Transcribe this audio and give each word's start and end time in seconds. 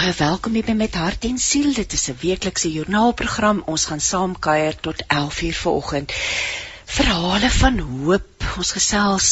Baie 0.00 0.14
welkom 0.16 0.54
hier 0.56 0.64
by 0.64 0.72
met 0.80 0.94
hart 0.96 1.26
en 1.28 1.34
siel. 1.36 1.74
Dit 1.76 1.92
is 1.92 2.08
'n 2.08 2.16
weeklikse 2.22 2.70
joernaalprogram. 2.72 3.58
Ons 3.72 3.82
gaan 3.88 4.00
saam 4.00 4.32
kuier 4.46 4.76
tot 4.86 5.02
11:00 5.16 5.58
vanoggend. 5.64 6.12
Verhale 6.84 7.50
van 7.50 7.78
hoop. 7.78 8.46
Ons 8.56 8.70
gesels 8.76 9.26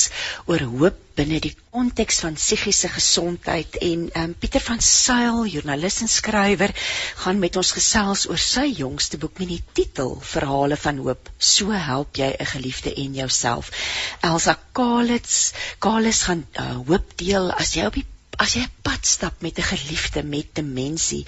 oor 0.44 0.60
hoop 0.72 0.98
binne 1.14 1.40
die 1.40 1.54
konteks 1.70 2.20
van 2.24 2.36
psigiese 2.36 2.88
gesondheid 2.88 3.78
en 3.86 4.10
um, 4.24 4.34
Pieter 4.34 4.60
van 4.66 4.80
Sail, 4.80 5.46
joernalis 5.46 6.00
en 6.00 6.12
skrywer, 6.16 6.76
gaan 7.22 7.38
met 7.38 7.56
ons 7.56 7.72
gesels 7.78 8.26
oor 8.28 8.44
sy 8.44 8.66
jongste 8.82 9.16
boek 9.16 9.38
met 9.38 9.48
die 9.48 9.62
titel 9.72 10.20
Verhale 10.20 10.76
van 10.76 10.98
hoop. 10.98 11.32
So 11.38 11.70
help 11.70 12.16
jy 12.16 12.30
'n 12.38 12.52
geliefde 12.52 12.94
en 12.94 13.14
jouself. 13.14 13.72
Elsa 14.20 14.58
Kalitz, 14.72 15.52
Kalitz 15.78 16.22
gaan 16.28 16.46
uh, 16.60 16.76
hoop 16.86 17.16
deel 17.16 17.52
as 17.52 17.72
jy 17.72 17.86
op 17.86 17.94
die 17.94 18.06
as 18.42 18.54
jy 18.54 18.62
'n 18.62 18.82
pad 18.86 19.06
stap 19.06 19.40
met 19.44 19.58
'n 19.58 19.68
geliefde 19.68 20.22
met 20.22 20.54
demensie 20.58 21.24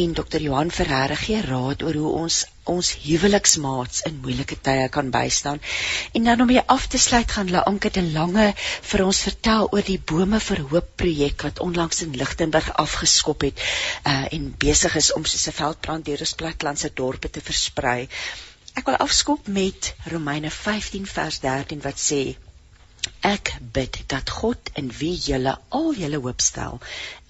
en 0.00 0.12
dokter 0.12 0.40
Johan 0.40 0.70
Ferreira 0.70 1.14
gee 1.14 1.40
raad 1.40 1.82
oor 1.82 1.96
hoe 2.02 2.12
ons 2.22 2.36
ons 2.74 2.88
huweliksmaats 3.02 4.00
in 4.08 4.20
moeilike 4.22 4.56
tye 4.68 4.88
kan 4.88 5.10
bystaan. 5.10 5.60
En 6.12 6.24
dan 6.24 6.40
om 6.40 6.50
jy 6.50 6.62
af 6.66 6.86
te 6.86 6.98
sluit 6.98 7.30
gaan 7.30 7.50
La 7.50 7.62
Anke 7.72 7.90
de 7.90 8.02
Lange 8.02 8.46
vir 8.90 9.04
ons 9.04 9.20
vertel 9.28 9.68
oor 9.70 9.86
die 9.90 10.00
Bome 10.12 10.40
vir 10.40 10.64
Hoop 10.70 10.88
projek 11.02 11.46
wat 11.48 11.62
onlangs 11.66 12.02
in 12.02 12.16
Lichtenburg 12.22 12.72
afgeskop 12.86 13.46
het 13.48 13.60
uh, 13.60 14.26
en 14.32 14.54
besig 14.58 14.96
is 15.02 15.12
om 15.12 15.24
soos 15.24 15.46
'n 15.46 15.58
veldbrand 15.60 16.04
deur 16.04 16.24
die 16.24 16.34
platlandse 16.42 16.90
dorpe 16.94 17.30
te 17.30 17.40
versprei. 17.40 18.08
Ek 18.74 18.86
wil 18.86 18.96
afskop 18.96 19.46
met 19.46 19.94
Romeine 20.04 20.50
15 20.50 21.06
vers 21.06 21.40
13 21.40 21.80
wat 21.84 22.00
sê 22.08 22.36
Ek 23.26 23.50
bid 23.74 23.96
dat 24.12 24.30
God 24.30 24.70
in 24.80 24.88
wie 24.98 25.14
julle 25.18 25.52
al 25.78 25.88
julle 25.98 26.20
hoop 26.22 26.42
stel, 26.44 26.78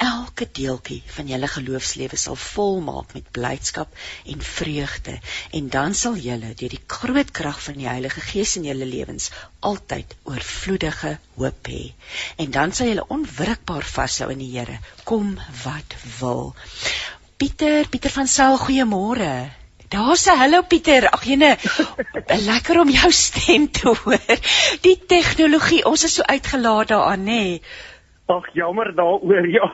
elke 0.07 0.47
deeltjie 0.59 0.99
van 1.15 1.31
julle 1.33 1.49
geloofslewe 1.49 2.19
sal 2.21 2.37
volmaak 2.43 3.15
met 3.17 3.31
blydskap 3.39 3.97
en 4.35 4.45
vreugde 4.51 5.17
en 5.61 5.71
dan 5.79 5.97
sal 6.03 6.21
julle 6.27 6.53
deur 6.61 6.77
die 6.77 6.83
groot 6.99 7.33
krag 7.41 7.63
van 7.69 7.81
die 7.81 7.89
Heilige 7.89 8.25
Gees 8.29 8.55
in 8.61 8.69
julle 8.69 8.89
lewens 8.93 9.31
altyd 9.73 10.15
oorvloedige 10.29 11.17
hoop 11.41 11.73
hê. 11.73 11.83
En 12.45 12.53
dan 12.59 12.77
sal 12.77 12.93
julle 12.93 13.09
onwrikbaar 13.19 13.89
vashou 13.97 14.31
in 14.37 14.45
die 14.45 14.53
Here, 14.57 14.81
kom 15.05 15.39
wat 15.65 15.97
wil. 16.19 16.53
Pieter, 17.37 17.89
Pieter 17.89 18.13
van 18.21 18.29
Sail, 18.29 18.61
goeiemôre. 18.67 19.33
Daar's 19.89 20.27
'n 20.27 20.39
hallo 20.39 20.63
Pieter. 20.63 21.09
Ag 21.11 21.25
jene, 21.25 21.57
lekker 22.27 22.81
om 22.81 22.89
jou 22.91 23.11
stem 23.13 23.71
te 23.71 23.95
hoor. 24.03 24.39
Die 24.81 24.99
tegnologie, 25.07 25.85
ons 25.85 26.05
is 26.05 26.15
so 26.15 26.23
uitgelaat 26.23 26.89
daaraan, 26.89 27.25
nê. 27.25 27.43
Nee. 27.43 27.63
Ag 28.27 28.47
jammer 28.55 28.95
daaroor 28.95 29.47
ja. 29.59 29.71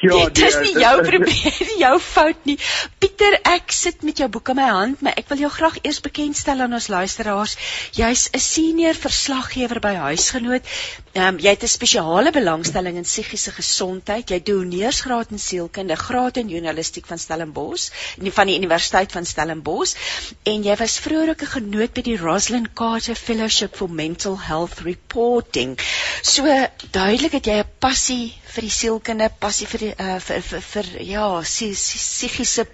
Ja, 0.00 0.24
dit 0.26 0.40
is 0.42 0.56
nie 0.64 0.72
jou 0.82 0.94
probleem, 1.06 1.68
jou 1.78 1.92
fout 2.02 2.46
nie. 2.48 2.56
Pieter, 2.98 3.36
ek 3.46 3.70
sit 3.70 4.02
met 4.02 4.18
jou 4.18 4.26
boek 4.32 4.50
in 4.50 4.58
my 4.58 4.66
hand, 4.66 5.04
maar 5.04 5.14
ek 5.20 5.28
wil 5.30 5.44
jou 5.44 5.50
graag 5.54 5.76
eers 5.84 6.00
bekendstel 6.02 6.64
aan 6.64 6.74
ons 6.74 6.88
luisteraars. 6.90 7.54
Jy's 7.94 8.26
'n 8.34 8.42
senior 8.42 8.98
verslaggewer 8.98 9.78
by 9.80 9.94
Huisgenoot. 10.10 10.66
Ehm 11.14 11.36
um, 11.36 11.38
jy 11.38 11.54
het 11.54 11.62
'n 11.62 11.70
spesiale 11.70 12.32
belangstelling 12.34 12.96
in 12.96 13.06
psigiese 13.06 13.54
gesondheid. 13.54 14.30
Jy 14.30 14.40
doen 14.42 14.68
neersgraad 14.68 15.30
in 15.30 15.38
sielkunde, 15.38 15.96
graad 15.96 16.36
in 16.36 16.48
journalistiek 16.48 17.06
van 17.06 17.18
Stellenbosch, 17.18 17.90
van 18.18 18.46
die 18.46 18.58
Universiteit 18.58 19.12
van 19.12 19.24
Stellenbosch 19.24 19.94
en 20.42 20.62
jy 20.62 20.76
was 20.76 20.98
vroeër 20.98 21.28
ook 21.34 21.42
'n 21.42 21.54
genoot 21.54 21.92
by 21.94 22.02
die 22.02 22.16
Rosalind 22.16 22.74
Carter 22.74 23.14
Fellowship 23.14 23.76
for 23.76 23.88
Mental 23.88 24.38
Health 24.40 24.80
Reporting. 24.80 25.78
So 26.22 26.44
duidelik 26.90 27.32
het 27.32 27.46
jy 27.46 27.59
'n 27.60 27.68
passie 27.84 28.32
vir 28.54 28.66
die 28.66 28.74
sielkunde, 28.74 29.28
passie 29.40 29.66
vir 29.72 29.82
die 29.84 29.92
uh, 29.92 30.18
vir, 30.26 30.40
vir 30.50 30.62
vir 30.72 30.86
ja, 31.08 31.26
psigiese 31.44 32.64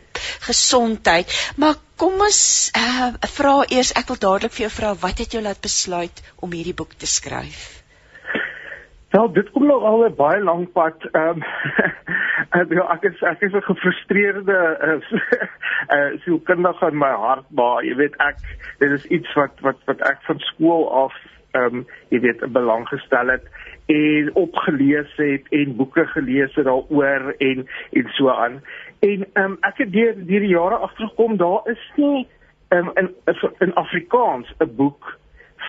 gesondheid. 0.47 1.33
Maar 1.57 1.81
kom 1.97 2.21
ons 2.29 2.43
uh, 2.77 3.09
vra 3.39 3.57
eers, 3.71 3.95
ek 4.01 4.13
wil 4.13 4.23
dadelik 4.27 4.55
vir 4.57 4.67
jou 4.67 4.75
vra, 4.79 4.93
wat 5.07 5.25
het 5.25 5.35
jou 5.35 5.43
laat 5.43 5.61
besluit 5.63 6.23
om 6.41 6.55
hierdie 6.55 6.77
boek 6.77 6.95
te 7.01 7.11
skryf? 7.11 7.65
Wel, 9.17 9.33
dit 9.33 9.51
kom 9.51 9.67
nog 9.67 9.83
al 9.83 10.05
'n 10.07 10.15
baie 10.15 10.43
lang 10.43 10.73
pad. 10.73 10.97
Ehm 11.13 11.43
um, 12.59 12.83
ek 12.95 13.03
is 13.11 13.23
ek 13.23 13.41
is 13.49 13.55
'n 13.55 13.69
gefrustreerde 13.71 14.59
uh, 14.89 15.01
uh 15.97 16.11
sielkundige 16.25 16.87
in 16.91 16.99
my 16.99 17.15
hart, 17.27 17.47
maar 17.51 17.85
jy 17.85 17.95
weet 17.97 18.17
ek 18.17 18.37
dit 18.79 18.91
is 18.91 19.05
iets 19.05 19.33
wat 19.35 19.61
wat 19.61 19.79
wat 19.87 20.01
ek 20.01 20.21
van 20.29 20.39
skool 20.39 20.91
af 21.05 21.15
ehm 21.53 21.65
um, 21.65 21.87
jy 22.09 22.21
weet 22.21 22.53
belang 22.53 22.89
gestel 22.89 23.29
het 23.29 23.47
en 23.87 24.31
opgelees 24.35 25.13
het 25.17 25.47
en 25.51 25.77
boeke 25.77 26.07
gelees 26.07 26.55
het 26.55 26.65
daaroor 26.65 27.35
en 27.39 27.67
en 27.93 28.09
so 28.09 28.29
aan. 28.29 28.63
En 28.99 29.27
ehm 29.33 29.45
um, 29.45 29.57
ek 29.61 29.79
het 29.85 29.93
deur 29.93 30.15
deur 30.17 30.41
die 30.41 30.55
jare 30.55 30.75
agtergekom 30.77 31.37
daar 31.37 31.61
is 31.71 31.93
nie 31.97 32.27
um, 32.69 32.91
in 32.95 33.15
in 33.59 33.75
Afrikaans 33.75 34.55
'n 34.59 34.75
boek 34.77 35.19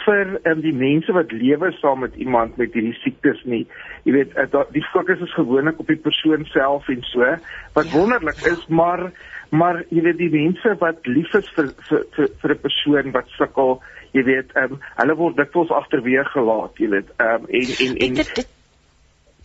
vir 0.06 0.40
um, 0.44 0.62
die 0.62 0.74
mense 0.74 1.14
wat 1.14 1.32
lewe 1.32 1.72
saam 1.72 2.00
met 2.00 2.16
iemand 2.16 2.58
met 2.58 2.74
hierdie 2.74 2.98
siektes 3.02 3.44
nie. 3.44 3.66
Jy 4.04 4.12
weet 4.12 4.36
uh, 4.38 4.62
die 4.72 4.86
fokus 4.92 5.20
is 5.20 5.34
gewoonlik 5.34 5.80
op 5.80 5.88
die 5.88 6.00
persoon 6.00 6.46
self 6.46 6.88
en 6.90 7.04
so 7.12 7.26
wat 7.74 7.92
ja, 7.92 7.98
wonderlik 7.98 8.40
ja. 8.44 8.52
is, 8.52 8.68
maar 8.68 9.12
maar 9.50 9.84
jy 9.90 10.04
weet 10.04 10.18
die 10.18 10.32
mense 10.34 10.76
wat 10.82 11.08
lief 11.08 11.34
is 11.40 11.50
vir 11.56 11.72
vir 11.90 12.04
vir, 12.16 12.30
vir 12.42 12.54
'n 12.56 12.62
persoon 12.66 13.12
wat 13.16 13.32
sukkel 13.38 13.80
jy 14.14 14.24
weet 14.28 14.54
ehm 14.56 14.78
um, 14.78 14.86
hulle 15.00 15.16
word 15.16 15.38
dikwels 15.38 15.74
agterweeg 15.82 16.32
gelaat 16.36 16.80
jy 16.84 16.90
weet 16.96 17.12
ehm 17.18 17.44
um, 17.44 17.50
en 17.50 17.76
en 17.88 17.98
en 18.08 18.14
dit, 18.22 18.36
dit, 18.36 18.48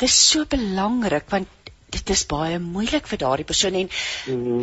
dit 0.03 0.09
is 0.09 0.21
so 0.31 0.45
belangrik 0.45 1.29
want 1.31 1.49
dit 1.93 2.11
is 2.15 2.23
baie 2.27 2.59
moeilik 2.59 3.09
vir 3.11 3.21
daardie 3.21 3.49
persoon 3.49 3.75
en 3.83 3.91
mm. 4.33 4.63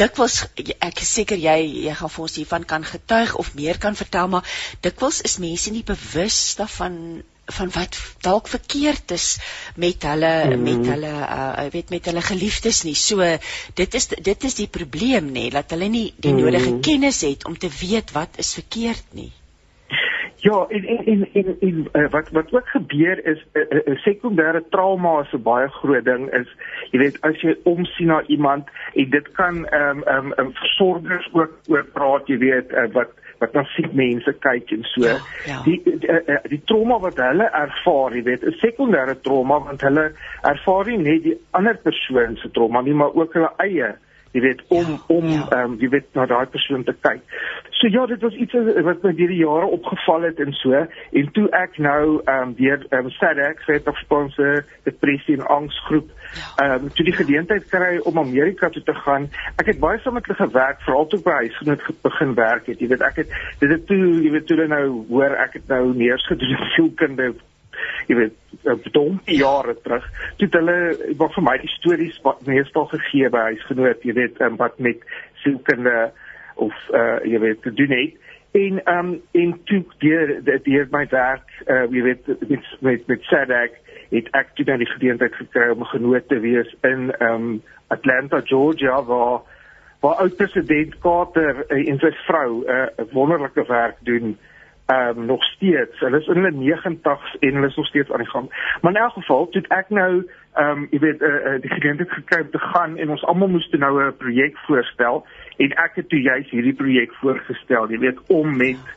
dikwels 0.00 0.42
ek 0.88 1.00
is 1.04 1.12
seker 1.18 1.40
jy 1.40 1.56
jy 1.86 1.94
gaan 2.00 2.12
vir 2.16 2.26
ons 2.26 2.36
hiervan 2.40 2.66
kan 2.72 2.84
getuig 2.84 3.34
of 3.42 3.54
meer 3.60 3.80
kan 3.80 3.96
vertel 3.96 4.28
maar 4.34 4.58
dikwels 4.84 5.22
is 5.28 5.38
mense 5.42 5.72
nie 5.72 5.86
bewus 5.94 6.40
daarvan 6.60 6.98
van 7.46 7.70
wat 7.74 7.96
dalk 8.20 8.48
verkeerd 8.48 9.10
is 9.10 9.38
met 9.76 10.02
hulle 10.02 10.56
mm. 10.56 10.62
met 10.62 10.86
hulle 10.92 11.12
uh 11.22 11.66
weet 11.70 11.90
met 11.90 12.04
hulle 12.10 12.22
geliefdes 12.22 12.82
nie. 12.84 12.94
So 12.94 13.22
dit 13.74 13.94
is 13.94 14.08
dit 14.08 14.44
is 14.44 14.54
die 14.54 14.68
probleem 14.68 15.30
nê 15.32 15.48
dat 15.54 15.70
hulle 15.70 15.88
nie 15.88 16.12
die 16.16 16.32
mm. 16.32 16.42
nodige 16.42 16.78
kennis 16.80 17.22
het 17.22 17.46
om 17.46 17.58
te 17.58 17.70
weet 17.80 18.12
wat 18.12 18.38
is 18.42 18.54
verkeerd 18.54 19.06
nie. 19.12 19.32
Ja, 20.46 20.66
en 20.68 20.84
en 20.84 21.04
en 21.06 21.28
en, 21.32 21.56
en 21.60 21.88
uh, 21.92 22.10
wat 22.10 22.28
wat 22.30 22.52
ook 22.52 22.68
gebeur 22.68 23.26
is 23.26 23.46
'n 23.52 23.58
uh, 23.58 23.80
uh, 23.86 23.96
sekondêre 23.98 24.62
trauma 24.70 25.20
is 25.20 25.32
'n 25.32 25.42
baie 25.42 25.68
groot 25.68 26.04
ding 26.04 26.30
is 26.32 26.48
jy 26.90 26.98
weet 26.98 27.20
as 27.20 27.40
jy 27.40 27.56
omsien 27.62 28.06
na 28.06 28.22
iemand 28.26 28.68
en 28.94 29.10
dit 29.10 29.32
kan 29.32 29.66
ehm 29.66 29.96
um, 29.96 30.02
ehm 30.02 30.32
um, 30.36 30.52
versorgers 30.52 31.28
ook 31.32 31.52
oor 31.66 31.84
praat 31.84 32.28
jy 32.28 32.38
weet 32.38 32.72
uh, 32.72 32.86
wat 32.92 33.10
wat 33.38 33.52
na 33.52 33.64
siek 33.74 33.92
mense 33.92 34.32
kyk 34.44 34.72
en 34.76 34.86
so. 34.92 35.04
Ja, 35.04 35.18
ja. 35.46 35.60
Die 35.64 35.80
die, 35.84 35.98
die 36.02 36.08
eh, 36.08 36.40
die 36.50 36.62
trauma 36.64 36.98
wat 37.02 37.20
hulle 37.20 37.50
ervaar, 37.50 38.16
jy 38.16 38.22
weet, 38.30 38.46
'n 38.46 38.58
sekondêre 38.62 39.20
trauma 39.20 39.58
want 39.68 39.80
hulle 39.80 40.10
ervaar 40.42 40.86
nie 40.86 40.98
net 40.98 41.22
die 41.22 41.38
ander 41.50 41.76
persoon 41.76 42.36
se 42.36 42.50
trauma 42.50 42.82
nie, 42.82 42.94
maar 42.94 43.14
ook 43.14 43.34
hulle 43.34 43.52
eie 43.58 43.94
jy 44.36 44.42
weet 44.44 44.62
om 44.68 44.88
ja, 44.90 44.98
om 45.06 45.24
ehm 45.24 45.48
ja. 45.50 45.62
um, 45.64 45.76
jy 45.80 45.88
weet 45.88 46.08
na 46.18 46.26
daai 46.28 46.46
persoon 46.52 46.84
te 46.84 46.94
kyk. 47.06 47.22
So 47.78 47.88
ja, 47.92 48.06
dit 48.06 48.22
was 48.24 48.34
iets 48.34 48.52
wat 48.88 49.02
my 49.04 49.12
deur 49.16 49.32
die 49.32 49.40
jare 49.40 49.68
opgeval 49.78 50.28
het 50.28 50.40
en 50.44 50.52
so 50.60 50.72
en 50.76 51.30
toe 51.38 51.46
ek 51.56 51.78
nou 51.78 52.20
ehm 52.24 52.50
um, 52.50 52.54
deur 52.58 52.84
ehm 52.90 53.08
um, 53.08 53.10
SADC, 53.18 53.64
South 53.68 53.88
African 53.92 54.64
Depressie 54.84 55.38
en 55.38 55.46
Angsgroep 55.58 56.10
ehm 56.56 56.86
um, 56.86 56.92
toe 56.92 57.04
die 57.04 57.16
geleentheid 57.16 57.68
kry 57.72 57.98
om 58.08 58.18
Amerika 58.18 58.68
toe 58.68 58.82
te 58.82 58.94
gaan. 58.94 59.28
Ek 59.56 59.72
het 59.72 59.80
baie 59.82 59.98
saam 60.04 60.14
met 60.18 60.26
hulle 60.26 60.38
gewerk, 60.38 60.80
veral 60.84 61.06
toe 61.06 61.20
by 61.24 61.40
huisgenoot 61.42 61.84
begin 62.02 62.34
werk 62.34 62.66
het. 62.66 62.80
Jy 62.80 62.88
weet 62.94 63.04
ek 63.08 63.22
het 63.22 63.36
dit 63.60 63.70
het 63.70 63.86
toe 63.86 64.00
jy 64.22 64.30
weet 64.30 64.46
toe 64.46 64.66
nou 64.66 64.86
hoor 65.08 65.36
ek 65.46 65.60
het 65.60 65.68
nou 65.68 65.94
neergedoen 65.94 66.64
sielkunde 66.74 67.34
jy 68.08 68.16
weet 68.18 68.92
dompie 68.94 69.38
jare 69.40 69.74
terug 69.84 70.04
toe 70.40 70.48
hulle 70.56 70.76
wat 71.20 71.34
vir 71.36 71.46
my 71.48 71.56
die 71.62 71.72
stories 71.76 72.18
wat 72.26 72.44
meestal 72.48 72.88
gegee 72.92 73.30
by 73.32 73.48
huisgenoot 73.52 74.04
jy 74.06 74.14
weet 74.16 74.40
um, 74.44 74.58
wat 74.60 74.78
met 74.82 75.02
sielkunde 75.42 75.96
of 76.66 76.76
uh, 76.94 77.18
jy 77.24 77.40
weet 77.42 77.62
te 77.66 77.74
doen 77.80 77.92
het 77.96 78.22
en 78.56 78.80
um 78.92 79.10
en 79.42 79.56
toe 79.68 79.82
deur 80.04 80.36
deur 80.44 80.88
my 80.94 81.04
werk 81.12 81.58
uh, 81.66 81.84
jy 81.92 82.04
weet 82.10 82.30
met 82.48 82.70
met, 82.80 83.10
met 83.10 83.28
SADC 83.30 83.82
het 84.10 84.28
ek 84.30 84.54
toe 84.54 84.64
dan 84.64 84.78
die 84.78 84.92
geleentheid 84.94 85.34
gekry 85.34 85.68
om 85.70 85.84
genoot 85.84 86.28
te 86.28 86.38
wees 86.40 86.74
in 86.82 87.12
um 87.20 87.62
Atlanta 87.88 88.40
Georgia 88.44 89.02
waar 89.02 89.40
waar 90.00 90.14
oud 90.14 90.36
president 90.36 90.98
Carter 90.98 91.64
uh, 91.68 91.88
en 91.88 91.98
sy 91.98 92.12
vrou 92.26 92.64
'n 92.64 92.70
uh, 92.70 93.12
wonderlike 93.12 93.64
werk 93.66 93.96
doen 94.00 94.38
ehm 94.86 95.18
um, 95.18 95.24
nog 95.24 95.44
steeds. 95.44 95.98
Hulle 95.98 96.18
is 96.18 96.26
in 96.26 96.34
hulle 96.34 96.52
90s 96.52 97.38
en 97.40 97.54
hulle 97.54 97.66
is 97.66 97.76
nog 97.76 97.86
steeds 97.86 98.10
aan 98.10 98.22
die 98.22 98.30
gang. 98.30 98.76
Maar 98.80 98.92
in 98.92 99.00
elk 99.00 99.12
geval, 99.12 99.48
toe 99.48 99.62
ek 99.68 99.88
nou 99.88 100.26
ehm 100.54 100.70
um, 100.70 100.86
jy 100.90 100.98
weet 100.98 101.22
eh 101.22 101.28
uh, 101.28 101.54
uh, 101.54 101.60
die 101.60 101.70
geleentheid 101.70 102.10
gekry 102.10 102.38
het 102.38 102.52
te 102.52 102.58
gaan 102.58 102.96
en 102.96 103.10
ons 103.10 103.24
almal 103.24 103.48
moes 103.48 103.68
nou 103.70 104.02
'n 104.02 104.16
projek 104.16 104.58
voorstel 104.58 105.26
en 105.56 105.70
ek 105.72 105.92
het 105.94 106.08
toe 106.08 106.20
juist 106.20 106.50
hierdie 106.50 106.74
projek 106.74 107.14
voorgestel, 107.14 107.90
jy 107.90 107.98
weet 107.98 108.18
om 108.26 108.56
met 108.56 108.95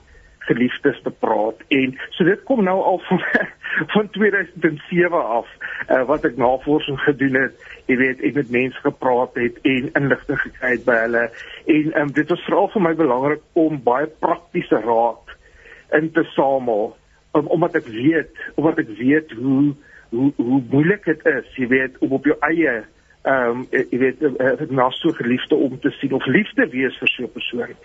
geliefdes 0.49 0.99
te 1.05 1.13
praat 1.23 1.63
en 1.79 1.95
so 2.17 2.27
dit 2.27 2.43
kom 2.49 2.63
nou 2.65 2.77
al 2.91 3.01
van 3.07 3.23
van 3.93 4.09
2007 4.17 5.23
af 5.39 5.47
uh, 5.87 6.03
wat 6.09 6.25
ek 6.27 6.37
navorsing 6.41 6.99
gedoen 7.05 7.37
het 7.39 7.67
jy 7.89 7.97
weet 8.01 8.23
ek 8.25 8.37
met 8.37 8.53
mense 8.53 8.81
gepraat 8.85 9.37
het 9.39 9.57
en 9.63 9.89
inligting 10.01 10.39
gekry 10.43 10.75
het 10.75 10.85
by 10.85 10.97
hulle. 11.05 11.25
En 11.75 11.91
um, 12.01 12.13
dit 12.13 12.29
was 12.33 12.45
veral 12.47 12.69
vir 12.73 12.85
my 12.85 12.93
belangrik 12.99 13.43
om 13.57 13.81
baie 13.85 14.09
praktiese 14.21 14.81
raad 14.85 15.35
in 15.97 16.11
te 16.13 16.25
samel 16.35 16.91
um, 17.37 17.47
omdat 17.47 17.79
ek 17.81 17.89
weet 17.93 18.45
omdat 18.55 18.83
ek 18.85 18.93
weet 18.99 19.33
hoe 19.39 19.73
hoe 20.09 20.31
hoe 20.37 20.61
moeilik 20.71 21.05
dit 21.05 21.25
is 21.33 21.49
jy 21.57 21.69
weet 21.69 21.97
om 22.05 22.15
op 22.17 22.25
jou 22.29 22.37
eie 22.49 22.79
ehm 23.29 23.49
um, 23.49 23.65
jy 23.71 23.99
weet 24.01 24.21
uh, 24.25 24.69
na 24.69 24.89
so 24.97 25.11
geliefde 25.17 25.55
om 25.55 25.79
te 25.79 25.91
sien 25.99 26.13
of 26.17 26.25
liefde 26.25 26.65
wees 26.73 26.97
vir 27.01 27.11
so 27.13 27.23
'n 27.23 27.31
persoon. 27.31 27.75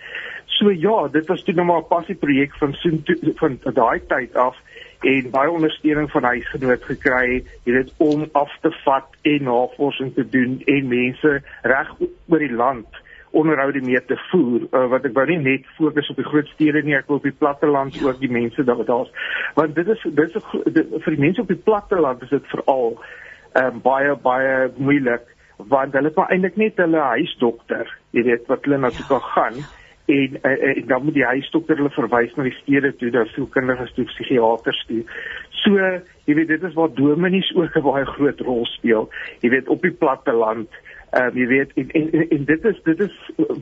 So 0.57 0.71
ja, 0.71 1.07
dit 1.07 1.27
was 1.27 1.43
toe 1.43 1.53
nog 1.53 1.65
maar 1.65 1.83
'n 1.83 1.87
passieprojek 1.87 2.55
van 2.61 2.73
so 2.73 2.89
van 3.35 3.59
daai 3.73 3.99
tyd 4.07 4.35
af 4.35 4.57
en 5.01 5.29
baie 5.29 5.51
ondersteuning 5.51 6.11
van 6.11 6.23
huisgenoot 6.23 6.83
gekry, 6.83 7.43
jy 7.63 7.73
weet 7.73 7.93
om 7.97 8.29
af 8.31 8.51
te 8.61 8.71
vat 8.83 9.09
en 9.21 9.43
navorsing 9.43 10.13
te 10.13 10.29
doen 10.29 10.61
en 10.65 10.87
mense 10.87 11.41
reg 11.61 11.89
oor 12.27 12.39
die 12.39 12.53
land 12.53 12.87
onderhoude 13.35 13.81
mee 13.81 14.05
te 14.05 14.17
voer 14.29 14.61
uh, 14.71 14.87
wat 14.87 15.05
ek 15.05 15.13
wou 15.17 15.25
nie 15.27 15.41
net 15.43 15.67
fokus 15.77 16.09
op 16.09 16.21
die 16.21 16.27
groot 16.31 16.47
stede 16.53 16.81
nie 16.81 16.95
ek 16.95 17.09
wil 17.11 17.19
op 17.19 17.27
die 17.27 17.35
platteland 17.35 17.97
ja. 17.97 18.07
ook 18.07 18.19
die 18.21 18.31
mense 18.31 18.63
daar 18.63 18.85
daar's 18.87 19.11
want 19.59 19.75
dit 19.75 19.87
is 19.87 20.01
dit 20.21 20.35
is 20.39 20.47
vir 20.53 21.15
die 21.15 21.23
mense 21.25 21.43
op 21.43 21.51
die 21.51 21.63
platteland 21.67 22.23
is 22.23 22.31
dit 22.31 22.51
veral 22.53 22.95
um, 23.59 23.81
baie 23.83 24.15
baie 24.23 24.69
moeilik 24.77 25.27
want 25.57 25.93
hulle 25.93 26.07
het 26.11 26.15
maar 26.15 26.31
eintlik 26.31 26.55
net 26.59 26.77
hulle 26.77 27.01
huisdokter, 27.15 27.89
jy 28.11 28.23
weet 28.23 28.47
wat 28.51 28.65
hulle 28.65 28.77
na 28.77 28.89
toe 28.89 29.05
kan 29.07 29.21
gaan 29.21 29.59
en, 30.05 30.37
en, 30.41 30.57
en 30.61 30.87
dan 30.87 31.03
moet 31.03 31.13
die 31.17 31.25
huisdokter 31.25 31.79
hulle 31.79 31.93
verwys 31.95 32.35
na 32.35 32.43
die 32.43 32.57
stede 32.59 32.91
toe, 32.95 33.11
daar 33.13 33.29
sou 33.33 33.47
kinders 33.49 33.93
toe 33.95 34.05
psigiaters 34.11 34.83
toe. 34.89 35.01
So, 35.63 35.79
jy 36.29 36.35
weet 36.37 36.51
dit 36.53 36.67
is 36.67 36.75
waar 36.77 36.93
dominees 36.93 37.49
ook 37.55 37.77
'n 37.77 37.85
baie 37.87 38.05
groot 38.05 38.41
rol 38.41 38.65
speel. 38.65 39.09
Jy 39.41 39.49
weet 39.49 39.67
op 39.67 39.81
die 39.81 39.95
platte 39.95 40.31
land 40.31 40.69
Ehm 41.15 41.31
um, 41.31 41.37
jy 41.39 41.45
weet 41.47 41.71
en, 41.79 41.91
en, 41.95 42.27
en, 42.29 42.45
dit 42.45 42.65
is 42.65 42.79
dit 42.83 42.99
is 42.99 43.13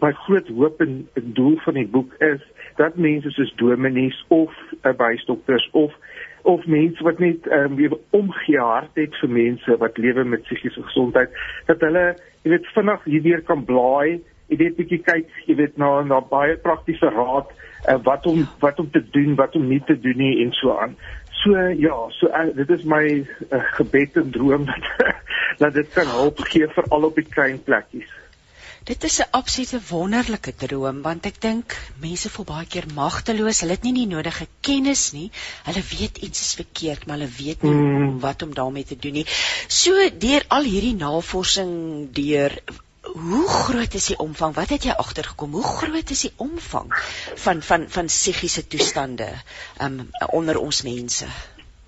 my 0.02 0.10
groot 0.26 0.48
hoop 0.58 0.80
en, 0.82 0.94
en 1.14 1.34
doel 1.38 1.58
van 1.66 1.76
die 1.78 1.88
boek 1.88 2.14
is 2.26 2.42
dat 2.80 2.96
mense 2.98 3.30
soos 3.36 3.52
dominees 3.62 4.18
of 4.34 4.56
uh, 4.82 4.94
bystokters 4.98 5.68
of 5.72 5.94
of 6.42 6.66
mense 6.66 7.04
wat 7.06 7.22
net 7.22 7.46
ehm 7.48 7.78
um, 7.78 7.98
omgee 8.10 8.58
hart 8.58 8.98
het 8.98 9.20
vir 9.22 9.30
mense 9.30 9.78
wat 9.84 10.02
lewe 10.02 10.24
met 10.24 10.42
psigiese 10.48 10.82
gesondheid 10.90 11.38
dat 11.70 11.86
hulle 11.86 12.08
jy 12.42 12.56
weet 12.56 12.72
vinnig 12.74 13.06
hierdeur 13.12 13.46
kan 13.52 13.62
blaai 13.70 14.24
jy 14.50 14.58
weet 14.64 14.80
bietjie 14.82 15.04
kyk 15.06 15.30
jy 15.46 15.60
weet 15.62 15.78
na 15.78 15.92
na 16.10 16.24
baie 16.34 16.58
praktiese 16.66 17.14
raad 17.14 17.54
uh, 17.54 18.00
wat 18.10 18.26
om 18.34 18.42
wat 18.66 18.82
om 18.82 18.90
te 18.98 19.04
doen 19.14 19.38
wat 19.44 19.56
om 19.62 19.70
nie 19.70 19.84
te 19.86 20.00
doen 20.08 20.18
nie 20.26 20.40
en 20.42 20.58
so 20.58 20.74
aan 20.74 20.98
so 21.44 21.68
ja 21.86 22.00
so 22.20 22.32
uh, 22.32 22.50
dit 22.56 22.70
is 22.78 22.84
my 22.84 23.06
uh, 23.52 23.64
gebed 23.78 24.20
en 24.24 24.32
droom 24.32 24.66
dat 24.72 24.92
dat 25.60 25.74
dit 25.74 25.94
kan 25.94 26.08
help 26.18 26.44
gee 26.50 26.68
vir 26.76 26.90
al 26.90 27.10
op 27.12 27.16
die 27.20 27.30
klein 27.30 27.64
plekkies 27.64 28.12
Dit 28.84 29.04
is 29.08 29.18
'n 29.20 29.32
absolute 29.32 29.80
wonderlike 29.90 30.52
droom 30.62 30.98
want 31.02 31.26
ek 31.26 31.38
dink 31.44 31.76
mense 32.04 32.30
voel 32.30 32.46
baie 32.50 32.66
keer 32.68 32.88
magteloos. 32.96 33.62
Hulle 33.64 33.78
het 33.78 33.86
nie 33.88 33.94
die 33.96 34.10
nodige 34.12 34.48
kennis 34.68 35.04
nie. 35.16 35.30
Hulle 35.68 35.84
weet 35.92 36.18
iets 36.28 36.42
is 36.42 36.58
verkeerd, 36.60 37.06
maar 37.08 37.18
hulle 37.18 37.32
weet 37.38 37.64
nie 37.64 37.72
mm. 37.72 38.20
wat 38.26 38.44
om 38.44 38.52
daarmee 38.54 38.84
te 38.84 39.00
doen 39.00 39.16
nie. 39.22 39.26
So 39.68 40.10
deur 40.26 40.44
al 40.58 40.68
hierdie 40.68 40.98
navorsing 41.00 41.72
deur 42.20 42.58
hoe 43.04 43.48
groot 43.48 43.94
is 43.94 44.08
die 44.08 44.18
omvang? 44.18 44.56
Wat 44.56 44.70
het 44.70 44.84
jy 44.88 44.94
agtergekom? 44.98 45.52
Hoe 45.52 45.64
groot 45.64 46.10
is 46.10 46.22
die 46.22 46.34
omvang 46.38 46.94
van 47.46 47.62
van 47.62 47.90
van 47.90 48.06
psigiese 48.06 48.68
toestande 48.68 49.28
um, 49.82 50.00
onder 50.32 50.60
ons 50.60 50.84
mense? 50.84 51.28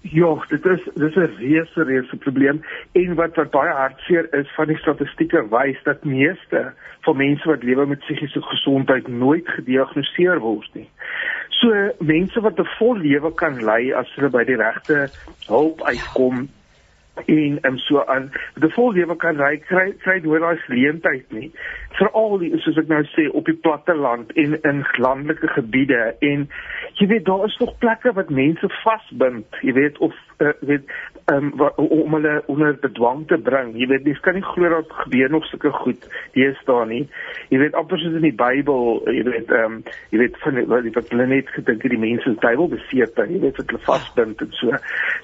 Ja, 0.01 0.45
dit 0.49 0.65
is 0.65 0.81
dis 0.93 1.15
'n 1.15 1.31
reuse 1.39 1.83
reuse 1.83 2.17
probleem 2.17 2.63
en 2.91 3.15
wat 3.15 3.35
wat 3.35 3.51
baie 3.51 3.73
hartseer 3.73 4.33
is 4.33 4.51
van 4.55 4.67
die 4.67 4.77
statistieke 4.77 5.47
wys 5.49 5.79
dat 5.83 6.03
meeste 6.03 6.73
van 7.01 7.17
mense 7.17 7.47
wat 7.49 7.63
lewe 7.63 7.85
met 7.85 7.99
psigiese 7.99 8.41
gesondheid 8.41 9.07
nooit 9.07 9.47
gediagnoseer 9.47 10.39
word 10.39 10.69
nie. 10.73 10.89
So 11.49 11.89
mense 11.99 12.41
wat 12.41 12.59
'n 12.59 12.69
vol 12.77 12.97
lewe 12.97 13.33
kan 13.33 13.63
lei 13.63 13.93
as 13.93 14.13
hulle 14.15 14.29
by 14.29 14.43
die 14.43 14.61
regte 14.61 15.09
hulp 15.47 15.81
uitkom 15.81 16.49
en 17.25 17.59
en 17.61 17.77
so 17.77 18.03
aan. 18.05 18.31
Die 18.59 18.69
vol 18.73 18.93
lewe 18.93 19.15
kan 19.15 19.39
ry 19.39 19.57
kry 19.57 19.91
kry 20.03 20.19
nooit 20.23 20.41
daai 20.41 20.57
geleentheid 20.67 21.31
nie. 21.31 21.51
Veral 21.99 22.43
soos 22.63 22.79
ek 22.81 22.91
nou 22.91 23.01
sê 23.13 23.27
op 23.31 23.47
die 23.49 23.57
platte 23.67 23.95
land 23.95 24.31
en 24.35 24.57
in 24.61 24.83
landelike 24.97 25.47
gebiede. 25.55 26.15
En 26.19 26.47
jy 26.99 27.07
weet 27.07 27.25
daar 27.25 27.45
is 27.45 27.57
nog 27.59 27.77
plekke 27.83 28.13
wat 28.13 28.29
mense 28.29 28.69
vasbind 28.83 29.61
jy 29.61 29.73
weet 29.73 29.97
of 29.97 30.15
uh, 30.39 30.53
weet 30.59 30.91
um, 31.25 31.51
wat, 31.55 31.75
om 31.75 32.13
hulle 32.13 32.43
onder 32.45 32.77
bedwang 32.81 33.27
te 33.27 33.37
bring. 33.37 33.73
Jy 33.79 33.87
weet 33.87 34.05
dis 34.05 34.19
kan 34.25 34.37
nie 34.37 34.45
glo 34.45 34.69
dat 34.69 34.91
gebeur 35.03 35.31
nog 35.33 35.45
sulke 35.49 35.71
goed 35.71 36.07
dis 36.37 36.61
daar 36.69 36.85
nie. 36.89 37.03
Jy 37.49 37.61
weet 37.63 37.77
amper 37.79 37.99
soos 38.01 38.17
in 38.17 38.27
die 38.27 38.35
Bybel 38.35 39.01
jy 39.09 39.23
weet 39.27 39.51
um, 39.57 39.81
jy 40.13 40.21
weet 40.23 40.37
van 40.43 40.61
wat 40.71 40.89
wat 40.97 41.11
hulle 41.13 41.27
net 41.31 41.49
gedink 41.55 41.85
het 41.85 41.95
die 41.95 42.01
mense 42.01 42.29
se 42.29 42.45
Bybel 42.45 42.71
beseer 42.75 43.11
jy 43.25 43.41
weet 43.41 43.61
wat 43.61 43.73
hulle 43.73 43.85
vasbind 43.89 44.45
en 44.45 44.55
so. 44.59 44.81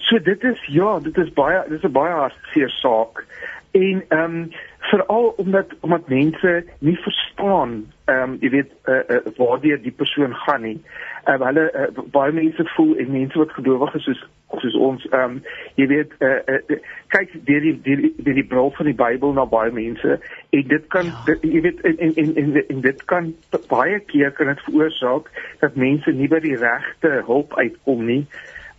So 0.09 0.19
dit 0.19 0.43
is 0.51 0.67
ja 0.73 0.97
dit 0.99 1.17
is 1.17 1.33
baie 1.37 1.63
dit 1.69 1.77
is 1.79 1.89
'n 1.89 1.97
baie 1.99 2.13
hartseer 2.23 2.73
saak. 2.81 3.25
En 3.71 4.03
ehm 4.09 4.35
um, 4.35 4.51
veral 4.81 5.33
omdat 5.37 5.65
omdat 5.79 6.07
mense 6.07 6.65
nie 6.79 6.97
verstaan 6.97 7.91
ehm 8.05 8.31
um, 8.31 8.37
jy 8.39 8.49
weet 8.49 8.71
uh, 8.85 8.95
uh, 9.07 9.17
waar 9.37 9.59
die 9.61 9.81
die 9.81 9.91
persoon 9.91 10.35
gaan 10.35 10.61
nie. 10.61 10.81
Ehm 11.23 11.41
uh, 11.41 11.47
hulle 11.47 11.65
uh, 11.73 12.03
baie 12.11 12.31
mense 12.31 12.65
voel 12.75 12.95
en 12.95 13.11
mense 13.11 13.37
wat 13.37 13.51
gelowig 13.51 13.93
is 13.93 14.03
soos 14.03 14.23
soos 14.59 14.75
ons 14.75 15.05
ehm 15.09 15.23
um, 15.23 15.43
jy 15.75 15.87
weet 15.87 16.15
uh, 16.19 16.39
uh, 16.53 16.79
kyk 17.13 17.35
deur 17.45 17.61
die 17.67 17.75
deur 17.81 18.01
die, 18.01 18.13
die, 18.17 18.33
die 18.33 18.47
bril 18.53 18.73
van 18.77 18.89
die 18.89 18.97
Bybel 19.03 19.33
na 19.37 19.45
baie 19.45 19.71
mense 19.71 20.17
en 20.49 20.67
dit 20.73 20.87
kan 20.87 21.05
ja. 21.05 21.21
dit, 21.25 21.45
jy 21.53 21.61
weet 21.67 21.81
en 21.81 21.97
en, 21.97 22.15
en 22.23 22.33
en 22.43 22.63
en 22.67 22.81
dit 22.87 23.05
kan 23.13 23.33
baie 23.69 23.99
keer 23.99 24.31
kan 24.31 24.49
dit 24.53 24.65
veroorsaak 24.69 25.29
dat 25.61 25.75
mense 25.75 26.11
nie 26.11 26.27
by 26.31 26.41
die 26.43 26.57
regte 26.57 27.21
hulp 27.29 27.53
uitkom 27.57 28.05
nie. 28.05 28.23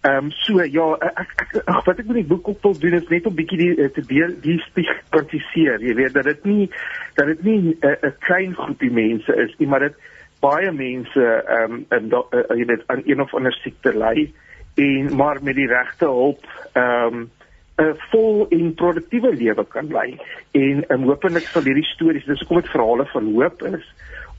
Ehm 0.03 0.25
um, 0.25 0.31
so 0.31 0.59
ja, 0.67 0.85
ek, 0.99 1.35
ek 1.45 1.53
ag 1.71 1.85
wat 1.87 2.01
ek 2.03 2.09
met 2.09 2.17
die 2.19 2.27
boek 2.27 2.49
ook 2.51 2.65
wil 2.67 2.73
doen 2.83 2.97
is 2.99 3.05
net 3.07 3.27
om 3.29 3.37
bietjie 3.39 3.59
die 3.61 3.91
te 3.95 4.03
deel 4.09 4.33
die 4.43 4.57
stigmatiseer. 4.65 5.79
Jy 5.79 5.95
weet 5.95 6.17
dat 6.17 6.27
dit 6.27 6.49
nie 6.51 6.65
dat 7.15 7.31
dit 7.31 7.45
nie 7.47 7.61
'n 7.71 7.77
uh, 7.87 8.11
klein 8.27 8.57
groepie 8.59 8.91
mense 8.91 9.37
is 9.45 9.55
nie, 9.61 9.69
maar 9.69 9.87
dit 9.87 9.95
baie 10.43 10.73
mense 10.73 11.23
ehm 11.23 11.77
um, 11.77 11.87
en 11.95 12.11
uh, 12.19 12.43
jy 12.59 12.67
weet 12.73 12.83
aan 12.91 13.07
een 13.07 13.23
of 13.23 13.35
ander 13.35 13.55
siekte 13.63 13.95
ly 13.95 14.27
en 14.75 15.15
maar 15.17 15.39
met 15.43 15.55
die 15.55 15.71
regte 15.71 16.11
hulp 16.11 16.51
ehm 16.73 17.23
um, 17.23 17.31
'n 17.79 17.95
vol 18.11 18.47
en 18.51 18.75
produktiewe 18.75 19.35
lewe 19.35 19.65
kan 19.71 19.87
lei. 19.87 20.19
En 20.51 20.85
um, 20.89 21.07
hopelik 21.09 21.47
sal 21.47 21.63
hierdie 21.63 21.87
stories, 21.95 22.27
dis 22.27 22.43
hoekom 22.43 22.61
dit 22.61 22.75
verhale 22.75 23.07
van 23.15 23.35
hoop 23.39 23.63
is 23.63 23.87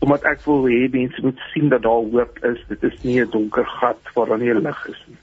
omdat 0.03 0.25
ek 0.27 0.41
wil 0.43 0.65
hê 0.67 0.89
mense 0.91 1.21
moet 1.23 1.39
sien 1.53 1.69
dat 1.71 1.87
daar 1.87 2.03
hoop 2.11 2.39
is. 2.43 2.59
Dit 2.67 2.83
is 2.83 3.03
nie 3.03 3.21
'n 3.23 3.29
donker 3.31 3.65
gat 3.79 4.11
waar 4.13 4.27
daar 4.27 4.43
nie 4.43 4.53
lig 4.53 4.87
is 4.91 5.03
nie. 5.07 5.22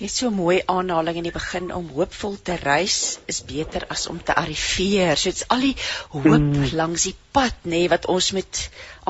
Jy 0.00 0.06
het 0.08 0.16
so 0.16 0.28
'n 0.30 0.34
mooi 0.34 0.62
aanhaling 0.72 1.16
in 1.20 1.26
die 1.28 1.32
begin 1.32 1.66
om 1.76 1.88
hoopvol 1.92 2.36
te 2.48 2.54
reis 2.56 3.18
is 3.32 3.40
beter 3.44 3.82
as 3.94 4.06
om 4.08 4.20
te 4.24 4.32
arriveer. 4.42 5.18
So 5.20 5.28
dit's 5.28 5.44
al 5.56 5.60
die 5.60 5.74
hoop 6.14 6.46
mm. 6.46 6.70
langs 6.78 7.02
die 7.04 7.16
pad 7.36 7.58
nê 7.64 7.82
nee, 7.82 7.90
wat 7.92 8.06
ons 8.14 8.30
met 8.32 8.60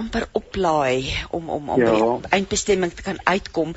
amper 0.01 0.27
oplaai 0.41 1.07
om 1.31 1.47
om 1.59 1.71
om 1.77 1.85
ja. 1.85 1.93
by 1.93 2.01
die 2.01 2.33
eindbestemming 2.39 2.91
te 2.95 3.07
kan 3.07 3.23
uitkom. 3.23 3.77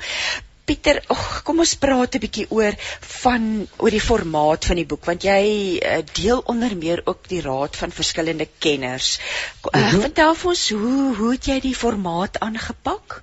Pieter, 0.64 0.98
oh, 1.14 1.22
kom 1.46 1.62
ons 1.62 1.76
praat 1.84 2.18
'n 2.18 2.24
bietjie 2.24 2.48
oor 2.50 2.74
van 3.22 3.46
oor 3.78 3.94
die 3.94 4.02
formaat 4.08 4.66
van 4.72 4.82
die 4.82 4.88
boek 4.94 5.06
want 5.12 5.22
jy 5.22 5.44
uh, 5.78 6.02
deel 6.18 6.42
onder 6.54 6.74
meer 6.82 7.04
ook 7.04 7.28
die 7.28 7.44
raad 7.46 7.76
van 7.76 7.94
verskillende 8.00 8.48
kenners. 8.58 9.20
Uh, 9.20 9.70
mm 9.70 9.86
-hmm. 9.86 10.00
Vertel 10.08 10.34
vir 10.34 10.50
ons 10.56 10.68
hoe 10.70 11.14
hoe 11.22 11.32
het 11.38 11.46
jy 11.46 11.60
die 11.70 11.78
formaat 11.84 12.42
aangepak? 12.42 13.22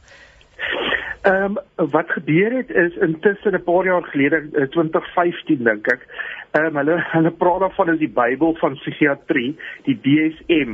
Ehm 1.21 1.57
um, 1.75 1.89
wat 1.91 2.09
gebeur 2.09 2.51
het 2.51 2.69
is 2.69 2.95
intussen 2.95 3.53
'n 3.53 3.63
paar 3.63 3.85
jaar 3.85 4.03
gelede 4.03 4.67
2015 4.69 5.63
dink 5.63 5.87
ek. 5.87 6.07
Ehm 6.51 6.65
um, 6.65 6.75
hulle 6.75 7.03
hulle 7.11 7.31
praat 7.31 7.59
daarvan 7.59 7.93
is 7.93 7.99
die 7.99 8.09
Bybel 8.09 8.55
van 8.55 8.73
psigiatrie, 8.73 9.57
die 9.83 9.99
DSM 10.01 10.71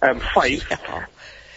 ehm 0.00 0.10
um, 0.10 0.20
5 0.20 0.68
ja. 0.68 1.08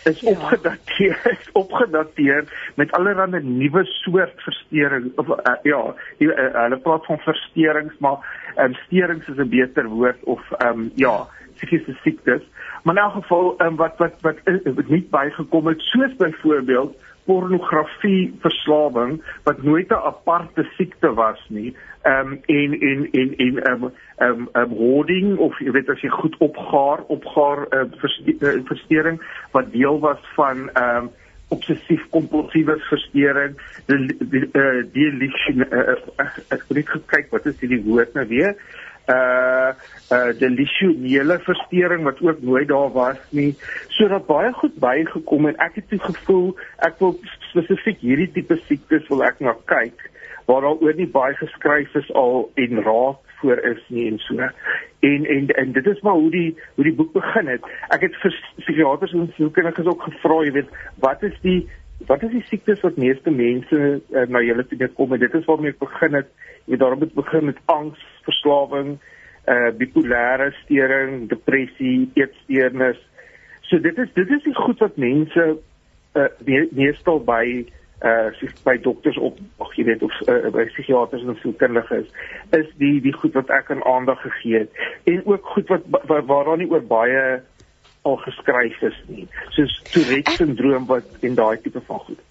is 0.03 0.19
ja. 0.19 0.29
opgedateer 0.29 1.19
is 1.39 1.51
opgedateer 1.51 2.43
met 2.75 2.91
allerlei 2.91 3.43
nuwe 3.43 3.85
soort 3.85 4.41
verstoring 4.43 5.11
of 5.15 5.27
uh, 5.27 5.55
ja, 5.63 5.95
die, 6.17 6.27
uh, 6.27 6.51
hulle 6.53 6.77
praat 6.77 7.05
van 7.05 7.19
verstoringe 7.19 7.95
maar 7.99 8.19
ehm 8.55 8.65
um, 8.65 8.73
sterings 8.85 9.27
is 9.27 9.37
'n 9.37 9.49
beter 9.49 9.87
woord 9.87 10.23
of 10.23 10.51
ehm 10.51 10.69
um, 10.69 10.91
ja, 10.95 11.27
psigiese 11.55 11.97
siektes. 12.03 12.41
Maar 12.83 12.95
in 12.95 13.01
elk 13.01 13.13
geval 13.13 13.55
ehm 13.57 13.67
um, 13.67 13.75
wat 13.75 13.97
wat 13.97 14.21
wat, 14.21 14.37
wat 14.63 14.87
nie 14.87 15.07
bygekom 15.11 15.67
het 15.67 15.81
soos 15.81 16.15
byvoorbeeld 16.15 16.95
pornografie 17.27 18.33
verslawing 18.43 19.19
wat 19.43 19.63
nooit 19.63 19.91
'n 19.91 20.05
aparte 20.11 20.63
siekte 20.77 21.13
was 21.13 21.41
nie. 21.49 21.75
Ehm 22.01 22.31
um, 22.31 22.39
en 22.45 22.79
en 22.79 23.07
en 23.11 23.29
en 23.37 23.63
ehm 23.63 23.83
um, 23.83 23.91
ehm 24.17 24.31
um, 24.31 24.49
um, 24.53 24.69
hoarding 24.81 25.37
of 25.37 25.59
jy 25.59 25.71
weet 25.71 25.89
as 25.89 26.01
jy 26.01 26.09
goed 26.09 26.35
opgaar, 26.37 27.03
opgaar 27.07 27.67
uh, 27.69 27.85
versteuring 28.71 29.21
wat 29.51 29.71
deel 29.71 29.99
was 29.99 30.21
van 30.35 30.69
ehm 30.73 30.97
um, 31.03 31.09
obsessief 31.47 32.03
kompulsiewe 32.09 32.75
versteuring 32.89 33.55
die 33.87 34.17
die 34.19 34.43
uh, 34.51 34.83
die 34.93 35.31
uh, 35.55 35.95
uh, 36.19 36.27
ek 36.51 36.65
het 36.67 36.75
net 36.75 36.89
gekyk 36.91 37.31
wat 37.31 37.47
is 37.47 37.59
die 37.61 37.79
woord 37.85 38.13
nou 38.19 38.25
weer 38.27 38.55
uh 39.13 39.71
uh 40.11 40.31
delusionele 40.39 41.39
verstoring 41.45 42.03
wat 42.03 42.21
ook 42.21 42.41
nooit 42.41 42.67
daar 42.67 42.91
was 42.91 43.21
nie 43.29 43.53
sodat 43.99 44.27
baie 44.27 44.51
goed 44.59 44.75
bygekom 44.83 45.47
en 45.47 45.61
ek 45.67 45.79
het 45.81 45.89
toe 45.89 46.01
gevoel 46.09 46.49
ek 46.87 46.99
wil 46.99 47.15
spesifiek 47.49 48.03
hierdie 48.03 48.31
tipe 48.39 48.59
siektes 48.67 49.07
wil 49.11 49.23
ek 49.23 49.39
na 49.39 49.55
kyk 49.71 50.09
waar 50.47 50.61
daar 50.67 50.83
oor 50.83 50.95
nie 50.95 51.09
baie 51.11 51.35
geskryf 51.39 51.95
is 51.95 52.11
al 52.13 52.49
en 52.55 52.83
raad 52.83 53.23
voor 53.39 53.57
is 53.57 53.83
nie 53.87 54.11
en 54.11 54.17
so. 54.17 54.35
En 54.99 55.25
en 55.25 55.47
en 55.47 55.71
dit 55.71 55.85
is 55.85 56.01
maar 56.01 56.13
hoe 56.13 56.31
die 56.31 56.57
hoe 56.75 56.83
die 56.83 56.93
boek 56.93 57.11
begin 57.13 57.47
het. 57.47 57.65
Ek 57.87 58.01
het 58.01 58.15
vir 58.21 58.37
psigiaters 58.55 59.13
en 59.13 59.31
sielkundiges 59.35 59.85
ook 59.85 60.07
gevra, 60.09 60.39
jy 60.45 60.53
weet, 60.55 60.71
wat 61.03 61.23
is 61.23 61.35
die 61.41 61.59
wat 62.05 62.23
is 62.23 62.31
die 62.31 62.45
siektes 62.45 62.81
wat 62.85 62.97
meeste 62.97 63.31
mense 63.33 63.77
uh, 64.09 64.25
na 64.29 64.41
julle 64.45 64.65
toe 64.67 64.89
kom 64.93 65.13
en 65.13 65.19
dit 65.19 65.33
is 65.33 65.45
waarmee 65.45 65.73
ek 65.73 65.79
begin 65.81 66.19
het. 66.19 66.29
Jy 66.65 66.75
weet 66.75 66.83
daarom 66.83 67.01
het 67.01 67.13
begin 67.13 67.45
met 67.45 67.61
angs, 67.65 68.03
verslawing, 68.27 68.97
uh 69.47 69.71
bipolêre 69.79 70.51
stering, 70.63 71.29
depressie, 71.31 72.09
eetsteurnis. 72.19 72.99
So 73.69 73.79
dit 73.79 73.97
is 73.97 74.11
dit 74.13 74.29
is 74.29 74.43
die 74.43 74.55
goed 74.55 74.83
wat 74.83 74.99
mense 74.99 75.47
uh 76.19 76.29
meestal 76.75 77.23
by 77.23 77.65
uh 78.05 78.29
by 78.67 78.75
dokters 78.83 79.17
op 79.17 79.39
ag 79.63 79.71
jy 79.79 79.87
weet 79.87 80.03
of 80.05 80.13
uh, 80.29 80.51
by 80.53 80.67
psigiaters 80.69 81.23
en 81.23 81.39
sielkundiges 81.41 82.05
is 82.05 82.59
is 82.59 82.67
die 82.77 82.99
die 83.01 83.13
goed 83.13 83.33
wat 83.39 83.49
ek 83.49 83.71
aan 83.73 83.81
aandag 83.89 84.21
gegee 84.21 84.65
het 84.65 84.81
en 85.09 85.23
ook 85.25 85.45
goed 85.55 85.71
wat 85.73 85.87
waar, 85.89 86.25
waar 86.25 86.45
daar 86.45 86.61
nie 86.61 86.69
oor 86.69 86.83
baie 86.85 87.23
al 88.09 88.17
geskryf 88.23 88.81
is 88.89 88.97
nie 89.11 89.27
soos 89.55 89.75
Tourette 89.91 90.37
syndroom 90.39 90.87
wat 90.89 91.27
en 91.27 91.37
daai 91.39 91.57
tipe 91.63 91.83
van 91.91 92.03
goed 92.07 92.23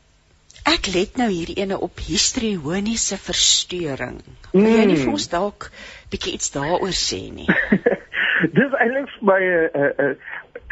Ek 0.66 0.88
let 0.90 1.18
nou 1.21 1.28
hier 1.30 1.52
ene 1.62 1.76
op 1.78 2.00
histrioniese 2.02 3.14
verstoring. 3.23 4.16
Wil 4.50 4.64
jy 4.66 4.87
nie 4.90 4.97
vir 4.99 5.12
ons 5.12 5.28
dalk 5.30 5.68
bietjie 6.11 6.33
iets 6.35 6.50
daaroor 6.56 6.97
sê 6.99 7.21
nie? 7.30 7.47
Dis 8.56 8.75
eintlik 8.75 9.12
my 9.23 9.38
'n 9.38 9.52
uh, 9.52 9.68
uh, 9.85 9.92
uh, 9.95 10.09
Eh, 10.09 10.11
eh, 10.11 10.16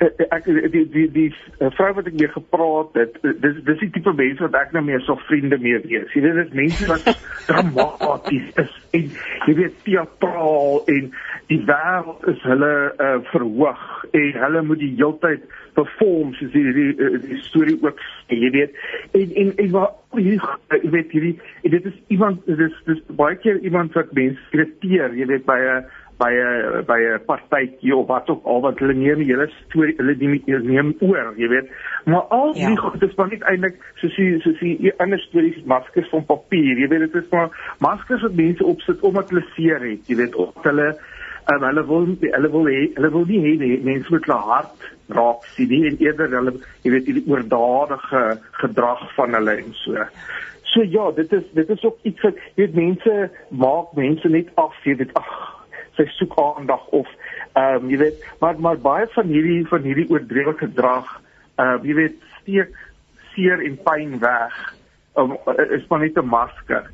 ek 0.02 0.44
die 0.44 0.68
die 0.72 0.84
die, 0.90 1.04
die 1.14 1.70
vrou 1.76 1.92
wat 1.94 2.08
ek 2.10 2.16
mee 2.18 2.30
gepraat 2.32 2.96
het 2.98 3.18
dis 3.22 3.60
dis 3.66 3.82
die 3.84 3.90
tipe 3.94 4.14
mense 4.18 4.42
wat 4.42 4.56
ek 4.58 4.72
nou 4.74 4.82
meer 4.86 5.02
so 5.06 5.14
vriende 5.28 5.58
mee 5.62 5.78
wees. 5.86 6.10
Jy 6.14 6.24
weet 6.24 6.40
dis 6.40 6.56
mense 6.58 6.88
wat 6.90 7.10
dramaties 7.48 8.48
is 8.58 8.72
en 8.98 9.10
jy 9.46 9.56
weet 9.60 9.76
teatraal 9.86 10.82
en 10.90 11.10
die 11.52 11.60
wêreld 11.68 12.26
is 12.32 12.42
hulle 12.48 12.72
uh, 12.98 13.18
verhoog 13.30 13.84
en 14.10 14.40
hulle 14.44 14.64
moet 14.66 14.82
die 14.82 14.94
heeltyd 14.98 15.46
perform 15.78 16.34
soos 16.38 16.52
die 16.54 16.64
die, 16.74 16.90
die, 16.98 17.20
die 17.28 17.42
storie 17.46 17.78
ook 17.82 18.02
jy 18.34 18.50
weet. 18.54 18.78
En 19.14 19.34
en 19.42 19.52
en 19.62 19.74
wat 19.74 20.00
jy 20.18 20.90
weet 20.90 21.14
hierdie 21.14 21.34
dit 21.62 21.86
is 21.90 21.96
iemand 22.14 22.42
dis 22.46 22.74
dis 22.88 23.02
baie 23.18 23.38
keer 23.42 23.58
iemand 23.66 23.94
wat 23.98 24.12
mense 24.14 24.42
irriteer 24.54 25.14
jy 25.14 25.26
weet 25.30 25.46
by 25.46 25.58
'n 25.58 25.86
by 26.18 26.30
'n 26.30 26.84
by 26.86 27.00
'n 27.00 27.24
partytjie 27.26 27.96
of 27.96 28.06
wat 28.06 28.30
ook 28.30 28.44
al 28.44 28.60
wat 28.60 28.78
hulle 28.78 28.94
neem 28.94 29.18
die 29.18 29.32
hele 29.32 29.48
storie 29.64 29.94
hulle 29.96 30.14
neem 30.18 30.40
neem 30.46 30.94
oor, 31.00 31.34
jy 31.36 31.48
weet. 31.48 31.70
Maar 32.04 32.24
al 32.38 32.52
die 32.52 32.62
ja. 32.62 32.74
goed 32.76 33.02
is 33.02 33.14
maar 33.14 33.28
net 33.28 33.42
eintlik 33.42 33.80
soos 33.94 34.16
jy 34.16 34.38
soos 34.40 34.60
jy 34.60 34.92
ander 34.98 35.18
stories 35.18 35.64
maskers 35.64 36.08
van 36.08 36.24
papier, 36.24 36.78
jy 36.78 36.88
weet 36.88 37.06
dit 37.06 37.22
is 37.22 37.30
maar 37.30 37.50
maskers 37.78 38.22
wat 38.22 38.34
mense 38.34 38.64
opsit 38.64 39.00
omdat 39.00 39.30
hulle 39.30 39.44
seer 39.56 39.80
het, 39.80 40.06
jy 40.06 40.16
weet, 40.16 40.34
of 40.34 40.54
hulle 40.62 40.94
um, 41.52 41.62
hulle 41.62 41.86
wil 41.86 42.06
hulle 42.20 42.50
wil 42.50 42.66
hee, 42.66 42.90
hulle 42.94 43.10
wil 43.10 43.26
nie 43.26 43.40
hê 43.46 43.80
mense 43.82 44.10
moet 44.10 44.24
hulle 44.28 44.40
hart 44.50 44.88
raak 45.18 45.44
sien 45.56 45.68
nie 45.68 45.82
en 45.90 45.98
eerder 46.00 46.30
hulle 46.38 46.54
jy 46.84 46.94
weet 46.94 47.10
die 47.10 47.24
oordadige 47.26 48.22
gedrag 48.62 49.02
van 49.16 49.34
hulle 49.34 49.58
en 49.64 49.74
so. 49.82 50.06
So 50.74 50.82
ja, 50.82 51.10
dit 51.16 51.32
is 51.32 51.44
dit 51.54 51.68
is 51.70 51.84
ook 51.84 51.98
iets 52.02 52.22
wat 52.22 52.38
jy 52.54 52.62
weet 52.62 52.78
mense 52.78 53.18
maak 53.50 53.92
mense 53.98 54.28
net 54.28 54.48
af, 54.54 54.78
jy 54.84 54.96
weet 55.02 55.12
ag 55.18 55.53
sy 55.96 56.06
soek 56.18 56.38
aandag 56.40 56.86
of 56.86 57.08
ehm 57.54 57.84
um, 57.84 57.90
jy 57.90 57.98
weet 57.98 58.24
maar 58.40 58.60
maar 58.60 58.78
baie 58.78 59.06
van 59.14 59.26
hierdie 59.26 59.66
van 59.68 59.82
hierdie 59.82 60.08
oordrewe 60.10 60.56
gedrag 60.58 61.20
ehm 61.56 61.76
uh, 61.78 61.84
jy 61.88 61.94
weet 61.94 62.16
steek 62.40 62.74
seer 63.34 63.62
en 63.66 63.76
pyn 63.86 64.18
weg 64.22 64.74
um, 65.16 65.36
is 65.78 65.86
maar 65.88 66.00
net 66.00 66.16
'n 66.16 66.26
masker. 66.26 66.90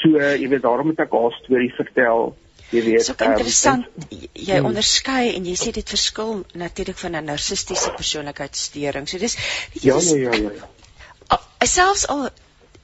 So 0.00 0.08
uh, 0.08 0.36
jy 0.36 0.48
weet 0.48 0.62
daarom 0.62 0.86
moet 0.86 1.00
ek 1.00 1.12
haar 1.12 1.34
storie 1.42 1.72
vertel. 1.74 2.36
Jy 2.70 2.82
weet 2.84 3.04
so 3.04 3.14
interessant 3.24 3.86
um, 3.86 4.26
jy 4.32 4.58
hmm. 4.58 4.68
onderskei 4.70 5.34
en 5.36 5.46
jy 5.48 5.56
sê 5.56 5.72
dit 5.72 5.94
verskil 5.96 6.44
natuurlik 6.54 6.98
van 6.98 7.16
'n 7.16 7.24
narcistiese 7.24 7.94
persoonlikheidsstoring. 7.96 9.08
So 9.08 9.18
dis 9.18 9.38
weet 9.72 9.82
jy 9.82 9.90
ja, 9.90 9.98
ja 9.98 10.16
ja 10.16 10.50
ja 10.50 10.50
ja. 10.60 11.38
Selfs 11.64 12.06
al 12.08 12.28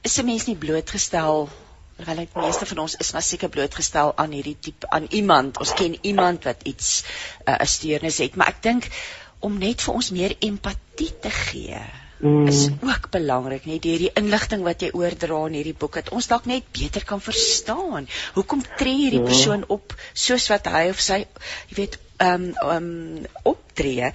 is 0.01 0.17
'n 0.19 0.25
mens 0.25 0.45
nie 0.45 0.57
blootgestel 0.57 1.49
Wel 1.95 2.17
ek 2.25 2.33
meeste 2.35 2.65
van 2.67 2.81
ons 2.83 2.95
is 2.99 3.11
maar 3.15 3.23
seker 3.23 3.49
blootgestel 3.49 4.11
aan 4.19 4.33
hierdie 4.35 4.57
tipe 4.59 4.89
aan 4.89 5.05
iemand. 5.09 5.59
Ons 5.63 5.73
ken 5.79 5.95
iemand 6.01 6.43
wat 6.43 6.65
iets 6.67 7.03
'n 7.45 7.51
uh, 7.51 7.67
steurnis 7.75 8.17
het, 8.17 8.35
maar 8.35 8.51
ek 8.51 8.63
dink 8.63 8.89
om 9.39 9.57
net 9.57 9.81
vir 9.81 9.93
ons 9.93 10.09
meer 10.11 10.35
empatie 10.39 11.13
te 11.21 11.29
gee 11.29 11.79
mm. 12.19 12.47
is 12.47 12.69
ook 12.81 13.09
belangrik, 13.11 13.65
net 13.65 13.83
deur 13.83 14.01
die 14.01 14.11
inligting 14.19 14.63
wat 14.65 14.83
jy 14.83 14.91
oordra 14.97 15.41
in 15.49 15.57
hierdie 15.59 15.75
boek 15.77 15.99
dat 15.99 16.11
ons 16.15 16.27
dalk 16.31 16.47
net 16.49 16.67
beter 16.75 17.05
kan 17.07 17.21
verstaan. 17.21 18.09
Hoekom 18.37 18.63
tree 18.79 19.05
hierdie 19.05 19.21
ja. 19.23 19.29
persoon 19.29 19.65
op 19.67 19.95
soos 20.13 20.47
wat 20.51 20.69
hy 20.71 20.87
of 20.93 21.01
sy, 21.03 21.23
jy 21.71 21.79
weet, 21.81 21.99
ehm 22.23 22.51
um, 22.63 22.75
um, 22.75 23.25
optree? 23.43 24.11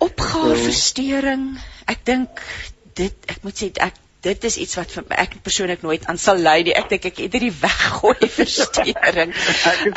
Opgaar 0.00 0.54
ja. 0.56 0.62
verstoring. 0.68 1.48
Ek 1.92 2.04
dink 2.08 2.44
dit 2.96 3.28
ek 3.32 3.44
moet 3.44 3.56
sê 3.56 3.70
ek 3.80 4.01
dit 4.22 4.44
is 4.44 4.56
iets 4.62 4.76
wat 4.78 4.92
vir 4.94 5.04
my 5.08 5.16
ek 5.18 5.34
persoonlik 5.42 5.82
nooit 5.82 6.04
aan 6.10 6.18
sal 6.20 6.38
lei 6.38 6.62
nie. 6.66 6.74
Ek 6.78 6.88
dink 6.92 7.08
ek 7.10 7.18
het 7.24 7.34
hierdie 7.34 7.52
weggooi 7.58 8.28
versteuring. 8.38 9.34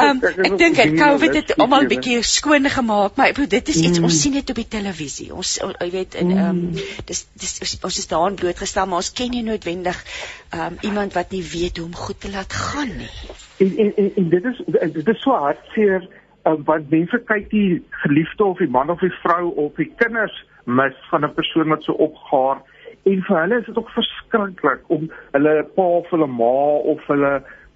Um, 0.02 0.22
ek 0.50 0.58
dink 0.62 0.82
ek 0.82 0.96
COVID 0.98 1.38
het 1.40 1.54
almal 1.58 1.86
'n 1.86 1.92
bietjie 1.94 2.18
skoon 2.26 2.70
gemaak, 2.78 3.20
maar 3.20 3.30
ek 3.30 3.38
bedoel 3.38 3.52
dit 3.54 3.72
is 3.76 3.82
iets 3.84 4.02
mm. 4.02 4.10
ons 4.10 4.22
sien 4.22 4.34
dit 4.34 4.54
op 4.56 4.62
die 4.62 4.68
televisie. 4.78 5.30
Ons 5.34 5.60
jy 5.62 5.90
weet 5.94 6.18
in 6.24 6.34
ehm 6.38 6.50
um, 6.50 6.84
dis 7.06 7.26
dis 7.38 7.78
ons 7.84 8.02
is 8.02 8.10
daarin 8.10 8.40
blootgestel, 8.42 8.90
maar 8.90 9.04
ons 9.06 9.14
ken 9.14 9.32
nie 9.36 9.46
noodwendig 9.46 10.02
ehm 10.50 10.74
um, 10.74 10.78
iemand 10.82 11.14
wat 11.14 11.32
nie 11.32 11.46
weet 11.46 11.78
hoe 11.78 11.86
om 11.86 11.96
goed 11.96 12.20
te 12.20 12.34
laat 12.34 12.54
gaan 12.54 12.98
nie. 12.98 13.14
En 13.62 13.78
en 13.78 13.96
en, 13.96 14.12
en 14.16 14.30
dit 14.30 14.54
is 14.54 14.62
dit 15.00 15.08
is 15.16 15.22
so 15.22 15.38
hartseer 15.38 16.10
um, 16.46 16.64
want 16.66 16.90
mense 16.90 17.22
kyk 17.30 17.50
die 17.54 17.84
geliefde 18.04 18.44
of 18.46 18.58
die 18.58 18.74
man 18.74 18.90
of 18.90 19.06
die 19.06 19.14
vrou 19.22 19.54
of 19.68 19.76
die 19.78 19.92
kinders 20.02 20.46
mis 20.66 20.98
van 21.12 21.26
'n 21.26 21.34
persoon 21.34 21.70
wat 21.70 21.84
so 21.84 21.94
opgaar 21.94 22.66
en 23.06 23.22
vir 23.28 23.40
hulle 23.42 23.60
is 23.60 23.66
dit 23.70 23.78
ook 23.78 23.94
verskriklik 23.94 24.90
om 24.94 25.10
hulle 25.32 25.54
pa 25.76 25.86
of 26.00 26.10
hulle 26.10 26.28
ma 26.28 26.56
of 26.94 27.06
hulle 27.12 27.34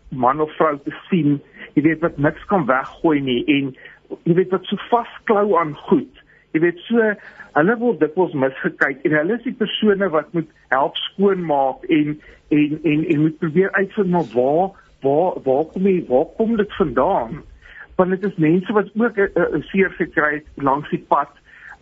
man 0.10 0.42
of 0.42 0.54
vrou 0.58 0.76
te 0.84 0.94
sien 1.10 1.38
jy 1.76 1.84
weet 1.86 2.02
wat 2.06 2.18
niks 2.18 2.46
kan 2.50 2.66
weggooi 2.70 3.20
nie 3.22 3.42
en 3.58 3.74
jy 4.26 4.36
weet 4.40 4.54
wat 4.56 4.66
so 4.70 4.80
vasklou 4.90 5.54
aan 5.60 5.76
goed. 5.90 6.24
Jy 6.56 6.64
weet 6.64 6.82
so 6.88 7.12
hulle 7.58 7.76
word 7.82 8.02
dikwels 8.02 8.36
misgekyk 8.44 9.04
en 9.06 9.18
hulle 9.20 9.38
is 9.38 9.46
die 9.46 9.56
persone 9.60 10.10
wat 10.14 10.32
moet 10.38 10.50
help 10.74 10.98
skoonmaak 11.10 11.86
en 12.00 12.16
en 12.56 12.80
en 12.92 13.04
en 13.14 13.22
moet 13.26 13.38
probeer 13.44 13.72
uitvind 13.78 14.14
maar 14.16 14.32
waar 14.34 14.72
waar 15.06 15.38
waar 15.46 15.68
kom 15.74 15.88
jy 15.88 16.00
waar 16.10 16.26
kom 16.38 16.56
dit 16.58 16.74
vandaan? 16.80 17.44
Want 18.00 18.16
dit 18.16 18.26
is 18.32 18.42
mense 18.42 18.74
wat 18.74 18.90
ook 18.96 19.20
'n 19.20 19.64
seer 19.72 19.92
gekry 19.98 20.34
het 20.40 20.64
langs 20.64 20.90
die 20.90 21.06
pad 21.14 21.30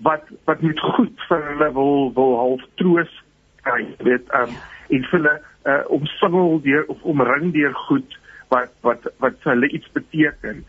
wat 0.03 0.27
wat 0.45 0.61
met 0.61 0.79
goed 0.79 1.15
vir 1.29 1.41
hulle 1.51 1.71
wil 1.73 2.11
wil 2.13 2.35
half 2.37 2.67
troos 2.75 3.23
kry, 3.67 3.85
weet, 4.07 4.33
um 4.39 4.55
en 4.87 5.05
hulle 5.11 5.33
uh, 5.67 5.83
omsingel 5.91 6.61
deur 6.63 6.85
of 6.87 7.01
omring 7.03 7.51
deur 7.53 7.73
goed 7.87 8.17
wat 8.53 8.71
wat 8.87 9.07
wat 9.23 9.39
vir 9.43 9.53
hulle 9.53 9.69
iets 9.75 9.89
beteken. 9.91 10.63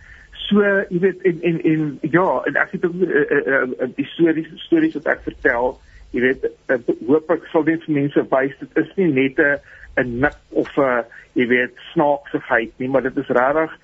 So, 0.48 0.62
jy 0.90 0.98
weet 1.04 1.22
en 1.28 1.42
en 1.42 1.60
en 1.72 1.84
ja, 2.10 2.26
en 2.50 2.58
ek 2.58 2.74
het 2.74 2.86
ook 2.88 2.96
uh, 3.06 3.24
uh, 3.36 3.60
uh, 3.78 3.90
die 3.94 4.06
stories 4.14 4.50
stories 4.64 4.96
wat 4.98 5.10
ek 5.14 5.22
vertel, 5.26 5.76
jy 6.16 6.24
weet, 6.24 6.48
uh, 6.72 6.78
hoop 7.06 7.30
ek 7.34 7.46
sal 7.52 7.66
dit 7.68 7.84
vir 7.86 7.98
mense 8.00 8.24
wys 8.32 8.56
dit 8.62 8.82
is 8.82 8.94
nie 8.98 9.10
net 9.20 9.38
'n 9.38 9.58
'n 10.02 10.18
nik 10.24 10.38
of 10.50 10.72
'n 10.78 11.04
jy 11.38 11.46
weet 11.46 11.76
snaaksigheid 11.92 12.72
nie, 12.78 12.88
maar 12.88 13.06
dit 13.06 13.16
is 13.16 13.30
regtig 13.38 13.76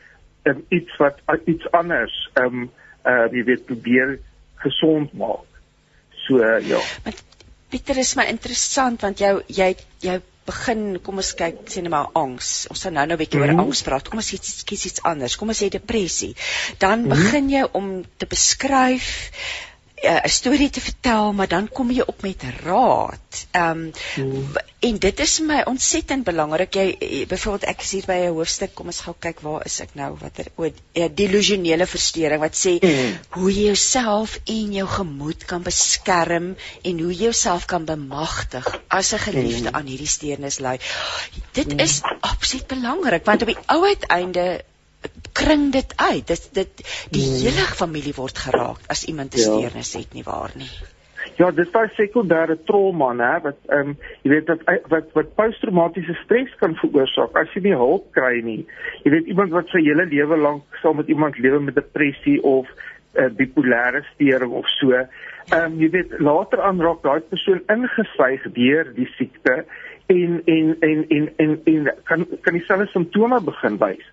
um, 0.50 0.64
iets 0.68 0.96
wat 0.96 1.20
uh, 1.26 1.38
iets 1.44 1.70
anders, 1.70 2.30
ehm 2.34 2.64
um, 2.64 2.70
uh 3.04 3.26
jy 3.30 3.44
weet 3.44 3.66
probeer 3.68 4.18
gesond 4.64 5.12
maak. 5.12 5.46
So 6.24 6.40
uh, 6.40 6.60
ja. 6.64 6.80
Maar 7.04 7.12
Pieter 7.74 7.98
is 7.98 8.14
my 8.14 8.28
interessant 8.30 9.02
want 9.02 9.18
jou 9.18 9.34
jy 9.50 9.72
jy 10.06 10.20
begin 10.46 10.98
kom 11.02 11.18
ons 11.22 11.32
kyk 11.38 11.62
sê 11.72 11.82
net 11.82 11.90
maar 11.90 12.10
angs. 12.20 12.50
Ons 12.70 12.84
gaan 12.86 12.94
nou 12.98 13.06
nou 13.10 13.16
'n 13.16 13.22
bietjie 13.22 13.40
mm 13.40 13.44
-hmm. 13.48 13.58
oor 13.58 13.66
angs 13.66 13.82
praat. 13.82 14.08
Kom 14.08 14.20
ons 14.22 14.30
kies 14.30 14.54
iets, 14.70 14.86
iets 14.86 15.02
anders. 15.10 15.36
Kom 15.36 15.48
ons 15.48 15.62
sê 15.62 15.68
depressie. 15.68 16.36
Dan 16.78 17.00
mm 17.00 17.10
-hmm. 17.10 17.22
begin 17.22 17.50
jy 17.50 17.64
om 17.72 18.04
te 18.16 18.26
beskryf 18.26 19.08
'n 20.04 20.20
uh, 20.24 20.30
storie 20.30 20.70
te 20.70 20.80
vertel, 20.80 21.32
maar 21.32 21.48
dan 21.48 21.68
kom 21.68 21.90
jy 21.90 22.04
op 22.06 22.22
met 22.22 22.42
raad. 22.62 23.46
Ehm 23.50 23.70
um, 23.70 23.92
hmm. 24.14 24.56
en 24.84 24.98
dit 24.98 25.20
is 25.20 25.38
my 25.40 25.62
ontsettend 25.64 26.24
belangrik. 26.24 26.74
Jy 26.74 27.24
byvoorbeeld 27.28 27.64
ek 27.72 27.82
is 27.82 27.90
hier 27.96 28.06
by 28.06 28.18
'n 28.24 28.34
hoofstuk, 28.36 28.74
kom 28.74 28.86
ons 28.92 29.00
gou 29.00 29.14
kyk 29.18 29.40
waar 29.40 29.64
is 29.64 29.80
ek 29.80 29.94
nou? 29.94 30.10
Watter 30.20 30.50
o, 30.56 30.68
ja, 30.92 31.08
delusionele 31.08 31.86
verstoring 31.86 32.40
wat 32.40 32.56
sê 32.56 32.76
hmm. 32.80 33.16
hoe 33.30 33.52
jy 33.52 33.64
jouself 33.66 34.38
en 34.44 34.72
jou 34.72 34.86
gemoed 34.88 35.44
kan 35.44 35.62
beskerm 35.62 36.54
en 36.82 37.00
hoe 37.00 37.12
jy 37.14 37.22
jouself 37.24 37.64
kan 37.64 37.84
bemagtig 37.84 38.68
as 38.88 39.12
'n 39.12 39.18
geliefde 39.18 39.68
hmm. 39.68 39.76
aan 39.76 39.86
hierdie 39.86 40.12
steurnis 40.16 40.58
ly. 40.58 40.78
Dit 41.52 41.72
hmm. 41.72 41.80
is 41.80 42.00
absoluut 42.20 42.66
belangrik 42.66 43.24
want 43.24 43.42
op 43.42 43.48
die 43.48 43.62
ou 43.66 43.84
uiteinde 43.84 44.64
kring 45.32 45.72
dit 45.72 45.94
uit. 45.96 46.26
Dit 46.26 46.48
dit 46.52 46.82
die 47.10 47.26
hmm. 47.28 47.40
hele 47.46 47.66
familie 47.82 48.14
word 48.16 48.38
geraak 48.38 48.80
as 48.86 49.04
iemand 49.04 49.34
'n 49.34 49.38
ja. 49.38 49.44
steurnis 49.44 49.92
het 49.92 50.12
nie 50.14 50.26
waar 50.26 50.52
nie. 50.54 50.70
Ja, 51.36 51.50
dis 51.50 51.70
daai 51.72 51.88
sekondêre 51.96 52.56
trauma, 52.68 53.12
né, 53.16 53.30
wat 53.42 53.56
ehm 53.72 53.94
um, 53.94 53.94
jy 54.22 54.30
weet 54.30 54.46
dat 54.46 54.64
wat 54.92 55.12
wat 55.16 55.34
posttraumatiese 55.38 56.14
stres 56.22 56.52
kan 56.60 56.76
veroorsaak 56.80 57.36
as 57.40 57.54
jy 57.56 57.62
nie 57.68 57.78
hulp 57.80 58.10
kry 58.16 58.42
nie. 58.44 58.66
Jy 59.04 59.14
weet 59.16 59.30
iemand 59.32 59.54
wat 59.56 59.72
sy 59.72 59.82
hele 59.86 60.06
lewe 60.10 60.36
lank 60.36 60.78
saam 60.82 61.00
met 61.00 61.08
iemand 61.08 61.38
lewe 61.38 61.60
met 61.60 61.74
depressie 61.80 62.36
of 62.42 62.68
uh, 63.14 63.30
bipolêre 63.40 64.04
steuring 64.12 64.52
of 64.52 64.68
so. 64.76 64.92
Ehm 64.92 65.64
um, 65.64 65.80
jy 65.80 65.90
weet 65.96 66.14
later 66.20 66.62
aan 66.62 66.82
raak 66.84 67.02
daai 67.02 67.20
persoon 67.32 67.64
ingesuig 67.72 68.46
deur 68.60 68.92
die 68.94 69.08
siekte 69.16 69.64
en 70.12 70.42
en 70.44 70.76
en 70.80 71.04
en 71.08 71.30
en, 71.36 71.60
en 71.64 71.92
kan 72.04 72.26
kan 72.42 72.52
dieselfde 72.52 72.86
simptome 72.92 73.40
begin 73.40 73.80
wys. 73.80 74.06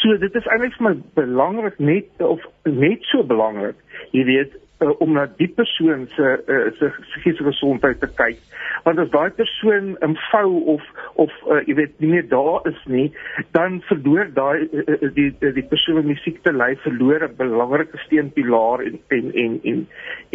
So 0.00 0.16
dit 0.16 0.34
is 0.34 0.48
eintlik 0.48 0.76
vir 0.78 0.86
my 0.86 0.94
belangrik 1.18 1.78
net 1.78 2.24
of 2.24 2.44
net 2.64 3.04
so 3.10 3.24
belangrik, 3.26 3.76
jy 4.16 4.24
weet, 4.24 4.54
uh, 4.80 4.94
om 5.04 5.12
na 5.12 5.26
die 5.36 5.48
persoon 5.52 6.06
se 6.14 6.30
uh, 6.40 6.70
se 6.78 6.88
psigiese 7.10 7.44
gesondheid 7.44 8.00
te 8.00 8.08
kyk. 8.16 8.40
Want 8.86 9.02
as 9.02 9.12
daai 9.12 9.28
persoon 9.36 9.92
invou 10.06 10.48
of 10.74 10.86
of 11.20 11.34
uh, 11.52 11.60
jy 11.68 11.76
weet 11.82 12.00
nie 12.00 12.14
meer 12.14 12.28
daar 12.32 12.64
is 12.70 12.80
nie, 12.88 13.10
dan 13.56 13.80
verloor 13.90 14.32
daai 14.36 14.64
uh, 14.64 15.10
die 15.18 15.28
die 15.40 15.66
persoon 15.68 16.06
met 16.08 16.24
siekte 16.24 16.56
ly 16.56 16.72
verloor 16.86 17.28
'n 17.28 17.36
belangrike 17.36 18.00
steunpilaar 18.06 18.86
en 18.88 19.00
en 19.18 19.32
en 19.44 19.58
en 19.72 19.86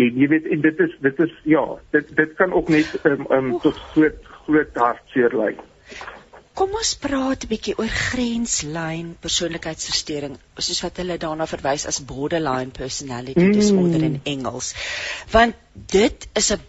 en 0.06 0.20
jy 0.24 0.28
weet 0.36 0.52
en 0.58 0.62
dit 0.70 0.84
is 0.90 0.98
dit 1.10 1.24
is 1.26 1.38
ja, 1.58 1.66
dit 1.98 2.16
dit 2.16 2.36
kan 2.38 2.54
ook 2.54 2.70
net 2.70 3.00
um, 3.04 3.26
um, 3.32 3.56
tot 3.66 3.82
groot 3.94 4.36
groot 4.46 4.78
hartseer 4.86 5.34
lei. 5.34 5.56
Kom 6.56 6.76
ons 6.80 6.94
praat 7.04 7.44
'n 7.44 7.52
bietjie 7.52 7.76
oor 7.78 7.92
grenslyn 7.92 9.16
persoonlikheidsversteuring, 9.20 10.38
soos 10.58 10.82
wat 10.86 11.02
hulle 11.02 11.18
daarna 11.20 11.48
verwys 11.52 11.86
as 11.86 12.00
borderline 12.12 12.72
personality 12.72 13.48
mm. 13.48 13.58
disorder 13.58 14.06
in 14.08 14.22
Engels. 14.24 14.74
Want 15.32 15.56
dit 15.98 16.28
is 16.34 16.52
'n 16.52 16.62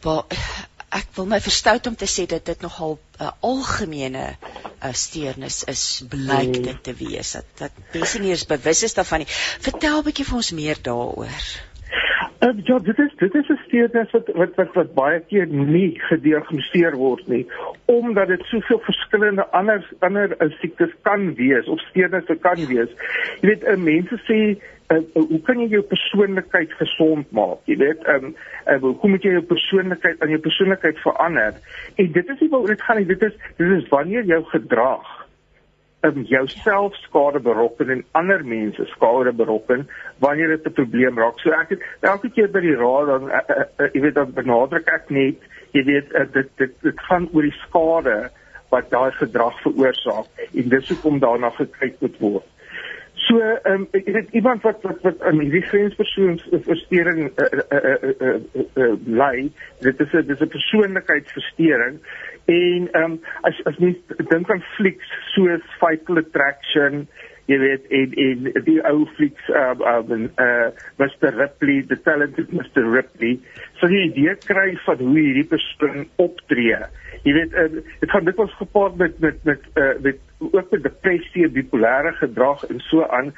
ek 0.97 1.09
wil 1.16 1.26
my 1.26 1.38
verstout 1.43 1.87
om 1.90 1.97
te 1.99 2.09
sê 2.11 2.26
dat 2.31 2.45
dit 2.45 2.61
nogal 2.66 2.99
'n 3.21 3.31
algemene 3.40 4.26
uh, 4.37 4.93
steurnis 4.93 5.62
is, 5.64 6.02
blyk 6.09 6.57
mm. 6.57 6.62
dit 6.62 6.83
te 6.83 6.95
wees 6.95 7.33
dat 7.33 7.47
dat 7.62 7.73
mense 7.93 8.19
nie 8.19 8.31
eens 8.31 8.47
bewus 8.47 8.83
is 8.83 8.95
daarvan 8.95 9.25
nie. 9.25 9.31
Vertel 9.69 9.99
'n 9.99 10.07
bietjie 10.11 10.28
vir 10.28 10.37
ons 10.43 10.52
meer 10.52 10.78
daaroor. 10.83 11.49
Uh, 12.45 12.52
ja, 12.69 12.78
dit 12.78 12.99
is 12.99 13.12
dit 13.23 13.35
is 13.35 13.49
'n 13.49 13.61
steurnis 13.76 14.11
wat 14.12 14.28
wat 14.35 14.54
wat 14.56 14.73
wat 14.75 14.95
baie 14.95 15.21
keer 15.28 15.47
nie 15.47 15.99
gediagnoseer 16.09 16.97
word 16.97 17.26
nie, 17.28 17.45
omdat 17.92 18.28
dit 18.28 18.45
soveel 18.50 18.80
verskillende 18.87 19.45
ander 19.52 19.85
ander 20.00 20.33
uh, 20.40 20.49
siektes 20.61 20.95
kan 21.02 21.35
wees 21.37 21.68
of 21.68 21.80
steurnisse 21.90 22.37
kan 22.40 22.62
wees. 22.71 22.92
Jy 23.42 23.50
weet, 23.50 23.66
uh, 23.66 23.76
mense 23.76 24.18
sê 24.25 24.38
uh, 24.54 24.97
uh, 24.97 25.26
hoe 25.28 25.42
kan 25.45 25.61
jy 25.61 25.68
jou 25.75 25.83
persoonlikheid 25.90 26.73
gesond 26.80 27.28
maak? 27.37 27.61
Jy 27.68 27.78
weet, 27.83 28.06
ehm 28.06 28.30
um, 28.30 28.35
uh, 28.66 28.80
hoe 29.02 29.12
moet 29.12 29.28
jy 29.28 29.37
jou 29.37 29.45
persoonlikheid 29.52 30.23
aan 30.23 30.35
jou 30.35 30.40
persoonlikheid 30.49 31.04
verander? 31.04 31.61
En 31.97 32.11
dit 32.18 32.35
is 32.35 32.40
nie 32.40 32.50
waaroor 32.54 32.75
dit 32.75 32.88
gaan 32.88 33.02
nie, 33.02 33.11
dit 33.12 33.28
is 33.28 33.38
dit 33.61 33.78
is 33.78 33.88
wanneer 33.92 34.25
jou 34.33 34.42
gedrag 34.54 35.25
um, 36.07 36.23
jouself 36.23 36.95
skade 36.95 37.41
berokken 37.41 37.91
en 37.91 38.05
ander 38.21 38.45
mense 38.45 38.85
skade 38.95 39.33
berokken 39.33 39.89
wanneer 40.19 40.49
dit 40.49 40.67
'n 40.67 40.73
probleem 40.73 41.19
raak. 41.19 41.39
So 41.41 41.51
ek 41.51 41.69
het 41.69 41.83
elke 42.01 42.31
keer 42.31 42.51
by 42.51 42.61
die 42.61 42.77
raad 42.77 43.07
dan 43.07 43.31
uh, 43.31 43.41
uh, 43.49 43.65
uh, 43.79 43.89
jy 43.93 44.01
weet 44.01 44.15
dan 44.15 44.33
benadruk 44.33 44.89
ek 44.89 45.11
net, 45.11 45.39
jy 45.71 45.85
weet 45.85 46.13
uh, 46.15 46.27
dit 46.33 46.51
dit 46.57 46.75
dit 46.83 47.01
gaan 47.09 47.29
oor 47.33 47.43
die 47.43 47.61
skade 47.67 48.31
wat 48.69 48.91
daai 48.91 49.13
gedrag 49.13 49.63
veroorsaak 49.63 50.47
en 50.55 50.69
dis 50.69 50.89
hoekom 50.89 51.19
daarna 51.19 51.51
gekyk 51.51 52.01
moet 52.01 52.19
word. 52.19 52.53
So 53.27 53.41
ehm 53.41 53.73
um, 53.73 53.87
ek 53.97 54.07
weet 54.13 54.35
iemand 54.39 54.63
wat 54.63 54.83
wat 54.87 55.01
wat 55.03 55.23
aan 55.27 55.41
hierdie 55.41 55.65
grenspersoons 55.67 56.45
versteuring 56.67 57.31
uh, 57.31 57.47
uh, 57.47 57.79
uh, 57.79 57.95
uh, 58.05 58.35
uh, 58.55 58.67
uh, 58.85 58.93
lei, 59.07 59.49
dit 59.81 60.01
is 60.05 60.13
'n 60.13 60.27
dis 60.27 60.41
'n 60.41 60.55
persoonlikheidsversteuring 60.57 61.97
en 62.47 62.89
ehm 62.93 63.04
um, 63.04 63.21
as 63.43 63.59
as 63.65 63.78
mens 63.82 63.99
dink 64.30 64.50
aan 64.50 64.65
flieks 64.76 65.09
soos 65.35 65.65
Fatal 65.80 66.21
Attraction, 66.23 67.09
jy 67.47 67.59
weet 67.63 67.91
en 67.95 68.15
en 68.26 68.65
die 68.67 68.78
ou 68.91 69.06
flieks 69.17 69.50
uh, 69.54 69.73
uh, 69.78 70.00
uh, 70.43 70.69
Mr 70.99 71.35
Ripley, 71.39 71.82
the 71.87 71.99
talented 72.02 72.50
Mr 72.50 72.85
Ripley, 72.91 73.39
so 73.80 73.91
jy 73.91 74.09
idee 74.11 74.35
kry 74.47 74.73
van 74.87 75.02
hoe 75.02 75.19
hierdie 75.19 75.47
persoon 75.50 76.06
optree. 76.23 76.80
Jy 77.26 77.35
weet 77.39 77.54
uh, 77.54 77.69
dit 78.02 78.11
gaan 78.11 78.32
ons 78.37 78.56
gepaard 78.61 78.99
met 79.02 79.21
met 79.23 79.39
met 79.45 79.63
uh, 79.75 79.95
met 80.02 80.23
ook 80.39 80.71
met 80.71 80.82
depressie, 80.82 81.49
bipolêre 81.49 82.13
gedrag 82.19 82.65
en 82.69 82.80
so 82.80 83.06
aan. 83.06 83.32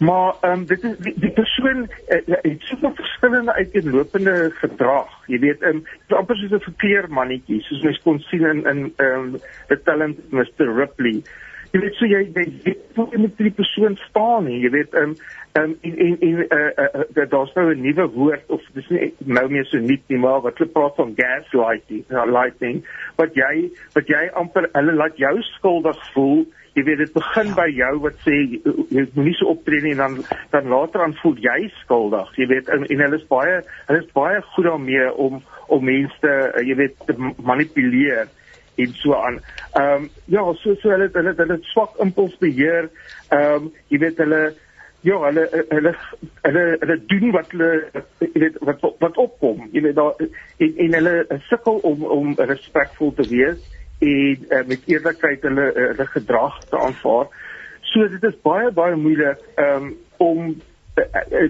Maar 0.00 0.34
ehm 0.40 0.52
um, 0.52 0.64
dit 0.66 0.84
is 0.84 0.96
die, 0.98 1.14
die 1.20 1.30
persoon 1.30 1.84
uh, 1.84 2.18
het 2.26 2.62
soveel 2.70 2.94
verskillende 2.94 3.52
uiteenlopende 3.52 4.50
gedrag. 4.54 5.12
Jy 5.26 5.38
weet, 5.38 5.62
ehm 5.62 5.76
um, 5.76 5.84
dit 5.84 6.08
is 6.08 6.16
amper 6.16 6.36
soos 6.36 6.56
'n 6.56 6.64
verkeermannetjie, 6.70 7.60
soos 7.62 7.82
mens 7.82 8.02
kon 8.02 8.20
sien 8.20 8.44
in 8.54 8.66
in 8.66 8.82
ehm 8.96 9.20
um, 9.20 9.38
The 9.68 9.80
Talent 9.84 10.32
Mr 10.32 10.74
Ripley. 10.80 11.22
Jy 11.72 11.80
weet 11.80 11.94
so 11.98 12.06
jy 12.06 12.24
jy 12.24 12.46
weet 12.64 12.96
hoe 12.96 13.08
jy 13.12 13.20
met 13.22 13.36
die 13.38 13.54
persoon 13.54 13.98
staan 14.08 14.48
nie. 14.50 14.60
Jy 14.64 14.70
weet 14.74 14.96
um, 14.98 15.14
Um, 15.52 15.78
en 15.80 15.98
en 15.98 16.16
en 16.20 16.46
uh, 16.58 17.02
uh, 17.16 17.28
daar's 17.28 17.52
nou 17.52 17.74
'n 17.74 17.80
nuwe 17.80 18.06
woord 18.08 18.42
of 18.46 18.62
dis 18.72 18.88
nie 18.88 19.14
nou 19.18 19.48
meer 19.50 19.64
so 19.64 19.78
nuut 19.78 20.02
nie 20.06 20.18
maar 20.18 20.40
wat 20.40 20.58
hulle 20.58 20.70
praat 20.70 20.94
van 20.94 21.14
gaslighting 21.16 22.04
uh, 22.08 22.22
lighting 22.26 22.86
wat 23.16 23.34
jy 23.34 23.70
wat 23.94 24.06
jy 24.06 24.28
amper 24.32 24.68
hulle 24.72 24.92
laat 24.92 25.16
jou 25.16 25.42
skuldig 25.42 25.98
voel 26.12 26.46
jy 26.78 26.84
weet 26.84 26.98
dit 26.98 27.12
begin 27.12 27.50
ja. 27.50 27.54
by 27.54 27.66
jou 27.66 27.98
wat 28.06 28.22
sê 28.26 28.36
jy 28.94 29.06
moenie 29.14 29.34
so 29.34 29.50
optree 29.50 29.82
nie 29.82 29.96
en 29.98 30.04
dan 30.04 30.18
dan 30.54 30.70
later 30.70 31.02
aan 31.02 31.18
voel 31.22 31.34
jy 31.42 31.66
skuldig 31.82 32.30
jy 32.38 32.46
weet 32.46 32.68
en, 32.68 32.86
en 32.86 33.02
hulle 33.06 33.18
is 33.18 33.26
baie 33.34 33.58
hulle 33.88 34.04
is 34.04 34.12
baie 34.14 34.40
goed 34.54 34.70
daarmee 34.70 35.12
om 35.14 35.42
om 35.66 35.84
mense 35.84 36.36
jy 36.62 36.78
weet 36.78 36.94
te 37.10 37.18
manipuleer 37.42 38.30
en 38.82 38.96
so 39.02 39.14
aan. 39.14 39.38
Ehm 39.74 39.94
um, 39.94 40.08
ja, 40.24 40.46
so 40.62 40.74
so 40.82 40.90
hulle 40.90 41.10
hulle 41.12 41.36
hulle 41.36 41.60
swak 41.74 42.00
impulsbeheer. 42.06 42.90
Ehm 43.28 43.54
um, 43.54 43.72
jy 43.88 44.02
weet 44.06 44.20
hulle 44.24 44.42
Ja, 45.00 45.16
hulle 45.24 45.48
hulle 45.68 45.94
hulle 46.44 46.62
hulle 46.80 46.96
doen 47.08 47.30
wat 47.32 47.52
hulle 47.54 47.68
jy 48.20 48.40
weet 48.42 48.58
wat 48.68 48.82
wat 49.00 49.20
opkom. 49.22 49.62
Jy 49.72 49.80
weet 49.86 49.96
daar 49.96 50.18
en 50.20 50.74
en 50.84 50.96
hulle 50.98 51.38
sukkel 51.48 51.80
om 51.88 52.04
om 52.04 52.34
respekvol 52.36 53.14
te 53.16 53.24
wees 53.30 53.62
en 54.04 54.44
uh, 54.50 54.60
met 54.68 54.84
eerlikheid 54.92 55.46
hulle 55.48 55.70
hulle 55.76 56.06
gedrag 56.12 56.58
te 56.68 56.76
aanvaar. 56.76 57.32
So 57.92 58.08
dit 58.12 58.28
is 58.28 58.36
baie 58.44 58.68
baie 58.76 58.96
moeilik 58.96 59.40
um, 59.56 59.94
om 60.20 60.52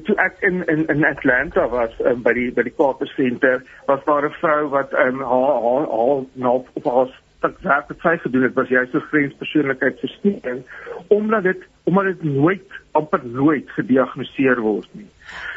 toe 0.05 0.17
ek 0.17 0.37
in 0.41 0.63
in 0.67 0.87
in 0.87 1.05
Atlanta 1.05 1.69
was 1.69 1.91
um, 2.05 2.23
by 2.23 2.33
die 2.37 2.51
by 2.53 2.63
die 2.63 2.75
Carter 2.77 3.09
Center 3.17 3.63
was 3.87 4.05
daar 4.05 4.29
'n 4.29 4.39
vrou 4.41 4.69
wat 4.69 4.93
um, 4.93 5.21
haar 5.33 5.57
haar 5.65 5.87
haar 5.97 6.23
nou 6.35 6.55
op 6.75 6.85
haar 6.85 7.11
wat 7.41 7.61
werk 7.61 7.89
het 7.89 8.01
sy 8.01 8.17
gedoen 8.17 8.43
het 8.43 8.55
was 8.55 8.69
juist 8.69 8.95
'n 8.95 9.09
grenspersoonlikheidsversteuring 9.11 10.63
omdat 11.09 11.43
dit 11.43 11.63
omdat 11.85 12.05
dit 12.05 12.23
nooit 12.23 12.69
amper 12.93 13.21
nooit 13.25 13.71
gediagnoseer 13.71 14.61
word 14.61 14.89
nie. 14.93 15.11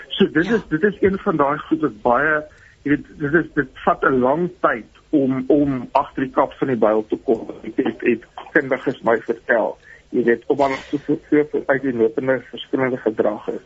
So 0.08 0.30
dit 0.32 0.46
ja. 0.46 0.56
is 0.56 0.68
dit 0.70 0.84
is 0.84 0.98
een 1.02 1.20
van 1.20 1.38
daai 1.38 1.58
goed 1.58 1.82
wat 1.82 2.02
baie 2.02 2.44
jy 2.84 2.90
weet 2.90 3.06
dit 3.20 3.34
is 3.34 3.50
dit 3.54 3.70
vat 3.86 4.04
'n 4.04 4.20
lang 4.20 4.50
tyd 4.60 4.90
om 5.10 5.44
om 5.48 5.90
agter 5.92 6.24
die 6.24 6.34
kap 6.34 6.54
van 6.54 6.68
die 6.68 6.78
byl 6.78 7.06
te 7.08 7.18
kom. 7.24 7.50
Ek 7.64 7.76
het 7.76 8.00
dit 8.00 8.26
kinderges 8.54 9.02
my 9.02 9.18
vertel. 9.22 9.78
Jy 10.10 10.24
weet 10.24 10.44
aan 10.62 10.76
so 10.90 10.98
veel 11.30 11.64
uit 11.66 11.82
die 11.82 11.94
lopende 11.94 12.42
verskillende 12.50 12.98
gedrag 12.98 13.48
is. 13.48 13.64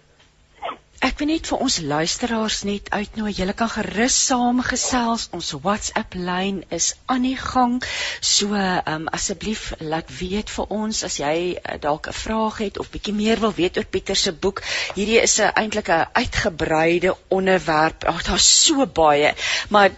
Ek 1.06 1.20
wil 1.22 1.28
net 1.30 1.46
vir 1.46 1.60
ons 1.62 1.76
luisteraars 1.86 2.64
net 2.66 2.88
uitnooi. 2.90 3.30
Julle 3.38 3.54
kan 3.58 3.70
gerus 3.70 4.16
saamgesels. 4.30 5.28
Ons 5.38 5.52
WhatsApp 5.62 6.16
lyn 6.18 6.64
is 6.74 6.88
aan 7.06 7.28
die 7.28 7.38
gang. 7.38 7.76
So, 8.22 8.58
ehm 8.58 9.04
um, 9.04 9.06
asseblief 9.14 9.68
laat 9.80 10.10
weet 10.20 10.50
vir 10.50 10.74
ons 10.80 11.04
as 11.06 11.20
jy 11.22 11.36
uh, 11.54 11.78
dalk 11.84 12.10
'n 12.10 12.18
vraag 12.24 12.58
het 12.66 12.80
of 12.82 12.90
bietjie 12.90 13.14
meer 13.14 13.40
wil 13.46 13.54
weet 13.54 13.78
oor 13.78 13.86
Pieter 13.86 14.18
se 14.18 14.34
boek. 14.34 14.64
Hierdie 14.96 15.22
is 15.22 15.38
'n 15.40 15.54
eintlik 15.54 15.94
'n 15.94 16.10
uitgebreide 16.14 17.16
onderwerp. 17.30 18.04
Ag, 18.04 18.24
daar's 18.24 18.50
so 18.66 18.86
baie. 18.86 19.36
Maar 19.70 19.92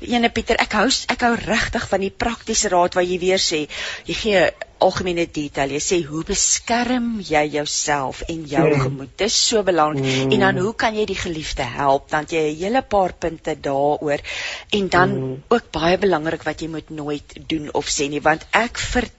ene 0.00 0.30
Pieter, 0.30 0.56
ek 0.62 0.72
hou 0.72 0.88
ek 1.14 1.20
hou 1.26 1.34
regtig 1.34 1.88
van 1.88 2.00
die 2.00 2.14
praktiese 2.24 2.68
raad 2.68 2.94
wat 2.94 3.08
jy 3.10 3.18
weer 3.18 3.42
sê. 3.42 3.66
Jy 4.06 4.14
gee 4.14 4.50
algemene 4.84 5.26
detail. 5.26 5.74
Jy 5.76 5.82
sê 5.82 5.98
hoe 6.06 6.22
beskerm 6.28 7.18
jy 7.24 7.44
jouself 7.56 8.22
en 8.28 8.44
jou 8.48 8.64
mm. 8.66 8.80
gemoed? 8.84 9.12
Dis 9.20 9.36
so 9.48 9.62
belangrik. 9.66 10.04
Mm. 10.04 10.32
En 10.36 10.46
dan 10.46 10.62
hoe 10.64 10.74
kan 10.74 10.96
jy 10.96 11.04
die 11.10 11.18
geliefde 11.18 11.66
help? 11.66 12.08
Dan 12.10 12.26
jy 12.30 12.44
'n 12.48 12.58
hele 12.62 12.82
paar 12.82 13.12
punte 13.12 13.56
daaroor. 13.60 14.24
En 14.70 14.88
dan 14.88 15.14
mm. 15.14 15.36
ook 15.48 15.70
baie 15.70 15.98
belangrik 15.98 16.42
wat 16.42 16.60
jy 16.60 16.68
moet 16.68 16.90
nooit 16.90 17.38
doen 17.46 17.72
of 17.72 17.86
sê 17.86 18.08
nie, 18.08 18.20
want 18.20 18.46
ek 18.50 18.78
ver 18.78 19.10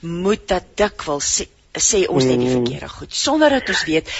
moet 0.00 0.48
dat 0.48 0.64
dikwels 0.76 1.28
sê, 1.40 1.48
sê 1.78 2.04
ons 2.08 2.24
net 2.24 2.38
die 2.38 2.48
mm. 2.48 2.56
verkeerde 2.60 2.88
goed 2.92 3.14
sonder 3.16 3.50
dat 3.50 3.68
ons 3.72 3.84
weet 3.88 4.10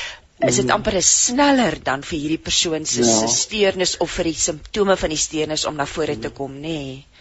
is 0.42 0.56
dit 0.58 0.66
mm. 0.66 0.74
amper 0.74 0.96
sneller 1.06 1.76
dan 1.84 2.02
vir 2.02 2.18
hierdie 2.18 2.42
persoon 2.42 2.86
se 2.88 3.04
ja. 3.06 3.28
steurnis 3.30 3.96
of 4.02 4.10
vir 4.10 4.32
die 4.32 4.38
simptome 4.44 4.96
van 4.98 5.12
die 5.14 5.20
steurnis 5.20 5.66
om 5.70 5.76
na 5.78 5.86
vore 5.86 6.16
te 6.18 6.32
kom, 6.34 6.56
nê? 6.58 6.78
Nee. 6.78 7.11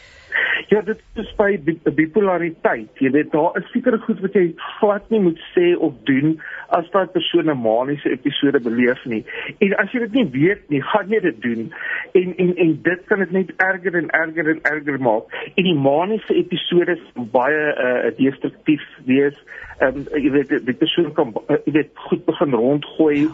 Ja, 0.72 0.80
dit 0.82 1.00
is 1.20 1.32
by 1.36 1.58
bipolariteit. 1.84 3.00
Jy 3.04 3.10
weet 3.12 3.34
daar 3.34 3.58
is 3.60 3.66
sekere 3.74 3.98
goed 4.06 4.22
wat 4.24 4.36
jy 4.38 4.44
glad 4.80 5.10
nie 5.12 5.20
moet 5.20 5.40
sê 5.52 5.74
of 5.76 5.98
doen 6.08 6.38
as 6.78 6.88
daai 6.94 7.10
persoon 7.12 7.52
'n 7.52 7.60
maniese 7.60 8.08
episode 8.16 8.62
beleef 8.64 9.02
nie. 9.06 9.26
En 9.60 9.76
as 9.84 9.92
jy 9.92 10.00
dit 10.00 10.14
nie 10.14 10.30
weet 10.32 10.70
nie, 10.70 10.80
gaan 10.82 11.12
jy 11.12 11.20
dit 11.26 11.42
doen. 11.42 11.74
En 12.14 12.32
en 12.38 12.56
en 12.56 12.72
dit 12.84 13.02
kan 13.06 13.20
dit 13.20 13.32
net 13.32 13.52
erger 13.58 13.96
en 14.00 14.10
erger 14.10 14.50
en 14.54 14.62
erger 14.72 15.02
maak. 15.02 15.36
En 15.56 15.64
die 15.64 15.76
maniese 15.76 16.34
episode 16.34 16.96
is 16.96 17.04
baie 17.36 17.76
uh 17.88 18.16
destruktief 18.18 18.88
wees. 19.06 19.36
Ehm 19.80 19.98
um, 19.98 20.08
jy 20.24 20.32
weet 20.32 20.56
die 20.66 20.80
persoon 20.86 21.12
kan 21.14 21.36
uh, 21.50 21.58
jy 21.66 21.74
weet 21.82 21.92
goed 22.08 22.26
begin 22.26 22.54
rondgooi. 22.54 23.28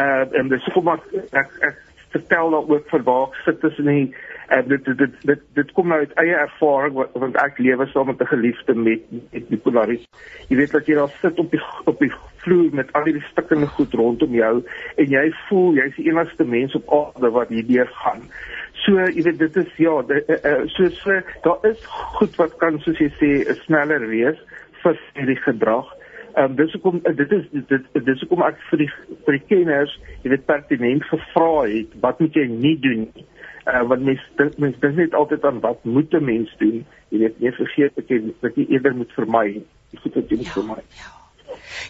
Uh 0.00 0.24
en 0.40 0.48
dis 0.48 0.64
hoekom 0.64 0.88
ek 0.88 1.04
ek, 1.32 1.52
ek 1.60 1.76
vertel 2.16 2.50
daar 2.50 2.68
ook 2.68 2.88
vir 2.88 3.02
waar 3.02 3.28
sit 3.44 3.60
tussen 3.60 3.84
die 3.84 4.14
En 4.48 4.68
dit 4.68 4.84
dit 4.84 4.98
dit 4.98 5.16
dit, 5.20 5.40
dit 5.52 5.72
kom 5.76 5.90
nou 5.92 5.98
uit 6.00 6.12
eie 6.22 6.36
ervaring 6.40 6.94
want 6.96 7.36
ek 7.42 7.58
lewe 7.60 7.86
saam 7.92 8.06
met 8.08 8.22
'n 8.24 8.30
geliefde 8.30 8.74
met 8.74 9.02
met 9.32 9.48
bipolaris. 9.48 10.06
Jy 10.48 10.56
weet 10.56 10.72
dat 10.72 10.86
jy 10.86 10.94
daar 10.94 11.12
sit 11.20 11.38
op 11.38 11.50
die 11.50 11.60
op 11.84 11.98
die 11.98 12.12
vloer 12.36 12.70
met 12.72 12.92
al 12.92 13.04
die 13.04 13.20
stikkende 13.30 13.66
goed 13.66 13.92
rondom 13.92 14.32
jou 14.34 14.64
en 14.96 15.06
jy 15.16 15.26
voel 15.48 15.74
jy's 15.74 15.96
die 15.96 16.08
enigste 16.08 16.44
mens 16.44 16.74
op 16.74 16.88
aarde 17.00 17.30
wat 17.30 17.48
hierdeur 17.48 17.90
gaan. 17.92 18.24
So 18.72 18.96
jy 18.96 19.22
weet 19.22 19.38
dit 19.38 19.56
is 19.56 19.76
ja, 19.76 20.02
dit, 20.02 20.28
uh, 20.28 20.36
uh, 20.44 20.66
so 20.66 20.88
so 20.88 21.20
daar 21.42 21.70
is 21.70 21.84
goed 21.84 22.36
wat 22.36 22.56
kan 22.56 22.80
soos 22.80 22.98
jy 22.98 23.12
sê 23.20 23.54
sneller 23.64 24.08
wees 24.08 24.38
vir 24.82 25.00
hierdie 25.14 25.40
gedrag. 25.44 25.94
Ehm 26.36 26.44
um, 26.44 26.56
dis 26.56 26.72
hoekom 26.72 27.00
dit 27.04 27.32
is 27.32 27.44
dit 27.52 28.04
dis 28.04 28.20
hoekom 28.20 28.42
ek 28.48 28.56
vir 28.70 28.78
die 28.78 28.92
vir 29.26 29.36
die 29.36 29.46
kenners, 29.48 30.00
jy 30.22 30.30
weet 30.30 30.46
pertinent 30.46 31.04
gevra 31.04 31.66
het, 31.68 32.00
wat 32.00 32.20
moet 32.20 32.34
jy 32.34 32.46
nie 32.46 32.78
doen 32.80 33.10
nie? 33.12 33.26
Uh, 33.68 33.84
wat 33.90 34.00
mens 34.10 34.24
dink 34.40 34.58
mens 34.58 34.80
dink 34.82 34.96
net 35.00 35.14
altyd 35.14 35.44
aan 35.44 35.60
wat 35.64 35.84
moet 35.84 36.14
'n 36.14 36.24
mens 36.24 36.56
doen 36.62 36.82
jy 37.10 37.22
weet 37.24 37.40
nie 37.40 37.54
vergeet 37.60 37.94
dat 38.00 38.08
jy 38.08 38.18
dat 38.40 38.56
jy 38.56 38.66
eerder 38.68 38.96
moet 38.96 39.14
vermy 39.20 39.46
jy 39.52 40.02
moet 40.02 40.18
dit 40.20 40.28
doen 40.34 40.44
ja, 40.44 40.52
vermy 40.56 40.82
ja. 40.96 41.14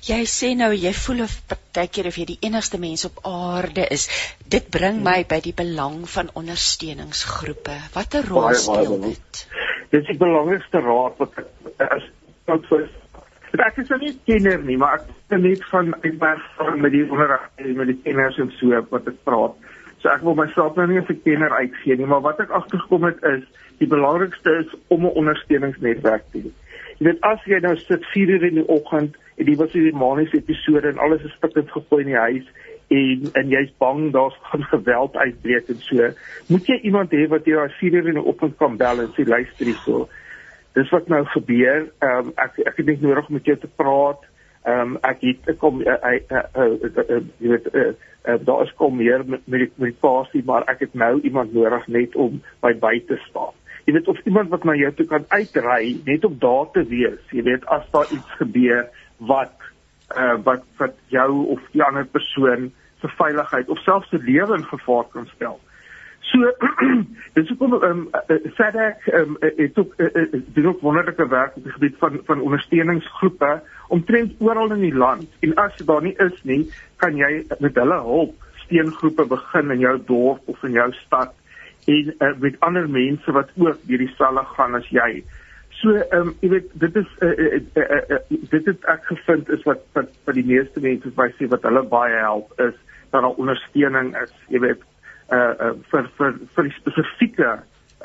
Jy 0.07 0.19
sê 0.31 0.53
nou 0.55 0.71
jy 0.73 0.93
voel 0.95 1.25
of 1.25 1.35
partykeer 1.51 2.09
of 2.11 2.19
jy 2.21 2.27
die 2.29 2.39
enigste 2.47 2.79
mens 2.79 3.05
op 3.09 3.19
aarde 3.27 3.87
is. 3.91 4.07
Dit 4.55 4.71
bring 4.71 5.01
my 5.03 5.25
by 5.29 5.41
die 5.45 5.55
belang 5.57 6.05
van 6.13 6.31
ondersteuningsgroepe. 6.39 7.75
Watter 7.95 8.29
rol 8.29 8.47
baie, 8.47 8.61
speel 8.63 9.01
dit? 9.09 9.43
Dit 9.91 10.01
is 10.03 10.11
die 10.13 10.21
belangrikste 10.21 10.83
raad 10.85 11.19
wat 11.19 11.43
as 11.89 12.07
tot 12.47 12.67
vir 12.71 12.89
Ek 13.59 13.79
is 13.81 13.89
nie 14.01 14.13
kenner 14.29 14.61
nie, 14.63 14.77
maar 14.77 14.99
ek 14.99 15.07
weet 15.33 15.41
net 15.43 15.63
van 15.71 15.95
ek 15.97 16.19
werk 16.21 16.77
met 16.79 16.93
die 16.93 17.03
onderrig 17.09 17.47
met 17.79 17.89
die 17.91 17.97
kenners 18.05 18.37
en 18.39 18.53
so 18.59 18.83
wat 18.93 19.09
ek 19.09 19.17
praat. 19.25 19.57
So 20.03 20.09
ek 20.13 20.23
wil 20.23 20.37
myself 20.39 20.77
nou 20.77 20.87
nie 20.87 21.01
as 21.01 21.11
'n 21.11 21.23
kenner 21.25 21.51
uitgee 21.51 21.97
nie, 21.97 22.07
maar 22.07 22.23
wat 22.23 22.41
ek 22.41 22.51
agtergekom 22.51 23.05
het 23.05 23.23
is 23.23 23.45
die 23.79 23.89
belangrikste 23.89 24.51
is 24.63 24.75
om 24.89 25.05
'n 25.05 25.17
ondersteuningsnetwerk 25.23 26.25
te 26.33 26.39
hê. 26.39 26.51
Jy 26.99 27.07
weet 27.07 27.21
as 27.21 27.45
jy 27.47 27.59
nou 27.63 27.77
sit 27.77 28.05
4 28.13 28.29
uur 28.29 28.45
in 28.45 28.55
die 28.55 28.69
oggend 28.69 29.17
en 29.37 29.47
jy 29.47 29.57
was 29.57 29.73
hierdie 29.73 29.95
maniese 29.95 30.37
episode 30.37 30.89
en 30.89 30.99
alles 30.99 31.23
is 31.23 31.35
stikkend 31.39 31.71
gegooi 31.71 32.03
in 32.03 32.13
die 32.13 32.23
huis 32.27 32.47
en 32.89 33.29
en 33.33 33.51
jy's 33.53 33.73
bang 33.79 34.13
daar's 34.13 34.39
gaan 34.51 34.65
geweld 34.65 35.17
uitbreek 35.17 35.69
en 35.69 35.81
so, 35.81 36.09
moet 36.49 36.67
jy 36.67 36.79
iemand 36.83 37.13
hê 37.13 37.29
wat 37.29 37.45
jy 37.47 37.55
daai 37.55 37.75
4 37.81 37.95
uur 37.95 38.09
in 38.09 38.21
die 38.21 38.29
oggend 38.33 38.57
kan 38.57 38.77
bel 38.77 39.01
en 39.01 39.13
sê 39.17 39.27
luister 39.27 39.67
hierso. 39.67 40.09
Dis 40.75 40.91
wat 40.95 41.09
nou 41.09 41.25
gebeur. 41.35 41.89
Ehm 41.99 42.29
um, 42.29 42.33
ek 42.37 42.59
ek 42.67 42.77
het 42.77 42.87
net 42.87 43.01
nodig 43.03 43.29
om 43.29 43.35
met 43.35 43.47
jou 43.51 43.57
te 43.59 43.71
praat. 43.77 44.28
Ehm 44.69 44.95
um, 44.95 44.99
ek 45.09 45.25
het 45.25 45.59
kom 45.63 45.81
jy 45.83 47.49
weet 47.53 47.69
daar 48.45 48.63
is 48.67 48.75
kom 48.77 48.97
meer 48.97 49.23
met 49.25 49.47
met 49.47 49.71
die 49.79 49.95
pasie 50.01 50.43
maar 50.45 50.67
ek 50.69 50.83
het 50.85 50.95
nou 50.95 51.21
iemand 51.21 51.55
nodig 51.57 51.87
net 51.87 52.17
om 52.17 52.43
by 52.61 52.75
by 52.77 52.99
te 53.09 53.17
staan. 53.29 53.55
Jy 53.89 53.95
weet 53.97 54.09
of 54.13 54.19
iemand 54.29 54.51
wat 54.53 54.65
na 54.69 54.75
jou 54.77 54.91
toe 54.93 55.07
kan 55.09 55.25
uitry 55.29 55.97
net 56.05 56.25
om 56.25 56.35
daar 56.39 56.67
te 56.75 56.85
wees. 56.91 57.23
Jy 57.33 57.43
weet 57.47 57.65
as 57.73 57.87
daar 57.95 58.11
iets 58.13 58.35
gebeur 58.41 58.85
wat 59.31 59.55
uh, 60.17 60.37
wat 60.45 60.67
wat 60.77 60.99
jou 61.15 61.31
of 61.55 61.63
die 61.73 61.83
ander 61.83 62.05
persoon 62.05 62.69
se 63.01 63.09
veiligheid 63.17 63.69
of 63.69 63.81
selfs 63.87 64.11
se 64.13 64.21
lewe 64.21 64.59
in 64.59 64.65
gevaar 64.65 65.09
kan 65.13 65.27
stel. 65.35 65.57
So 66.29 66.39
dis 67.37 67.49
hoekom 67.49 67.77
ehm 67.79 68.05
um, 68.05 68.43
SADC 68.57 69.07
ehm 69.13 69.37
um, 69.37 69.37
het 69.41 69.79
ook 69.79 69.95
uh, 69.97 70.27
doen 70.55 70.67
ook 70.67 70.81
wonderlike 70.81 71.29
werk 71.29 71.57
op 71.57 71.65
die 71.65 71.73
gebied 71.73 71.97
van 71.99 72.21
van 72.25 72.41
ondersteuningsgroepe 72.41 73.63
omtrent 73.89 74.35
oral 74.39 74.73
in 74.73 74.85
die 74.85 74.95
land. 74.95 75.29
En 75.41 75.55
as 75.55 75.77
jy 75.79 75.87
daar 75.87 76.03
nie 76.03 76.15
is 76.17 76.43
nie, 76.43 76.63
kan 76.97 77.17
jy 77.17 77.47
met 77.59 77.81
hulle 77.81 78.01
hulp 78.05 78.35
steungroepe 78.65 79.27
begin 79.27 79.71
in 79.71 79.85
jou 79.87 79.97
dorp 80.07 80.49
of 80.53 80.63
in 80.63 80.77
jou 80.77 80.93
stad 80.93 81.35
en 81.89 82.15
uh, 82.19 82.35
met 82.39 82.61
ander 82.61 82.89
mense 82.91 83.33
wat 83.33 83.53
ook 83.57 83.79
hierdie 83.89 84.11
selle 84.17 84.45
gaan 84.57 84.77
as 84.77 84.89
jy. 84.93 85.23
So 85.81 85.95
ehm 85.95 86.29
um, 86.29 86.35
jy 86.43 86.53
weet 86.57 86.77
dit 86.83 87.01
is 87.01 87.17
uh, 87.23 87.31
uh, 87.31 87.49
uh, 87.55 87.87
uh, 87.87 88.19
uh, 88.19 88.43
dit 88.53 88.69
het 88.73 88.85
ek 88.93 89.09
gevind 89.15 89.49
is 89.57 89.65
wat 89.69 89.85
wat 89.97 90.13
wat 90.27 90.37
die 90.37 90.47
meeste 90.53 90.85
mense 90.85 91.09
vir 91.09 91.25
my 91.25 91.31
sê 91.39 91.49
wat 91.55 91.65
hulle 91.69 91.85
baie 91.97 92.21
help 92.21 92.53
is 92.67 92.77
dat 93.11 93.23
daar 93.23 93.41
ondersteuning 93.41 94.13
is. 94.21 94.33
Jy 94.53 94.61
weet 94.67 94.83
uh, 95.33 95.55
uh 95.69 95.75
vir 95.93 96.09
vir 96.19 96.39
vir 96.57 96.71
spesifieke 96.79 97.51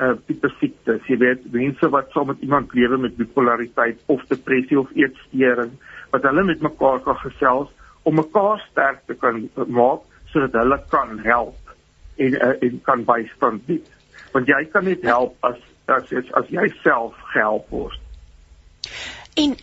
uh 0.00 0.14
tipe 0.26 0.50
siektes. 0.58 1.02
Jy 1.08 1.18
weet, 1.22 1.46
mense 1.52 1.90
wat 1.94 2.10
saam 2.14 2.32
met 2.32 2.42
iemand 2.42 2.74
lewe 2.74 2.98
met 2.98 3.16
bipolariteit 3.16 4.00
of 4.06 4.24
depressie 4.30 4.78
of 4.80 4.90
eetstoring, 4.98 5.76
wat 6.10 6.26
hulle 6.28 6.44
met 6.44 6.62
mekaar 6.62 7.02
kan 7.06 7.18
gesels 7.22 7.70
om 8.04 8.18
mekaar 8.20 8.60
sterk 8.70 9.04
te 9.06 9.16
kan 9.18 9.44
maak 9.66 10.04
sodat 10.32 10.56
hulle 10.60 10.78
kan 10.90 11.18
help 11.24 11.74
en 12.16 12.34
uh, 12.34 12.54
en 12.62 12.80
kan 12.86 13.04
bystand 13.06 13.66
bied. 13.66 13.86
Want 14.34 14.50
jy 14.50 14.64
kan 14.72 14.84
net 14.88 15.06
help 15.06 15.38
as 15.46 15.60
as 15.90 16.10
as 16.40 16.50
jy 16.50 16.66
self 16.82 17.14
gehelp 17.32 17.70
word. 17.70 18.00
En 19.40 19.54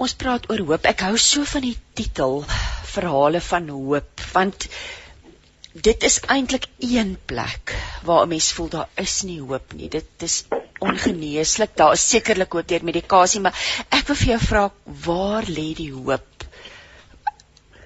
ons 0.00 0.14
praat 0.16 0.46
oor 0.50 0.64
hoop. 0.70 0.88
Ek 0.88 1.04
hou 1.04 1.16
so 1.20 1.44
van 1.48 1.64
die 1.66 1.76
titel 1.98 2.42
Verhale 2.90 3.40
van 3.44 3.68
hoop 3.70 4.24
want 4.32 4.66
dit 5.72 6.02
is 6.02 6.18
eintlik 6.26 6.66
een 6.78 7.16
plek 7.26 7.74
waar 8.04 8.24
'n 8.24 8.28
mens 8.28 8.52
voel 8.52 8.68
daar 8.68 8.88
is 8.96 9.22
nie 9.22 9.40
hoop 9.40 9.72
nie. 9.76 9.88
Dit 9.88 10.08
is 10.18 10.48
ongeneeslik. 10.78 11.76
Daar 11.76 11.92
is 11.92 12.08
sekerlik 12.08 12.54
ook 12.54 12.68
deur 12.68 12.84
medikasie, 12.84 13.40
maar 13.40 13.54
ek 13.90 14.06
wil 14.06 14.16
vir 14.16 14.26
jou 14.26 14.38
vra 14.38 14.70
waar 15.04 15.44
lê 15.46 15.74
die 15.74 15.92
hoop 15.92 16.26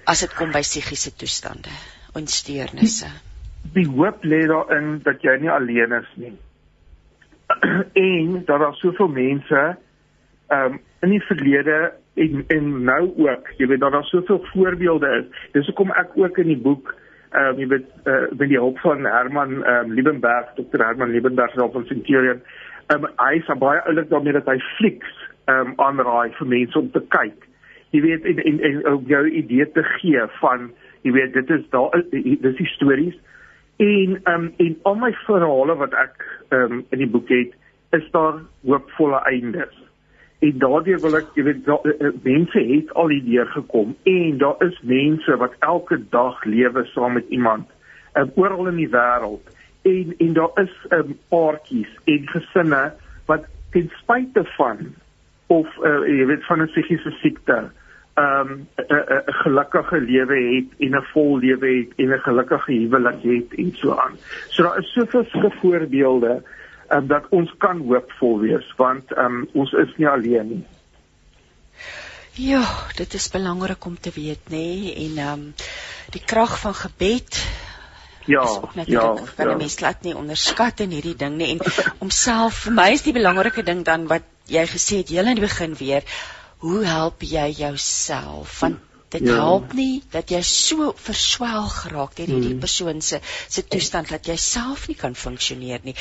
as 0.05 0.21
dit 0.21 0.35
kom 0.35 0.53
by 0.53 0.61
psigiese 0.61 1.15
toestande 1.17 1.71
en 2.15 2.27
steurnisse? 2.27 3.09
Die, 3.63 3.85
die 3.85 3.91
hoop 3.97 4.25
lê 4.25 4.47
daarin 4.47 5.01
dat 5.03 5.23
jy 5.23 5.37
nie 5.41 5.51
alleen 5.51 5.93
is 5.93 6.11
nie. 6.15 6.35
en 8.09 8.45
dat 8.45 8.61
daar 8.61 8.75
soveel 8.75 9.09
mense 9.09 9.77
ehm 10.49 10.73
um, 10.73 10.81
in 11.03 11.11
die 11.11 11.25
verlede 11.29 11.93
en 12.15 12.45
en 12.49 12.85
nou 12.85 13.13
ook, 13.17 13.49
jy 13.59 13.67
weet 13.67 13.81
dat 13.81 13.93
daar 13.93 14.05
soveel 14.05 14.47
voorbeelde 14.53 15.09
is. 15.21 15.49
Dis 15.53 15.67
hoekom 15.67 15.91
ek 15.91 16.17
ook 16.17 16.39
in 16.39 16.47
die 16.47 16.61
boek 16.61 16.95
ehm 17.35 17.55
um, 17.55 17.59
jy 17.59 17.67
weet 17.73 17.89
uh, 18.07 18.27
met 18.39 18.49
die 18.49 18.59
hulp 18.59 18.79
van 18.85 19.07
Herman 19.09 19.57
ehm 19.63 19.91
um, 19.91 19.93
Liebenberg, 19.99 20.55
Dr. 20.59 20.85
Herman 20.85 21.11
Liebenberg 21.11 21.55
van 21.55 21.87
Centurion. 21.91 22.43
Ehm 22.87 23.05
um, 23.05 23.11
hy 23.19 23.41
is 23.41 23.51
baie 23.59 23.83
oulik 23.91 24.09
daarmee 24.11 24.37
dat 24.37 24.49
hy 24.51 24.59
flieks 24.77 25.19
ehm 25.45 25.75
um, 25.75 25.75
aanraai 25.87 26.31
vir 26.39 26.51
mense 26.57 26.79
om 26.79 26.91
te 26.95 27.03
kyk. 27.17 27.49
Jy 27.91 28.01
weet 28.07 28.25
en 28.31 28.43
en, 28.45 28.61
en 28.71 28.81
om 28.95 29.07
jou 29.11 29.25
idee 29.43 29.71
te 29.73 29.83
gee 29.97 30.27
van 30.41 30.71
jy 31.03 31.13
weet 31.13 31.35
dit 31.35 31.51
is 31.51 31.65
daar 31.71 32.03
dis 32.11 32.59
die 32.61 32.71
stories 32.77 33.19
en 33.83 34.21
ehm 34.23 34.35
um, 34.35 34.53
en 34.57 34.77
al 34.83 35.01
my 35.03 35.13
verhale 35.27 35.77
wat 35.83 35.95
ek 36.07 36.29
ehm 36.49 36.79
um, 36.79 36.85
in 36.91 37.03
die 37.03 37.11
boek 37.17 37.29
het 37.29 37.53
is 37.99 38.07
daar 38.15 38.41
hoopvolle 38.63 39.21
eindes 39.31 39.84
en 40.45 40.59
daardeur 40.63 41.01
wil 41.01 41.17
ek 41.21 41.31
jy 41.39 41.45
weet 41.49 41.63
da, 41.67 41.79
uh, 41.89 42.11
mense 42.27 42.65
het 42.71 42.91
al 43.01 43.13
hierdeur 43.15 43.51
gekom 43.55 43.95
en 44.11 44.39
daar 44.43 44.65
is 44.67 44.81
mense 44.83 45.37
wat 45.43 45.55
elke 45.61 45.99
dag 46.15 46.43
lewe 46.45 46.85
saam 46.93 47.17
met 47.19 47.31
iemand 47.39 47.71
uh, 48.15 48.27
oral 48.41 48.73
in 48.73 48.83
die 48.83 48.91
wêreld 48.93 49.55
en 49.85 50.13
en 50.27 50.37
daar 50.41 50.61
is 50.65 50.75
um, 50.97 51.17
paartjies 51.33 51.91
en 52.11 52.29
gesinne 52.35 52.83
wat 53.31 53.49
ten 53.77 53.89
spyte 54.01 54.45
van 54.57 54.85
of 55.53 55.69
uh, 55.83 56.03
jy 56.09 56.27
weet 56.33 56.47
van 56.49 56.63
'n 56.63 56.73
psigiese 56.73 57.13
siekte 57.23 57.59
'n 57.65 58.23
um, 58.23 58.51
'n 58.79 59.33
gelukkige 59.43 60.01
lewe 60.01 60.39
het 60.55 60.71
en 60.79 60.97
'n 60.97 61.07
vol 61.13 61.39
lewe 61.39 61.69
het 61.79 61.97
en 61.97 62.13
'n 62.13 62.27
gelukkige 62.29 62.73
huwelik 62.73 63.23
het 63.23 63.55
en 63.59 63.73
so 63.75 63.97
aan. 63.97 64.17
So 64.49 64.63
daar 64.63 64.79
is 64.79 64.93
soveel 64.93 65.51
voorbeelde 65.61 66.43
um, 66.91 67.07
dat 67.07 67.29
ons 67.31 67.51
kan 67.59 67.81
hoopvol 67.87 68.39
wees 68.45 68.71
want 68.81 69.13
um, 69.19 69.45
ons 69.53 69.73
is 69.85 69.93
nie 69.97 70.09
alleen 70.09 70.49
nie. 70.49 70.65
Ja, 72.35 72.65
dit 72.99 73.15
is 73.15 73.31
belangrik 73.31 73.85
om 73.87 73.95
te 74.01 74.11
weet, 74.15 74.51
nê, 74.51 74.65
nee? 74.65 74.95
en 75.07 75.19
ehm 75.19 75.45
um, 75.45 75.53
die 76.15 76.23
krag 76.23 76.59
van 76.61 76.75
gebed 76.75 77.39
Ja, 78.27 78.61
ja, 78.75 78.83
ja. 78.87 79.15
Kan 79.37 79.49
ja. 79.49 79.57
mens 79.57 79.81
laat 79.81 80.01
nie 80.03 80.15
onderskat 80.17 80.81
in 80.81 80.95
hierdie 80.97 81.17
ding 81.17 81.37
nie 81.37 81.51
en 81.55 81.61
om 82.05 82.11
self 82.11 82.65
vir 82.65 82.77
my 82.79 82.87
is 82.95 83.05
die 83.05 83.13
belangrike 83.13 83.65
ding 83.67 83.83
dan 83.85 84.07
wat 84.09 84.25
jy 84.49 84.65
gesê 84.71 85.03
het 85.03 85.13
heel 85.13 85.29
in 85.29 85.37
die 85.37 85.45
begin 85.45 85.77
weer, 85.77 86.05
hoe 86.65 86.85
help 86.89 87.25
jy 87.29 87.51
jouself? 87.53 88.61
Want 88.61 88.81
dit 89.15 89.29
ja. 89.29 89.37
help 89.39 89.75
nie 89.79 90.03
dat 90.13 90.31
jy 90.33 90.41
so 90.47 90.93
verswel 90.99 91.69
geraak 91.73 92.17
deur 92.19 92.31
hierdie 92.33 92.55
hmm. 92.55 92.63
persoon 92.65 93.03
se 93.05 93.21
se 93.25 93.63
toestand 93.63 94.11
dat 94.11 94.27
jy 94.31 94.37
self 94.41 94.89
nie 94.91 94.99
kan 94.99 95.15
funksioneer 95.19 95.85
nie. 95.87 95.95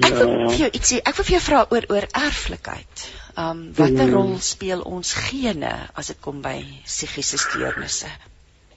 Ek 0.00 0.10
ja. 0.10 0.16
wil 0.18 0.32
vir 0.50 0.62
jou 0.64 0.70
ietsie, 0.72 1.00
ek 1.02 1.18
wil 1.18 1.28
vir 1.28 1.36
jou 1.36 1.44
vra 1.48 1.62
oor 1.70 1.86
oor 1.94 2.08
erflikheid. 2.22 3.04
Um 3.36 3.66
watter 3.76 4.08
hmm. 4.08 4.16
rol 4.16 4.38
speel 4.42 4.82
ons 4.88 5.12
gene 5.28 5.74
as 5.94 6.10
dit 6.12 6.18
kom 6.24 6.40
by 6.44 6.56
psigiese 6.88 7.38
steurnisse? 7.42 8.10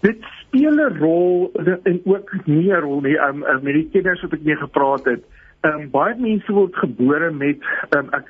Dit 0.06 0.22
speel 0.44 0.78
'n 0.80 1.00
rol 1.00 1.52
en 1.66 2.02
ook 2.06 2.34
nie 2.46 2.70
'n 2.70 2.82
rol 2.86 3.02
nie. 3.02 3.18
Um 3.18 3.42
met 3.64 3.74
die 3.74 3.90
kinders 3.96 4.22
wat 4.22 4.34
ek 4.38 4.46
mee 4.46 4.60
gepraat 4.60 5.06
het, 5.06 5.26
um 5.64 5.90
baie 5.90 6.16
mense 6.16 6.54
word 6.54 6.76
gebore 6.76 7.32
met 7.32 7.66
um 7.98 8.14
ek 8.14 8.30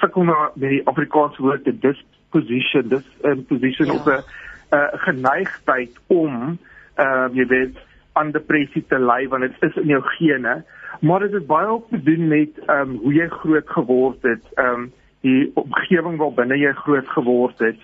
sukkel 0.00 0.28
nou 0.28 0.36
met 0.54 0.70
die 0.76 0.84
Afrikaanse 0.86 1.42
woord 1.42 1.64
disposition, 1.64 2.88
dis 2.88 3.06
'n 3.24 3.46
position 3.48 3.86
ja. 3.86 3.96
op 3.96 4.06
'n 4.06 4.22
uh, 4.70 4.88
geneigtheid 4.92 6.00
om 6.06 6.58
uh 6.98 7.28
jy 7.32 7.46
weet 7.46 7.76
aan 8.18 8.32
depressie 8.34 8.82
te 8.90 8.98
ly 8.98 9.28
want 9.30 9.46
dit 9.46 9.62
is 9.68 9.76
in 9.82 9.92
jou 9.94 10.02
gene. 10.16 10.62
Maar 11.00 11.20
dit 11.26 11.36
het 11.38 11.46
baie 11.46 11.66
ook 11.66 11.88
te 11.90 12.02
doen 12.02 12.28
met 12.28 12.58
um 12.74 12.96
hoe 13.02 13.14
jy 13.14 13.28
groot 13.28 13.70
geword 13.76 14.26
het 14.26 14.44
um 14.58 14.90
die 15.26 15.50
omgewing 15.54 16.18
waarbinne 16.18 16.58
jy 16.58 16.72
groot 16.82 17.08
geword 17.14 17.62
het. 17.62 17.78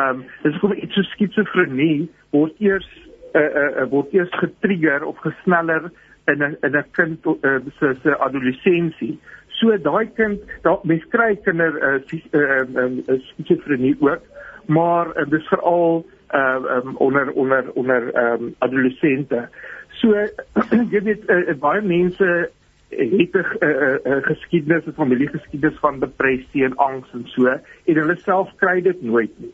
Um 0.00 0.24
dis 0.44 0.58
kom 0.60 0.76
iets 0.76 0.94
so 0.94 1.06
skizofrenie 1.14 2.08
word 2.36 2.60
eers 2.60 2.88
uh, 3.36 3.42
uh, 3.42 3.88
word 3.92 4.12
eers 4.12 4.32
getrigger 4.40 5.04
of 5.04 5.18
gesneller 5.24 5.90
in 6.28 6.44
'n 6.44 6.56
in 6.62 6.76
'n 6.76 6.84
kind 6.92 7.26
uh, 7.26 7.58
se 7.78 7.94
se 8.02 8.18
adolessensie. 8.18 9.18
So 9.48 9.76
daai 9.76 10.06
kind 10.14 10.40
daai 10.62 10.78
mens 10.84 11.04
kry 11.08 11.36
kinder 11.36 11.72
uh, 11.82 12.00
uh, 12.32 12.84
um, 12.84 13.02
uh, 13.08 13.20
skizofrenie 13.32 13.96
ook 14.00 14.22
maar 14.68 15.06
uh, 15.16 15.24
dis 15.30 15.48
veral 15.48 16.06
uh 16.34 16.82
um, 16.84 16.96
onder 16.96 17.30
onder 17.32 17.70
onder 17.72 18.14
ehm 18.14 18.42
um, 18.42 18.54
adolessente. 18.58 19.48
So 20.00 20.14
jy 20.92 21.02
weet 21.02 21.30
uh, 21.30 21.54
baie 21.58 21.80
mense 21.80 22.50
het 22.88 23.32
'n 23.32 23.46
uh, 23.60 23.94
uh, 24.04 24.22
geskiedenis, 24.22 24.86
'n 24.86 24.92
familiegeskiedenis 24.92 25.78
van 25.78 26.00
depressie 26.00 26.64
en 26.64 26.76
angs 26.76 27.08
en 27.12 27.22
so 27.26 27.46
en 27.46 27.62
hulle 27.84 28.16
self 28.16 28.54
kry 28.56 28.80
dit 28.80 29.02
nooit 29.02 29.32
nie. 29.38 29.52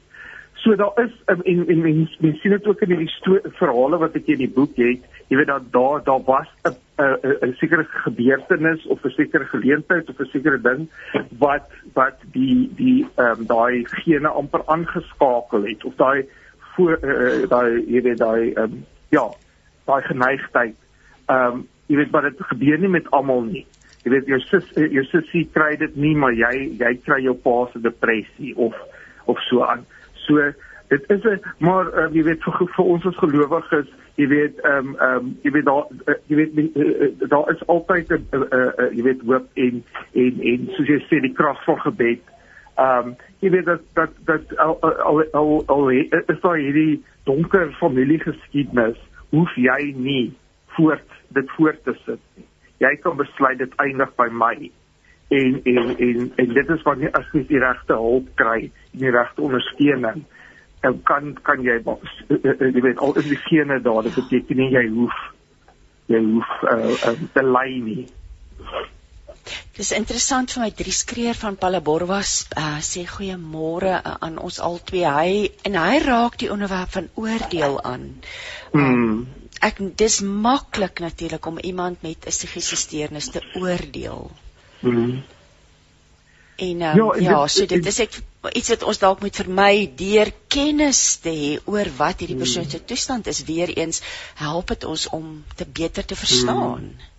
So 0.54 0.76
daar 0.76 0.92
is 1.04 1.12
um, 1.26 1.40
en 1.42 1.68
en 1.68 1.80
mense 1.80 2.16
men 2.20 2.34
sien 2.34 2.50
dit 2.50 2.66
ook 2.66 2.80
in 2.80 2.88
hierdie 2.88 3.40
verhale 3.42 3.98
wat 3.98 4.14
ek 4.14 4.26
in 4.26 4.38
die 4.38 4.52
boek 4.54 4.76
het, 4.76 5.02
jy 5.28 5.36
weet 5.36 5.50
dat 5.50 5.72
daar 5.72 6.04
daar 6.04 6.22
was 6.24 6.48
'n 6.62 6.76
'n 6.96 7.54
sekere 7.58 7.84
gebeurtenis 7.84 8.86
of 8.86 9.04
'n 9.04 9.10
sekere 9.10 9.44
geleentheid 9.44 10.08
of 10.08 10.18
'n 10.18 10.30
sekere 10.32 10.60
ding 10.60 10.88
wat 11.38 11.68
wat 11.92 12.18
die 12.32 12.70
die 12.76 13.06
ehm 13.14 13.40
um, 13.40 13.46
daai 13.46 13.84
gene 13.84 14.28
amper 14.28 14.62
aangeskakel 14.66 15.64
het 15.64 15.84
of 15.84 15.94
daai 15.94 16.24
voor 16.76 16.98
uh, 17.02 17.48
daai 17.48 17.84
jy 17.86 18.02
weet 18.02 18.18
daai 18.18 18.52
um, 18.62 18.84
ja 19.14 19.28
daai 19.86 20.02
geneigtheid. 20.02 20.76
Ehm 21.26 21.60
um, 21.60 21.66
jy 21.86 21.96
weet 21.96 22.10
maar 22.10 22.28
dit 22.30 22.44
gebeur 22.50 22.78
nie 22.78 22.88
met 22.88 23.10
almal 23.10 23.42
nie. 23.48 23.66
Jy 24.04 24.10
weet 24.12 24.26
jou 24.26 24.40
sus 24.40 24.70
jou 24.74 25.04
sussie 25.10 25.44
kry 25.52 25.76
dit 25.80 25.96
nie 25.96 26.14
maar 26.16 26.32
jy 26.32 26.54
jy 26.80 26.94
kry 27.04 27.20
jou 27.24 27.34
pa 27.34 27.56
se 27.72 27.80
depressie 27.80 28.54
of 28.56 28.78
of 29.24 29.40
so 29.48 29.64
aan. 29.64 29.84
So 30.26 30.52
dit 30.88 31.10
is 31.10 31.24
'n 31.24 31.40
maar 31.58 31.86
uh, 31.92 32.08
jy 32.12 32.22
weet 32.22 32.42
vir, 32.42 32.68
vir 32.76 32.84
ons 32.84 33.06
as 33.06 33.16
gelowiges 33.16 33.88
jy 34.14 34.26
weet 34.30 34.60
ehm 34.62 34.88
um, 34.88 34.96
ehm 34.98 35.16
um, 35.16 35.32
jy 35.42 35.50
weet 35.50 35.64
daar 35.64 35.86
uh, 36.06 36.14
jy 36.30 36.36
weet 36.36 36.52
uh, 36.58 37.28
daar 37.28 37.50
is 37.54 37.66
altyd 37.66 38.10
'n 38.10 38.26
uh, 38.30 38.40
uh, 38.40 38.72
uh, 38.78 38.90
jy 38.96 39.02
weet 39.02 39.20
hoop 39.26 39.46
en 39.54 39.84
en 40.12 40.40
en 40.52 40.68
soos 40.76 40.88
jy 40.88 41.00
sê 41.08 41.20
die 41.20 41.32
krag 41.32 41.64
van 41.64 41.80
gebed 41.80 42.20
Ehm 42.74 43.08
um, 43.08 43.16
jy 43.38 43.50
weet 43.50 43.64
dat 43.64 43.82
dat 43.94 44.14
dat 44.26 44.56
al 44.58 44.80
al 45.32 45.62
al, 45.66 45.90
is 45.90 46.40
daar 46.40 46.56
hierdie 46.58 47.04
donker 47.24 47.72
familiegeskiedenis, 47.78 48.98
hoef 49.30 49.54
jy 49.54 49.92
nie 49.96 50.32
voort 50.76 51.20
dit 51.28 51.50
voort 51.56 51.84
te 51.84 51.94
sit 52.04 52.20
nie. 52.34 52.46
Jy 52.82 52.96
kan 53.02 53.16
besluit 53.16 53.58
dit 53.58 53.76
eindig 53.82 54.10
by 54.18 54.26
my. 54.30 54.56
En 55.34 55.60
en 55.64 55.94
en 55.96 56.32
en 56.36 56.54
dit 56.58 56.72
is 56.76 56.82
wanneer 56.82 57.14
as 57.18 57.30
jy 57.32 57.44
die 57.48 57.62
regte 57.62 57.94
hulp 57.98 58.26
kry, 58.40 58.70
die 58.92 59.10
regte 59.14 59.46
ondersteuning, 59.46 60.24
dan 60.82 60.98
kan 61.08 61.32
kan 61.46 61.62
jy 61.62 61.78
jy 62.58 62.82
weet 62.82 62.98
al 62.98 63.14
is 63.22 63.30
die 63.30 63.40
gene 63.46 63.78
daar, 63.80 64.02
dit 64.02 64.18
beteken 64.18 64.66
jy 64.66 64.84
hoef 64.98 65.22
jy 66.12 66.20
hoef 66.20 66.50
uh, 66.68 66.90
uh, 67.08 67.16
te 67.32 67.46
ly 67.46 67.68
nie. 67.86 68.04
Dis 69.76 69.90
interessant 69.96 70.52
vir 70.54 70.62
my 70.62 70.70
Dries 70.78 71.02
Kreer 71.10 71.36
van 71.38 71.56
Palaborwas 71.60 72.32
uh, 72.56 72.78
sê 72.88 73.04
goeiemôre 73.10 73.94
uh, 73.96 74.16
aan 74.26 74.38
ons 74.38 74.60
albei. 74.68 75.02
Hy 75.04 75.32
en 75.68 75.78
hy 75.80 76.00
raak 76.04 76.38
die 76.42 76.50
onderwerp 76.54 76.92
van 76.96 77.08
oordeel 77.20 77.80
aan. 77.82 78.04
Um, 78.72 78.84
mm. 78.84 79.16
Ek 79.64 79.80
dis 80.00 80.20
maklik 80.20 81.00
natuurlik 81.00 81.46
om 81.50 81.58
iemand 81.58 82.02
met 82.06 82.26
'n 82.26 82.34
psigiese 82.34 82.76
steurnis 82.76 83.30
te 83.34 83.42
oordeel. 83.60 84.30
Mm. 84.80 85.22
En 86.56 86.82
um, 86.82 86.96
ja, 87.00 87.08
en 87.18 87.22
ja, 87.22 87.40
dit, 87.42 87.50
so 87.50 87.66
dit 87.66 87.86
is 87.86 87.98
ek 88.06 88.20
iets 88.52 88.68
wat 88.68 88.82
ons 88.82 88.98
dalk 89.02 89.24
moet 89.24 89.36
vermy 89.42 89.90
deur 89.96 90.30
kennis 90.48 91.16
te 91.24 91.32
hê 91.34 91.56
oor 91.64 91.90
wat 91.96 92.20
hierdie 92.22 92.38
persoon 92.38 92.70
se 92.70 92.84
toestand 92.84 93.26
is. 93.26 93.42
Weereens 93.48 94.02
help 94.38 94.68
dit 94.68 94.84
ons 94.84 95.08
om 95.08 95.44
te 95.56 95.66
beter 95.66 96.04
te 96.04 96.16
verstaan. 96.16 96.94
Mm 96.94 97.12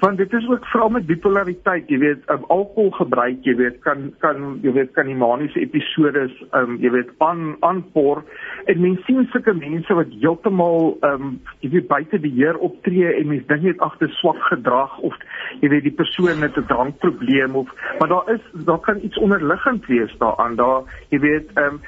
want 0.00 0.18
dit 0.18 0.32
is 0.32 0.48
ook 0.48 0.66
veral 0.66 0.88
met 0.88 1.06
bipolariteit, 1.06 1.88
jy 1.88 1.98
weet, 1.98 2.22
um, 2.32 2.44
alkohol 2.48 2.90
gebruik, 2.90 3.44
jy 3.44 3.54
weet, 3.56 3.78
kan 3.84 4.10
kan 4.18 4.58
jy 4.62 4.72
weet 4.72 4.92
kan 4.96 5.06
die 5.06 5.16
maniese 5.18 5.60
episodes 5.60 6.32
um 6.56 6.76
jy 6.82 6.90
weet 6.94 7.10
aan 7.24 7.54
aanpoor 7.66 8.22
en 8.70 8.80
mens 8.82 9.02
sien 9.06 9.26
sulke 9.32 9.54
mense 9.56 9.94
wat 9.94 10.12
heeltemal 10.22 10.94
um 11.06 11.32
jy 11.64 11.72
weet 11.76 11.88
buite 11.90 12.20
die 12.24 12.32
heer 12.36 12.58
optree 12.58 13.12
en 13.14 13.30
mens 13.32 13.46
dink 13.50 13.66
net 13.66 13.84
agter 13.86 14.10
swak 14.18 14.40
gedrag 14.50 14.98
of 15.06 15.16
jy 15.62 15.70
weet 15.72 15.86
die 15.88 15.96
persoon 16.02 16.44
het 16.44 16.56
'n 16.56 16.68
drankprobleem 16.72 17.56
of 17.62 17.72
maar 17.98 18.08
daar 18.08 18.34
is 18.34 18.44
daar 18.66 18.80
kan 18.80 19.00
iets 19.02 19.18
onderliggend 19.18 19.86
wees 19.86 20.14
daaraan. 20.18 20.56
Daar 20.56 20.82
jy 21.10 21.18
weet 21.20 21.50
um 21.58 21.80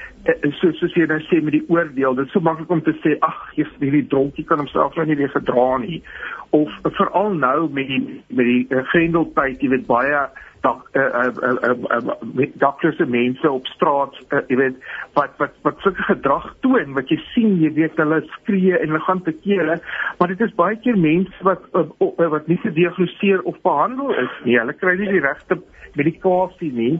so 0.61 0.71
soos 0.79 0.95
jy 0.95 1.07
nou 1.11 1.19
sê 1.27 1.41
met 1.43 1.57
die 1.57 1.65
oordeel 1.73 2.15
dit 2.15 2.29
is 2.29 2.33
so 2.37 2.45
maklik 2.45 2.71
om 2.71 2.83
te 2.87 2.95
sê 3.03 3.17
ag 3.27 3.41
hierdie 3.57 4.05
dronkie 4.13 4.45
kan 4.47 4.63
homself 4.63 4.95
nou 4.97 5.07
nie 5.09 5.19
weer 5.19 5.33
gedra 5.35 5.67
nie 5.83 6.03
of 6.53 6.73
veral 6.99 7.35
nou 7.35 7.69
met 7.73 7.89
die 7.89 8.01
met 8.29 8.47
die 8.47 8.63
uh, 8.71 8.83
grendeltyd, 8.93 9.63
jy 9.63 9.71
weet 9.73 9.87
baie 9.89 10.25
dak 10.63 10.83
eh 10.95 11.03
uh, 11.03 11.31
uh, 11.43 11.55
uh, 11.69 11.77
uh, 11.97 12.17
uh, 12.39 12.51
daklose 12.63 13.07
mense 13.11 13.51
op 13.51 13.67
straat, 13.67 14.19
uh, 14.31 14.43
jy 14.53 14.59
weet 14.61 14.77
wat 15.17 15.33
wat 15.41 15.57
wat 15.67 15.81
sulke 15.83 16.05
gedrag 16.11 16.51
toon 16.67 16.93
wat 16.99 17.11
jy 17.11 17.19
sien, 17.33 17.57
jy 17.65 17.73
weet 17.79 17.97
hulle 17.99 18.21
skree 18.37 18.77
en 18.79 18.93
hulle 18.93 19.03
gaan 19.07 19.25
te 19.27 19.35
kere, 19.47 19.81
maar 20.19 20.29
dit 20.29 20.45
is 20.47 20.55
baie 20.61 20.77
keer 20.85 21.01
mense 21.07 21.49
wat 21.49 21.65
uh, 21.73 21.87
uh, 22.05 22.29
wat 22.37 22.47
nie 22.53 22.61
gediagnoseer 22.67 23.43
of 23.49 23.59
behandel 23.67 24.13
is 24.27 24.39
nie. 24.45 24.61
Hulle 24.61 24.77
kry 24.77 24.95
nie 25.01 25.11
die 25.17 25.25
regte 25.25 25.59
medikasie 25.97 26.73
nie 26.73 26.95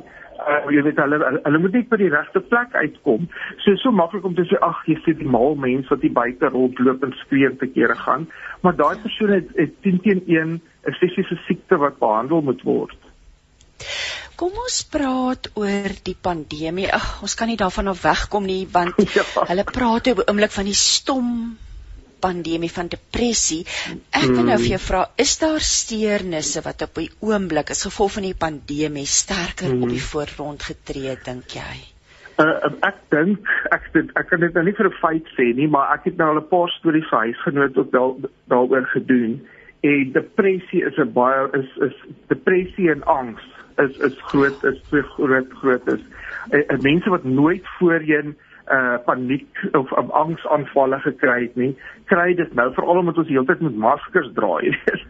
uh, 0.49 0.71
jy 0.75 0.83
weet 0.87 0.99
hulle 1.03 1.19
hulle 1.45 1.61
moet 1.63 1.77
net 1.79 1.89
by 1.91 1.99
die 2.01 2.11
regte 2.13 2.41
plek 2.41 2.75
uitkom. 2.75 3.29
So 3.65 3.77
so 3.83 3.93
maklik 3.95 4.27
om 4.29 4.35
te 4.39 4.47
sê 4.51 4.61
ag 4.63 4.83
jy 4.89 4.99
sien 5.05 5.19
die 5.21 5.29
mal 5.37 5.57
mens 5.67 5.91
wat 5.93 6.03
die 6.05 6.13
buite 6.13 6.51
rondloop 6.53 7.07
en 7.07 7.15
skree 7.23 7.51
te 7.61 7.71
kere 7.75 7.97
gaan, 8.05 8.29
maar 8.63 8.77
daai 8.77 9.01
persoon 9.03 9.35
het, 9.39 9.49
het 9.57 9.79
10 9.87 10.03
teen 10.07 10.23
1 10.27 10.61
'n 10.87 10.99
fisiese 10.99 11.39
siekte 11.47 11.79
wat 11.79 11.99
behandel 11.99 12.43
moet 12.43 12.63
word. 12.63 12.99
Kom 14.37 14.57
ons 14.59 14.79
praat 14.91 15.51
oor 15.55 15.93
die 16.03 16.17
pandemie. 16.19 16.89
Ag, 16.91 17.23
ons 17.23 17.35
kan 17.39 17.47
nie 17.47 17.57
daarvan 17.61 17.93
af 17.93 18.03
wegkom 18.03 18.47
nie 18.47 18.67
want 18.73 18.99
ja. 19.19 19.27
hulle 19.49 19.65
praat 19.65 20.09
oor 20.09 20.25
'n 20.25 20.31
oomblik 20.31 20.55
van 20.59 20.65
die 20.65 20.79
stom 20.79 21.29
pandemie 22.23 22.71
van 22.73 22.91
depressie. 22.93 23.63
Ek 24.15 24.31
wil 24.31 24.47
nou 24.49 24.59
vir 24.63 24.75
jou 24.77 24.83
vra, 24.83 25.07
is 25.21 25.37
daar 25.43 25.63
steurnisse 25.67 26.63
wat 26.65 26.85
op 26.87 27.01
die 27.01 27.11
oomblik 27.25 27.73
as 27.75 27.87
gevolg 27.89 28.19
van 28.19 28.29
die 28.29 28.39
pandemie 28.39 29.09
sterker 29.09 29.75
op 29.75 29.89
die 29.91 30.05
voorgrond 30.13 30.69
getree 30.71 31.17
dink 31.27 31.57
jy? 31.59 31.81
Uh, 32.41 32.71
ek 32.89 33.01
dink 33.13 33.49
ek 33.75 33.91
dit 33.95 34.13
ek 34.17 34.31
kan 34.31 34.41
dit 34.41 34.55
nou 34.57 34.65
nie 34.65 34.77
vir 34.79 34.89
'n 34.89 35.01
feit 35.01 35.27
sê 35.37 35.53
nie, 35.55 35.69
maar 35.69 35.93
ek 35.95 36.07
het 36.09 36.17
nou 36.17 36.31
al 36.33 36.41
'n 36.41 36.49
paar 36.49 36.71
stories 36.79 37.09
vir 37.11 37.27
huisgenoot 37.29 37.77
ook 37.77 37.91
daaroor 38.49 38.87
gedoen. 38.95 39.43
En 39.83 40.13
depressie 40.13 40.83
is 40.87 40.97
'n 40.97 41.13
baie 41.13 41.51
is 41.53 41.69
is 41.89 41.97
depressie 42.29 42.91
en 42.91 43.05
angs 43.05 43.43
is 43.79 43.97
is 43.99 44.17
groot 44.31 44.65
is 44.65 44.81
twee 44.89 45.03
groot 45.03 45.51
groot 45.61 45.87
is. 45.89 46.01
En, 46.51 46.65
en 46.69 46.83
mense 46.83 47.11
wat 47.11 47.25
nooit 47.25 47.67
voorheen 47.79 48.35
uh 48.37 48.52
paniek 49.07 49.63
of 49.79 49.91
um, 49.99 50.11
angsaanvalle 50.11 51.01
gekry 51.05 51.39
het 51.47 51.57
nie, 51.57 51.73
kry 52.11 52.35
dit 52.39 52.55
nou 52.55 52.69
veral 52.77 53.03
omdat 53.03 53.19
ons 53.23 53.29
heeltyd 53.29 53.61
met 53.67 53.81
maskers 53.87 54.31
dra. 54.37 54.61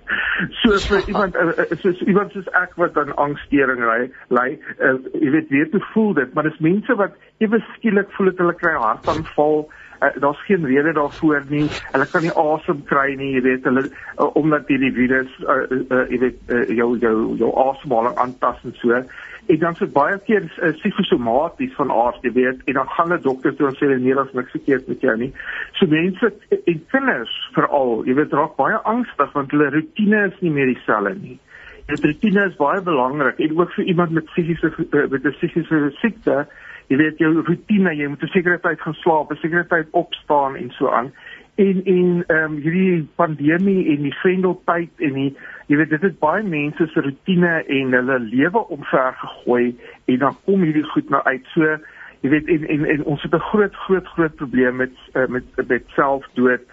so 0.62 0.78
vir 0.88 0.98
ja. 1.00 1.06
iemand 1.12 1.36
uh, 1.36 1.52
uh, 1.52 1.76
soos 1.84 2.00
iemand 2.06 2.32
soos 2.32 2.48
ek 2.62 2.74
wat 2.80 2.96
aan 2.96 3.14
angsstering 3.26 3.84
ry, 3.84 4.00
ly, 4.34 4.48
uh, 4.78 4.96
jy 5.20 5.34
weet 5.36 5.52
weet 5.52 5.76
hoe 5.76 5.84
voel 5.92 6.14
dit, 6.20 6.34
maar 6.34 6.48
dis 6.48 6.64
mense 6.64 6.98
wat 7.00 7.16
ewe 7.44 7.60
skielik 7.74 8.10
voel 8.16 8.32
dit 8.32 8.44
hulle 8.44 8.58
kry 8.60 8.74
hartaanval. 8.78 9.64
Uh, 9.66 9.81
Daar's 10.20 10.44
geen 10.44 10.66
rede 10.66 10.92
daarvoor 10.92 11.44
nie. 11.48 11.68
Hulle 11.92 12.06
kan 12.10 12.22
nie 12.22 12.32
asem 12.34 12.80
kry 12.84 13.14
nie, 13.14 13.34
jy 13.36 13.42
weet, 13.44 13.66
hulle 13.68 13.84
uh, 13.86 14.30
omdat 14.38 14.70
hierdie 14.70 14.92
virus 14.96 15.30
uh, 15.44 15.60
uh, 15.78 16.00
jy 16.10 16.18
weet 16.24 16.50
uh, 16.50 16.62
jou 16.74 16.88
jou 16.98 17.14
jou 17.38 17.50
asemhaling 17.68 18.16
aantas 18.18 18.64
en 18.66 18.74
so. 18.80 19.02
En 19.46 19.58
dan 19.58 19.78
sit 19.78 19.92
baie 19.94 20.18
keer 20.26 20.48
uh, 20.48 20.72
psigosomaties 20.80 21.74
van 21.78 21.94
aard, 21.94 22.18
jy 22.26 22.32
weet, 22.34 22.64
en 22.66 22.80
dan 22.80 22.90
gaan 22.96 23.14
'n 23.14 23.22
dokter 23.22 23.54
toe 23.56 23.68
en 23.68 23.78
sê 23.78 23.92
nee, 23.92 24.14
daar's 24.14 24.32
niks 24.32 24.50
verkeerd 24.58 24.88
met 24.88 25.00
jou 25.00 25.16
nie. 25.16 25.32
So 25.78 25.86
mense 25.86 26.32
en 26.50 26.82
kinders 26.94 27.36
veral, 27.54 28.02
jy 28.06 28.14
weet, 28.18 28.32
raak 28.32 28.56
baie 28.56 28.82
angstig 28.82 29.32
want 29.38 29.50
hulle 29.54 29.70
rotine 29.70 30.26
is 30.32 30.40
nie 30.40 30.50
meer 30.50 30.74
dieselfde 30.74 31.14
nie. 31.20 31.38
Die 31.86 32.02
rotine 32.02 32.46
is 32.50 32.58
baie 32.58 32.82
belangrik 32.82 33.38
en 33.38 33.58
ook 33.58 33.72
vir 33.78 33.84
iemand 33.84 34.10
met 34.10 34.30
fisiese 34.34 34.72
met 34.90 35.24
'n 35.24 35.38
fisiese 35.38 35.90
siekte 36.02 36.46
jy 36.88 36.96
weet 36.96 37.18
jou 37.18 37.32
rotine, 37.42 37.94
jy 37.96 38.08
moet 38.08 38.22
'n 38.22 38.34
sekere 38.34 38.58
tyd 38.60 38.80
gaan 38.80 38.94
slaap, 38.94 39.30
'n 39.30 39.36
sekere 39.36 39.66
tyd 39.66 39.88
opstaan 39.90 40.56
en 40.56 40.70
so 40.70 40.90
aan. 40.90 41.12
En 41.54 41.82
en 41.84 42.24
ehm 42.26 42.44
um, 42.44 42.56
hierdie 42.56 43.08
pandemie 43.16 43.96
en 43.96 44.02
die 44.02 44.14
vendeltyd 44.22 44.90
en 44.98 45.12
die 45.12 45.36
jy 45.66 45.76
weet 45.76 45.90
dit 45.90 46.02
het 46.02 46.18
baie 46.18 46.42
mense 46.42 46.86
se 46.86 47.00
rotine 47.00 47.64
en 47.66 47.92
hulle 47.92 48.18
lewe 48.18 48.68
omver 48.68 49.12
gegooi 49.20 49.76
en 50.04 50.18
dan 50.18 50.36
kom 50.44 50.62
hierdie 50.62 50.88
goed 50.94 51.10
nou 51.10 51.22
uit. 51.22 51.44
So 51.54 51.76
jy 52.20 52.30
weet 52.30 52.48
en 52.48 52.66
en, 52.68 52.84
en 52.84 53.04
ons 53.04 53.22
het 53.22 53.34
'n 53.34 53.48
groot 53.52 53.74
groot 53.74 54.06
groot 54.06 54.34
probleem 54.34 54.76
met 54.76 54.96
uh, 55.14 55.26
met 55.26 55.44
met 55.68 55.84
selfdood 55.86 56.66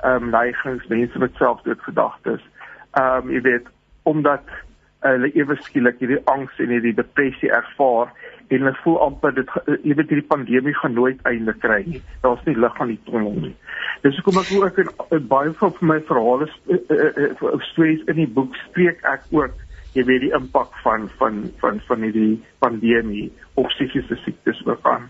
ehm 0.00 0.22
um, 0.22 0.30
neigings, 0.30 0.86
mense 0.86 1.18
met 1.18 1.34
selfdoodgedagtes. 1.34 2.40
Ehm 2.92 3.24
um, 3.24 3.30
jy 3.30 3.40
weet 3.40 3.66
omdat 4.02 4.42
hulle 5.06 5.30
ewe 5.38 5.56
skielik 5.62 6.00
hierdie 6.02 6.22
angs 6.30 6.58
en 6.58 6.72
hierdie 6.74 6.96
depressie 6.96 7.50
ervaar 7.54 8.10
en 8.48 8.64
hulle 8.64 8.74
voel 8.82 8.98
amper 9.04 9.34
dit 9.36 9.54
jy 9.84 9.94
weet 9.94 10.10
hierdie 10.10 10.30
pandemie 10.32 10.74
gaan 10.80 10.96
nooit 10.96 11.20
einde 11.28 11.54
kry 11.62 11.82
nie. 11.86 12.02
Daar's 12.24 12.44
nie 12.48 12.56
lig 12.58 12.80
aan 12.80 12.92
die 12.94 13.00
tonnel 13.06 13.36
nie. 13.44 13.54
Dis 14.02 14.18
hoekom 14.18 14.40
ek 14.42 14.52
ook 14.56 14.82
in, 14.82 14.92
in 15.18 15.30
baie 15.30 15.54
van 15.60 15.78
my 15.92 16.00
verhale 16.10 16.48
uh, 16.48 16.78
uh, 16.78 17.30
uh, 17.30 17.54
stories 17.70 18.04
in 18.10 18.22
die 18.22 18.30
boek 18.38 18.56
spreek 18.68 19.04
ek 19.12 19.28
ook 19.34 19.64
jy 19.94 20.04
weet 20.08 20.26
die 20.26 20.34
impak 20.36 20.74
van 20.84 21.08
van 21.20 21.44
van 21.62 21.80
van 21.86 22.04
hierdie 22.06 22.40
pandemie 22.62 23.28
op 23.54 23.70
psigiese 23.74 24.18
siektes 24.24 24.60
ook 24.66 24.86
aan. 24.86 25.08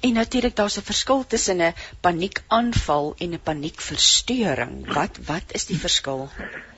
En 0.00 0.12
natuurlik 0.12 0.56
daar's 0.56 0.78
'n 0.78 0.88
verskil 0.92 1.26
tussen 1.26 1.60
'n 1.60 1.74
paniekaanval 2.00 3.14
en 3.18 3.30
'n 3.30 3.40
paniekversteuring. 3.42 4.94
Wat 4.94 5.18
wat 5.26 5.46
is 5.52 5.66
die 5.66 5.78
verskil? 5.78 6.28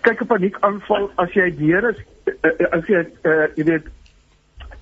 Kyk 0.00 0.20
'n 0.20 0.26
paniekaanval 0.26 1.10
as 1.14 1.32
jy 1.32 1.54
meer 1.58 1.88
is 1.90 1.98
as 2.70 2.86
jy 2.86 3.06
uh, 3.22 3.46
jy 3.54 3.64
weet 3.64 3.86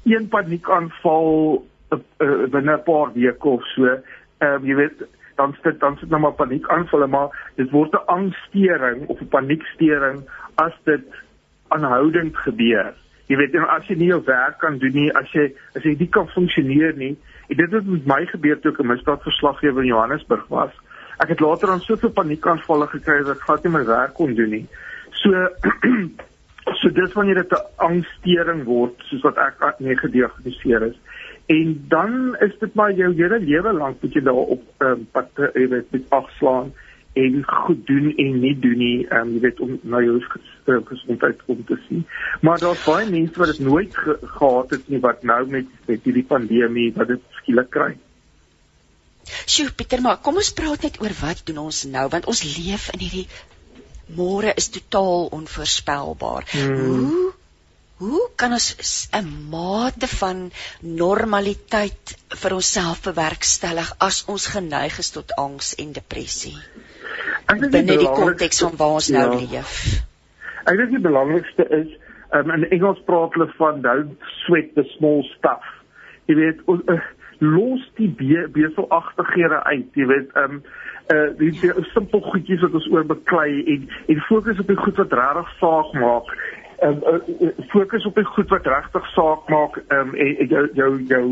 een 0.05 0.29
paniekaanval 0.29 1.65
uh, 1.93 1.99
uh, 2.19 2.47
binne 2.51 2.77
'n 2.77 2.83
paar 2.83 3.13
weke 3.13 3.49
of 3.49 3.65
so, 3.75 3.99
um, 4.39 4.65
jy 4.65 4.75
weet, 4.75 5.05
dan 5.37 5.57
sit 5.63 5.81
dan 5.81 5.97
sit 5.99 6.09
nou 6.09 6.21
maar 6.21 6.33
paniekaanvalle, 6.39 7.07
maar 7.07 7.51
dit 7.55 7.71
word 7.71 7.93
'n 7.93 8.07
angsstering 8.07 9.07
of 9.07 9.21
'n 9.21 9.29
paniekstering 9.29 10.29
as 10.55 10.73
dit 10.85 11.05
aanhoudend 11.69 12.37
gebeur. 12.37 12.95
Jy 13.27 13.37
weet, 13.37 13.55
en 13.55 13.69
as 13.69 13.87
jy 13.87 13.95
nie 13.97 14.11
jou 14.13 14.23
werk 14.25 14.59
kan 14.59 14.79
doen 14.79 14.93
nie, 14.93 15.13
as 15.13 15.31
jy 15.33 15.55
as 15.75 15.83
jy 15.83 15.95
nie 15.99 16.09
kan 16.09 16.29
funksioneer 16.29 16.95
nie, 16.97 17.17
dit 17.55 17.73
het 17.73 17.87
met 17.87 18.07
my 18.07 18.27
gebeur 18.27 18.61
toe 18.61 18.73
ek 18.73 18.81
'n 18.81 18.87
misdaadverslaggewer 18.87 19.83
in 19.83 19.93
Johannesburg 19.95 20.47
was. 20.49 20.73
Ek 21.19 21.29
het 21.29 21.41
later 21.41 21.67
dan 21.67 21.81
soveel 21.81 22.11
paniekaanvalle 22.11 22.87
gekry 22.87 23.23
dat 23.23 23.37
ek 23.37 23.43
glad 23.43 23.65
nie 23.65 23.73
my 23.73 23.85
werk 23.85 24.15
kon 24.15 24.35
doen 24.35 24.51
nie. 24.51 24.67
So 25.11 25.31
So 26.63 26.91
dis 26.95 27.13
wanneer 27.13 27.35
dit 27.35 27.53
'n 27.53 27.67
angststering 27.77 28.65
word 28.65 28.95
soos 29.09 29.23
wat 29.27 29.37
ek 29.37 29.81
mee 29.81 29.97
gediagnoseer 29.97 30.83
is. 30.83 30.99
En 31.47 31.85
dan 31.89 32.37
is 32.39 32.59
dit 32.59 32.75
maar 32.75 32.93
jou 32.93 33.15
hele 33.15 33.39
lewe 33.39 33.73
lank 33.73 34.03
moet 34.03 34.15
jy 34.15 34.23
daarop 34.23 34.63
ehm 34.79 34.91
um, 34.91 35.07
pad 35.13 35.29
jy 35.55 35.69
weet 35.69 35.91
met 35.91 36.11
afslaan 36.11 36.73
en 37.13 37.43
goed 37.45 37.87
doen 37.87 38.15
en 38.17 38.39
nie 38.41 38.55
doen 38.59 38.79
nie 38.79 39.07
ehm 39.09 39.27
um, 39.27 39.33
jy 39.35 39.41
weet 39.41 39.61
om 39.61 39.79
na 39.83 40.01
jou 40.01 40.21
gesondheid 40.85 41.43
om 41.47 41.65
te 41.65 41.79
sien. 41.89 42.07
Maar 42.41 42.59
daar's 42.59 42.87
baie 42.87 43.11
mense 43.11 43.39
wat 43.39 43.53
dit 43.57 43.67
nooit 43.67 43.97
ge 43.97 44.19
gehad 44.23 44.71
het 44.71 44.89
nie 44.89 45.01
wat 45.01 45.23
nou 45.23 45.47
met 45.51 45.67
met 45.87 46.05
hierdie 46.05 46.29
pandemie 46.35 46.93
wat 46.95 47.09
dit 47.09 47.32
skielik 47.43 47.71
kry. 47.75 47.93
Sjoe 49.47 49.71
Pieter, 49.77 50.03
maar 50.03 50.19
kom 50.23 50.41
ons 50.41 50.53
praat 50.57 50.83
net 50.87 50.99
oor 51.03 51.15
wat 51.21 51.45
doen 51.47 51.63
ons 51.69 51.85
nou 51.91 52.09
want 52.11 52.27
ons 52.31 52.43
leef 52.57 52.89
in 52.95 53.05
hierdie 53.05 53.29
môre 54.17 54.53
is 54.59 54.69
totaal 54.75 55.31
onvoorspelbaar. 55.39 56.49
Hmm. 56.53 56.81
Hoe 56.83 57.33
hoe 58.03 58.23
kan 58.35 58.53
ons 58.57 58.69
'n 59.15 59.29
mate 59.51 60.09
van 60.11 60.51
normaliteit 60.81 62.17
vir 62.43 62.55
onsself 62.55 63.03
bewerkstellig 63.03 63.93
as 63.99 64.25
ons 64.27 64.47
geneig 64.55 64.99
is 64.99 65.11
tot 65.11 65.37
angs 65.39 65.75
en 65.79 65.93
depressie? 65.93 66.57
Binne 67.47 67.99
die 67.99 68.15
konteks 68.23 68.63
van 68.65 68.77
waar 68.77 68.97
ons 68.99 69.09
nou 69.09 69.29
ja. 69.31 69.39
leef. 69.39 70.03
Ek 70.67 70.77
dink 70.77 70.91
die 70.91 71.05
belangrikste 71.07 71.69
is 71.79 71.95
um, 72.35 72.51
in 72.51 72.67
Engels 72.71 73.03
praat 73.07 73.35
hulle 73.37 73.51
van 73.59 73.81
don't 73.83 74.19
sweat 74.45 74.75
the 74.75 74.85
small 74.97 75.23
stuff. 75.37 75.65
Jy 76.27 76.35
weet, 76.35 76.63
uh, 76.67 76.99
los 77.43 77.91
die 77.99 78.09
be 78.09 78.47
beselagtighede 78.55 79.63
uit, 79.65 79.89
jy 79.99 80.07
weet, 80.07 80.33
ehm 80.39 80.59
um, 80.59 80.65
uh 81.13 81.31
die, 81.39 81.51
die 81.51 81.73
simpel 81.91 82.21
goedjies 82.23 82.63
wat 82.63 82.77
ons 82.79 82.91
oor 82.95 83.07
beklei 83.07 83.65
en 83.75 83.89
en 84.07 84.21
fokus 84.29 84.61
op 84.63 84.69
die 84.71 84.79
goed 84.79 85.01
wat 85.03 85.17
regtig 85.19 85.55
saak 85.59 85.95
maak. 85.99 86.31
Um, 86.83 87.03
uh, 87.07 87.51
fokus 87.75 88.07
op 88.07 88.15
die 88.15 88.25
goed 88.25 88.55
wat 88.55 88.67
regtig 88.67 89.09
saak 89.15 89.51
maak 89.51 89.81
um, 89.89 90.15
en 90.15 90.47
jou 90.55 90.63
jou 90.79 90.93
jou 91.11 91.25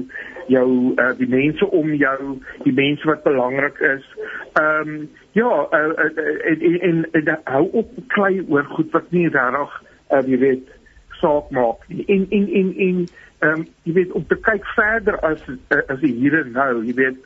jou 0.46 0.66
uh, 0.96 1.12
die 1.18 1.30
mense 1.30 1.70
om 1.70 1.94
jou, 1.94 2.18
die 2.66 2.74
mense 2.74 3.06
wat 3.06 3.22
belangrik 3.22 3.78
is. 3.94 4.10
Ehm 4.58 4.94
um, 4.94 5.08
ja, 5.38 5.52
uh, 5.70 5.86
uh, 5.94 6.34
en 6.50 6.60
en, 6.60 6.80
en, 6.90 7.06
en 7.22 7.38
hou 7.44 7.64
op 7.84 7.94
beklei 7.94 8.42
oor 8.48 8.66
goed 8.74 8.90
wat 8.98 9.10
nie 9.14 9.28
regtig 9.28 9.80
uh, 10.10 10.22
jy 10.26 10.38
weet 10.38 10.76
saak 11.22 11.50
maak 11.54 11.86
nie. 11.88 12.04
En 12.06 12.26
en 12.30 12.48
en 12.60 12.74
en 12.88 13.02
ehm 13.40 13.60
um, 13.60 13.66
jy 13.88 13.92
weet 13.96 14.12
om 14.12 14.26
te 14.28 14.36
kyk 14.36 14.66
verder 14.76 15.16
as 15.24 15.42
as 15.88 16.00
die 16.00 16.12
hier 16.12 16.40
en 16.42 16.52
nou, 16.52 16.84
jy 16.84 16.94
weet 16.98 17.18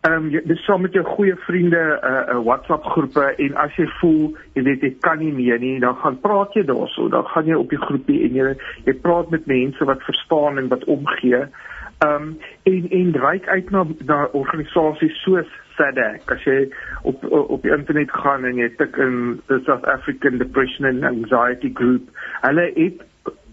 ehm 0.01 0.13
um, 0.13 0.43
dis 0.49 0.65
saam 0.65 0.81
met 0.81 0.95
jou 0.97 1.05
goeie 1.05 1.35
vriende 1.37 1.77
'n 1.77 2.11
uh, 2.11 2.35
uh, 2.35 2.45
WhatsApp 2.45 2.85
groepe 2.85 3.35
en 3.37 3.55
as 3.55 3.75
jy 3.77 3.87
voel 4.01 4.37
jy 4.55 4.63
weet 4.63 4.81
jy 4.81 4.97
kan 5.01 5.19
nie 5.19 5.33
meer 5.33 5.59
nie, 5.59 5.81
dan 5.81 5.97
gaan 5.97 6.21
praat 6.21 6.55
jy 6.55 6.63
daarso. 6.65 7.09
Dan 7.09 7.27
gaan 7.27 7.45
jy 7.47 7.55
op 7.55 7.69
die 7.69 7.81
groepie 7.81 8.23
en 8.25 8.35
jy 8.35 8.55
jy 8.85 8.95
praat 9.03 9.31
met 9.31 9.47
mense 9.47 9.85
wat 9.85 10.03
verstaan 10.03 10.59
en 10.59 10.69
wat 10.69 10.85
omgee. 10.85 11.43
Ehm 11.99 12.23
um, 12.23 12.39
en 12.63 12.89
en 12.91 13.13
reik 13.21 13.49
uit 13.49 13.71
na 13.71 13.85
na 14.05 14.25
organisasies 14.33 15.21
soos 15.23 15.53
SADC. 15.77 16.33
As 16.33 16.45
jy 16.49 16.73
op 17.03 17.25
op 17.31 17.63
die 17.63 17.77
internet 17.77 18.11
gaan 18.11 18.45
en 18.45 18.57
jy 18.57 18.71
tik 18.81 18.97
in 18.97 19.43
the 19.47 19.61
South 19.67 19.85
African 19.85 20.39
Depression 20.39 20.89
and 20.89 21.05
Anxiety 21.05 21.71
Group, 21.75 22.09
hulle 22.41 22.71
het 22.75 23.05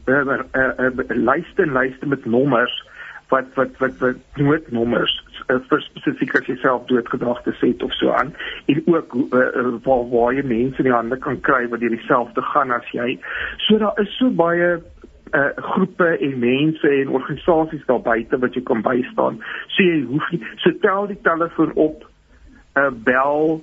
'n 0.08 0.12
uh, 0.12 0.39
uh, 0.56 0.72
uh, 0.80 0.95
uh, 0.95 1.16
lyste 1.16 1.68
lyste 1.68 2.08
met 2.08 2.26
nommers 2.26 2.88
wat 3.28 3.45
wat 3.56 3.78
wat 3.78 3.98
wat 4.00 4.16
noodnommers 4.36 5.26
vir 5.48 5.82
spesifiek 5.86 6.36
as 6.36 6.50
jy 6.50 6.58
self 6.62 6.88
doodgedagte 6.89 7.54
het 7.60 7.84
of 7.84 7.93
so 7.95 8.12
aan 8.12 8.34
en 8.66 8.82
ook 8.86 9.16
uh, 9.16 9.78
waar 9.86 10.04
waar 10.12 10.34
jy 10.36 10.43
mense 10.43 10.84
in 10.84 10.89
die 10.89 10.95
hande 10.95 11.18
kan 11.24 11.39
kry 11.41 11.68
wat 11.72 11.80
dieselfde 11.80 12.41
gaan 12.52 12.72
as 12.72 12.88
jy. 12.91 13.18
So 13.68 13.78
daar 13.78 14.00
is 14.04 14.12
so 14.18 14.30
baie 14.30 14.78
uh 15.36 15.50
groepe 15.56 16.08
en 16.24 16.39
mense 16.39 16.89
en 16.89 17.10
organisasies 17.10 17.86
daar 17.88 18.02
buite 18.02 18.39
wat 18.39 18.54
jy 18.56 18.64
kan 18.64 18.82
bystaan. 18.82 19.41
So 19.76 19.84
jy 19.84 20.04
hoef 20.12 20.30
nie 20.32 20.43
so 20.64 20.76
tel 20.84 21.08
die 21.08 21.20
telefoon 21.24 21.74
op, 21.76 22.06
uh 22.76 22.91
bel 22.91 23.60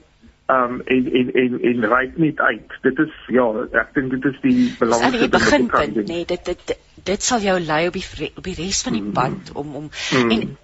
um 0.53 0.80
en 0.85 1.12
en 1.20 1.32
en 1.32 1.61
en 1.61 1.87
ry 1.93 2.03
net 2.16 2.41
uit. 2.41 2.74
Dit 2.82 2.99
is 2.99 3.14
ja, 3.32 3.47
ek 3.80 3.95
dink 3.97 4.12
dit 4.16 4.32
is 4.32 4.41
die 4.43 4.66
belangrikste 4.80 5.30
beginpunt, 5.39 6.03
nee, 6.09 6.24
dit 6.28 6.45
dit 6.45 6.76
dit 7.05 7.22
sal 7.22 7.41
jou 7.45 7.57
lei 7.61 7.87
op 7.89 7.97
die 7.97 8.32
op 8.37 8.45
die 8.45 8.57
res 8.59 8.82
van 8.85 8.97
die 8.97 9.03
mm. 9.05 9.16
pad 9.16 9.53
om 9.55 9.74
om 9.80 9.89
mm. 9.89 10.30
en 10.37 10.57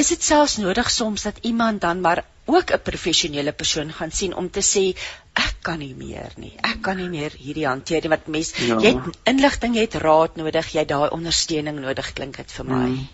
is 0.00 0.10
dit 0.12 0.22
selfs 0.24 0.56
nodig 0.62 0.90
soms 0.90 1.26
dat 1.28 1.38
iemand 1.52 1.80
dan 1.80 2.00
maar 2.00 2.24
ook 2.44 2.72
'n 2.72 2.82
professionele 2.82 3.52
persoon 3.52 3.92
gaan 3.92 4.10
sien 4.10 4.34
om 4.34 4.50
te 4.50 4.62
sê 4.72 4.84
ek 5.32 5.54
kan 5.62 5.78
nie 5.78 5.94
meer 5.94 6.32
nie. 6.36 6.54
Ek 6.60 6.82
kan 6.82 6.96
nie 6.96 7.08
meer 7.08 7.32
hierdie 7.36 7.66
hanteer 7.66 8.00
nie 8.02 8.10
wat 8.16 8.26
mens 8.26 8.52
ja. 8.56 8.78
jy 8.80 8.94
het 8.94 9.18
inligting, 9.24 9.74
jy 9.74 9.80
het 9.80 9.94
raad 9.94 10.36
nodig, 10.36 10.72
jy 10.72 10.78
het 10.78 10.88
daai 10.88 11.10
ondersteuning 11.10 11.80
nodig 11.80 12.12
klink 12.12 12.36
dit 12.36 12.52
vir 12.52 12.64
my. 12.64 12.86
Mm. 12.86 13.08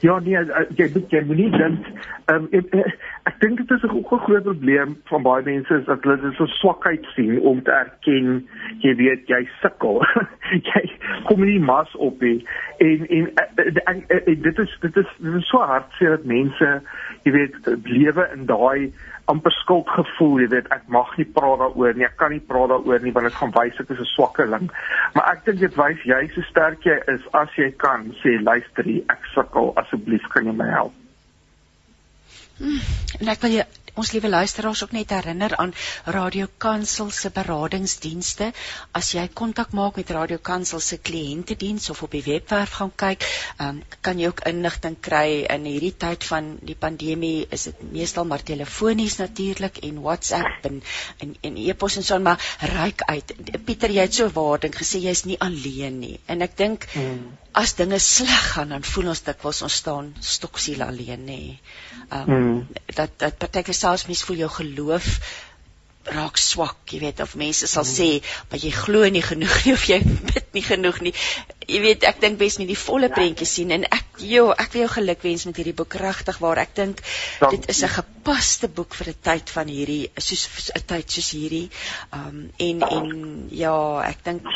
Ja, 0.00 0.18
nee, 0.18 0.36
eh, 0.36 0.66
jy 0.76 0.86
moet 0.94 1.10
jy 1.10 1.20
moet 1.26 1.36
nie 1.36 1.50
dink 1.50 1.86
ehm 2.30 2.44
um, 2.44 2.46
ek, 2.54 2.94
ek 3.26 3.38
dink 3.42 3.58
dit 3.58 3.70
is 3.74 3.82
'n 3.82 4.04
groot 4.06 4.42
probleem 4.44 4.94
van 5.10 5.22
baie 5.22 5.42
mense 5.42 5.74
is 5.74 5.84
dat 5.86 6.04
hulle 6.06 6.20
dit 6.20 6.34
so 6.38 6.46
swakheid 6.46 7.06
sien 7.14 7.40
om 7.40 7.62
te 7.62 7.72
erken 7.72 8.46
jy 8.84 8.94
weet 8.94 9.26
jy 9.26 9.42
sukkel. 9.62 10.04
jy 10.70 10.84
kom 11.26 11.42
nie 11.44 11.58
mas 11.58 11.96
op 11.96 12.20
nie. 12.20 12.46
En 12.78 13.06
en, 13.08 13.30
en, 13.34 13.74
en, 13.86 14.04
en, 14.08 14.24
en 14.26 14.42
dit 14.42 14.58
is 14.58 14.78
dit 14.80 14.96
is 14.96 15.10
dit 15.18 15.34
is 15.34 15.48
so 15.48 15.58
hartseer 15.58 16.16
dat 16.16 16.24
mense 16.24 16.70
jy 17.24 17.32
weet 17.32 17.72
lewe 17.84 18.30
in 18.36 18.46
daai 18.46 18.92
amper 19.28 19.52
skuldgevoel, 19.52 20.40
jy 20.42 20.48
weet, 20.54 20.68
ek 20.74 20.86
mag 20.92 21.10
nie 21.18 21.26
praat 21.36 21.60
daaroor 21.62 21.96
nie, 21.96 22.06
ek 22.08 22.16
kan 22.20 22.32
nie 22.32 22.44
praat 22.50 22.72
daaroor 22.72 23.02
nie 23.04 23.12
want 23.16 23.28
dit 23.28 23.38
gaan 23.40 23.54
wys 23.56 23.80
ek 23.80 23.90
is 23.94 24.00
'n 24.00 24.12
swakkeling. 24.14 24.70
Maar 25.14 25.26
ek 25.32 25.44
dink 25.44 25.60
dit 25.60 25.74
wys 25.76 26.04
jy 26.04 26.20
so 26.34 26.42
sterk 26.50 26.84
jy 26.84 26.96
is 27.14 27.26
as 27.32 27.50
jy 27.56 27.70
kan 27.76 28.12
sê 28.22 28.38
luister, 28.40 28.88
ek 29.14 29.22
sukkel, 29.34 29.72
asseblief 29.76 30.24
kan 30.32 30.46
jy 30.46 30.52
my 30.52 30.70
help. 30.72 30.94
Hmm, 32.58 32.80
en 33.20 33.28
ek 33.28 33.42
wil 33.42 33.52
jy 33.60 33.64
ons 33.98 34.12
liewe 34.14 34.28
luisteraars 34.30 34.82
ook 34.84 34.92
net 34.94 35.10
herinner 35.10 35.56
aan 35.56 35.74
Radio 36.04 36.46
Kansel 36.62 37.10
se 37.10 37.30
beradingsdienste. 37.34 38.52
As 38.98 39.10
jy 39.14 39.24
kontak 39.40 39.74
maak 39.76 39.98
met 39.98 40.12
Radio 40.14 40.38
Kansel 40.38 40.80
se 40.80 41.00
kliëntediens 41.02 41.90
of 41.90 42.02
op 42.06 42.14
die 42.14 42.22
webwerf 42.26 42.76
gaan 42.78 42.92
kyk, 42.94 43.26
um, 43.64 43.82
kan 44.00 44.20
jy 44.20 44.30
ook 44.30 44.44
inligting 44.50 44.98
kry 45.08 45.42
in 45.50 45.66
hierdie 45.66 45.94
tyd 45.98 46.24
van 46.30 46.54
die 46.62 46.78
pandemie. 46.78 47.46
Is 47.50 47.68
dit 47.70 47.82
meestal 47.92 48.28
maar 48.28 48.44
telefonies 48.46 49.18
natuurlik 49.18 49.82
en 49.88 50.02
WhatsApp 50.06 50.70
en 50.70 50.80
en, 51.18 51.34
en 51.42 51.58
e-pos 51.64 51.98
en 51.98 52.06
so 52.06 52.18
maar 52.22 52.42
ryk 52.74 53.02
uit. 53.10 53.34
Pieter, 53.66 53.90
jy 53.90 54.06
het 54.06 54.14
so 54.14 54.30
waarding 54.34 54.74
gesê 54.74 55.02
jy's 55.02 55.24
nie 55.26 55.40
alleen 55.42 55.98
nie. 55.98 56.16
En 56.26 56.44
ek 56.46 56.56
dink 56.58 56.86
hmm. 56.94 57.26
As 57.58 57.74
dinge 57.74 57.98
sleg 57.98 58.44
gaan, 58.52 58.70
dan 58.74 58.86
voel 58.86 59.10
ons 59.12 59.24
dikwels 59.26 59.64
ons 59.66 59.78
staan 59.82 60.12
stoksiel 60.22 60.84
alleen 60.86 61.24
nê. 61.26 61.42
Um, 62.08 62.24
hmm. 62.30 62.58
dat 62.94 63.18
dat 63.18 63.38
partyke 63.42 63.74
selfs 63.76 64.06
mens 64.06 64.22
voel 64.26 64.44
jou 64.44 64.50
geloof 64.60 65.08
raak 66.08 66.38
swak, 66.40 66.78
jy 66.88 67.00
weet 67.02 67.18
of 67.20 67.34
mense 67.36 67.66
sal 67.68 67.84
mm. 67.84 67.90
sê, 67.90 68.36
maar 68.48 68.62
jy 68.62 68.70
glo 68.72 69.08
nie 69.12 69.22
genoeg 69.24 69.56
nie 69.66 69.74
of 69.74 69.82
jy 69.90 69.98
bid 70.30 70.54
nie 70.56 70.62
genoeg 70.64 71.00
nie. 71.04 71.12
Jy 71.68 71.80
weet, 71.84 72.06
ek 72.08 72.22
dink 72.22 72.38
bes 72.40 72.56
met 72.60 72.70
die 72.70 72.78
volle 72.80 73.10
prentjie 73.12 73.48
sien 73.48 73.74
en 73.76 73.84
ek 73.84 74.22
jo, 74.24 74.46
ek 74.54 74.72
wil 74.72 74.86
jou 74.86 74.92
gelukwens 74.94 75.44
met 75.48 75.60
hierdie 75.60 75.74
boek 75.76 75.98
regtig 76.00 76.38
waar 76.40 76.62
ek 76.62 76.72
dink 76.78 77.02
dit 77.50 77.68
is 77.74 77.82
'n 77.84 77.92
gepaste 77.96 78.70
boek 78.78 78.96
vir 79.00 79.12
'n 79.12 79.20
tyd 79.28 79.52
van 79.56 79.68
hierdie 79.68 80.08
soos 80.16 80.70
'n 80.72 80.86
tyd 80.94 81.10
soos 81.10 81.28
hierdie. 81.36 81.68
Um 82.12 82.48
en 82.56 82.80
en 82.88 83.12
ja, 83.52 83.76
ek 84.08 84.24
dink 84.24 84.48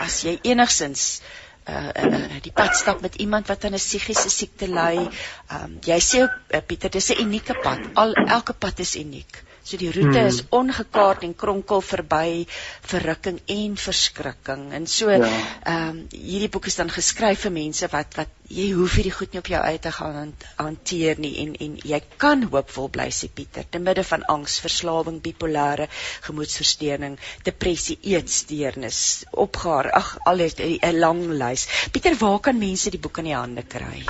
as 0.00 0.22
jy 0.24 0.38
enigsins 0.42 1.20
uh, 1.20 1.47
uh 1.68 2.40
die 2.42 2.52
pad 2.54 2.76
stap 2.76 3.00
met 3.04 3.14
iemand 3.24 3.46
wat 3.46 3.64
aan 3.64 3.74
'n 3.76 3.82
psigiese 3.82 4.30
siekte 4.30 4.68
ly. 4.68 4.94
Ehm 4.96 5.64
um, 5.64 5.78
jy 5.84 6.00
sê 6.00 6.22
ook 6.22 6.36
uh, 6.54 6.60
Pieter, 6.66 6.90
dis 6.90 7.10
'n 7.12 7.20
unieke 7.26 7.54
pad. 7.62 7.80
Al 7.94 8.12
elke 8.12 8.52
pad 8.52 8.78
is 8.78 8.96
uniek. 8.96 9.42
So 9.68 9.76
die 9.76 9.90
roete 9.92 10.16
hmm. 10.16 10.28
is 10.32 10.38
ongekaart 10.48 11.26
en 11.26 11.34
kronkel 11.36 11.82
verby 11.84 12.46
verrukking 12.88 13.42
en 13.52 13.74
verskrikking. 13.76 14.62
En 14.72 14.86
so 14.88 15.10
ja. 15.10 15.18
ehm 15.18 15.28
ja. 15.28 15.74
um, 15.90 15.98
hierdie 16.08 16.48
boek 16.54 16.70
is 16.70 16.78
dan 16.80 16.88
geskryf 16.88 17.42
vir 17.44 17.52
mense 17.52 17.90
wat 17.92 18.16
wat 18.16 18.32
jy 18.48 18.70
hoef 18.78 18.96
hierdie 18.96 19.12
goed 19.12 19.36
nie 19.36 19.42
op 19.42 19.50
jou 19.52 19.60
eie 19.60 19.82
te 19.84 19.92
gaan 19.92 20.32
hanteer 20.56 21.20
nie 21.20 21.34
en 21.44 21.52
en 21.66 21.76
jy 21.92 22.00
kan 22.16 22.46
hoopvol 22.48 22.88
bly 22.96 23.10
sê 23.12 23.28
Pieter 23.28 23.68
te 23.68 23.84
midde 23.90 24.06
van 24.08 24.24
angs, 24.32 24.56
verslawing, 24.64 25.20
bipolêre 25.20 25.90
gemoedstoornis, 26.24 27.20
depressie, 27.44 28.00
eetsteurnis, 28.08 29.04
opgaar, 29.32 29.92
ag 29.92 30.16
al 30.24 30.46
'n 30.48 30.98
lang 30.98 31.24
lys. 31.44 31.68
Pieter, 31.92 32.16
waar 32.24 32.40
kan 32.40 32.58
mense 32.58 32.90
die 32.90 33.04
boek 33.04 33.18
in 33.18 33.32
die 33.32 33.36
hande 33.36 33.68
kry? 33.68 34.06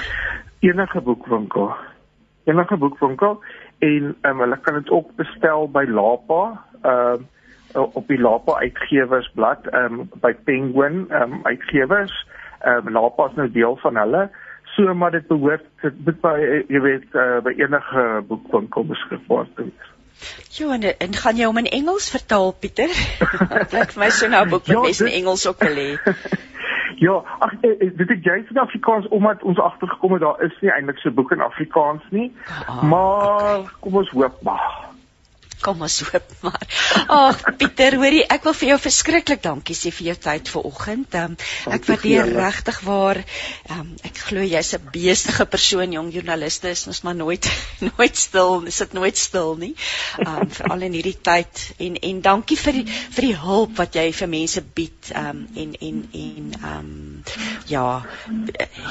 Enige 0.63 1.01
boekwinkel. 1.01 1.75
Enige 2.47 2.77
boekwinkel 2.77 3.41
en 3.79 4.15
um, 4.23 4.41
hulle 4.41 4.59
kan 4.61 4.75
dit 4.75 4.91
ook 4.91 5.15
bestel 5.17 5.69
by 5.71 5.85
Lapa 5.89 6.43
ehm 6.83 7.27
uh, 7.77 7.85
op 7.95 8.07
die 8.09 8.21
Lapa 8.21 8.59
uitgewersblad 8.65 9.67
ehm 9.67 10.01
um, 10.01 10.11
by 10.23 10.33
Penguin 10.45 11.07
ehm 11.11 11.39
um, 11.39 11.41
uitgewers 11.43 12.15
ehm 12.61 12.87
um, 12.87 12.93
Lapa 12.93 13.29
is 13.29 13.37
nou 13.37 13.51
deel 13.51 13.77
van 13.83 13.97
hulle 13.97 14.29
so 14.77 14.95
maar 14.95 15.11
dit 15.11 15.27
behoort 15.27 15.67
dit 15.83 16.21
by 16.21 16.37
jy 16.69 16.81
weet 16.81 17.15
uh, 17.15 17.39
by 17.45 17.55
enige 17.59 18.09
boekwinkel 18.29 18.91
beskikbaar 18.95 19.47
wees 19.55 19.95
Jo 20.59 20.73
en, 20.75 20.83
en 20.99 21.15
gaan 21.15 21.37
jy 21.39 21.47
hom 21.47 21.61
in 21.61 21.69
Engels 21.71 22.09
vertaal 22.11 22.51
Pieter? 22.59 22.91
Dit 23.61 23.75
lyk 23.77 23.93
vir 23.95 24.03
my 24.03 24.09
so 24.11 24.27
nou 24.33 24.41
boek 24.51 24.65
wat 24.67 24.75
ja, 24.75 24.81
mense 24.83 25.07
in 25.07 25.13
Engels 25.21 25.47
ook 25.47 25.63
wil 25.63 25.79
hê. 25.79 25.91
Ja, 26.97 27.23
ag 27.39 27.53
eh, 27.61 27.71
eh, 27.71 27.91
dit 27.97 28.09
het 28.09 28.25
jy 28.25 28.45
in 28.49 28.59
Afrikaans 28.59 29.09
omdat 29.09 29.43
ons 29.43 29.59
agtergekom 29.59 30.13
het 30.13 30.21
daar 30.21 30.43
is 30.43 30.61
nie 30.61 30.71
eintlik 30.71 30.99
so 30.99 31.11
boek 31.11 31.33
in 31.33 31.41
Afrikaans 31.41 32.03
nie. 32.11 32.33
Ah, 32.67 32.83
maar 32.83 33.59
okay. 33.59 33.65
kom 33.81 33.97
ons 33.97 34.11
hoop 34.11 34.43
maar 34.43 34.89
kom 35.63 35.83
ons 35.83 36.01
hoop 36.07 36.33
maar. 36.43 36.67
Ag 37.09 37.43
Pieter, 37.59 37.97
hoorie, 38.01 38.23
ek 38.31 38.47
wil 38.47 38.55
vir 38.57 38.69
jou 38.73 38.79
verskriklik 38.87 39.43
dankie 39.45 39.77
sê 39.77 39.93
vir 39.95 40.13
jou 40.13 40.17
tyd 40.29 40.51
vanoggend. 40.53 41.15
Um, 41.19 41.37
ek 41.75 41.89
waardeer 41.89 42.31
regtig 42.37 42.81
waar 42.87 43.21
um, 43.75 43.91
ek 44.07 44.23
glo 44.29 44.45
jy's 44.45 44.75
'n 44.77 44.91
besige 44.95 45.47
persoon, 45.47 45.93
jong 45.93 46.13
joernaliste 46.15 46.71
is 46.71 46.87
ons 46.87 47.03
maar 47.07 47.17
nooit 47.19 47.49
nooit 47.89 48.17
stil, 48.17 48.65
is 48.67 48.79
dit 48.79 48.93
nooit 48.93 49.17
stil 49.17 49.57
nie. 49.57 49.75
Um 50.25 50.51
veral 50.51 50.87
in 50.89 50.97
hierdie 50.99 51.17
tyd 51.23 51.65
en 51.79 51.99
en 52.11 52.21
dankie 52.25 52.59
vir 52.61 52.81
die, 52.81 52.87
vir 53.17 53.29
die 53.29 53.37
hulp 53.37 53.77
wat 53.79 53.99
jy 53.99 54.09
vir 54.13 54.29
mense 54.29 54.63
bied. 54.63 55.13
Um 55.15 55.47
en 55.55 55.75
en 55.89 56.03
en 56.13 56.55
um 56.73 56.91
ja, 57.69 57.85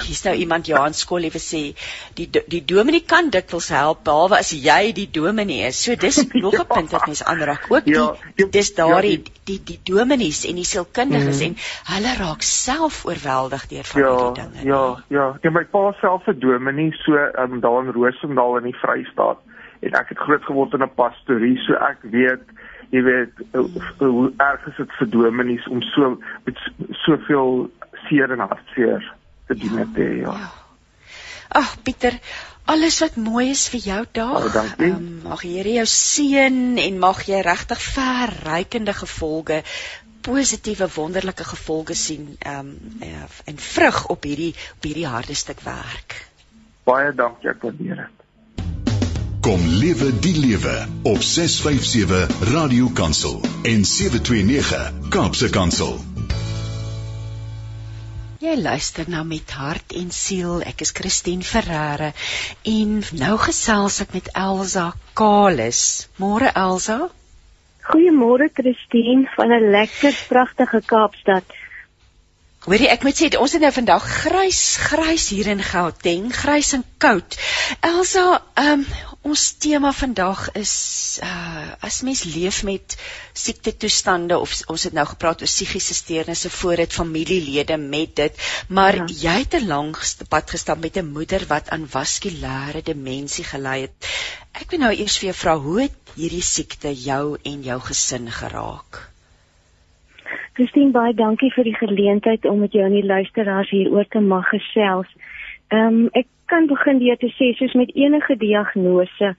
hier's 0.05 0.23
nou 0.25 0.35
iemand 0.35 0.67
Johan 0.67 0.93
Skollie 0.93 1.31
wat 1.33 1.43
sê 1.43 1.63
die 2.17 2.27
die 2.47 2.63
dominee 2.73 3.05
kan 3.13 3.31
dikwels 3.33 3.69
help 3.73 4.03
behalwe 4.07 4.39
as 4.39 4.51
jy 4.53 4.91
die 4.97 5.09
dominee 5.19 5.67
is. 5.71 5.81
So 5.83 5.95
dis 5.95 6.21
nog 6.45 6.56
'n 6.59 6.67
punt 6.67 6.91
wat 6.91 7.05
mens 7.05 7.23
aanraak. 7.23 7.65
Ook 7.69 7.85
die 7.85 7.93
ja, 7.93 8.15
die, 8.35 8.49
dis 8.49 8.73
daardie 8.75 9.17
ja, 9.17 9.23
die, 9.23 9.33
die 9.43 9.61
die 9.63 9.93
dominees 9.93 10.45
en 10.45 10.55
die 10.55 10.65
sielkundiges 10.65 11.39
mm. 11.39 11.45
en 11.45 11.55
hulle 11.93 12.13
raak 12.19 12.41
self 12.41 13.05
oorweldig 13.05 13.67
deur 13.67 13.83
van 13.83 14.01
ja, 14.01 14.11
hierdie 14.15 14.41
dinge. 14.41 14.65
Ja, 14.65 14.83
ja, 15.07 15.17
ja. 15.17 15.37
Ja, 15.41 15.51
my 15.51 15.65
pa 15.65 15.91
self 16.01 16.27
'n 16.27 16.39
dominee 16.39 16.91
so 16.91 17.13
um, 17.15 17.59
daar 17.59 17.83
in 17.83 17.91
Roosendaal 17.91 18.57
in 18.57 18.63
die 18.63 18.79
Vrystaat 18.81 19.39
en 19.79 19.93
ek 19.93 20.09
het 20.09 20.17
groot 20.17 20.43
geword 20.43 20.73
in 20.73 20.83
'n 20.83 20.93
pastorie, 20.95 21.57
so 21.57 21.73
ek 21.73 21.97
weet 22.01 22.45
jy 22.89 23.01
weet 23.03 23.33
mm. 23.53 23.81
hoe 23.97 24.31
erg 24.37 24.67
is 24.67 24.77
dit 24.77 24.91
vir 24.99 25.09
dominees 25.09 25.67
om 25.67 25.81
so 25.81 26.17
met 26.45 26.57
soveel 26.91 27.69
seer 28.07 28.31
en 28.31 28.39
hartseer 28.39 29.13
te 29.47 29.55
doen 29.55 29.77
ja, 29.77 29.85
te 29.93 30.03
ja. 30.03 30.31
ja. 30.31 30.47
Ag 31.47 31.77
Pieter, 31.83 32.19
alles 32.67 32.99
wat 32.99 33.15
mooi 33.15 33.49
is 33.49 33.67
vir 33.71 33.79
jou 33.79 34.01
dag. 34.11 34.47
Ehm 34.55 34.89
um, 34.89 35.05
mag 35.27 35.43
die 35.45 35.53
Here 35.55 35.77
jou 35.79 35.85
seën 35.91 36.57
en 36.83 36.99
mag 36.99 37.23
jy 37.27 37.39
regtig 37.45 37.81
verrykende 37.93 38.93
gevolge 38.93 39.61
positiewe 40.27 40.89
wonderlike 40.95 41.47
gevolge 41.47 41.95
sien 41.95 42.35
ehm 42.39 42.73
um, 43.07 43.31
en 43.45 43.63
vrug 43.69 44.05
op 44.15 44.27
hierdie 44.27 44.53
op 44.75 44.89
hierdie 44.89 45.07
harde 45.07 45.35
stuk 45.35 45.63
werk. 45.63 46.19
Baie 46.87 47.15
dankie 47.15 47.51
ek 47.53 47.63
waardeer 47.63 48.03
dit. 48.03 48.13
Kom 49.47 49.63
lewe 49.79 50.11
die 50.19 50.35
lewe 50.35 50.75
op 51.07 51.23
657 51.23 52.51
Radio 52.51 52.91
Kansel 52.93 53.39
en 53.63 53.85
729 53.85 55.09
Kaapse 55.15 55.49
Kansel. 55.49 55.99
Jy 58.37 58.53
luister 58.61 59.07
nou 59.09 59.23
met 59.25 59.49
hart 59.57 59.95
en 59.97 60.11
siel. 60.13 60.59
Ek 60.69 60.83
is 60.85 60.91
Christine 60.93 61.41
Ferreira 61.41 62.11
en 62.69 62.91
nou 63.17 63.31
gesels 63.41 63.97
ek 64.03 64.13
met 64.13 64.27
Elsa 64.37 64.91
Kalis. 65.17 65.79
Môre 66.21 66.51
Elsa. 66.53 67.07
Goeiemôre 67.87 68.51
Christine 68.53 69.25
van 69.33 69.55
'n 69.57 69.71
lekker 69.73 70.13
pragtige 70.29 70.83
Kaapstad. 70.85 71.57
Hoorie, 72.67 72.91
ek 72.93 73.03
moet 73.07 73.17
sê 73.17 73.31
ons 73.39 73.53
het 73.57 73.61
nou 73.61 73.71
vandag 73.71 74.05
grys, 74.05 74.61
grys 74.85 75.29
hier 75.33 75.47
in 75.47 75.63
Gauteng, 75.63 76.29
grys 76.29 76.73
en 76.77 76.83
koud. 76.97 77.37
Elsa, 77.81 78.41
ehm 78.53 78.85
um, 78.85 78.85
ons 79.27 79.43
tema 79.59 79.89
vandag 79.91 80.47
is 80.55 80.73
uh 81.23 81.65
as 81.87 81.99
mens 82.07 82.21
leef 82.27 82.61
met 82.67 82.95
siekte 83.35 83.73
toestande 83.83 84.37
of 84.39 84.53
ons 84.71 84.83
het 84.87 84.95
nou 84.95 85.05
gepraat 85.09 85.41
oor 85.43 85.51
psigiese 85.51 85.95
steurnisse 85.97 86.49
voor 86.59 86.81
dit 86.81 86.95
familielede 86.99 87.77
met 87.77 88.15
dit, 88.15 88.39
maar 88.69 88.95
ja. 88.95 89.07
jy 89.23 89.35
het 89.43 89.57
'n 89.59 89.67
lang 89.67 89.91
pad 90.29 90.55
gestap 90.55 90.79
met 90.85 90.97
'n 90.97 91.11
moeder 91.17 91.43
wat 91.49 91.69
aan 91.69 91.87
vaskulêre 91.97 92.81
demensie 92.83 93.43
gely 93.43 93.81
het. 93.81 93.95
Ek 94.61 94.71
wil 94.71 94.79
nou 94.79 94.93
eers 94.93 95.17
vir 95.19 95.29
jou 95.29 95.37
vra, 95.43 95.57
hoe 95.57 95.81
het 95.81 96.15
hierdie 96.15 96.41
siekte 96.41 96.93
jou 96.93 97.37
en 97.43 97.61
jou 97.63 97.79
gesin 97.79 98.31
geraak? 98.31 99.11
Christine 100.53 100.91
baie 100.91 101.13
dankie 101.13 101.51
vir 101.53 101.63
die 101.63 101.77
geleentheid 101.77 102.45
om 102.45 102.59
met 102.59 102.71
jou 102.71 102.85
en 102.85 102.95
die 102.95 103.05
luisteraars 103.05 103.69
hieroor 103.69 104.07
te 104.09 104.19
mag 104.19 104.49
gesels. 104.49 105.07
Ehm 105.67 105.87
um, 105.87 106.09
ek 106.13 106.27
kan 106.47 106.67
begin 106.67 106.99
deur 106.99 107.17
te 107.19 107.29
sê 107.35 107.51
soos 107.57 107.73
met 107.73 107.91
enige 107.95 108.35
diagnose 108.39 109.35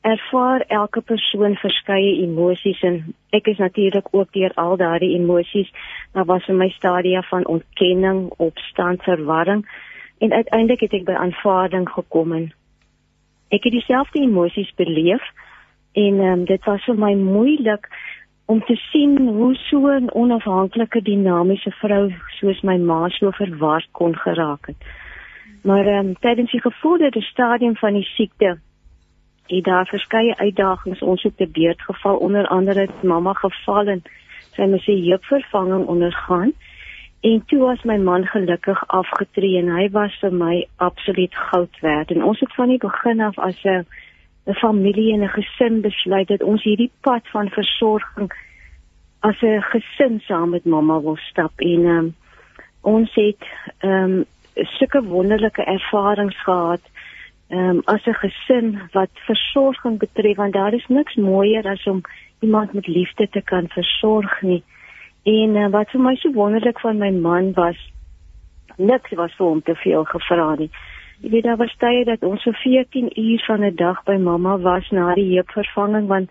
ervaar 0.00 0.64
elke 0.68 1.00
persoon 1.00 1.56
verskeie 1.60 2.12
emosies 2.24 2.80
en 2.88 3.00
ek 3.36 3.50
is 3.52 3.58
natuurlik 3.60 4.08
ook 4.16 4.32
deur 4.32 4.52
al 4.60 4.76
daardie 4.80 5.14
emosies. 5.16 5.68
Daar 6.12 6.24
was 6.24 6.46
in 6.48 6.56
my 6.56 6.68
stadia 6.76 7.22
van 7.28 7.46
ontkenning, 7.46 8.30
opstand, 8.36 9.02
verwarring 9.02 9.66
en 10.18 10.32
uiteindelik 10.32 10.80
het 10.80 10.96
ek 11.00 11.04
by 11.08 11.16
aanvaarding 11.16 11.88
gekom 11.88 12.32
en 12.36 12.48
ek 13.50 13.64
het 13.68 13.76
dieselfde 13.76 14.20
emosies 14.20 14.72
beleef 14.80 15.24
en 15.92 16.20
ehm 16.20 16.32
um, 16.40 16.44
dit 16.48 16.64
was 16.64 16.84
vir 16.84 16.96
my 16.96 17.14
moeilik 17.18 17.88
om 18.50 18.60
te 18.66 18.76
sien 18.90 19.16
hoe 19.28 19.54
so 19.54 19.88
'n 19.88 20.10
onafhanklike 20.12 21.02
dinamiese 21.02 21.70
vrou 21.82 22.12
soos 22.38 22.60
my 22.62 22.76
ma 22.76 23.08
so 23.08 23.30
verward 23.30 23.88
kon 23.92 24.16
geraak 24.16 24.66
het. 24.66 24.76
Maar 25.62 25.86
ehm 25.86 26.06
um, 26.06 26.14
tydens 26.18 26.50
die 26.50 26.60
gevorderde 26.60 27.20
stadium 27.20 27.76
van 27.76 27.92
die 27.92 28.04
siekte 28.04 28.58
het 29.46 29.64
daar 29.64 29.86
verskeie 29.86 30.36
uitdagings. 30.36 31.00
Ons 31.00 31.24
op 31.24 31.36
te 31.36 31.48
beurt 31.48 31.82
geval 31.82 32.16
onder 32.16 32.46
andere 32.46 32.80
het 32.80 33.02
mamma 33.02 33.32
geval 33.32 33.86
en 33.86 34.02
sy 34.52 34.62
moes 34.62 34.86
'n 34.86 35.04
heupvervanging 35.04 35.86
ondergaan. 35.86 36.52
En 37.20 37.42
toe 37.46 37.58
was 37.58 37.82
my 37.82 37.96
man 37.96 38.26
gelukkig 38.26 38.88
afgetree 38.88 39.58
en 39.58 39.68
hy 39.76 39.90
was 39.90 40.18
vir 40.18 40.32
my 40.32 40.66
absoluut 40.76 41.34
goud 41.34 41.80
werd. 41.80 42.10
En 42.10 42.24
ons 42.24 42.40
het 42.40 42.54
van 42.54 42.68
die 42.68 42.78
begin 42.78 43.20
af 43.20 43.38
as 43.38 43.64
'n 43.64 43.86
'n 44.46 44.54
familie 44.54 45.12
en 45.12 45.22
'n 45.22 45.28
gesin 45.28 45.80
besluit 45.80 46.28
dat 46.28 46.42
ons 46.42 46.62
hierdie 46.62 46.90
pad 47.00 47.28
van 47.28 47.48
versorging 47.48 48.32
as 49.20 49.42
'n 49.42 49.60
gesin 49.60 50.20
saam 50.20 50.50
met 50.50 50.64
mamma 50.64 51.00
wil 51.00 51.16
stap. 51.16 51.52
En 51.56 51.84
um, 51.84 52.14
ons 52.80 53.14
het 53.14 53.44
ehm 53.78 54.10
um, 54.10 54.24
sulke 54.64 55.02
wonderlike 55.02 55.64
ervarings 55.64 56.42
gehad 56.42 56.80
ehm 57.48 57.58
um, 57.58 57.82
as 57.84 58.06
'n 58.06 58.14
gesin 58.14 58.80
wat 58.92 59.10
versorging 59.14 59.98
betref 59.98 60.36
want 60.36 60.52
daar 60.52 60.74
is 60.74 60.86
niks 60.88 61.14
mooier 61.14 61.66
as 61.66 61.86
om 61.86 62.02
iemand 62.40 62.72
met 62.72 62.86
liefde 62.86 63.28
te 63.28 63.42
kan 63.42 63.68
versorg 63.68 64.42
nie. 64.42 64.62
En 65.22 65.56
uh, 65.56 65.68
wat 65.68 65.90
vir 65.90 66.00
my 66.00 66.14
so 66.16 66.32
wonderlik 66.32 66.80
van 66.80 66.98
my 66.98 67.10
man 67.10 67.52
was 67.52 67.76
niks 68.76 69.10
was 69.10 69.34
vir 69.36 69.46
hom 69.46 69.62
te 69.62 69.74
veel 69.74 70.04
gevra 70.04 70.54
nie. 70.54 70.70
Jy 71.20 71.30
weet 71.30 71.44
daar 71.44 71.56
was 71.60 71.74
tye 71.78 72.04
dat 72.04 72.22
ons 72.22 72.42
so 72.42 72.52
14 72.52 73.10
uur 73.20 73.44
van 73.46 73.64
'n 73.64 73.74
dag 73.74 74.02
by 74.04 74.16
mamma 74.16 74.58
was 74.58 74.90
na 74.90 75.14
die 75.14 75.34
heupvervanging 75.34 76.06
want 76.06 76.30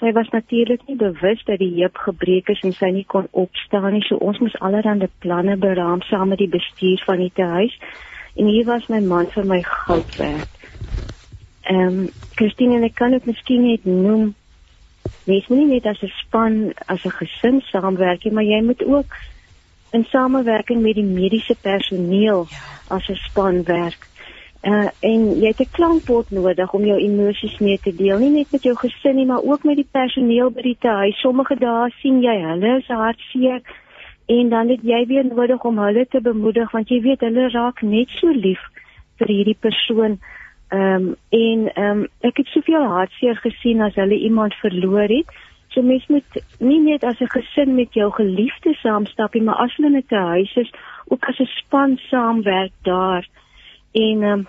sy 0.00 0.12
was 0.16 0.28
natuurlik 0.32 0.86
nie 0.88 0.96
bewus 0.96 1.42
dat 1.44 1.60
die 1.60 1.74
heup 1.76 1.98
gebreek 2.00 2.48
is 2.48 2.62
en 2.64 2.72
sy 2.72 2.88
nie 2.94 3.04
kon 3.04 3.28
opstaan 3.36 3.92
nie. 3.92 4.04
So 4.08 4.16
ons 4.16 4.40
moes 4.40 4.56
allerhande 4.64 5.10
planne 5.20 5.56
beraam 5.60 6.00
saam 6.08 6.32
met 6.32 6.40
die 6.40 6.48
bestuur 6.48 7.02
van 7.04 7.20
die 7.20 7.32
huis. 7.36 7.76
En 8.36 8.48
hier 8.48 8.64
was 8.64 8.88
my 8.88 9.00
man 9.04 9.28
vir 9.34 9.44
my 9.44 9.62
goud 9.62 10.16
werd. 10.16 10.48
Ehm 11.68 11.86
um, 11.86 12.08
Christine 12.34 12.78
en 12.78 12.86
ek 12.88 12.96
kan 12.96 13.12
dit 13.12 13.26
miskien 13.28 13.66
net 13.68 13.84
noem. 13.84 14.34
Mens 15.28 15.48
moet 15.48 15.58
nie 15.58 15.74
net 15.74 15.86
as 15.86 16.02
'n 16.02 16.12
span, 16.22 16.72
as 16.86 17.04
'n 17.04 17.16
gesin 17.20 17.60
saamwerk 17.60 18.24
nie, 18.24 18.32
maar 18.32 18.44
jy 18.44 18.62
moet 18.62 18.84
ook 18.84 19.16
in 19.92 20.04
samewerking 20.04 20.82
met 20.82 20.94
die 20.94 21.04
mediese 21.04 21.56
personeel 21.60 22.46
ja. 22.48 22.56
as 22.88 23.08
'n 23.08 23.20
span 23.28 23.64
werk. 23.64 24.09
Uh, 24.60 24.88
en 25.00 25.22
jy 25.40 25.46
het 25.48 25.60
'n 25.60 25.72
klankbord 25.72 26.30
nodig 26.30 26.72
om 26.72 26.84
jou 26.84 26.98
emosies 26.98 27.58
mee 27.58 27.78
te 27.78 27.94
deel, 27.96 28.18
nie 28.18 28.30
net 28.30 28.52
met 28.52 28.62
jou 28.62 28.74
gesin 28.76 29.16
nie, 29.16 29.26
maar 29.26 29.42
ook 29.42 29.64
met 29.64 29.76
die 29.76 29.88
personeel 29.90 30.50
by 30.50 30.62
die 30.62 30.76
huis. 30.80 31.20
Sommige 31.20 31.56
dae 31.56 31.90
sien 32.00 32.22
jy 32.22 32.36
hulle 32.40 32.76
is 32.76 32.86
hartseer 32.86 33.62
en 34.26 34.48
dan 34.48 34.68
het 34.68 34.82
jy 34.82 35.06
weer 35.06 35.24
nodig 35.24 35.64
om 35.64 35.78
hulle 35.78 36.06
te 36.06 36.20
bemoedig 36.20 36.70
want 36.70 36.88
jy 36.88 37.00
weet 37.00 37.20
hulle 37.20 37.48
raak 37.48 37.82
net 37.82 38.08
so 38.08 38.28
lief 38.28 38.60
vir 39.18 39.26
hierdie 39.26 39.56
persoon. 39.60 40.18
Ehm 40.68 40.94
um, 40.94 41.16
en 41.30 41.72
ehm 41.74 41.98
um, 41.98 42.06
ek 42.20 42.36
het 42.36 42.46
soveel 42.46 42.84
hartseer 42.84 43.36
gesien 43.36 43.80
as 43.80 43.94
hulle 43.94 44.18
iemand 44.18 44.54
verloor 44.54 45.08
het. 45.08 45.26
So 45.70 45.82
mens 45.82 46.06
moet 46.06 46.42
nie 46.58 46.80
net 46.80 47.04
as 47.04 47.20
'n 47.20 47.32
gesin 47.36 47.74
met 47.74 47.94
jou 47.94 48.10
geliefde 48.12 48.74
saamstap 48.74 49.34
nie, 49.34 49.42
maar 49.42 49.62
as 49.64 49.76
hulle 49.76 49.90
net 49.90 50.12
'n 50.12 50.26
huis 50.36 50.56
is, 50.56 50.70
ook 51.08 51.24
as 51.24 51.38
'n 51.40 51.46
span 51.46 51.96
saamwerk 51.96 52.72
daar. 52.82 53.26
En 53.92 54.22
um, 54.22 54.46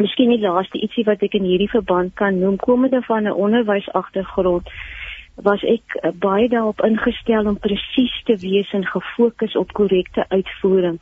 miskien 0.00 0.32
die 0.32 0.40
laaste 0.40 0.80
ietsie 0.80 1.04
wat 1.04 1.22
ek 1.22 1.36
in 1.36 1.44
hierdie 1.44 1.68
verband 1.68 2.14
kan 2.16 2.38
noem, 2.40 2.56
komende 2.56 3.02
van 3.04 3.28
'n 3.28 3.36
onderwysagtergrond, 3.46 4.68
was 5.36 5.62
ek 5.64 5.96
uh, 6.00 6.10
baie 6.16 6.48
daarop 6.48 6.80
ingestel 6.84 7.46
om 7.46 7.58
presies 7.58 8.22
te 8.24 8.36
wees 8.40 8.72
en 8.72 8.84
gefokus 8.86 9.56
op 9.56 9.72
korrekte 9.72 10.24
uitvoering. 10.28 10.98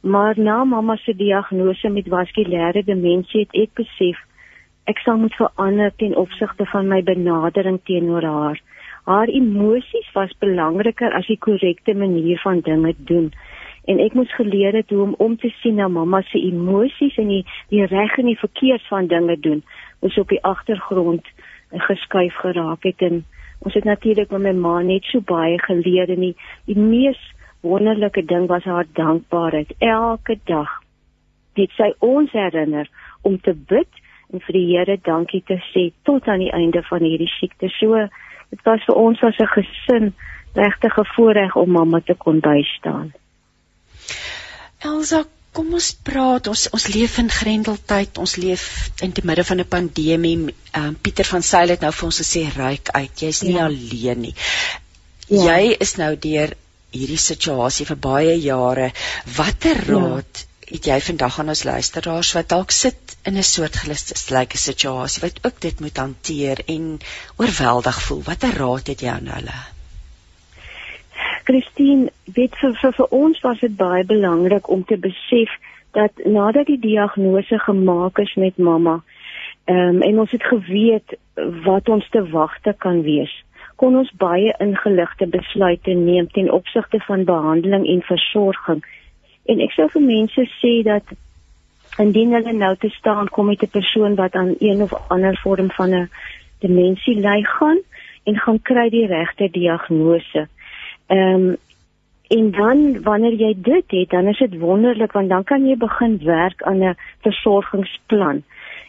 Maar 0.00 0.38
na 0.38 0.64
mamma 0.64 0.96
se 0.96 1.16
diagnose 1.16 1.88
met 1.88 2.08
vaskulêre 2.08 2.84
demensie 2.84 3.40
het 3.40 3.54
ek 3.54 3.74
besef 3.74 4.20
ek 4.86 4.98
sal 5.02 5.16
moet 5.18 5.34
verander 5.34 5.90
ten 5.96 6.14
opsigte 6.16 6.66
van 6.66 6.88
my 6.88 7.02
benadering 7.02 7.80
teenoor 7.84 8.22
haar. 8.22 8.60
Haar 9.04 9.28
emosies 9.28 10.12
was 10.14 10.38
belangriker 10.38 11.12
as 11.12 11.26
die 11.26 11.38
korrekte 11.38 11.94
manier 11.94 12.38
van 12.38 12.60
dinge 12.60 12.94
doen 12.98 13.32
en 13.86 14.00
ek 14.02 14.14
moes 14.18 14.32
geleer 14.34 14.74
het 14.74 14.90
hoe 14.90 15.02
om 15.02 15.14
om 15.22 15.36
te 15.38 15.48
sien 15.62 15.78
na 15.78 15.86
mamma 15.88 16.20
se 16.26 16.40
emosies 16.42 17.16
en 17.22 17.28
die 17.30 17.44
die 17.70 17.84
reg 17.86 18.16
en 18.18 18.26
die 18.30 18.38
verkeerd 18.38 18.86
van 18.90 19.06
dinge 19.06 19.38
doen. 19.40 19.62
Moes 20.02 20.18
op 20.18 20.32
die 20.34 20.42
agtergrond 20.42 21.26
geskuif 21.88 22.34
geraak 22.42 22.82
het 22.88 23.02
en 23.08 23.22
ons 23.58 23.74
het 23.74 23.84
natuurlik 23.84 24.30
met 24.30 24.42
my 24.42 24.52
ma 24.52 24.80
net 24.82 25.06
so 25.10 25.20
baie 25.20 25.58
geleer 25.62 26.10
en 26.10 26.24
die, 26.28 26.34
die 26.66 26.78
mees 26.78 27.20
wonderlike 27.62 28.24
ding 28.24 28.46
was 28.50 28.64
haar 28.64 28.86
dankbaarheid. 28.98 29.72
Elke 29.78 30.38
dag 30.50 30.80
het 31.56 31.70
sy 31.78 31.92
ons 32.04 32.32
herinner 32.36 32.90
om 33.22 33.38
te 33.40 33.54
bid 33.54 34.02
en 34.34 34.42
vir 34.42 34.58
die 34.58 34.66
Here 34.72 34.96
dankie 35.02 35.42
te 35.46 35.60
sê 35.70 35.88
tot 36.02 36.26
aan 36.28 36.42
die 36.42 36.52
einde 36.52 36.82
van 36.90 37.06
hierdie 37.06 37.30
siekte. 37.38 37.70
So 37.78 38.02
dit 38.50 38.66
was 38.66 38.82
vir 38.88 38.98
ons 38.98 39.22
as 39.22 39.38
'n 39.38 39.54
gesin 39.54 40.12
regtig 40.54 40.98
'n 40.98 41.12
voorreg 41.14 41.56
om 41.56 41.70
mamma 41.70 42.00
te 42.00 42.14
kon 42.14 42.40
bystaan 42.40 43.14
Elsa, 44.78 45.24
kom 45.56 45.72
ons 45.78 45.90
praat. 46.06 46.48
Ons 46.52 46.66
ons 46.76 46.86
leef 46.92 47.18
in 47.22 47.30
grendeltyd. 47.32 48.18
Ons 48.22 48.36
leef 48.42 48.66
in 49.04 49.14
die 49.16 49.24
midde 49.28 49.44
van 49.50 49.62
'n 49.62 49.68
pandemie. 49.76 50.36
Ehm 50.46 50.88
um, 50.88 50.98
Pieter 51.00 51.28
van 51.28 51.42
Sail 51.42 51.72
het 51.74 51.84
nou 51.84 51.92
vir 51.92 52.08
ons 52.08 52.20
gesê 52.22 52.44
ryk 52.56 52.92
uit. 52.92 53.22
Jy's 53.24 53.42
nie 53.42 53.56
ja. 53.56 53.68
alleen 53.70 54.20
nie. 54.28 54.34
Ja. 55.28 55.56
Jy 55.56 55.76
is 55.86 55.96
nou 55.96 56.12
deur 56.28 56.52
hierdie 56.96 57.22
situasie 57.22 57.86
vir 57.86 57.98
baie 58.08 58.34
jare. 58.40 58.92
Watter 59.38 59.80
ja. 59.80 59.94
raad 59.94 60.42
ja. 60.42 60.52
het 60.66 60.90
jy 60.90 60.98
vandag 61.08 61.38
aan 61.40 61.54
ons 61.54 61.64
luisteraars 61.64 62.32
wat 62.36 62.48
dalk 62.52 62.74
sit 62.74 63.16
in 63.24 63.38
'n 63.38 63.48
soort 63.54 63.76
gelyke 63.76 64.58
situasie 64.58 65.22
wat 65.22 65.40
ook 65.46 65.60
dit 65.60 65.80
moet 65.80 65.96
hanteer 65.96 66.62
en 66.66 66.98
oorweldig 67.36 68.02
voel? 68.02 68.22
Watter 68.22 68.54
raad 68.62 68.92
het 68.92 69.00
jy 69.00 69.10
aan 69.14 69.32
hulle? 69.38 69.75
Christine, 71.46 72.10
weet 72.34 72.56
vir, 72.60 72.74
vir 72.82 72.92
vir 72.98 73.12
ons 73.14 73.40
was 73.44 73.60
dit 73.62 73.74
baie 73.76 74.04
belangrik 74.04 74.68
om 74.68 74.84
te 74.84 74.98
besef 74.98 75.52
dat 75.96 76.12
nadat 76.24 76.66
die 76.66 76.80
diagnose 76.82 77.58
gemaak 77.64 78.18
is 78.18 78.34
met 78.34 78.58
mamma, 78.58 79.00
Ehm 79.66 79.96
um, 79.96 80.02
en 80.02 80.18
ons 80.18 80.30
het 80.30 80.42
geweet 80.42 81.16
wat 81.64 81.88
ons 81.88 82.08
te 82.10 82.22
wagte 82.30 82.74
kan 82.78 83.00
wees. 83.02 83.32
Kon 83.74 83.96
ons 83.98 84.12
baie 84.14 84.54
ingeligte 84.62 85.26
besluite 85.26 85.90
neem 85.90 86.28
ten 86.30 86.52
opsigte 86.52 87.00
van 87.06 87.24
behandeling 87.24 87.86
en 87.86 88.02
versorging. 88.02 88.84
En 89.50 89.60
ek 89.60 89.74
sou 89.74 89.88
vir 89.94 90.04
mense 90.04 90.44
sê 90.60 90.72
dat 90.86 91.10
indien 91.98 92.36
hulle 92.38 92.52
nou 92.52 92.70
te 92.78 92.92
staan 92.94 93.28
kom 93.28 93.50
met 93.50 93.62
'n 93.62 93.74
persoon 93.78 94.14
wat 94.14 94.38
aan 94.38 94.54
een 94.58 94.82
of 94.82 94.94
ander 95.08 95.40
vorm 95.42 95.70
van 95.70 95.94
'n 95.94 96.10
demensie 96.58 97.18
ly 97.20 97.42
gaan 97.42 97.80
en 98.24 98.38
gaan 98.38 98.62
kry 98.62 98.88
die 98.88 99.06
regte 99.06 99.50
diagnose. 99.50 100.46
Ehm 101.06 101.48
um, 101.48 101.56
en 102.28 102.50
dan 102.50 103.02
wanneer 103.02 103.32
jy 103.32 103.52
dit 103.56 103.84
het, 103.86 104.10
dan 104.10 104.26
is 104.26 104.38
dit 104.38 104.58
wonderlik 104.58 105.12
want 105.12 105.28
dan 105.28 105.44
kan 105.44 105.66
jy 105.66 105.76
begin 105.76 106.18
werk 106.24 106.62
aan 106.62 106.82
'n 106.82 106.96
versorgingsplan. 107.20 108.42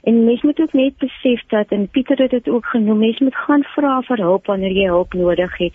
En 0.03 0.23
mens 0.25 0.41
moet 0.41 0.59
ook 0.59 0.73
net 0.73 0.97
besef 0.97 1.41
dat 1.47 1.67
en 1.67 1.87
Pieter 1.87 2.17
het 2.17 2.31
dit 2.31 2.49
ook 2.49 2.65
genoem, 2.65 2.97
mens 2.97 3.19
moet 3.19 3.35
gaan 3.35 3.63
vra 3.63 4.01
vir 4.01 4.17
hulp 4.17 4.45
wanneer 4.45 4.71
jy 4.71 4.85
hulp 4.85 5.13
nodig 5.13 5.57
het. 5.57 5.73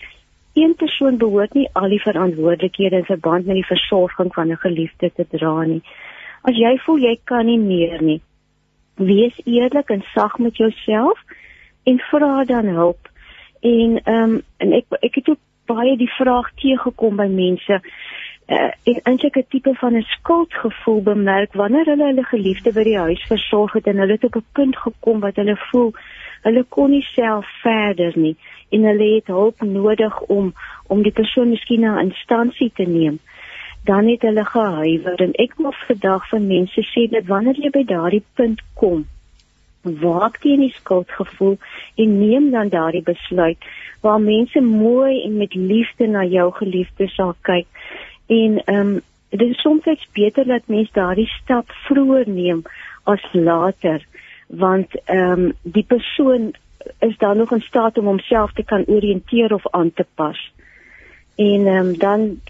Een 0.53 0.74
persoon 0.74 1.16
behoort 1.16 1.55
nie 1.55 1.68
al 1.72 1.88
die 1.88 2.01
verantwoordelikhede 2.01 2.97
in 2.97 3.05
verband 3.05 3.47
met 3.47 3.55
die 3.55 3.66
versorging 3.66 4.34
van 4.34 4.49
'n 4.51 4.57
geliefde 4.57 5.12
te 5.14 5.26
dra 5.30 5.62
nie. 5.62 5.82
As 6.43 6.57
jy 6.57 6.78
voel 6.78 6.99
jy 6.99 7.18
kan 7.24 7.47
nie 7.47 7.59
meer 7.59 8.03
nie, 8.03 8.20
wees 8.95 9.40
eerlik 9.45 9.90
en 9.90 10.05
sag 10.14 10.38
met 10.38 10.57
jouself 10.57 11.18
en 11.82 11.99
vra 11.99 12.45
dan 12.45 12.66
hulp. 12.66 13.09
En 13.61 14.01
ehm 14.05 14.30
um, 14.30 14.43
en 14.57 14.72
ek 14.72 14.84
ek 15.01 15.14
het 15.14 15.28
ook 15.28 15.38
baie 15.67 15.97
die 15.97 16.11
vraag 16.19 16.51
teëgekom 16.63 17.17
by 17.17 17.27
mense 17.27 17.81
uh, 17.81 18.71
en 18.91 19.01
eintlik 19.03 19.37
'n 19.37 19.47
tipe 19.49 19.75
van 19.75 19.97
'n 19.97 20.07
skuldgevoel 20.17 21.03
bemerk 21.03 21.53
wanneer 21.53 21.87
hulle 21.87 22.05
hulle 22.05 22.25
geliefde 22.25 22.73
by 22.73 22.83
die 22.83 22.99
huis 22.99 23.23
versorg 23.29 23.73
het 23.73 23.87
en 23.87 23.99
hulle 23.99 24.13
het 24.13 24.25
op 24.25 24.37
'n 24.37 24.47
punt 24.53 24.77
gekom 24.77 25.21
wat 25.21 25.37
hulle 25.37 25.57
voel 25.71 25.93
hulle 26.43 26.65
kon 26.69 26.91
nie 26.91 27.07
self 27.15 27.47
verder 27.63 28.13
nie 28.15 28.37
en 28.71 28.83
hulle 28.83 29.15
het 29.15 29.27
hulp 29.27 29.61
nodig 29.61 30.21
om 30.21 30.55
om 30.87 31.03
die 31.03 31.13
persoon 31.21 31.49
miskien 31.49 31.81
na 31.81 32.01
'n 32.01 32.09
instansie 32.11 32.73
te 32.75 32.83
neem 32.83 33.19
dan 33.85 34.07
het 34.07 34.23
hulle 34.23 34.45
gehuiwer. 34.45 35.21
En 35.21 35.33
ek 35.33 35.55
wil 35.57 35.75
vandag 35.87 36.29
van 36.29 36.47
mense 36.47 36.83
sê 36.93 37.11
dat 37.11 37.27
wanneer 37.27 37.59
jy 37.59 37.71
by 37.71 37.85
daardie 37.85 38.25
punt 38.35 38.63
kom 38.75 39.07
waak 39.83 40.39
teen 40.41 40.61
die 40.61 40.74
skuldgevoel 40.74 41.59
en 41.95 42.18
neem 42.18 42.51
dan 42.51 42.68
daardie 42.68 43.03
besluit 43.03 43.59
waar 44.01 44.20
mense 44.20 44.61
mooi 44.61 45.22
en 45.24 45.37
met 45.37 45.55
liefde 45.55 46.07
na 46.07 46.24
jou 46.24 46.53
geliefde 46.53 47.09
sal 47.09 47.35
kyk. 47.41 47.66
En 48.26 48.62
ehm 48.64 48.78
um, 48.78 49.01
dit 49.33 49.49
is 49.49 49.61
soms 49.61 50.09
beter 50.12 50.47
dat 50.47 50.66
mens 50.66 50.91
daardie 50.93 51.28
stap 51.43 51.70
vroeër 51.89 52.28
neem 52.28 52.62
as 53.05 53.22
later 53.33 54.05
want 54.47 54.89
ehm 55.05 55.30
um, 55.30 55.53
die 55.62 55.85
persoon 55.85 56.53
is 56.99 57.16
dan 57.18 57.37
nog 57.37 57.53
in 57.53 57.61
staat 57.61 57.99
om 57.99 58.05
homself 58.05 58.53
te 58.53 58.64
kan 58.64 58.85
orienteer 58.87 59.55
of 59.55 59.68
aan 59.70 59.93
te 59.93 60.07
pas. 60.14 60.53
En 61.35 61.66
ehm 61.66 61.87
um, 61.87 61.99
dan 61.99 62.41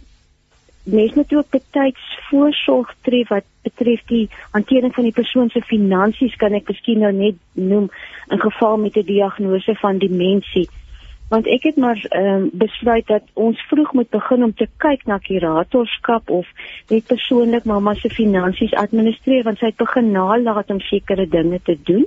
mens 0.85 1.15
moet 1.15 1.35
ook 1.35 1.51
betyds 1.51 2.19
voorsorg 2.29 2.95
tref 3.01 3.29
wat 3.29 3.45
betref 3.63 4.03
die 4.07 4.29
hantering 4.51 4.95
van 4.95 5.05
die 5.05 5.13
persoon 5.13 5.51
se 5.51 5.63
finansies 5.63 6.37
kan 6.37 6.53
ek 6.53 6.69
miskien 6.69 6.99
nou 6.99 7.13
net 7.13 7.39
noem 7.53 7.91
in 8.29 8.41
geval 8.41 8.77
met 8.77 8.97
'n 8.97 9.07
diagnose 9.07 9.75
van 9.75 9.99
demensie 9.99 10.69
want 11.33 11.47
ek 11.49 11.63
het 11.63 11.77
maar 11.81 12.01
um, 12.11 12.51
besluit 12.53 13.07
dat 13.07 13.23
ons 13.33 13.61
vroeg 13.71 13.93
moet 13.93 14.11
begin 14.13 14.45
om 14.45 14.55
te 14.55 14.67
kyk 14.85 15.07
na 15.09 15.17
kuratorskap 15.19 16.31
of 16.31 16.49
net 16.93 17.07
persoonlik 17.09 17.65
mamma 17.65 17.95
se 17.95 18.11
finansies 18.13 18.75
administreer 18.77 19.47
want 19.47 19.63
sy 19.63 19.71
het 19.71 19.81
begin 19.81 20.11
nalat 20.13 20.71
om 20.75 20.81
sekere 20.81 21.27
dinge 21.29 21.61
te 21.65 21.79
doen. 21.89 22.05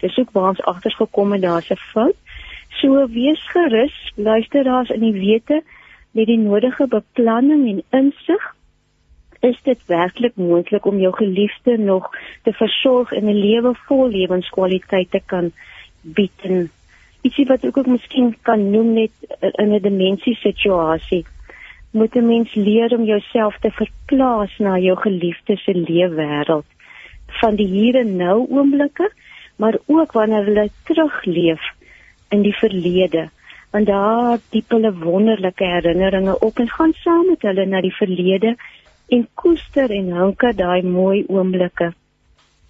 Dis 0.00 0.18
ook 0.22 0.30
waar 0.32 0.52
ons 0.52 0.62
agter 0.62 0.94
gekom 0.94 1.34
het 1.34 1.42
daar's 1.42 1.70
'n 1.74 1.82
fout. 1.90 2.14
So 2.78 3.08
wees 3.10 3.42
gerus, 3.50 4.12
luisteraars 4.14 4.90
in 4.90 5.00
die 5.00 5.18
wete 5.26 5.62
met 6.10 6.26
die 6.26 6.38
nodige 6.38 6.86
beplanning 6.86 7.66
en 7.68 7.82
insig 8.02 8.54
is 9.40 9.58
dit 9.62 9.86
werklik 9.86 10.36
moontlik 10.36 10.86
om 10.86 10.98
jou 10.98 11.12
geliefde 11.14 11.78
nog 11.78 12.10
te 12.42 12.52
versorg 12.52 13.12
en 13.12 13.24
'n 13.24 13.40
lewe 13.40 13.74
vol 13.86 14.08
lewenskwaliteit 14.08 15.10
te 15.10 15.20
kan 15.26 15.52
bied 16.02 16.42
en 16.42 16.70
ietsie 17.22 17.46
wat 17.46 17.64
ek 17.64 17.76
ook 17.76 17.86
miskien 17.86 18.34
kan 18.42 18.70
noem 18.70 18.92
net 18.92 19.12
in 19.40 19.74
'n 19.74 19.82
demensie 19.82 20.34
situasie. 20.34 21.24
Moet 21.90 22.16
'n 22.16 22.26
mens 22.26 22.54
leer 22.54 22.94
om 22.96 23.04
jouself 23.04 23.58
te 23.58 23.70
verplaas 23.70 24.58
na 24.58 24.78
jou 24.78 24.96
geliefde 24.96 25.56
se 25.56 25.74
leefwêreld 25.74 26.66
van 27.40 27.54
die 27.56 27.66
hier 27.66 27.94
en 27.94 28.16
nou 28.16 28.46
oomblikke, 28.50 29.12
maar 29.56 29.78
ook 29.86 30.12
wanneer 30.12 30.44
hulle 30.44 30.70
terugleef 30.84 31.60
in 32.28 32.42
die 32.42 32.54
verlede. 32.54 33.28
Want 33.70 33.86
daar 33.86 34.38
diep 34.50 34.70
hulle 34.70 34.92
wonderlike 34.96 35.64
herinneringe 35.64 36.38
op 36.40 36.58
en 36.58 36.68
gaan 36.68 36.92
saam 37.04 37.26
met 37.26 37.42
hulle 37.42 37.66
na 37.66 37.80
die 37.84 37.94
verlede 37.94 38.56
en 39.08 39.28
koester 39.34 39.90
en 39.90 40.12
hunker 40.12 40.56
daai 40.56 40.82
mooi 40.82 41.24
oomblikke. 41.28 41.92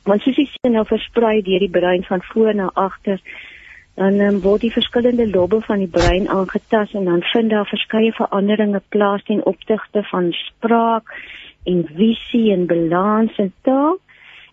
Want 0.05 0.23
soos 0.23 0.37
jy 0.41 0.47
sien 0.51 0.75
nou 0.75 0.85
versprei 0.89 1.41
deur 1.43 1.63
die 1.63 1.71
brein 1.71 2.05
van 2.09 2.23
voor 2.33 2.55
na 2.55 2.71
agter 2.75 3.23
dan 3.99 4.21
um, 4.23 4.37
word 4.41 4.63
die 4.63 4.73
verskillende 4.73 5.27
lobbe 5.31 5.59
van 5.67 5.81
die 5.83 5.91
brein 5.91 6.29
aangetast 6.31 6.95
en 6.95 7.09
dan 7.11 7.23
vind 7.33 7.51
daar 7.51 7.67
verskeie 7.67 8.13
veranderinge 8.15 8.81
plaas 8.95 9.25
ten 9.27 9.43
opsigte 9.47 10.05
van 10.11 10.29
spraak 10.33 11.11
en 11.67 11.83
visie 11.95 12.53
en 12.53 12.67
balans 12.67 13.35
en 13.43 13.53
taal. 13.67 13.99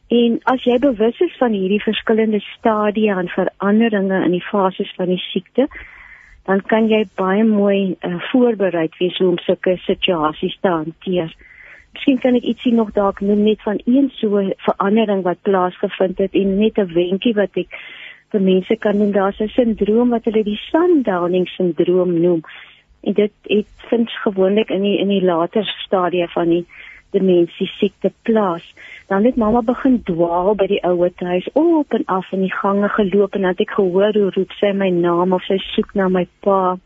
En 0.08 0.40
as 0.54 0.66
jy 0.66 0.80
bewus 0.82 1.20
is 1.22 1.38
van 1.38 1.54
hierdie 1.54 1.82
verskillende 1.82 2.42
stadia 2.56 3.20
en 3.22 3.30
veranderinge 3.30 4.24
in 4.26 4.34
die 4.34 4.46
fases 4.50 4.92
van 4.98 5.14
die 5.14 5.22
siekte, 5.30 5.68
dan 6.46 6.62
kan 6.62 6.88
jy 6.90 7.06
baie 7.18 7.44
mooi 7.44 7.96
uh, 8.02 8.16
voorbereid 8.32 8.98
wees 9.00 9.20
om 9.20 9.38
sulke 9.42 9.78
situasies 9.86 10.58
te 10.62 10.70
hanteer. 10.70 11.34
Miskien 11.96 12.20
kan 12.22 12.36
ek 12.36 12.44
ietsie 12.44 12.74
nog 12.74 12.92
dalk 12.94 13.22
noem 13.22 13.44
net 13.44 13.62
van 13.64 13.80
een 13.86 14.12
so 14.20 14.44
verandering 14.68 15.24
wat 15.24 15.42
plaasgevind 15.48 16.18
het 16.18 16.34
en 16.34 16.58
net 16.60 16.78
'n 16.78 16.94
wenkie 16.94 17.34
wat 17.34 17.58
ek 17.58 17.74
vir 18.32 18.42
mense 18.42 18.76
kan 18.76 18.98
doen 18.98 19.12
daar's 19.12 19.40
'n 19.40 19.48
sindroom 19.48 20.10
wat 20.10 20.26
hulle 20.26 20.44
die 20.44 20.60
sundowning 20.72 21.48
sindroom 21.48 22.20
noem 22.22 22.42
en 23.06 23.14
dit 23.14 23.32
het 23.44 23.88
vind 23.90 24.10
gewoonlik 24.10 24.70
in 24.70 24.82
die 24.82 24.98
in 25.00 25.08
die 25.08 25.24
later 25.24 25.66
stadia 25.86 26.28
van 26.28 26.50
die 26.50 26.66
demensie 27.16 27.68
siekte 27.80 28.12
plaas 28.28 28.66
dan 29.08 29.24
het 29.24 29.36
mamma 29.36 29.62
begin 29.62 30.00
dwaal 30.04 30.56
by 30.58 30.68
die 30.68 30.82
ouer 30.84 31.12
huis 31.16 31.48
op 31.54 31.94
en 31.94 32.06
af 32.06 32.32
in 32.32 32.42
die 32.46 32.54
gange 32.54 32.90
geloop 32.90 33.36
en 33.36 33.46
dan 33.46 33.54
het 33.54 33.62
ek 33.68 33.76
gehoor 33.78 34.18
hoe 34.18 34.32
roep 34.36 34.56
sy 34.60 34.72
my 34.74 34.90
naam 34.90 35.36
of 35.38 35.46
sy 35.46 35.58
soek 35.74 35.94
na 35.94 36.10
my 36.10 36.26
pa 36.46 36.78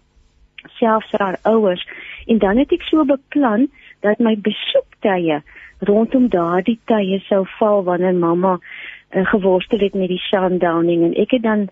selfs 0.79 1.11
haar 1.11 1.39
ouers. 1.47 1.85
En 2.27 2.37
dan 2.37 2.57
het 2.57 2.71
ek 2.75 2.83
so 2.89 3.05
beplan 3.07 3.69
dat 4.03 4.19
my 4.19 4.35
besoektye 4.35 5.39
rondom 5.87 6.27
daardie 6.27 6.79
tye 6.91 7.21
sou 7.27 7.45
val 7.57 7.83
wanneer 7.87 8.15
mamma 8.15 8.57
uh, 8.59 9.25
geworstel 9.31 9.79
het 9.79 9.95
met 9.95 10.11
die 10.11 10.23
sundowning. 10.27 11.05
En 11.07 11.15
ek 11.15 11.37
het 11.37 11.43
dan 11.43 11.69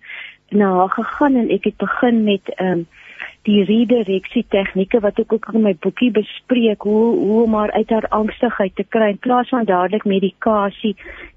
na 0.50 0.72
haar 0.80 0.94
gegaan 0.96 1.36
en 1.36 1.52
ek 1.52 1.68
het 1.72 1.78
begin 1.78 2.24
met 2.24 2.56
ehm 2.56 2.80
um, 2.80 2.88
die 3.48 3.64
redireksie 3.64 4.44
tegnieke 4.52 5.00
wat 5.04 5.20
ek 5.22 5.32
ook 5.34 5.46
in 5.56 5.64
my 5.64 5.72
boekie 5.84 6.10
bespreek 6.16 6.84
hoe 6.84 7.04
hoe 7.16 7.44
om 7.46 7.54
haar 7.56 7.72
uit 7.80 7.92
haar 7.96 8.08
angstigheid 8.18 8.74
te 8.76 8.84
kry 8.96 9.14
in 9.14 9.22
plaas 9.24 9.52
van 9.54 9.68
dadelik 9.70 10.04
medikasie 10.10 10.94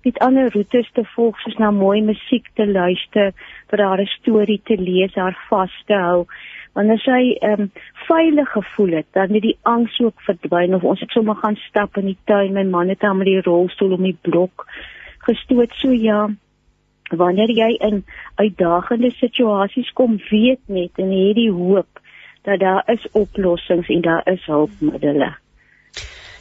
met 0.06 0.18
ander 0.26 0.50
roetes 0.54 0.90
te 0.96 1.04
volg 1.14 1.38
soos 1.44 1.58
na 1.62 1.70
mooi 1.76 2.00
musiek 2.02 2.48
te 2.58 2.66
luister 2.66 3.30
vir 3.70 3.84
haar 3.86 4.02
'n 4.02 4.14
storie 4.16 4.60
te 4.64 4.76
lees 4.80 5.14
haar 5.14 5.38
vas 5.50 5.76
te 5.86 5.94
hou. 5.94 6.26
Wanneer 6.74 6.98
sy 6.98 7.22
ehm 7.38 7.60
um, 7.60 7.70
veilig 8.08 8.50
gevoel 8.58 8.92
het 8.98 9.06
dan 9.12 9.30
het 9.34 9.42
die 9.42 9.58
angs 9.62 10.00
ook 10.00 10.20
verdwyn 10.26 10.74
of 10.74 10.82
ons 10.82 11.00
het 11.00 11.10
sommer 11.10 11.36
gaan 11.36 11.56
stap 11.68 11.96
in 11.96 12.06
die 12.06 12.18
tuin 12.24 12.52
my 12.52 12.64
man 12.64 12.88
het 12.88 13.02
hom 13.02 13.18
met 13.18 13.26
die 13.26 13.42
rolstoel 13.42 13.92
om 13.92 14.02
die 14.02 14.18
blok 14.22 14.66
gestoot. 15.26 15.72
So 15.78 15.90
ja 15.92 16.28
wanneer 17.16 17.50
jy 17.50 17.70
in 17.78 18.04
uitdagende 18.34 19.10
situasies 19.10 19.92
kom 19.92 20.18
weet 20.30 20.60
net 20.66 20.98
en 20.98 21.10
hierdie 21.10 21.50
hoop 21.50 21.99
dat 22.42 22.60
daar 22.60 22.82
is 22.86 23.06
oplossings 23.12 23.88
en 23.88 24.00
daar 24.00 24.26
is 24.32 24.44
hulpmiddels 24.46 25.38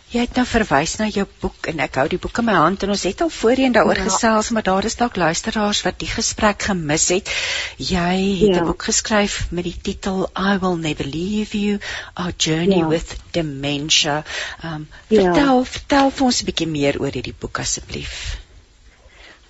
Jy 0.10 0.24
het 0.26 0.40
nou 0.40 0.44
verwys 0.50 0.96
na 0.98 1.06
jou 1.14 1.28
boek 1.42 1.68
en 1.70 1.82
ek 1.86 2.00
hou 2.02 2.08
die 2.10 2.18
boek 2.22 2.40
in 2.42 2.48
my 2.48 2.56
hand 2.58 2.82
en 2.82 2.90
ons 2.96 3.04
het 3.06 3.20
al 3.22 3.30
voorheen 3.30 3.76
daaroor 3.76 4.00
ja. 4.00 4.08
gesels 4.08 4.48
maar 4.56 4.66
daar 4.66 4.88
is 4.90 4.98
dalk 4.98 5.20
luisteraars 5.22 5.84
wat 5.86 6.00
die 6.02 6.10
gesprek 6.10 6.66
gemis 6.66 7.06
het. 7.14 7.30
Jy 7.78 8.16
het 8.40 8.56
'n 8.56 8.58
ja. 8.58 8.64
boek 8.66 8.88
geskryf 8.90 9.52
met 9.52 9.68
die 9.70 9.76
titel 9.90 10.26
I 10.34 10.58
will 10.64 10.82
never 10.82 11.06
leave 11.06 11.54
you 11.54 11.78
our 12.16 12.34
journey 12.38 12.82
ja. 12.82 12.88
with 12.88 13.16
dementia. 13.38 14.24
Um 14.66 14.88
ja. 15.14 15.22
vertel 15.22 15.64
vertel 15.64 16.10
vir 16.10 16.26
ons 16.26 16.42
'n 16.42 16.46
bietjie 16.50 16.68
meer 16.68 16.98
oor 17.02 17.14
hierdie 17.14 17.38
boek 17.40 17.60
asseblief. 17.60 18.40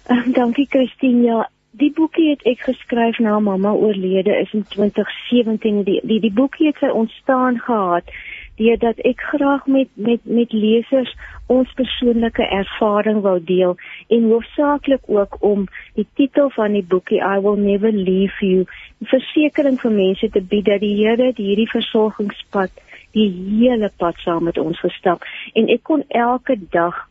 Um, 0.10 0.34
dankie 0.34 0.68
Christine. 0.70 1.24
Ja, 1.24 1.50
die 1.80 1.92
boekie 1.96 2.30
het 2.34 2.44
ek 2.50 2.66
geskryf 2.68 3.20
na 3.24 3.40
mamma 3.40 3.72
oorlede 3.72 4.36
is 4.42 4.52
in 4.54 4.66
2017. 4.76 5.84
Die 5.88 6.00
die, 6.04 6.20
die 6.20 6.34
boekie 6.34 6.70
het 6.72 6.82
sy 6.84 6.92
ontstaan 6.92 7.60
gehad 7.64 8.12
deurdat 8.60 9.00
ek 9.08 9.22
graag 9.32 9.68
met 9.72 9.88
met 9.96 10.26
met 10.28 10.54
lesers 10.54 11.12
ons 11.48 11.72
persoonlike 11.80 12.46
ervaring 12.60 13.22
wou 13.26 13.38
deel 13.52 13.78
en 14.16 14.28
hoofsaaklik 14.32 15.08
ook 15.08 15.38
om 15.52 15.66
die 15.96 16.08
titel 16.20 16.52
van 16.58 16.76
die 16.76 16.84
boekie 16.84 17.22
I 17.24 17.40
will 17.46 17.60
never 17.60 17.92
leave 17.92 18.36
you 18.46 18.66
versekering 19.14 19.80
vir 19.84 19.96
mense 19.96 20.30
te 20.36 20.44
bied 20.54 20.68
dat 20.68 20.84
die 20.84 20.96
Here 21.00 21.32
hierdie 21.38 21.70
versorgingspad 21.72 22.84
die 23.16 23.30
hele 23.32 23.92
pad 23.98 24.20
saam 24.26 24.44
met 24.52 24.60
ons 24.60 24.80
gestap 24.84 25.24
en 25.56 25.72
ek 25.72 25.86
kon 25.92 26.04
elke 26.26 26.60
dag 26.76 27.06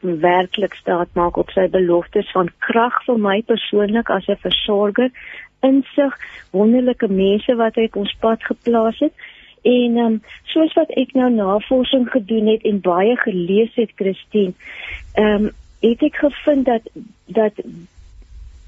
werklik 0.00 0.74
staat 0.74 1.08
maak 1.12 1.36
op 1.36 1.50
sy 1.50 1.68
beloftes 1.68 2.30
van 2.32 2.50
krag 2.58 3.04
vir 3.06 3.18
my 3.18 3.42
persoonlik 3.46 4.10
as 4.10 4.28
'n 4.28 4.36
versorger, 4.42 5.10
insig, 5.60 6.14
wonderlike 6.50 7.08
mense 7.08 7.54
wat 7.56 7.74
hy 7.74 7.84
op 7.90 7.96
ons 7.96 8.14
pad 8.20 8.42
geplaas 8.44 8.98
het. 8.98 9.12
En 9.62 9.96
ehm 9.96 10.06
um, 10.06 10.22
soos 10.44 10.72
wat 10.74 10.90
ek 10.90 11.12
nou 11.12 11.30
navorsing 11.30 12.10
gedoen 12.10 12.46
het 12.46 12.62
en 12.62 12.80
baie 12.80 13.16
gelees 13.16 13.74
het, 13.74 13.90
Christine, 13.94 14.52
ehm 15.14 15.44
um, 15.44 15.50
het 15.80 16.02
ek 16.02 16.16
gevind 16.16 16.64
dat 16.66 16.82
dat 17.26 17.52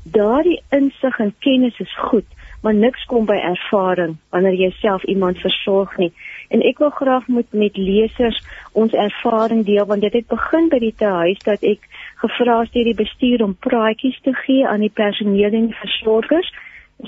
daardie 0.03 0.63
insig 0.71 1.19
en 1.19 1.35
kennis 1.39 1.79
is 1.79 1.95
goed, 1.99 2.27
maar 2.63 2.75
niks 2.75 3.05
kom 3.05 3.25
by 3.25 3.37
ervaring 3.37 4.17
wanneer 4.31 4.55
jy 4.55 4.71
self 4.71 5.05
iemand 5.05 5.39
versorg 5.39 5.97
nie. 5.97 6.13
En 6.49 6.63
ek 6.67 6.79
wil 6.79 6.91
graag 6.91 7.29
met 7.29 7.53
met 7.53 7.77
lesers 7.77 8.41
ons 8.73 8.93
ervaring 8.93 9.65
deel 9.65 9.87
want 9.87 10.01
dit 10.01 10.13
het 10.13 10.27
begin 10.27 10.69
by 10.69 10.79
die 10.79 10.95
huis 10.99 11.39
dat 11.45 11.63
ek 11.63 11.87
gevra 12.23 12.61
het 12.61 12.73
deur 12.73 12.91
die 12.91 12.99
bestuur 13.05 13.45
om 13.45 13.57
praatjies 13.69 14.21
te 14.23 14.35
gee 14.45 14.67
aan 14.69 14.85
die 14.85 14.93
personeel 15.03 15.53
en 15.53 15.73
versorgers 15.73 16.53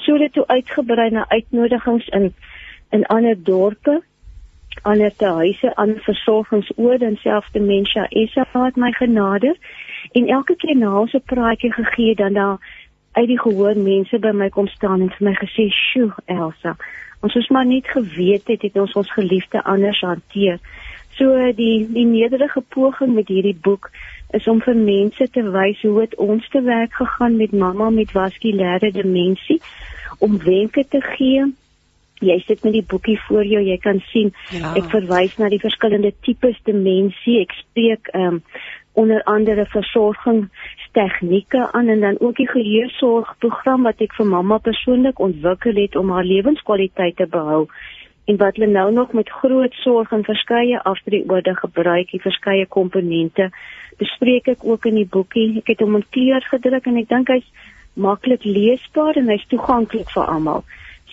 sodat 0.06 0.32
toe 0.32 0.46
uitgebrei 0.46 1.10
na 1.10 1.28
uitnodigings 1.28 2.08
in 2.08 2.32
in 2.90 3.06
ander 3.06 3.36
dorpe 3.36 4.00
ander 4.82 5.12
huise 5.18 5.74
aan 5.74 5.94
versorgingsoorde 5.96 7.04
en 7.04 7.16
selfs 7.16 7.52
dementia 7.52 8.06
SA 8.10 8.64
het 8.64 8.76
my 8.76 8.92
genade 8.92 9.56
en 10.12 10.28
elke 10.28 10.56
keer 10.56 10.76
na 10.76 11.00
ons 11.00 11.12
'n 11.14 11.22
praatjie 11.34 11.72
gegee 11.72 12.14
dan 12.14 12.32
daar 12.32 12.58
uit 13.12 13.28
die 13.28 13.40
gehoor 13.40 13.76
mense 13.76 14.18
by 14.18 14.32
my 14.34 14.48
kom 14.48 14.68
staan 14.72 15.00
en 15.00 15.10
vir 15.10 15.28
my 15.28 15.34
gesê, 15.34 15.68
"Sjoe, 15.68 16.12
Elsa, 16.26 16.76
ons 17.20 17.34
het 17.34 17.50
maar 17.50 17.66
net 17.66 17.86
geweet 17.86 18.46
het 18.46 18.62
het 18.62 18.76
ons 18.76 18.92
ons 18.92 19.12
geliefde 19.12 19.62
anders 19.64 20.00
hanteer." 20.00 20.58
So 21.18 21.52
die 21.52 21.86
die 21.92 22.06
nederige 22.06 22.60
poging 22.60 23.14
met 23.14 23.28
hierdie 23.28 23.58
boek 23.62 23.90
is 24.30 24.48
om 24.48 24.60
vir 24.64 24.76
mense 24.76 25.30
te 25.30 25.42
wys 25.42 25.80
hoe 25.82 26.00
dit 26.00 26.14
ons 26.16 26.48
te 26.48 26.62
werk 26.62 26.94
gegaan 26.96 27.36
met 27.36 27.52
mamma 27.52 27.90
met 27.90 28.10
vaskulêre 28.10 28.92
demensie 28.92 29.60
om 30.18 30.38
wenke 30.38 30.84
te 30.88 31.00
gee. 31.00 31.44
Jy 32.22 32.38
sit 32.46 32.62
met 32.62 32.72
die 32.72 32.86
boekie 32.86 33.18
voor 33.26 33.44
jou, 33.44 33.62
jy 33.62 33.76
kan 33.82 33.98
sien 34.12 34.30
ja. 34.54 34.74
ek 34.78 34.88
verwys 34.94 35.34
na 35.38 35.50
die 35.52 35.60
verskillende 35.60 36.12
tipes 36.22 36.56
demensie. 36.64 37.40
Ek 37.42 37.52
spreek 37.60 38.12
ehm 38.14 38.38
um, 38.38 38.44
onder 38.92 39.22
andere 39.24 39.64
versorgingstegnieke 40.92 41.72
aan 41.72 41.88
en 41.88 42.00
dan 42.00 42.16
ook 42.20 42.36
die 42.36 42.48
geheersorgprogram 42.48 43.82
wat 43.82 44.00
ek 44.00 44.14
vir 44.14 44.26
mamma 44.26 44.58
persoonlik 44.58 45.18
ontwikkel 45.18 45.74
het 45.74 45.96
om 45.96 46.10
haar 46.10 46.24
lewenskwaliteit 46.24 47.16
te 47.16 47.26
behou 47.26 47.68
en 48.26 48.36
wat 48.36 48.56
hulle 48.56 48.70
nou 48.70 48.92
nog 48.92 49.12
met 49.12 49.28
groot 49.28 49.72
sorg 49.72 50.12
en 50.12 50.24
verskeie 50.24 50.78
afdrieorde 50.78 51.56
gebruik, 51.56 52.10
die 52.10 52.20
verskeie 52.20 52.66
komponente 52.66 53.50
bespreek 53.98 54.46
ek 54.46 54.64
ook 54.64 54.86
in 54.86 54.94
die 54.94 55.08
boekie. 55.10 55.58
Ek 55.58 55.74
het 55.74 55.80
hom 55.80 55.96
in 55.96 56.06
kleur 56.10 56.40
gedruk 56.40 56.86
en 56.86 56.96
ek 57.02 57.08
dink 57.08 57.28
hy's 57.28 57.48
maklik 57.94 58.44
leesbaar 58.44 59.18
en 59.18 59.28
hy's 59.28 59.44
toeganklik 59.50 60.10
vir 60.14 60.30
almal. 60.30 60.64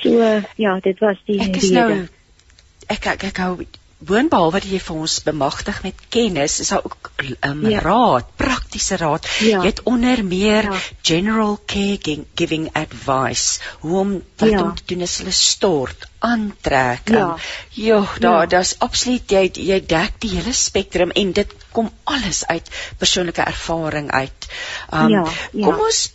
So 0.03 0.21
ja, 0.55 0.79
dit 0.79 0.99
was 1.01 1.17
die 1.25 1.41
ek 1.41 1.57
rede. 1.57 1.73
Nou, 1.73 2.07
ek 2.93 3.09
ek 3.15 3.29
ek 3.33 3.41
hou 3.41 3.55
boonbehalwe 3.99 4.61
dat 4.61 4.71
jy 4.71 4.79
vir 4.79 4.99
ons 5.03 5.15
bemagtig 5.25 5.81
met 5.83 6.03
kennis, 6.13 6.59
is 6.63 6.69
daar 6.71 6.85
ook 6.87 7.11
'n 7.19 7.35
um, 7.47 7.69
ja. 7.69 7.79
raad, 7.83 8.25
praktiese 8.35 8.95
raad. 8.97 9.27
Ja. 9.39 9.59
Jy 9.59 9.65
het 9.65 9.83
onder 9.83 10.23
meer 10.25 10.63
ja. 10.63 10.77
general 11.01 11.59
care 11.65 12.23
giving 12.35 12.69
advice 12.73 13.59
hoe 13.79 13.99
om 13.99 14.13
wat 14.37 14.49
ja. 14.49 14.61
om 14.63 14.75
te 14.75 14.83
doen 14.85 15.01
as 15.01 15.17
hulle 15.17 15.31
stort, 15.31 16.07
aantrek. 16.19 17.09
Ja, 17.09 17.25
um, 17.27 17.35
jo, 17.69 18.05
daar 18.19 18.41
ja. 18.41 18.45
daar's 18.45 18.75
absoluut 18.77 19.31
jy 19.31 19.49
jy 19.53 19.85
dek 19.85 20.19
die 20.19 20.31
hele 20.35 20.53
spektrum 20.53 21.11
en 21.11 21.31
dit 21.31 21.55
kom 21.71 21.91
alles 22.03 22.45
uit 22.47 22.69
persoonlike 22.97 23.41
ervaring 23.41 24.11
uit. 24.11 24.47
Um, 24.93 25.09
ja, 25.09 25.25
ja. 25.51 25.65
Kom 25.65 25.79
ons 25.79 26.11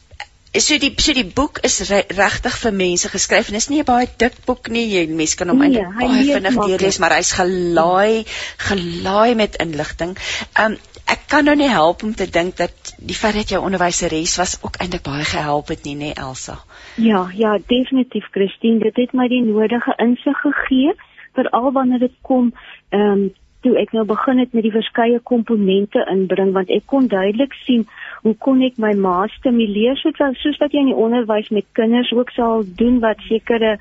so 0.60 0.78
die 0.78 0.92
so 1.02 1.12
die 1.16 1.26
boek 1.26 1.58
is 1.66 1.80
re, 1.90 2.04
regtig 2.14 2.56
vir 2.62 2.72
mense 2.72 3.08
geskryf 3.10 3.48
en 3.50 3.58
is 3.58 3.68
nie 3.70 3.80
'n 3.80 3.84
baie 3.84 4.06
dik 4.06 4.36
boek 4.46 4.68
nie. 4.68 4.86
Jy 4.86 5.06
mense 5.08 5.36
kan 5.36 5.48
hom 5.48 5.58
nee, 5.58 5.68
eintlik 5.68 5.98
baie 5.98 6.34
vinnig 6.34 6.54
deurlees, 6.54 6.98
maar 6.98 7.16
hy's 7.16 7.32
gelaai 7.32 8.24
gelaai 8.68 9.34
met 9.34 9.56
inligting. 9.56 10.16
Um 10.58 10.76
ek 11.06 11.26
kan 11.28 11.44
nou 11.44 11.54
nie 11.56 11.68
help 11.68 12.02
om 12.02 12.14
te 12.14 12.26
dink 12.30 12.56
dat 12.56 12.94
die 12.98 13.14
feit 13.14 13.34
dat 13.34 13.50
jy 13.50 13.58
onderwyseres 13.58 14.36
was 14.38 14.58
ook 14.62 14.76
eintlik 14.80 15.02
baie 15.02 15.24
gehelp 15.24 15.68
het 15.68 15.84
nie, 15.84 15.96
nê 15.96 16.12
Elsa? 16.14 16.58
Ja, 16.96 17.28
ja, 17.34 17.58
definitief 17.58 18.24
Christine, 18.30 18.78
dit 18.78 18.96
het 18.96 19.12
my 19.12 19.28
die 19.28 19.42
nodige 19.42 19.94
insig 19.98 20.38
gegee 20.40 20.94
veral 21.34 21.72
wanneer 21.72 21.98
dit 21.98 22.14
kom 22.22 22.52
um 22.90 23.32
toe 23.64 23.76
ek 23.80 23.92
nou 23.96 24.04
begin 24.04 24.38
het 24.38 24.52
met 24.52 24.62
die 24.62 24.74
verskeie 24.74 25.20
komponente 25.20 26.02
inbring 26.12 26.52
want 26.52 26.70
ek 26.70 26.84
kon 26.86 27.08
duidelik 27.08 27.54
sien 27.64 27.86
hoe 28.24 28.34
kon 28.44 28.62
ek 28.64 28.78
my 28.80 28.94
ma 29.06 29.26
stimuleer 29.28 29.98
soos 30.00 30.20
soos 30.42 30.60
wat 30.62 30.72
jy 30.72 30.80
in 30.84 30.92
die 30.92 31.02
onderwys 31.06 31.50
met 31.52 31.66
kinders 31.78 32.12
ook 32.16 32.30
sal 32.32 32.64
doen 32.78 33.00
wat 33.04 33.20
sekere 33.28 33.76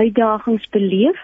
uitdagings 0.00 0.64
beleef 0.72 1.18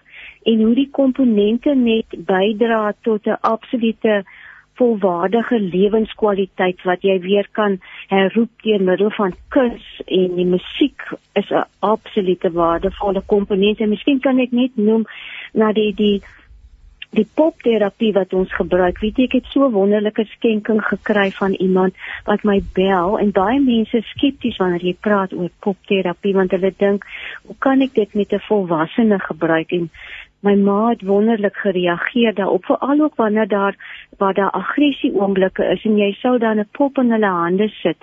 en 0.44 0.60
hoe 0.64 0.74
die 0.76 0.90
komponente 1.00 1.74
net 1.74 2.18
bydra 2.28 2.92
tot 3.08 3.26
'n 3.26 3.40
absolute 3.40 4.22
volwaardige 4.78 5.58
lewenskwaliteit 5.60 6.82
wat 6.86 7.02
jy 7.02 7.18
weer 7.24 7.48
kan 7.58 7.78
herroep 8.12 8.50
deur 8.62 8.82
middel 8.90 9.10
van 9.16 9.34
kuns 9.54 9.86
en 10.06 10.36
die 10.38 10.46
musiek 10.46 11.02
is 11.40 11.50
'n 11.50 11.66
absolute 11.78 12.50
waardevolle 12.52 13.22
komponent. 13.26 13.80
En 13.80 13.88
miskien 13.88 14.20
kan 14.20 14.38
ek 14.38 14.52
net 14.52 14.76
noem 14.76 15.04
na 15.52 15.72
die 15.72 15.94
die 15.94 16.22
die 17.16 17.26
popterapie 17.34 18.12
wat 18.12 18.34
ons 18.36 18.52
gebruik. 18.52 19.00
Weet 19.00 19.16
jy, 19.16 19.26
ek 19.30 19.36
het 19.38 19.50
so 19.52 19.70
wonderlike 19.72 20.26
skenking 20.34 20.80
gekry 20.84 21.30
van 21.38 21.56
iemand 21.56 21.96
wat 22.28 22.44
my 22.44 22.58
bel 22.76 23.16
en 23.18 23.32
baie 23.32 23.58
mense 23.64 24.02
skepties 24.12 24.58
wanneer 24.60 24.84
jy 24.90 24.94
praat 25.06 25.32
oor 25.32 25.50
popterapie 25.64 26.34
want 26.36 26.52
hulle 26.52 26.72
dink, 26.76 27.04
"Hoe 27.46 27.56
kan 27.58 27.82
ek 27.82 27.94
dit 27.94 28.14
met 28.14 28.32
'n 28.32 28.44
volwassene 28.48 29.18
gebruik?" 29.18 29.72
En 29.72 29.90
my 30.40 30.54
ma 30.54 30.90
het 30.90 31.02
wonderlik 31.02 31.56
gereageer 31.56 32.34
daarop, 32.34 32.64
veral 32.64 33.00
ook 33.00 33.16
wanneer 33.16 33.48
daar 33.48 33.74
waar 34.18 34.34
daar 34.34 34.50
aggressie 34.50 35.14
oomblikke 35.14 35.64
is 35.64 35.84
en 35.84 35.96
jy 35.96 36.12
sou 36.12 36.38
dan 36.38 36.58
'n 36.58 36.68
pop 36.72 36.98
in 36.98 37.10
hulle 37.10 37.26
hande 37.26 37.68
sit, 37.68 37.96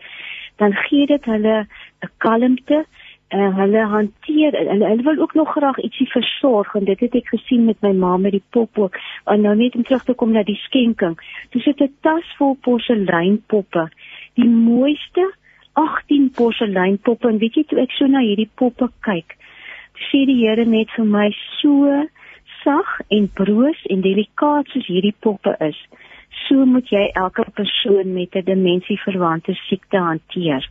dan 0.57 0.73
gee 0.73 1.05
dit 1.05 1.25
hulle 1.25 1.67
'n 2.03 2.09
kalmte 2.17 2.85
uh, 3.29 3.55
hulle 3.57 3.85
hanteer 3.85 4.57
hulle, 4.57 4.85
hulle 4.85 5.03
wil 5.03 5.21
ook 5.21 5.33
nog 5.33 5.51
graag 5.51 5.77
ietsie 5.77 6.07
versorg 6.09 6.75
en 6.75 6.85
dit 6.85 6.99
het 6.99 7.15
ek 7.15 7.27
gesien 7.27 7.65
met 7.65 7.81
my 7.81 7.93
ma 7.93 8.17
met 8.17 8.31
die 8.31 8.43
pop 8.49 8.77
ook. 8.77 8.99
En 9.25 9.41
nou 9.41 9.55
net 9.55 9.75
om 9.75 9.83
terug 9.83 10.03
te 10.03 10.13
kom 10.13 10.31
na 10.31 10.43
die 10.43 10.59
skenking. 10.67 11.17
Dis 11.49 11.65
'n 11.65 11.93
tas 12.01 12.35
vol 12.37 12.57
porseleinpoppe 12.61 13.89
die 14.35 14.49
mooiste 14.49 15.33
18 15.73 16.31
porseleinpoppe 16.35 17.27
en 17.27 17.37
weet 17.37 17.55
jy 17.55 17.63
toe 17.63 17.81
ek 17.81 17.91
so 17.91 18.07
na 18.07 18.19
hierdie 18.19 18.49
poppe 18.55 18.89
kyk 19.01 19.37
sê 20.09 20.25
die 20.27 20.39
Here 20.41 20.65
net 20.65 20.91
vir 20.95 21.05
my 21.05 21.29
so 21.59 21.91
sag 22.63 22.91
en 23.17 23.27
broos 23.39 23.81
en 23.93 24.03
delikaat 24.05 24.71
soos 24.73 24.87
hierdie 24.89 25.15
poppe 25.25 25.55
is. 25.67 25.77
So 26.45 26.65
moet 26.65 26.89
jy 26.91 27.03
elke 27.21 27.45
persoon 27.59 28.13
met 28.13 28.35
'n 28.35 28.47
demensieverwante 28.51 29.55
siekte 29.67 29.97
hanteer 29.97 30.67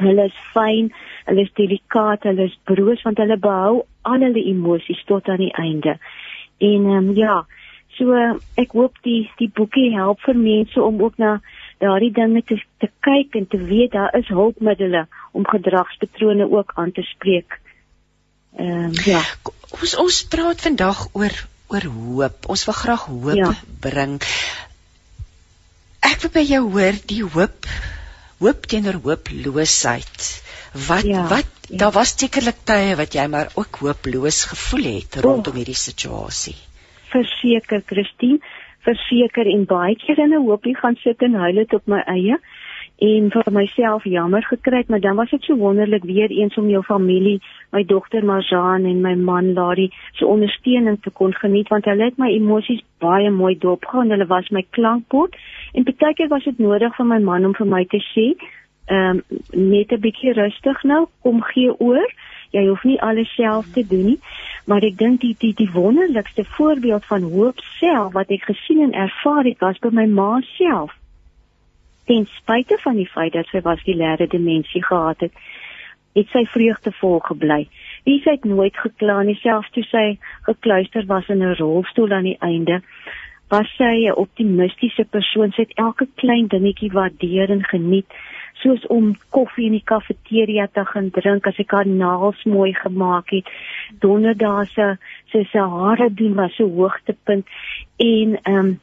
Hulle 0.00 0.24
is 0.30 0.36
fyn, 0.54 0.92
hulle 1.26 1.44
is 1.44 1.52
delikaat, 1.58 2.24
hulle 2.24 2.46
is 2.48 2.58
broos 2.68 3.02
want 3.04 3.18
hulle 3.20 3.36
behou 3.36 3.82
al 4.08 4.24
hulle 4.24 4.44
emosies 4.52 5.02
tot 5.08 5.28
aan 5.28 5.42
die 5.44 5.54
einde. 5.58 5.98
En 6.58 6.86
ehm 6.88 7.10
um, 7.10 7.10
ja, 7.16 7.42
so 7.98 8.16
ek 8.60 8.72
hoop 8.78 8.96
die 9.04 9.26
die 9.40 9.50
boekie 9.52 9.90
help 9.96 10.22
vir 10.26 10.38
mense 10.38 10.82
om 10.82 11.02
ook 11.02 11.18
na 11.20 11.36
daardie 11.82 12.12
dinge 12.14 12.42
te 12.46 12.58
te 12.80 12.88
kyk 13.04 13.36
en 13.40 13.48
te 13.50 13.58
weet 13.58 13.92
daar 13.92 14.14
is 14.18 14.30
hulpmiddels 14.32 15.08
om 15.32 15.46
gedragspatrone 15.48 16.48
ook 16.50 16.72
aan 16.74 16.92
te 16.92 17.04
spreek. 17.14 17.60
Ehm 18.56 18.90
um, 18.90 18.98
ja. 19.06 19.22
Ons 19.80 19.96
ons 19.96 20.24
praat 20.28 20.60
vandag 20.60 21.06
oor 21.16 21.34
oor 21.72 21.86
hoop. 21.96 22.48
Ons 22.52 22.64
wil 22.68 22.76
graag 22.76 23.06
hoop 23.08 23.38
ja. 23.38 23.52
bring. 23.80 24.18
Ek 26.04 26.20
wil 26.24 26.32
by 26.34 26.44
jou 26.44 26.62
hoor 26.74 26.98
die 27.08 27.22
hoop 27.24 27.68
hoop 28.42 28.66
teenoor 28.70 28.98
hooploosheid. 29.04 30.28
Wat 30.88 31.06
ja, 31.06 31.26
wat 31.30 31.48
ja. 31.68 31.76
daar 31.84 31.92
was 31.94 32.14
sekerlik 32.18 32.62
tye 32.68 32.96
wat 32.98 33.14
jy 33.14 33.26
maar 33.30 33.52
ook 33.60 33.80
hooploos 33.84 34.44
gevoel 34.50 34.88
het 34.96 35.20
rondom 35.26 35.58
hierdie 35.60 35.78
situasie. 35.78 36.56
Verseker 37.12 37.82
Christine, 37.86 38.40
verseker 38.86 39.46
en 39.52 39.66
baie 39.68 39.96
keer 40.00 40.18
in 40.24 40.34
'n 40.34 40.46
hoopie 40.46 40.76
gaan 40.76 40.96
sit 41.04 41.22
en 41.22 41.34
huil 41.34 41.62
dit 41.62 41.74
op 41.74 41.86
my 41.86 42.00
eie. 42.06 42.38
En 43.02 43.30
vir 43.34 43.48
myself 43.50 44.04
jammer 44.06 44.44
gekry, 44.46 44.84
maar 44.86 45.00
dan 45.00 45.16
was 45.16 45.30
dit 45.30 45.42
so 45.42 45.56
wonderlik 45.56 46.04
weer 46.04 46.30
eens 46.30 46.54
om 46.56 46.68
jou 46.70 46.82
familie, 46.86 47.40
my 47.74 47.82
dogter 47.84 48.24
Marjane 48.24 48.88
en 48.88 49.00
my 49.02 49.14
man 49.14 49.52
Larry 49.54 49.90
se 50.12 50.26
ondersteuning 50.26 51.00
te 51.02 51.10
kon 51.10 51.34
geniet 51.34 51.68
want 51.68 51.88
hulle 51.90 52.04
het 52.04 52.20
my 52.22 52.30
emosies 52.30 52.84
baie 53.02 53.30
mooi 53.30 53.56
dopgehou. 53.58 54.06
Hulle 54.08 54.26
was 54.30 54.50
my 54.54 54.62
klankbord 54.70 55.34
en 55.74 55.88
baie 55.88 56.14
keer 56.14 56.30
was 56.30 56.46
dit 56.46 56.62
nodig 56.62 56.94
vir 56.96 57.10
my 57.10 57.18
man 57.18 57.50
om 57.50 57.56
vir 57.58 57.70
my 57.74 57.82
te 57.90 58.02
sê, 58.12 58.28
ehm 58.86 59.18
um, 59.18 59.40
net 59.50 59.92
'n 59.92 60.00
bietjie 60.06 60.38
rustig 60.38 60.82
nou, 60.84 61.06
kom 61.22 61.42
gee 61.42 61.74
oor. 61.78 62.06
Jy 62.52 62.66
hoef 62.68 62.84
nie 62.84 63.00
alles 63.00 63.34
self 63.34 63.66
te 63.72 63.86
doen 63.88 64.06
nie, 64.06 64.18
maar 64.66 64.82
ek 64.84 64.98
dink 64.98 65.20
die 65.20 65.34
die 65.38 65.54
die 65.54 65.70
wonderlikste 65.72 66.44
voorbeeld 66.44 67.04
van 67.04 67.22
hoop 67.22 67.58
self 67.80 68.12
wat 68.12 68.30
ek 68.30 68.42
gesien 68.42 68.82
en 68.82 68.92
ervaar 68.92 69.44
het 69.44 69.58
was 69.58 69.78
by 69.78 69.90
my 69.90 70.06
ma 70.06 70.40
self 70.56 71.01
ten 72.04 72.26
spyte 72.26 72.78
van 72.82 72.96
die 72.96 73.08
feit 73.08 73.32
dat 73.32 73.46
sy 73.50 73.62
vaskulêre 73.64 74.26
demensie 74.26 74.82
gehad 74.84 75.20
het, 75.20 75.32
het 76.16 76.28
sy 76.32 76.44
vreugdevol 76.52 77.20
gebly. 77.28 77.62
Sy 78.04 78.34
het 78.34 78.44
nooit 78.44 78.76
gekla 78.76 79.22
nie, 79.22 79.38
selfs 79.40 79.70
toe 79.72 79.84
sy 79.88 80.06
gekluister 80.48 81.06
was 81.06 81.28
in 81.28 81.42
'n 81.42 81.56
rolstoel 81.60 82.12
aan 82.12 82.28
die 82.30 82.40
einde. 82.40 82.82
Was 83.48 83.68
sy 83.76 84.08
'n 84.08 84.16
optimistiese 84.16 85.04
persoon, 85.04 85.52
sy 85.52 85.62
het 85.62 85.76
elke 85.76 86.06
klein 86.14 86.46
dingetjie 86.46 86.92
waardeer 86.92 87.50
en 87.50 87.64
geniet, 87.64 88.10
soos 88.62 88.86
om 88.86 89.16
koffie 89.30 89.66
in 89.66 89.76
die 89.76 89.84
kafeteria 89.84 90.66
te 90.66 90.84
gaan 90.84 91.10
drink 91.10 91.46
as 91.46 91.58
haar 91.66 91.86
naels 91.86 92.44
mooi 92.44 92.74
gemaak 92.74 93.30
het. 93.30 93.46
Donderdae 94.00 94.66
se 94.66 94.96
sy 95.32 95.44
se 95.50 95.58
hare 95.58 96.08
doen 96.14 96.34
was 96.34 96.58
'n 96.58 96.74
hoogtepunt 96.76 97.46
en 97.96 98.38
ehm 98.42 98.58
um, 98.58 98.80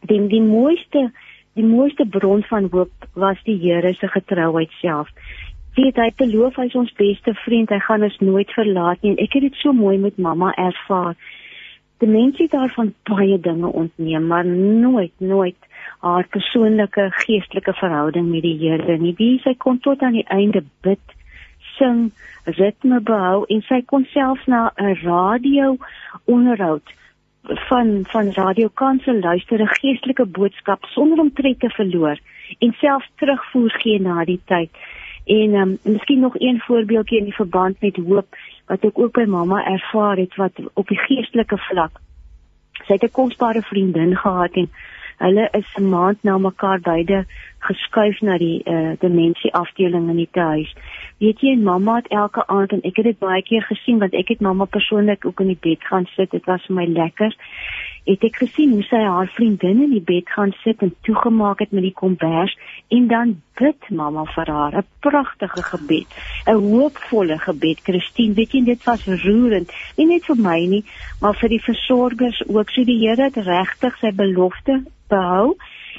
die 0.00 0.26
die 0.28 0.42
mooiste 0.42 1.10
die 1.60 1.68
mooiste 1.68 2.06
bron 2.08 2.42
van 2.48 2.68
hoop 2.72 3.08
was 3.14 3.40
die 3.44 3.58
Here 3.60 3.92
se 3.94 4.08
getrouheid 4.08 4.72
self. 4.80 5.10
Weet 5.76 6.00
hy 6.00 6.08
beloof 6.18 6.56
hy's 6.58 6.74
ons 6.78 6.92
beste 6.98 7.34
vriend, 7.44 7.70
hy 7.70 7.78
gaan 7.84 8.06
ons 8.06 8.16
nooit 8.24 8.50
verlaat 8.56 9.02
nie 9.04 9.14
en 9.14 9.20
ek 9.22 9.36
het 9.36 9.46
dit 9.48 9.60
so 9.60 9.74
mooi 9.76 9.98
met 10.00 10.18
mamma 10.18 10.54
ervaar. 10.58 11.14
Die 12.00 12.08
mense 12.08 12.46
daarvan 12.50 12.94
baie 13.08 13.36
dinge 13.38 13.68
ontneem, 13.82 14.26
maar 14.32 14.46
nooit 14.48 15.12
nooit 15.20 15.68
haar 16.00 16.26
persoonlike 16.32 17.10
geestelike 17.26 17.74
verhouding 17.76 18.30
met 18.32 18.44
die 18.46 18.56
Here 18.62 18.96
nie. 18.98 19.14
Wie 19.18 19.36
sy 19.44 19.54
kon 19.60 19.78
tot 19.84 20.02
aan 20.02 20.16
die 20.16 20.26
einde 20.32 20.64
bid, 20.86 21.16
sing, 21.76 22.08
ritme 22.56 23.02
behou 23.04 23.44
en 23.52 23.60
sy 23.68 23.82
kon 23.92 24.06
selfs 24.14 24.48
na 24.48 24.70
'n 24.80 24.96
radio 25.04 25.76
onderhoud 26.24 26.96
van 27.42 28.04
van 28.08 28.30
Radio 28.32 28.68
Kansel 28.74 29.18
luister 29.20 29.60
'n 29.60 29.66
geestelike 29.66 30.26
boodskap 30.26 30.84
sonder 30.84 31.18
om 31.18 31.32
tred 31.32 31.60
te 31.60 31.68
verloor 31.68 32.18
en 32.58 32.72
self 32.72 33.06
terugvoer 33.14 33.70
gee 33.70 34.00
na 34.00 34.24
die 34.24 34.40
tyd. 34.44 34.70
En 35.24 35.54
ehm 35.54 35.54
um, 35.54 35.78
miskien 35.82 36.20
nog 36.20 36.34
een 36.40 36.60
voorbeeldjie 36.60 37.18
in 37.18 37.24
die 37.24 37.34
verband 37.34 37.80
met 37.80 37.96
hoop 37.96 38.36
wat 38.66 38.84
ek 38.84 38.98
ook 38.98 39.12
by 39.12 39.24
mamma 39.24 39.64
ervaar 39.64 40.16
het 40.16 40.34
wat 40.36 40.52
op 40.72 40.88
die 40.88 40.98
geestelike 40.98 41.58
vlak. 41.58 42.00
Sy 42.86 42.92
het 42.92 43.02
'n 43.02 43.10
kosbare 43.10 43.62
vriendin 43.62 44.16
gehad 44.16 44.52
en 44.52 44.70
hulle 45.16 45.48
is 45.52 45.76
'n 45.76 45.88
maand 45.88 46.22
na 46.22 46.38
mekaar 46.38 46.80
beide 46.80 47.24
geskuif 47.60 48.20
na 48.24 48.38
die 48.40 48.62
uh, 48.64 48.74
eh, 48.74 48.96
demensie 49.00 49.52
afdeling 49.54 50.08
in 50.10 50.16
die 50.22 50.28
huis. 50.32 50.72
Weet 51.20 51.42
jy, 51.44 51.56
mamma 51.60 51.98
het 52.00 52.08
elke 52.16 52.46
aand 52.48 52.72
en 52.72 52.82
ek 52.88 52.96
het 53.00 53.10
dit 53.10 53.18
baie 53.20 53.42
keer 53.44 53.64
gesien 53.68 53.98
want 54.00 54.14
ek 54.16 54.32
het 54.32 54.44
mamma 54.44 54.64
persoonlik 54.64 55.26
ook 55.28 55.42
in 55.44 55.52
die 55.52 55.62
bed 55.68 55.84
gaan 55.84 56.06
sit. 56.14 56.30
Dit 56.32 56.46
was 56.48 56.64
vir 56.66 56.78
my 56.78 56.86
lekker. 56.88 57.34
Het 58.08 58.24
ek 58.30 58.40
gesien 58.40 58.72
hoe 58.72 58.84
sy 58.88 59.02
haar 59.04 59.28
vriendin 59.34 59.82
in 59.84 59.92
die 59.92 60.04
bed 60.04 60.30
gaan 60.32 60.54
sit 60.62 60.80
en 60.80 60.94
toegemaak 61.04 61.60
het 61.60 61.74
met 61.76 61.84
die 61.84 61.94
kombers 61.96 62.56
en 62.88 63.10
dan 63.10 63.34
bid 63.60 63.90
mamma 63.92 64.24
vir 64.34 64.48
haar 64.48 64.78
'n 64.80 64.86
pragtige 65.04 65.62
gebed, 65.62 66.08
'n 66.46 66.56
hoopvolle 66.56 67.38
gebed. 67.38 67.84
Christine, 67.84 68.34
weet 68.34 68.52
jy, 68.52 68.64
dit 68.64 68.84
was 68.84 69.04
roerend. 69.06 69.72
Nie 69.96 70.06
net 70.06 70.24
vir 70.24 70.36
my 70.36 70.60
nie, 70.66 70.84
maar 71.20 71.34
vir 71.34 71.48
die 71.48 71.62
versorgers 71.62 72.42
ook. 72.48 72.70
So 72.70 72.84
die 72.84 73.00
Here 73.04 73.28
het 73.28 73.36
regtig 73.36 73.98
sy 73.98 74.12
belofte 74.12 74.84
behou 75.08 75.56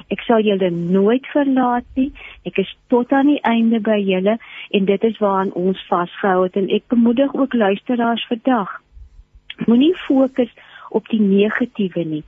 Ek 0.09 0.23
sal 0.25 0.43
julle 0.45 0.69
nooit 0.71 1.25
verlaat 1.33 1.85
nie. 1.95 2.11
Ek 2.47 2.57
is 2.63 2.71
tot 2.87 3.11
aan 3.11 3.29
die 3.31 3.41
einde 3.47 3.81
by 3.83 3.99
julle 4.01 4.37
en 4.71 4.85
dit 4.89 5.03
is 5.03 5.19
waaraan 5.21 5.53
ons 5.53 5.85
vasgehou 5.89 6.45
het 6.47 6.57
en 6.59 6.69
ek 6.69 6.87
bemoedig 6.93 7.33
ook 7.35 7.53
luisteraars 7.53 8.25
vandag. 8.31 8.81
Moenie 9.67 9.95
fokus 10.07 10.51
op 10.89 11.07
die 11.09 11.21
negatiewe 11.21 12.05
nie. 12.05 12.23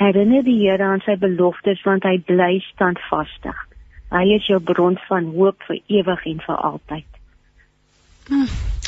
Herinner 0.00 0.44
die 0.44 0.58
Here 0.62 0.84
aan 0.84 1.04
sy 1.04 1.16
beloftes 1.20 1.82
want 1.84 2.06
hy 2.08 2.18
bly 2.24 2.58
standvastig. 2.70 3.56
Hy 4.10 4.26
is 4.34 4.46
jou 4.48 4.60
bron 4.60 4.98
van 5.08 5.32
hoop 5.36 5.62
vir 5.68 5.80
ewig 6.00 6.26
en 6.26 6.44
vir 6.46 6.68
altyd. 6.72 7.08
Hmm 8.30 8.79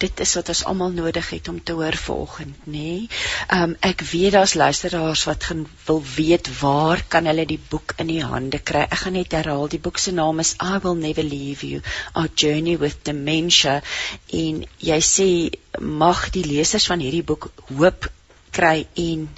dit 0.00 0.20
is 0.24 0.34
wat 0.38 0.50
ons 0.52 0.62
almal 0.70 0.92
nodig 0.96 1.28
het 1.34 1.48
om 1.52 1.58
te 1.62 1.76
hoor 1.76 1.96
vanoggend, 2.02 2.56
nê? 2.64 2.72
Nee? 2.76 3.08
Um 3.56 3.74
ek 3.86 4.04
weet 4.12 4.32
daar's 4.36 4.54
luisteraars 4.54 5.24
wat 5.28 5.48
gaan 5.50 5.66
wil 5.86 6.02
weet 6.16 6.50
waar 6.60 7.04
kan 7.14 7.28
hulle 7.30 7.46
die 7.46 7.60
boek 7.72 7.94
in 8.02 8.12
die 8.12 8.22
hande 8.24 8.62
kry? 8.70 8.86
Ek 8.88 9.02
gaan 9.04 9.18
net 9.18 9.36
herhaal, 9.36 9.68
die 9.68 9.82
boek 9.82 10.00
se 10.00 10.14
naam 10.16 10.40
is 10.44 10.54
I 10.60 10.78
Will 10.84 10.96
Never 11.00 11.26
Leave 11.26 11.68
You: 11.68 11.82
Our 12.14 12.32
Journey 12.34 12.78
with 12.80 13.04
Dementia 13.04 13.80
en 14.42 14.64
jy 14.90 15.00
sê 15.12 15.28
mag 15.80 16.28
die 16.36 16.46
lesers 16.48 16.88
van 16.92 17.04
hierdie 17.04 17.26
boek 17.26 17.50
hoop 17.74 18.08
kry 18.56 18.86
en 18.98 19.28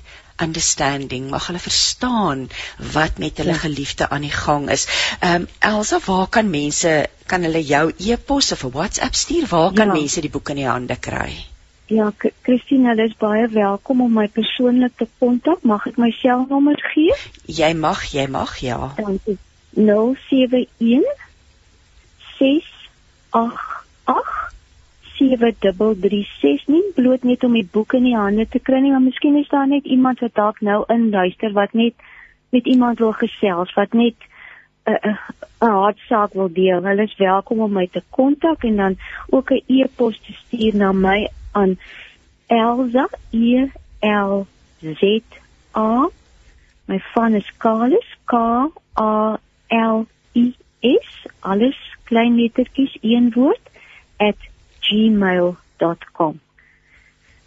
understanding 0.42 1.30
mag 1.30 1.46
hulle 1.46 1.62
verstaan 1.62 2.48
wat 2.92 3.18
met 3.18 3.38
hulle 3.42 3.56
ja. 3.56 3.62
geliefde 3.64 4.08
aan 4.08 4.26
die 4.26 4.34
gang 4.34 4.70
is. 4.70 4.86
Ehm 5.20 5.42
um, 5.42 5.48
Elsa, 5.58 5.98
waar 6.06 6.28
kan 6.28 6.50
mense 6.50 7.08
kan 7.26 7.42
hulle 7.42 7.64
jou 7.64 7.92
e-pos 7.98 8.52
of 8.52 8.64
'n 8.64 8.70
WhatsApp 8.70 9.14
stuur? 9.14 9.46
Waar 9.48 9.72
kan 9.72 9.86
ja. 9.86 9.92
mense 9.92 10.20
die 10.20 10.30
boek 10.30 10.48
in 10.48 10.62
die 10.62 10.68
hande 10.68 10.96
kry? 10.96 11.46
Ja, 11.86 12.12
Christine, 12.42 12.88
hulle 12.88 13.04
is 13.04 13.16
baie 13.18 13.48
welkom 13.48 14.00
om 14.00 14.12
my 14.12 14.28
persoonlik 14.28 14.92
te 14.96 15.06
kontak. 15.18 15.62
Mag 15.62 15.86
ek 15.86 15.96
my 16.00 16.10
selfnommer 16.10 16.80
gee? 16.94 17.14
Jy 17.46 17.74
mag, 17.74 18.04
jy 18.12 18.26
mag, 18.32 18.56
ja. 18.64 18.92
Dankie. 18.96 19.38
071 19.74 21.04
688 22.38 24.52
7336 25.28 26.66
nie 26.66 26.82
bloot 26.96 27.24
net 27.24 27.44
om 27.44 27.54
die 27.54 27.68
boek 27.72 27.94
in 27.98 28.08
die 28.08 28.16
hande 28.16 28.46
te 28.48 28.58
kry 28.58 28.80
nie, 28.82 28.90
maar 28.90 29.04
miskien 29.04 29.38
is 29.40 29.48
daar 29.48 29.68
net 29.68 29.84
iemand 29.84 30.20
wat 30.24 30.34
dalk 30.34 30.60
nou 30.60 30.82
in 30.92 31.10
luister 31.10 31.52
wat 31.52 31.72
net 31.78 31.94
met 32.52 32.66
iemand 32.66 32.98
wil 32.98 33.12
gesels, 33.12 33.72
wat 33.74 33.92
net 33.92 34.14
'n 34.86 34.92
uh, 34.92 34.98
'n 35.04 35.16
uh, 35.66 35.74
hartsaak 35.84 36.32
wil 36.32 36.52
deel. 36.52 36.82
Hulle 36.82 37.02
is 37.02 37.16
welkom 37.16 37.60
om 37.60 37.72
my 37.72 37.86
te 37.86 38.02
kontak 38.10 38.64
en 38.64 38.76
dan 38.76 38.96
ook 39.30 39.50
'n 39.50 39.62
e-pos 39.66 40.18
te 40.20 40.32
stuur 40.32 40.76
na 40.76 40.92
my 40.92 41.28
aan 41.52 41.78
Elsa 42.46 43.08
E 43.30 43.68
L 44.00 44.46
Z 44.80 45.02
A 45.76 46.08
My 46.86 46.98
van 47.14 47.34
is 47.34 47.52
Carlos 47.56 48.16
K 48.24 48.34
A 48.98 49.38
L 49.68 50.06
I 50.34 50.54
S 50.80 51.26
alles 51.40 51.78
klein 52.04 52.34
lettertjies 52.36 52.98
een 53.00 53.32
woord 53.34 53.70
@ 54.16 54.51
gmail.com. 54.92 56.40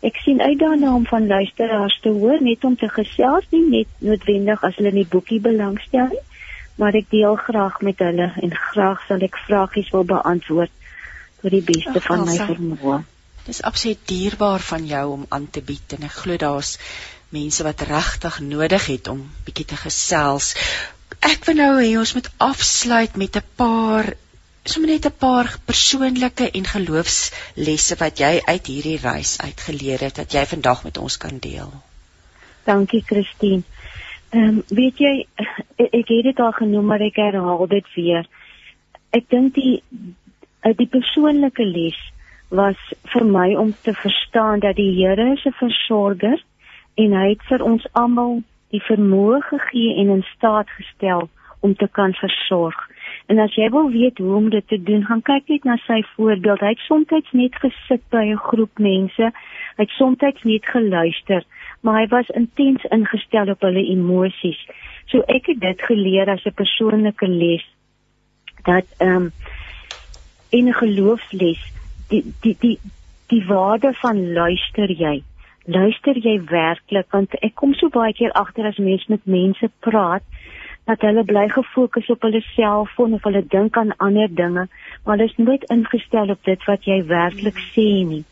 Ek 0.05 0.19
sien 0.21 0.41
uit 0.41 0.59
daarna 0.59 0.93
om 0.93 1.05
van 1.09 1.27
luisteraars 1.27 1.97
te 2.03 2.11
hoor 2.13 2.41
net 2.43 2.63
om 2.67 2.75
te 2.77 2.89
gesels 2.93 3.47
nie 3.53 3.63
net 3.69 4.05
noodwendig 4.05 4.63
as 4.67 4.75
hulle 4.77 4.91
in 4.93 5.01
die 5.01 5.11
boekie 5.15 5.39
belangstel 5.41 6.11
nie, 6.11 6.23
maar 6.81 6.97
ek 6.99 7.07
deel 7.09 7.37
graag 7.41 7.79
met 7.87 8.01
hulle 8.03 8.27
en 8.43 8.55
graag 8.69 9.01
sal 9.07 9.23
ek 9.25 9.39
vragies 9.47 9.89
wil 9.95 10.05
beantwoord 10.09 10.73
tot 11.41 11.53
die 11.53 11.63
beste 11.65 11.97
Ach, 12.01 12.07
van 12.09 12.25
my 12.27 12.37
vermoë. 12.41 12.99
Dis 13.45 13.61
absoluut 13.61 14.01
dierbaar 14.09 14.63
van 14.67 14.85
jou 14.89 15.05
om 15.13 15.25
aan 15.29 15.47
te 15.53 15.61
bied 15.65 15.97
en 15.97 16.05
ek 16.07 16.19
glo 16.23 16.37
daar's 16.41 16.75
mense 17.33 17.65
wat 17.65 17.81
regtig 17.89 18.39
nodig 18.45 18.85
het 18.91 19.09
om 19.11 19.23
bietjie 19.47 19.67
te 19.71 19.79
gesels. 19.79 20.53
Ek 21.25 21.45
wil 21.49 21.59
nou 21.61 21.71
hê 21.79 21.91
ons 21.97 22.13
moet 22.17 22.29
afsluit 22.45 23.17
met 23.21 23.37
'n 23.37 23.45
paar 23.57 24.13
sommer 24.65 24.89
net 24.89 25.05
'n 25.05 25.17
paar 25.19 25.47
persoonlike 25.65 26.45
en 26.51 26.65
geloofslesse 26.65 27.95
wat 27.99 28.17
jy 28.19 28.41
uit 28.45 28.67
hierdie 28.67 28.97
reis 29.01 29.37
uitgeleer 29.41 29.99
het 29.99 30.15
dat 30.15 30.33
jy 30.33 30.45
vandag 30.45 30.83
met 30.83 30.97
ons 30.97 31.17
kan 31.17 31.37
deel. 31.39 31.69
Dankie 32.65 33.03
Christine. 33.05 33.61
Ehm 34.29 34.43
um, 34.47 34.63
weet 34.67 34.97
jy 34.97 35.27
ek, 35.77 35.93
ek 35.93 36.07
het 36.07 36.23
dit 36.23 36.39
al 36.39 36.51
genoem 36.51 36.85
maar 36.85 37.01
ek 37.01 37.15
herhaal 37.15 37.67
dit 37.67 37.93
weer. 37.95 38.25
Ek 39.11 39.29
dink 39.29 39.53
die 39.53 39.83
die 40.65 40.89
persoonlike 40.89 41.63
les 41.63 41.99
was 42.49 42.77
vir 43.13 43.25
my 43.25 43.55
om 43.55 43.73
te 43.81 43.93
verstaan 43.93 44.59
dat 44.59 44.75
die 44.75 44.91
Here 44.97 45.33
is 45.33 45.45
'n 45.45 45.53
versorger 45.61 46.41
en 46.95 47.13
hy 47.13 47.29
het 47.29 47.43
vir 47.49 47.61
ons 47.63 47.87
almal 47.91 48.41
die 48.71 48.81
vermoë 48.81 49.41
gegee 49.41 49.95
en 50.01 50.09
in 50.09 50.25
staat 50.35 50.69
gestel 50.69 51.29
om 51.59 51.75
te 51.75 51.87
kan 51.87 52.13
versorg. 52.13 52.75
En 53.25 53.39
as 53.39 53.55
jy 53.57 53.69
wil 53.73 53.89
weet 53.89 54.17
hoe 54.17 54.35
om 54.35 54.49
dit 54.49 54.67
te 54.67 54.77
doen, 54.83 55.05
gaan 55.05 55.21
kyk 55.21 55.47
net 55.47 55.63
na 55.63 55.75
sy 55.85 56.01
voorbeeld. 56.15 56.59
Hy 56.61 56.73
het 56.75 56.83
soms 56.85 57.31
net 57.31 57.55
gesit 57.61 58.03
by 58.13 58.23
'n 58.31 58.37
groep 58.37 58.79
mense. 58.79 59.31
Hy 59.77 59.83
het 59.83 59.95
soms 59.97 60.19
net 60.19 60.65
geluister, 60.65 61.43
maar 61.81 61.99
hy 62.01 62.07
was 62.07 62.29
intens 62.29 62.83
ingestel 62.83 63.49
op 63.49 63.61
hulle 63.61 63.83
emosies. 63.83 64.67
So 65.07 65.23
ek 65.27 65.45
het 65.45 65.59
dit 65.59 65.81
geleer 65.81 66.29
as 66.29 66.45
'n 66.45 66.53
persoonlike 66.53 67.27
les 67.27 67.65
dat 68.63 68.85
ehm 68.97 69.15
um, 69.15 69.31
in 70.49 70.67
'n 70.67 70.73
geloofsles 70.73 71.61
die 72.09 72.33
die 72.41 72.55
die 72.59 72.79
die 73.27 73.45
waarde 73.45 73.93
van 73.93 74.33
luister 74.33 74.91
jy 74.91 75.23
luister 75.65 76.17
jy 76.17 76.37
werklik 76.49 77.07
want 77.09 77.33
ek 77.41 77.55
kom 77.55 77.73
so 77.73 77.89
baie 77.89 78.13
keer 78.13 78.31
agter 78.31 78.65
as 78.69 78.77
mense 78.77 79.05
met 79.09 79.25
mense 79.25 79.69
praat 79.79 80.23
dat 80.85 81.01
hulle 81.01 81.23
bly 81.25 81.47
gefokus 81.49 82.09
op 82.13 82.21
hulle 82.27 82.43
selfoon 82.53 83.17
of 83.17 83.23
hulle 83.27 83.43
dink 83.57 83.77
aan 83.77 83.97
ander 83.97 84.29
dinge 84.29 84.67
maar 84.69 85.17
hulle 85.17 85.29
is 85.31 85.37
nooit 85.37 85.67
ingestel 85.77 86.33
op 86.37 86.43
dit 86.43 86.65
wat 86.69 86.87
jy 86.89 87.01
werklik 87.09 87.61
sê 87.73 87.89
nie 88.13 88.23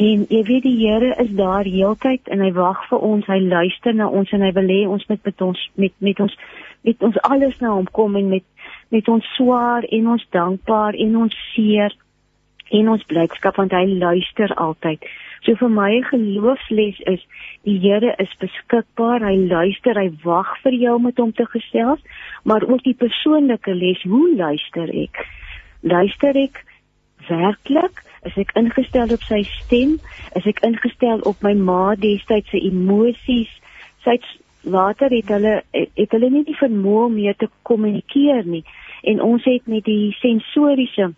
En 0.00 0.24
jy 0.28 0.40
weet 0.48 0.62
die 0.64 0.78
Here 0.78 1.14
is 1.20 1.30
daar 1.36 1.68
heeltyd 1.68 2.28
en 2.32 2.40
hy 2.40 2.52
wag 2.56 2.80
vir 2.88 3.02
ons, 3.04 3.26
hy 3.28 3.38
luister 3.44 3.92
na 3.92 4.06
ons 4.08 4.30
en 4.32 4.40
hy 4.40 4.52
wil 4.56 4.70
hê 4.72 4.80
ons 4.88 5.04
met 5.10 5.20
met 5.24 5.42
ons 5.44 5.64
met 5.76 5.92
met 6.00 6.22
ons 6.24 6.36
met 6.82 7.04
ons 7.08 7.18
alles 7.28 7.58
na 7.60 7.74
hom 7.76 7.90
kom 7.92 8.16
en 8.16 8.30
met 8.30 8.46
met 8.88 9.08
ons 9.08 9.28
swaar 9.36 9.84
en 9.84 10.08
ons 10.14 10.24
dankbaar 10.32 10.96
en 10.96 11.18
ons 11.24 11.36
seer 11.52 11.92
en 12.72 12.88
ons 12.88 13.04
blydskap 13.04 13.60
want 13.60 13.76
hy 13.76 13.84
luister 14.00 14.54
altyd. 14.56 15.04
So 15.42 15.56
vir 15.58 15.72
my 15.74 15.90
geloofsles 16.06 17.00
is 17.10 17.22
die 17.66 17.78
Here 17.82 18.14
is 18.22 18.30
beskikbaar, 18.38 19.24
hy 19.26 19.34
luister, 19.50 19.98
hy 19.98 20.12
wag 20.22 20.52
vir 20.62 20.76
jou 20.78 20.96
om 20.98 21.08
met 21.08 21.18
hom 21.18 21.32
te 21.34 21.46
gesels, 21.50 22.02
maar 22.46 22.62
ook 22.62 22.84
die 22.86 22.94
persoonlike 22.98 23.74
les, 23.74 24.04
hoe 24.06 24.28
luister 24.38 24.92
ek? 25.02 25.24
Luister 25.82 26.38
ek 26.38 26.62
werklik? 27.26 28.04
Is 28.22 28.36
ek 28.38 28.54
ingestel 28.58 29.10
op 29.16 29.24
sy 29.26 29.40
stem? 29.58 29.96
Is 30.38 30.46
ek 30.46 30.62
ingestel 30.66 31.24
op 31.26 31.42
my 31.42 31.56
ma 31.58 31.96
destyds 31.98 32.54
se 32.54 32.62
emosies? 32.62 33.50
Sy 34.06 34.14
het 34.20 34.30
later 34.62 35.10
het 35.10 35.30
hulle 35.34 35.56
het 35.74 36.14
hulle 36.14 36.30
nie 36.30 36.44
die 36.46 36.58
vermoë 36.58 37.08
om 37.08 37.18
mee 37.18 37.34
te 37.34 37.48
kommunikeer 37.66 38.46
nie 38.46 38.62
en 39.02 39.18
ons 39.18 39.42
het 39.50 39.66
met 39.66 39.82
die 39.82 40.12
sensoriese 40.20 41.08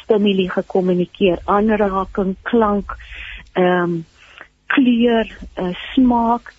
stimule 0.00 0.46
gekommunikeer, 0.48 1.42
aanraking, 1.44 2.32
klank, 2.48 2.94
ehm 3.52 3.82
um, 3.82 4.04
kleur, 4.66 5.28
uh, 5.58 5.74
smaak. 5.92 6.54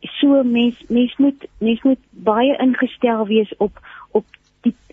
So 0.00 0.42
mens 0.42 0.76
mens 0.88 1.16
moet 1.16 1.46
mens 1.58 1.82
moet 1.82 2.00
baie 2.10 2.56
ingestel 2.56 3.26
wees 3.26 3.56
op 3.56 3.78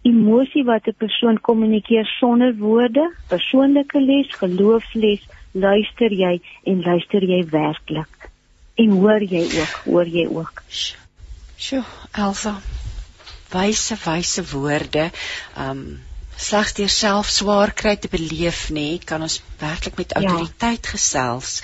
emosie 0.06 0.64
wat 0.64 0.88
'n 0.88 1.00
persoon 1.04 1.42
kommunikeer 1.42 2.06
sonder 2.06 2.56
woorde, 2.56 3.06
persoonlike 3.28 4.00
les, 4.02 4.30
geloofsles, 4.42 5.24
luister 5.52 6.12
jy 6.14 6.42
en 6.64 6.82
luister 6.82 7.24
jy 7.24 7.42
werklik? 7.50 8.30
En 8.76 8.90
hoor 8.90 9.24
jy 9.24 9.44
ook, 9.62 9.76
hoor 9.86 10.08
jy 10.08 10.28
ook? 10.28 10.64
Sjoe, 11.58 11.84
Elsa. 12.12 12.60
Wyse 13.52 13.96
wyse 14.04 14.44
woorde. 14.52 15.10
Um 15.58 16.00
slegs 16.38 16.74
deur 16.74 16.90
self 16.90 17.30
swaar 17.30 17.72
kry 17.74 17.96
te 17.96 18.10
beleef 18.12 18.70
nê 18.76 19.00
kan 19.00 19.22
ons 19.22 19.42
werklik 19.60 19.96
met 19.98 20.14
autoriteit 20.20 20.84
ja. 20.84 20.92
gesels. 20.92 21.62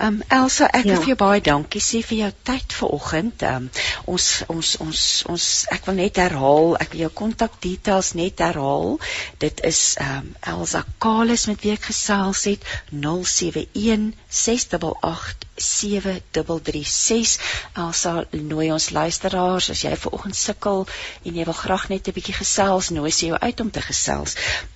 Um 0.00 0.22
Elsa, 0.32 0.68
ek 0.72 0.86
ja. 0.86 0.94
wil 0.94 1.02
vir 1.02 1.12
jou 1.12 1.18
baie 1.20 1.42
dankie 1.44 1.82
sê 1.84 2.00
vir 2.06 2.18
jou 2.22 2.30
tyd 2.50 2.76
vanoggend. 2.78 3.44
Um 3.50 3.68
ons 4.12 4.28
ons 4.52 4.72
ons 4.84 5.02
ons 5.32 5.48
ek 5.76 5.88
wil 5.88 5.98
net 6.00 6.20
herhaal, 6.22 6.76
ek 6.80 6.94
wil 6.94 7.06
jou 7.06 7.12
kontakdetails 7.22 8.14
net 8.18 8.40
herhaal. 8.44 8.96
Dit 9.42 9.60
is 9.68 9.82
um 10.02 10.32
Elsa 10.54 10.84
Kalis 11.02 11.46
met 11.50 11.60
wie 11.64 11.74
ek 11.76 11.90
gesels 11.90 12.46
het 12.48 12.64
071 12.90 14.12
688 14.30 15.44
7336 15.56 17.36
Elsa 17.80 18.24
nooi 18.30 18.70
ons 18.72 18.90
luisteraars 18.92 19.70
as 19.72 19.84
jy 19.84 19.94
ver 19.96 20.12
oggend 20.16 20.36
sukkel 20.36 20.84
en 21.24 21.38
jy 21.38 21.44
wil 21.48 21.56
graag 21.56 21.88
net 21.92 22.08
'n 22.08 22.16
bietjie 22.16 22.36
gesels 22.36 22.90
nooi 22.92 23.10
sy 23.10 23.32
jou 23.32 23.38
uit 23.40 23.60
om 23.60 23.70
te 23.70 23.80
gesels. 23.80 24.05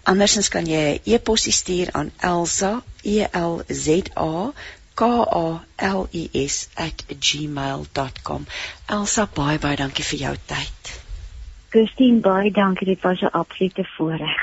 Andersins 0.02 0.48
kan 0.48 0.66
jy 0.66 0.84
'n 0.94 1.00
e-pos 1.04 1.46
stuur 1.56 1.88
aan 1.92 2.12
Elsa 2.18 2.82
E 3.02 3.26
L 3.32 3.62
Z 3.68 4.10
A 4.14 4.52
K 4.94 5.02
A 5.42 5.64
L 5.76 6.08
I 6.12 6.28
S 6.46 6.68
@gmail.com. 7.28 8.46
Elsa 8.86 9.28
baie 9.34 9.58
baie 9.58 9.76
dankie 9.76 10.04
vir 10.04 10.18
jou 10.18 10.36
tyd. 10.46 10.94
Christine 11.70 12.20
baie 12.20 12.50
dankie 12.50 12.86
dit 12.86 13.02
was 13.02 13.20
'n 13.22 13.32
absolute 13.32 13.84
voorreg. 13.96 14.40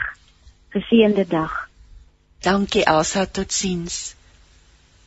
Geseënde 0.70 1.28
dag. 1.28 1.70
Dankie 2.40 2.84
Elsa 2.84 3.26
totsiens. 3.26 4.16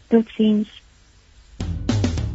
Totsiens. 0.08 0.68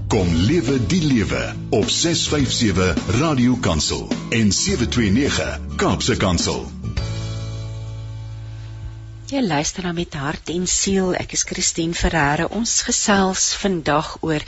Kom 0.08 0.28
lewe 0.36 0.86
die 0.86 1.02
lewe 1.02 1.54
op 1.70 1.90
657 1.90 3.20
Radio 3.20 3.56
Kansel 3.56 4.08
en 4.30 4.52
729 4.52 5.60
Kaapse 5.76 6.18
Kansel. 6.18 6.85
Jy 9.36 9.42
luister 9.44 9.84
na 9.84 9.92
met 9.92 10.14
hart 10.16 10.48
en 10.54 10.64
siel. 10.64 11.10
Ek 11.20 11.34
is 11.36 11.42
Christine 11.44 11.98
Ferreira. 11.98 12.46
Ons 12.56 12.78
gesels 12.88 13.50
vandag 13.60 14.14
oor 14.24 14.46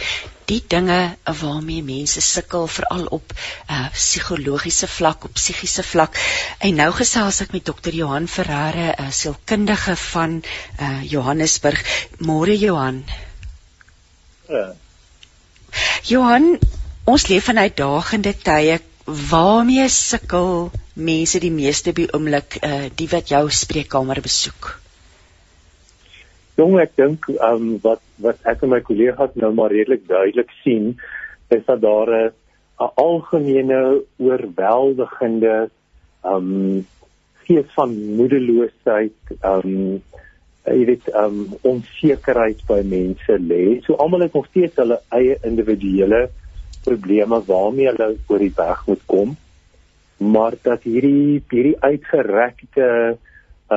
die 0.47 0.61
dinge 0.73 0.99
waarmee 1.41 1.83
mense 1.83 2.23
sukkel 2.23 2.69
veral 2.71 3.03
op 3.17 3.33
uh, 3.35 3.89
psigologiese 3.91 4.87
vlak, 4.87 5.27
op 5.27 5.35
psigiese 5.35 5.83
vlak. 5.83 6.15
En 6.63 6.79
nou 6.79 6.87
gesels 6.95 7.41
ek 7.43 7.51
met 7.57 7.67
dokter 7.67 7.99
Johan 7.99 8.31
Ferreira, 8.31 8.93
'n 8.95 9.11
sielkundige 9.11 9.97
van 10.07 10.39
uh, 10.39 11.03
Johannesburg. 11.03 11.83
Môre 12.23 12.55
Johan. 12.55 13.03
Ja. 14.47 14.67
Johan, 16.15 16.53
ons 17.03 17.27
leef 17.27 17.51
in 17.51 17.59
uitdagende 17.59 18.37
tye. 18.39 18.79
Waarmee 19.07 19.87
sukkel 19.87 20.67
mense 20.99 21.39
die 21.39 21.51
meeste 21.53 21.93
by 21.95 22.09
oomblik 22.11 22.57
uh 22.59 22.89
die 22.91 23.07
wat 23.07 23.29
jou 23.31 23.45
spreekkamer 23.55 24.19
besoek? 24.19 24.67
Jong, 26.59 26.75
ek 26.83 26.97
dink 26.99 27.29
um 27.39 27.77
wat 27.85 28.01
wat 28.19 28.41
ek 28.51 28.65
en 28.67 28.73
my 28.73 28.81
kollegas 28.83 29.37
nou 29.39 29.53
maar 29.55 29.71
redelik 29.71 30.03
duidelik 30.09 30.51
sien, 30.59 30.97
is 31.55 31.63
dat 31.69 31.79
daar 31.85 32.11
'n 32.11 32.89
algemene 33.05 33.79
oorweldigende 34.19 35.69
um 36.33 36.83
gees 37.47 37.69
van 37.79 37.95
moedeloosheid 38.19 39.35
um 39.53 40.01
jy 40.67 40.83
weet 40.91 41.07
um 41.15 41.55
onsekerheid 41.63 42.59
by 42.67 42.81
mense 42.83 43.39
lê. 43.39 43.79
So 43.85 43.95
almal 43.95 44.27
het 44.27 44.33
nog 44.33 44.51
steeds 44.51 44.75
hulle 44.75 44.99
eie 45.15 45.39
individuele 45.47 46.27
probleme 46.87 47.39
waarmee 47.45 47.89
hulle 47.89 48.09
oor 48.27 48.43
die 48.43 48.55
weg 48.55 48.83
moet 48.87 49.05
kom. 49.13 49.35
Maar 50.17 50.57
dat 50.65 50.85
hierdie 50.87 51.43
hierdie 51.53 51.77
uitgerekte 51.79 52.89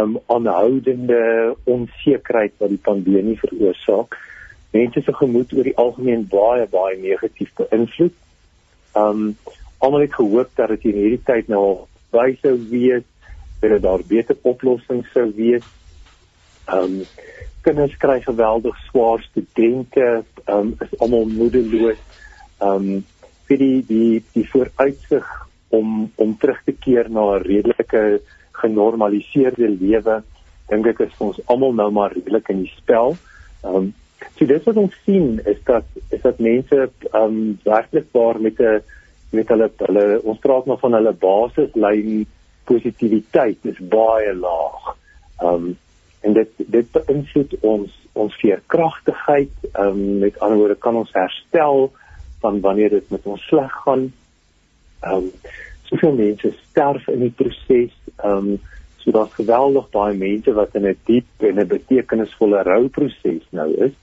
um 0.01 0.19
aanhoudende 0.31 1.23
onsekerheid 1.67 2.55
wat 2.63 2.71
die 2.71 2.85
pandemie 2.89 3.39
veroorsaak, 3.41 4.15
mense 4.71 5.03
se 5.03 5.15
gemoed 5.19 5.53
oor 5.57 5.67
die 5.67 5.77
algemeen 5.85 6.23
baie 6.31 6.69
baie 6.71 6.97
negatief 7.03 7.51
beïnvloed. 7.59 8.15
Um 8.95 9.35
almal 9.81 10.07
het 10.07 10.15
gehoop 10.15 10.55
dat 10.61 10.75
dit 10.77 10.91
in 10.93 11.03
hierdie 11.03 11.25
tyd 11.27 11.49
nou 11.49 11.65
wyse 12.15 12.55
wees 12.71 13.07
dat 13.61 13.83
daar 13.83 14.03
beter 14.09 14.37
oplossings 14.49 15.09
sou 15.13 15.27
wees 15.37 15.67
um, 16.73 17.03
kinders 17.65 17.97
kry 18.01 18.21
geweldig 18.25 18.77
swaar 18.89 19.23
studente, 19.23 20.25
um, 20.49 20.75
is 20.81 20.95
almal 20.99 21.27
moedeloos. 21.29 21.99
Ehm 22.61 22.91
um, 22.91 23.05
vir 23.49 23.59
die 23.59 23.83
die 23.87 24.23
die 24.35 24.47
vooruitsig 24.49 25.27
om 25.71 26.11
om 26.17 26.37
terug 26.39 26.61
te 26.65 26.73
keer 26.73 27.11
na 27.11 27.25
'n 27.37 27.43
redelike 27.43 28.21
genormaliseerde 28.63 29.69
lewe, 29.69 30.23
dink 30.69 30.87
ek 30.87 31.01
is 31.01 31.15
vir 31.19 31.27
ons 31.27 31.41
almal 31.47 31.73
nou 31.73 31.91
maar 31.91 32.13
redelik 32.13 32.49
in 32.49 32.63
die 32.65 32.75
spel. 32.77 33.17
Ehm 33.65 33.77
um, 33.77 33.95
so 34.37 34.47
dit 34.47 34.65
wat 34.65 34.77
ons 34.77 34.97
sien 35.05 35.41
is 35.53 35.61
dat 35.65 35.85
is 36.11 36.23
dat 36.23 36.39
mense 36.39 36.91
ehm 37.13 37.23
um, 37.23 37.59
werklik 37.65 38.09
waar 38.13 38.41
met 38.41 38.61
'n 38.61 38.83
met 39.31 39.49
hulle 39.49 39.71
hulle 39.77 40.23
ons 40.23 40.39
praat 40.39 40.67
maar 40.67 40.79
van 40.79 40.93
hulle 40.93 41.13
basislyn 41.13 42.27
positiwiteit 42.65 43.65
is 43.73 43.79
baie 43.79 44.35
laag. 44.35 44.97
Ehm 45.43 45.55
um, 45.55 45.79
en 46.21 46.33
dit 46.33 46.51
dit 46.57 46.93
beïnvloed 46.93 47.57
ons 47.61 47.91
ons 48.13 48.35
veerkragtigheid 48.43 49.53
um, 49.79 50.19
met 50.19 50.39
ander 50.41 50.59
woorde 50.59 50.75
kan 50.75 50.97
ons 50.97 51.13
herstel 51.13 51.91
van 52.41 52.61
wanneer 52.61 52.91
dit 52.91 53.11
met 53.11 53.25
ons 53.25 53.47
sleg 53.47 53.73
gaan. 53.85 54.13
Ehm 55.01 55.15
um, 55.15 55.31
soveel 55.91 56.13
mense 56.15 56.53
sterf 56.71 57.09
in 57.09 57.25
die 57.27 57.35
proses. 57.43 57.95
Ehm 58.17 58.37
um, 58.37 58.61
so 59.01 59.11
daar's 59.11 59.35
geweldig 59.35 59.89
baie 59.91 60.15
mense 60.15 60.53
wat 60.53 60.75
in 60.75 60.87
'n 60.87 60.97
diep 61.05 61.49
en 61.49 61.61
'n 61.61 61.67
betekenisvolle 61.67 62.63
rouproses 62.63 63.47
nou 63.51 63.75
is. 63.75 63.97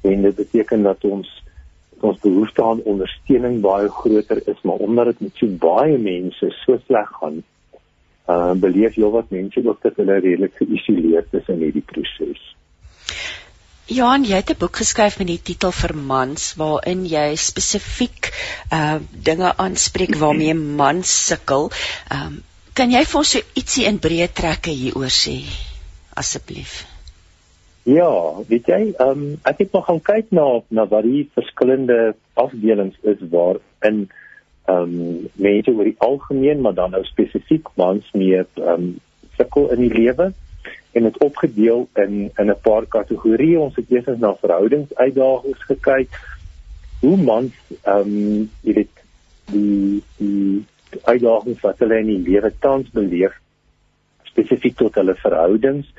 En 0.00 0.22
dit 0.22 0.34
beteken 0.34 0.82
dat 0.82 1.04
ons 1.04 1.28
ons 2.00 2.20
behoefte 2.20 2.64
aan 2.64 2.82
ondersteuning 2.82 3.60
baie 3.60 3.88
groter 3.88 4.40
is 4.48 4.60
maar 4.62 4.80
omdat 4.86 5.04
dit 5.04 5.20
met 5.20 5.34
so 5.34 5.46
baie 5.46 5.98
mense 5.98 6.50
so 6.50 6.78
sleg 6.86 7.10
gaan 7.20 7.42
uh 8.28 8.54
beleef 8.54 8.94
jy 8.94 9.10
wat 9.10 9.30
mense 9.34 9.62
ook 9.64 9.82
dat 9.82 9.96
hulle 9.96 10.18
redelik 10.18 10.54
geïsoleerd 10.54 11.34
is 11.34 11.48
in 11.48 11.62
hierdie 11.64 11.84
proses. 11.92 12.42
Johan, 13.90 14.22
jy 14.22 14.38
het 14.38 14.50
'n 14.50 14.58
boek 14.58 14.76
geskryf 14.76 15.18
met 15.18 15.26
die 15.26 15.42
titel 15.42 15.72
vir 15.74 15.96
mans 15.96 16.54
waarin 16.54 17.00
jy 17.10 17.34
spesifiek 17.34 18.28
uh 18.72 18.98
dinge 19.28 19.50
aanspreek 19.56 20.14
waarmee 20.14 20.54
mans 20.54 21.10
sukkel. 21.26 21.70
Um 22.14 22.42
Kan 22.78 22.92
jy 22.94 23.02
vir 23.04 23.18
ons 23.18 23.30
so 23.34 23.40
ietsie 23.58 23.86
in 23.88 23.98
breë 23.98 24.28
trekke 24.40 24.70
hieroor 24.70 25.10
sê 25.10 25.34
asseblief? 26.22 26.86
Ja, 27.82 28.10
weet 28.48 28.70
jy, 28.70 28.94
um, 29.02 29.24
ek 29.42 29.58
het 29.64 29.72
nog 29.72 29.86
gaan 29.86 30.00
kyk 30.00 30.30
na 30.30 30.46
na 30.70 30.86
wat 30.86 31.02
die 31.02 31.24
verskillende 31.34 32.14
afdelings 32.34 32.96
is 33.02 33.18
waar 33.34 33.58
in 33.90 34.06
ehm 34.68 34.82
um, 34.82 35.26
mense 35.34 35.70
oor 35.70 35.84
die 35.84 35.98
algemeen, 35.98 36.60
maar 36.60 36.74
dan 36.74 36.90
nou 36.90 37.02
spesifiek 37.04 37.68
mans 37.74 38.06
mee 38.14 38.44
um, 38.54 39.00
sukkel 39.36 39.70
in 39.74 39.82
die 39.88 39.94
lewe 39.98 40.30
en 40.92 41.02
dit 41.02 41.18
opgedeel 41.18 41.88
in 41.94 42.30
in 42.36 42.50
'n 42.50 42.60
paar 42.62 42.86
kategorieë. 42.86 43.58
Ons 43.58 43.76
het 43.76 43.90
eers 43.90 44.18
na 44.18 44.34
verhoudingsuitdagings 44.34 45.62
gekyk. 45.62 46.08
Hoe 47.00 47.16
mans 47.16 47.52
ehm 47.82 48.00
um, 48.00 48.50
jy 48.60 48.72
weet 48.72 48.96
die 49.52 50.02
die 50.16 50.64
uitdagings 51.04 51.60
wat 51.60 51.78
hulle 51.78 51.98
in 51.98 52.06
die 52.06 52.24
lewe 52.30 52.52
tans 52.58 52.90
beleef 52.90 53.34
spesifiek 54.22 54.76
tot 54.76 54.94
hulle 54.94 55.14
verhoudings 55.14 55.92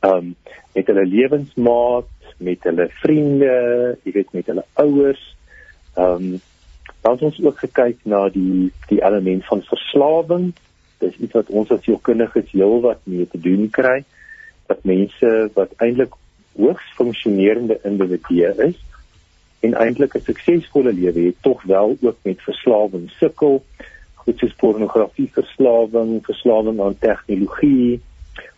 ehm 0.00 0.16
um, 0.16 0.36
met 0.74 0.86
hulle 0.86 1.06
lewensmaat, 1.06 2.08
met 2.36 2.62
hulle 2.62 2.88
vriende, 2.88 3.98
jy 4.02 4.12
weet 4.12 4.32
met 4.32 4.46
hulle 4.46 4.64
ouers. 4.72 5.36
Ehm 5.94 6.12
um, 6.12 6.40
dan 7.00 7.12
het 7.12 7.22
ons 7.22 7.42
ook 7.44 7.58
gekyk 7.58 7.98
na 8.02 8.28
die 8.28 8.72
die 8.88 9.02
element 9.04 9.44
van 9.44 9.62
verslawing. 9.62 10.54
Dis 10.98 11.16
iets 11.16 11.32
wat 11.32 11.48
ons 11.48 11.70
as 11.70 11.84
sielkundiges 11.84 12.50
heelwat 12.52 13.00
mee 13.04 13.28
te 13.28 13.40
doen 13.40 13.70
kry 13.70 14.04
dat 14.70 14.84
mense 14.86 15.50
wat 15.54 15.72
eintlik 15.82 16.14
hoogs 16.56 16.92
funksionerende 16.98 17.78
individue 17.82 18.52
is 18.68 18.78
en 19.66 19.74
eintlik 19.84 20.14
'n 20.14 20.28
suksesvolle 20.30 20.92
lewe 20.92 21.26
het 21.26 21.42
tog 21.46 21.62
wel 21.62 21.96
ook 22.00 22.18
met 22.22 22.42
verslawing 22.42 23.10
sukkel. 23.10 23.64
Goed 24.14 24.38
soos 24.38 24.54
pornografie 24.62 25.30
verslawing 25.32 26.24
verslawing 26.24 26.80
aan 26.80 26.98
tegnologie 26.98 28.00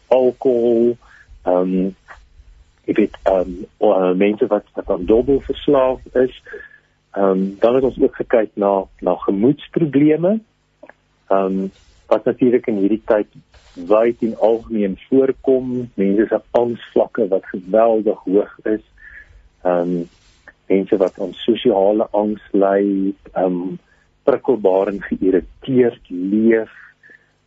alkohol 0.07 0.97
ehm 1.43 1.73
um, 1.75 1.97
ek 2.85 2.97
weet 2.97 3.17
ehm 3.23 3.51
um, 3.81 4.17
mense 4.17 4.47
wat 4.47 4.67
wat 4.75 4.91
aan 4.91 5.05
dubbel 5.05 5.41
verslaaf 5.41 6.01
is. 6.27 6.43
Ehm 7.13 7.25
um, 7.25 7.57
dan 7.59 7.75
het 7.75 7.85
ons 7.85 8.01
ook 8.01 8.17
gekyk 8.17 8.51
na 8.55 8.85
na 9.01 9.15
gemoedsprobleme. 9.15 10.41
Ehm 11.29 11.61
um, 11.61 11.71
wat 12.07 12.25
natuurlik 12.25 12.67
in 12.67 12.77
hierdie 12.85 13.03
tyd 13.05 13.27
wyd 13.75 14.23
en 14.23 14.39
algemeen 14.39 14.99
voorkom 15.09 15.91
mense 15.95 16.27
se 16.29 16.41
angsvlakke 16.51 17.29
wat 17.29 17.47
geweldig 17.55 18.18
hoog 18.25 18.59
is 18.64 18.85
ehm 19.62 19.95
um, 19.97 20.09
mense 20.66 20.97
wat 20.97 21.20
aan 21.20 21.35
sosiale 21.35 22.07
angs 22.11 22.43
ly, 22.53 23.12
ehm 23.33 23.45
um, 23.45 23.79
prikkelbaar 24.23 24.89
en 24.93 25.03
geïrriteerd 25.03 26.11
leef. 26.11 26.73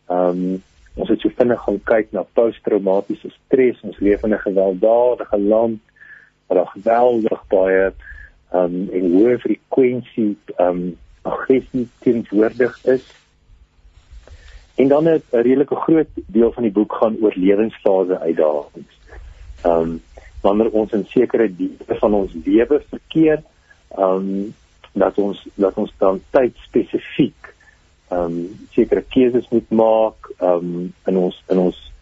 Ehm 0.08 0.44
um, 0.44 0.62
ons 0.96 1.10
het 1.12 1.20
so 1.20 1.28
vinnig 1.38 1.60
gaan 1.60 1.80
kyk 1.84 2.12
na 2.16 2.22
posttraumatiese 2.38 3.30
stres. 3.34 3.82
Ons 3.84 3.98
leef 4.00 4.22
in 4.24 4.34
'n 4.34 4.44
gewelddadige 4.48 5.38
land 5.38 5.80
waar 6.46 6.58
daar 6.58 6.72
geweldig 6.76 7.42
baie 7.48 7.84
ehm 7.86 8.64
um, 8.64 8.88
en 8.92 9.12
hoë 9.16 9.38
frekwensie 9.44 10.36
ehm 10.56 10.68
um, 10.68 10.96
aggressie 11.22 11.88
teenwoordig 11.98 12.84
is. 12.84 13.04
En 14.76 14.88
dan 14.88 15.08
'n 15.08 15.22
redelike 15.30 15.74
groot 15.74 16.08
deel 16.26 16.52
van 16.52 16.62
die 16.62 16.72
boek 16.72 16.92
gaan 16.92 17.16
oor 17.20 17.32
lewensfase 17.34 18.18
uitdagings. 18.18 18.94
Ehm 19.62 19.80
um, 19.80 20.02
wanneer 20.40 20.70
ons 20.70 20.92
in 20.92 21.06
sekere 21.08 21.48
dele 21.56 21.94
van 22.00 22.14
ons 22.14 22.32
lewe 22.44 22.82
verkeer, 22.88 23.42
ehm 23.88 24.14
um, 24.16 24.54
dat 24.92 25.18
ons 25.18 25.48
dat 25.54 25.74
ons 25.74 25.92
dan 25.98 26.20
tyd 26.30 26.54
spesifiek 26.68 27.54
ehm 28.08 28.22
um, 28.22 28.56
sekere 28.70 29.02
keuses 29.02 29.48
moet 29.50 29.70
maak 29.70 30.30
ehm 30.38 30.50
um, 30.50 30.92
in 31.06 31.16
ons 31.16 31.42
in 31.48 31.58
ons 31.58 31.92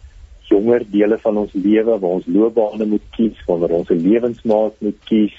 jonger 0.49 0.85
dele 0.91 1.19
van 1.19 1.37
ons 1.37 1.53
lewe 1.53 1.99
waar 1.99 2.11
ons 2.19 2.27
loopbane 2.27 2.87
moet 2.87 3.07
kies, 3.17 3.39
wanneer 3.47 3.73
ons 3.79 3.91
'n 3.91 4.03
lewensmaat 4.09 4.75
moet 4.79 5.01
kies 5.05 5.37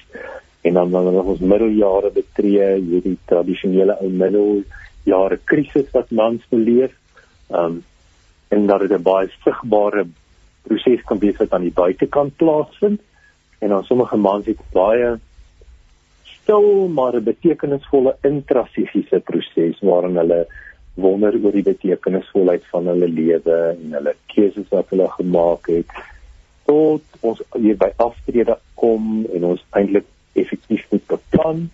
en 0.61 0.73
dan 0.73 0.89
wanneer 0.89 1.23
ons 1.23 1.39
middeljare 1.39 2.09
betree, 2.11 2.67
hierdie 2.81 3.17
tradisionele 3.29 3.97
ou 4.01 4.09
middeljare 4.09 5.37
krisis 5.45 5.91
wat 5.93 6.11
mans 6.11 6.41
beleef. 6.49 6.91
Ehm 7.49 7.65
um, 7.65 7.83
en 8.47 8.65
dat 8.65 8.79
dit 8.79 8.91
'n 8.91 9.01
baie 9.01 9.29
sigbare 9.43 10.05
proses 10.61 11.01
kan 11.03 11.19
wees 11.19 11.37
wat 11.37 11.53
aan 11.53 11.61
die 11.61 11.73
buitekant 11.73 12.35
plaasvind. 12.35 13.01
En 13.59 13.69
dan 13.69 13.83
sommige 13.83 14.17
mans 14.17 14.45
het 14.45 14.59
baie 14.71 15.19
stil 16.45 16.87
maar 16.87 17.15
'n 17.15 17.23
betekenisvolle 17.23 18.17
intrasigiese 18.21 19.19
proses 19.19 19.79
waarin 19.79 20.15
hulle 20.15 20.47
wonder 20.93 21.33
oor 21.43 21.51
die 21.51 21.63
betekenisvolheid 21.63 22.65
van 22.71 22.87
hulle 22.87 23.07
lewe 23.07 23.55
en 23.69 23.95
hulle 23.97 24.13
keuses 24.33 24.67
wat 24.69 24.89
hulle 24.89 25.07
gemaak 25.09 25.67
het 25.67 25.89
tot 26.65 27.01
ons 27.19 27.41
hier 27.53 27.77
by 27.77 27.89
aftrede 27.95 28.57
kom 28.73 29.25
en 29.33 29.43
ons 29.51 29.65
eintlik 29.79 30.05
effektief 30.33 30.85
moet 30.91 31.07
beplan 31.07 31.65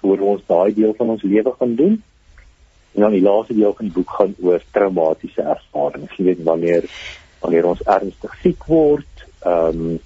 hoe 0.00 0.20
ons 0.20 0.46
daai 0.46 0.74
deel 0.74 0.94
van 0.98 1.12
ons 1.16 1.22
lewe 1.22 1.52
gaan 1.58 1.74
doen 1.74 2.02
en 2.94 3.02
dan 3.06 3.12
die 3.12 3.22
laaste 3.22 3.54
deel 3.54 3.74
van 3.76 3.86
die 3.86 3.94
boek 3.94 4.10
gaan 4.18 4.34
oor 4.42 4.62
traumatiese 4.72 5.42
ervarings 5.42 6.16
jy 6.18 6.24
weet 6.30 6.44
wanneer 6.44 6.88
wanneer 7.40 7.66
ons 7.70 7.82
ernstig 7.88 8.36
siek 8.42 8.64
word, 8.68 9.26
ehm 9.40 9.82
um, 9.82 9.98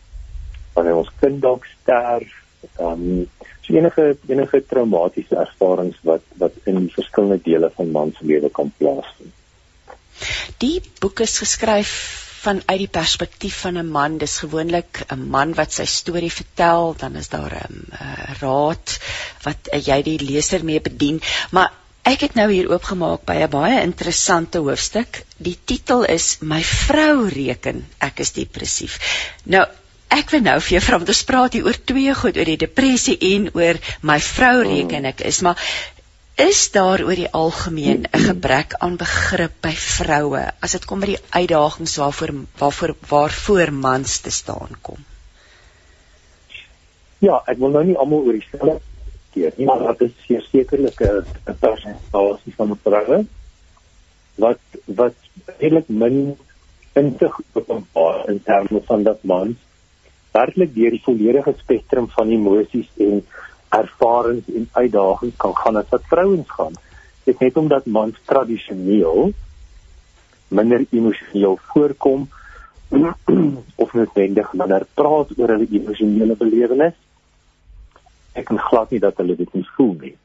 wanneer 0.75 0.97
ons 0.99 1.11
kind 1.21 1.39
dalk 1.43 1.67
sterf, 1.71 2.31
ehm 2.79 3.07
um, 3.07 3.29
so 3.65 3.77
enige 3.79 4.17
enige 4.29 4.61
traumatiese 4.71 5.39
ervarings 5.47 5.99
wat 6.09 6.27
wat 6.43 6.59
in 6.71 6.91
verskillende 6.95 7.41
dele 7.45 7.71
van 7.77 7.91
mans 7.95 8.21
lewe 8.21 8.51
kan 8.59 8.73
plaasvind. 8.79 9.33
Die 10.63 10.79
boek 11.01 11.25
is 11.25 11.39
geskryf 11.43 11.95
vanuit 12.45 12.83
die 12.83 12.93
perspektief 12.93 13.61
van 13.65 13.79
'n 13.79 13.91
man. 13.91 14.19
Dis 14.19 14.39
gewoonlik 14.45 15.05
'n 15.09 15.29
man 15.37 15.55
wat 15.55 15.73
sy 15.73 15.85
storie 15.85 16.33
vertel, 16.33 16.95
dan 16.99 17.17
is 17.17 17.29
daar 17.29 17.55
'n 17.69 17.87
raad 18.41 18.99
wat 19.45 19.71
jy 19.87 20.03
die 20.03 20.19
leser 20.19 20.65
mee 20.65 20.81
bedien, 20.81 21.21
maar 21.51 21.73
Ek 22.05 22.21
het 22.21 22.35
nou 22.37 22.51
hier 22.53 22.67
oopgemaak 22.69 23.23
by 23.25 23.35
'n 23.43 23.51
baie 23.53 23.77
interessante 23.83 24.61
hoofstuk. 24.61 25.23
Die 25.39 25.57
titel 25.65 26.05
is 26.05 26.37
My 26.41 26.61
vrou 26.63 27.29
reken 27.29 27.87
ek 27.99 28.21
is 28.21 28.33
depressief. 28.37 28.99
Nou, 29.45 29.65
ek 30.09 30.31
wil 30.31 30.45
nou 30.45 30.59
vir 30.61 30.75
jou 30.77 30.83
vra 30.85 30.99
want 31.01 31.09
ons 31.15 31.25
praat 31.31 31.57
hier 31.57 31.65
oor 31.65 31.79
twee 31.93 32.15
goed, 32.15 32.37
oor 32.37 32.51
die 32.51 32.61
depressie 32.61 33.17
en 33.33 33.49
oor 33.55 33.81
my 34.03 34.19
vrou 34.21 34.63
reken 34.69 35.05
ek 35.05 35.25
is, 35.25 35.41
maar 35.41 35.57
is 36.37 36.71
daar 36.77 37.01
oor 37.09 37.17
die 37.17 37.33
algemeen 37.33 38.05
'n 38.13 38.25
gebrek 38.29 38.75
aan 38.85 38.97
begrip 39.01 39.57
by 39.63 39.73
vroue 39.73 40.45
as 40.61 40.73
dit 40.73 40.85
kom 40.85 41.01
by 41.01 41.07
die 41.07 41.25
uitdagings 41.31 41.97
waarvoor 41.97 42.35
waarvoor 42.59 42.97
waarvoor 43.09 43.73
mans 43.73 44.19
te 44.19 44.31
staan 44.31 44.77
kom? 44.83 45.05
Ja, 47.19 47.43
ek 47.47 47.59
wil 47.59 47.71
nou 47.71 47.85
nie 47.85 47.97
almal 47.97 48.27
oor 48.27 48.33
dieselfde 48.33 48.81
keer 49.35 49.53
nie, 49.57 49.67
maar 49.67 49.97
dit 49.99 50.11
is 50.33 50.47
sekerlik 50.51 51.01
'n 51.01 51.59
persentasie 51.61 52.55
van 52.57 52.79
vroue 52.83 53.25
wat 54.35 54.61
wat 54.87 55.15
eintlik 55.59 55.89
min 55.89 56.37
insig 56.95 57.41
openbaar 57.53 58.29
in 58.29 58.43
terme 58.43 58.81
van 58.91 59.03
dat 59.03 59.23
mans 59.23 59.57
werklik 60.35 60.75
deur 60.75 60.91
die 60.91 61.03
volledige 61.03 61.55
spektrum 61.59 62.09
van 62.11 62.31
emosies 62.31 62.91
en 62.99 63.23
ervarings 63.69 64.51
en 64.55 64.69
uitdagings 64.73 65.37
kan 65.37 65.57
gaan 65.57 65.77
as 65.77 65.91
wat 65.91 66.07
vrouens 66.11 66.51
gaan. 66.51 66.75
Dit 67.25 67.41
net 67.41 67.57
omdat 67.57 67.87
mans 67.87 68.19
tradisioneel 68.25 69.33
minder 70.49 70.87
emosioneel 70.91 71.59
voorkom 71.73 72.29
of 73.83 73.93
noodwendig 73.93 74.53
minder 74.53 74.87
praat 74.95 75.33
oor 75.39 75.55
hulle 75.55 75.71
emosionele 75.71 76.37
belewenis 76.39 76.99
ek 78.35 78.49
kan 78.51 78.59
glad 78.59 78.91
nie 78.91 79.01
dat 79.03 79.19
hulle 79.23 79.37
dit 79.39 79.55
nie 79.55 79.67
voel 79.77 79.95
nie. 80.03 80.17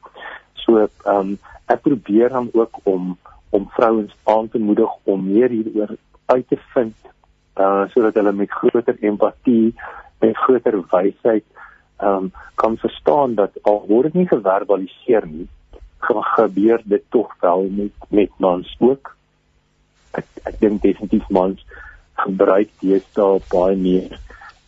So 0.64 0.86
ehm 0.86 1.16
um, 1.16 1.38
ek 1.70 1.84
probeer 1.86 2.32
dan 2.34 2.50
ook 2.52 2.80
om 2.82 3.16
om 3.50 3.68
vrouens 3.74 4.14
aan 4.24 4.48
te 4.48 4.58
moedig 4.58 4.90
om 5.04 5.24
meer 5.26 5.50
hieroor 5.50 5.96
uit 6.26 6.48
te 6.48 6.58
vind 6.74 6.94
uh 7.58 7.86
sodat 7.94 8.14
hulle 8.18 8.32
met 8.32 8.50
groter 8.50 8.96
empatie 9.00 9.74
en 10.18 10.34
groter 10.34 10.78
wysheid 10.90 11.46
ehm 11.98 12.16
um, 12.16 12.32
kan 12.54 12.76
verstaan 12.76 13.34
dat 13.34 13.56
al 13.62 13.84
word 13.88 14.10
dit 14.10 14.20
nie 14.20 14.28
geverbaliseer 14.28 15.26
nie, 15.26 15.48
gebeur 16.36 16.82
dit 16.84 17.04
tog 17.08 17.34
wel 17.40 17.68
met 17.70 18.08
met 18.08 18.30
mans 18.38 18.76
ook. 18.78 19.16
Ek 20.10 20.26
ek 20.44 20.60
dink 20.60 20.82
definitief 20.82 21.28
mans 21.28 21.66
gebruik 22.14 22.70
deesdae 22.82 23.40
baie 23.54 23.76
meer 23.76 24.18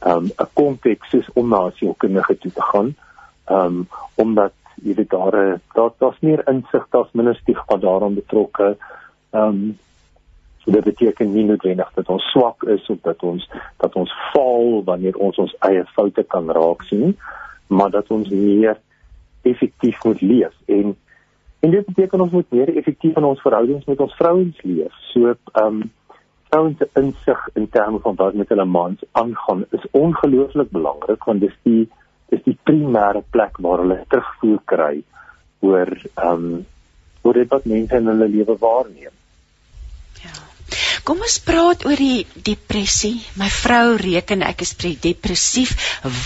ehm 0.02 0.16
um, 0.16 0.30
'n 0.30 0.52
konteks 0.52 1.10
soos 1.10 1.32
om 1.34 1.48
na 1.48 1.70
sielkundige 1.70 2.38
toe 2.38 2.52
te 2.52 2.70
gaan 2.72 2.94
ehm 2.94 3.11
um, 3.50 3.88
omdat 4.14 4.52
jy 4.82 4.94
weet 4.94 5.10
daar 5.10 5.60
daar 5.74 5.90
daar's 5.98 6.20
meer 6.20 6.42
insig 6.48 6.86
daar's 6.90 7.12
minder 7.12 7.36
stigma 7.36 7.76
daaraan 7.76 8.14
betrokke 8.14 8.76
ehm 9.30 9.48
um, 9.48 9.78
so 10.62 10.70
dit 10.70 10.84
beteken 10.84 11.32
nie 11.32 11.44
noodwendig 11.44 11.88
dat 11.94 12.08
ons 12.08 12.22
swak 12.30 12.62
is 12.62 12.86
of 12.90 12.98
dat 13.02 13.22
ons 13.22 13.48
dat 13.76 13.94
ons 13.98 14.12
faal 14.32 14.82
wanneer 14.84 15.16
ons 15.16 15.38
ons 15.38 15.54
eie 15.58 15.84
foute 15.94 16.22
kan 16.22 16.50
raak 16.50 16.82
sien 16.82 17.16
maar 17.66 17.90
dat 17.90 18.10
ons 18.10 18.28
meer 18.28 18.78
effektief 19.42 20.04
moet 20.04 20.20
leef 20.20 20.54
en 20.66 20.96
En 21.62 21.70
dit 21.70 21.84
beteken 21.86 22.20
ons 22.20 22.30
moet 22.30 22.50
meer 22.50 22.76
effektief 22.76 23.16
in 23.16 23.24
ons 23.24 23.40
verhoudings 23.40 23.84
met 23.86 24.00
ons 24.02 24.14
vrouens 24.18 24.62
leef. 24.66 24.94
So 25.12 25.30
ehm 25.30 25.82
um, 25.82 25.90
vrouens 26.50 26.78
se 26.78 26.88
insig 27.00 27.44
in 27.54 27.68
terme 27.70 27.98
van 27.98 28.16
wat 28.18 28.34
met 28.34 28.48
hulle 28.48 28.64
mans 28.64 29.04
aangaan 29.12 29.62
is 29.70 29.84
ongelooflik 29.90 30.70
belangrik 30.70 31.24
want 31.24 31.40
dis 31.40 31.54
die 31.62 31.84
dis 32.32 32.44
die 32.48 32.58
primêre 32.68 33.22
plek 33.34 33.60
waar 33.64 33.84
hulle 33.84 34.02
terugvoer 34.10 34.60
kry 34.74 34.94
oor 35.62 35.90
ehm 35.92 36.46
um, 36.52 36.62
oor 37.22 37.38
dit 37.38 37.50
wat 37.54 37.66
mense 37.70 37.98
in 38.00 38.08
hulle 38.10 38.26
lewe 38.26 38.56
waarneem. 38.58 39.12
Ja. 40.24 40.32
Kom 41.06 41.20
ons 41.22 41.36
praat 41.46 41.84
oor 41.86 42.00
die 42.00 42.24
depressie. 42.48 43.20
My 43.38 43.46
vrou 43.52 43.94
reken 44.00 44.42
ek 44.42 44.64
is 44.66 44.74
depressief. 45.04 45.76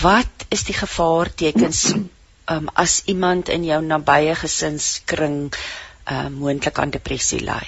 Wat 0.01 0.47
is 0.49 0.65
die 0.65 0.77
gevaartekens 0.77 1.83
um, 1.93 2.71
as 2.73 3.03
iemand 3.05 3.51
in 3.53 3.67
jou 3.67 3.77
nabye 3.85 4.33
gesinskring 4.41 5.37
um, 5.53 6.39
moontlik 6.41 6.81
aan 6.81 6.95
depressie 6.95 7.43
ly? 7.45 7.61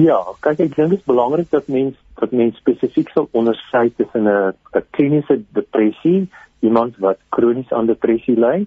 Ja, 0.00 0.22
kyk 0.40 0.64
ek 0.64 0.76
dink 0.78 0.94
dit 0.94 1.02
is 1.02 1.08
belangrik 1.08 1.50
dat 1.52 1.68
mens 1.68 1.98
dat 2.22 2.32
mens 2.32 2.56
spesifiek 2.60 3.10
sal 3.10 3.28
onderskei 3.32 3.90
tussen 3.96 4.28
'n 4.28 4.84
kliniese 4.94 5.42
depressie, 5.58 6.30
iemand 6.62 6.98
wat 7.02 7.18
kronies 7.34 7.72
aan 7.72 7.90
depressie 7.90 8.38
ly 8.38 8.66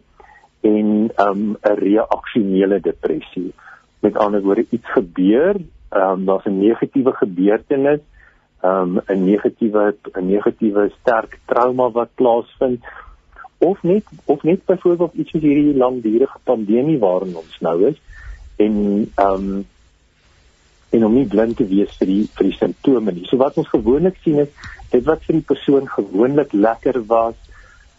en 0.61 0.87
'n 1.05 1.11
um, 1.17 1.57
reaksionele 1.61 2.79
depressie. 2.81 3.53
Met 3.99 4.17
ander 4.17 4.41
woorde, 4.41 4.65
iets 4.69 4.91
gebeur, 4.91 5.55
um, 5.91 6.25
daar's 6.25 6.45
'n 6.45 6.59
negatiewe 6.59 7.11
gebeurtenis, 7.11 8.01
um, 8.63 8.99
'n 9.07 9.23
negatiewe 9.23 9.95
'n 10.13 10.27
negatiewe 10.27 10.91
sterk 10.99 11.39
trauma 11.45 11.89
wat 11.91 12.09
plaasvind 12.15 12.83
of 13.57 13.83
net 13.83 14.03
of 14.25 14.43
net 14.43 14.65
byvoorbeeld 14.65 15.13
iets 15.13 15.31
soos 15.31 15.41
hierdie 15.41 15.77
langdurige 15.77 16.39
pandemie 16.43 16.99
waarin 16.99 17.35
ons 17.35 17.59
nou 17.59 17.87
is 17.87 18.01
en 18.55 18.75
ehm 19.15 19.33
um, 19.33 19.65
en 20.89 21.05
om 21.05 21.13
nie 21.13 21.27
blind 21.27 21.57
te 21.57 21.65
wees 21.67 21.95
vir 21.99 22.07
die 22.07 22.23
vir 22.37 22.47
die 22.49 22.57
simptome 22.57 23.11
nie. 23.11 23.25
So 23.27 23.37
wat 23.37 23.57
ons 23.57 23.67
gewoonlik 23.67 24.17
sien 24.23 24.39
is 24.39 24.51
dit 24.91 25.03
wat 25.03 25.23
vir 25.27 25.39
die 25.39 25.47
persoon 25.49 25.89
gewoonlik 25.91 26.53
lekker 26.53 27.01
was, 27.09 27.35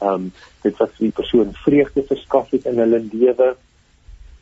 ehm 0.01 0.15
um, 0.15 0.33
dit 0.63 0.77
wat 0.79 0.93
vir 0.97 1.07
die 1.07 1.17
persoon 1.21 1.53
vreugde 1.65 2.03
verskaf 2.09 2.51
het 2.51 2.67
in 2.67 2.79
hulle 2.83 3.01
lewe, 3.13 3.55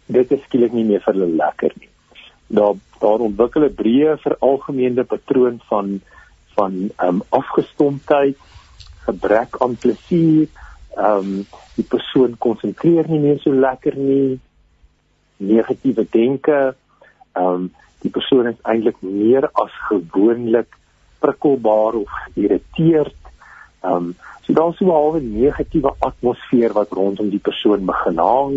dit 0.07 0.33
is 0.33 0.43
skielik 0.47 0.73
nie 0.73 0.85
meer 0.85 1.03
vir 1.05 1.15
hulle 1.15 1.31
lekker 1.43 1.77
nie. 1.81 1.91
Daar 2.49 2.75
daar 3.01 3.25
ontwikkel 3.29 3.65
'n 3.69 3.75
breë 3.75 4.17
veralgemeende 4.27 5.05
patroon 5.05 5.61
van 5.69 6.01
van 6.55 6.91
ehm 6.97 7.09
um, 7.09 7.23
afgestomptheid, 7.29 8.37
gebrek 9.07 9.57
aan 9.61 9.77
plesier, 9.77 10.49
ehm 10.97 11.19
um, 11.19 11.47
die 11.75 11.87
persoon 11.95 12.37
konsentreer 12.39 13.09
nie 13.11 13.21
meer 13.21 13.39
so 13.43 13.53
lekker 13.53 13.97
nie 13.99 14.41
negatiewe 15.37 16.07
denke 16.11 16.75
ehm 17.33 17.47
um, 17.47 17.73
die 18.05 18.13
persoon 18.13 18.51
is 18.51 18.61
eintlik 18.63 19.01
meer 19.01 19.49
as 19.63 19.75
gewoonlik 19.89 20.77
prikkelbaar 21.25 21.97
of 22.03 22.17
geïrriteerd 22.25 23.24
ehm 23.85 23.97
um, 23.97 24.15
so 24.47 24.53
daar's 24.53 24.77
so 24.79 24.85
'n 24.85 24.91
halwe 24.91 25.21
negatiewe 25.21 25.93
atmosfeer 25.99 26.73
wat 26.73 26.93
rondom 26.93 27.31
die 27.31 27.45
persoon 27.49 27.85
begin 27.85 28.19
hang. 28.19 28.57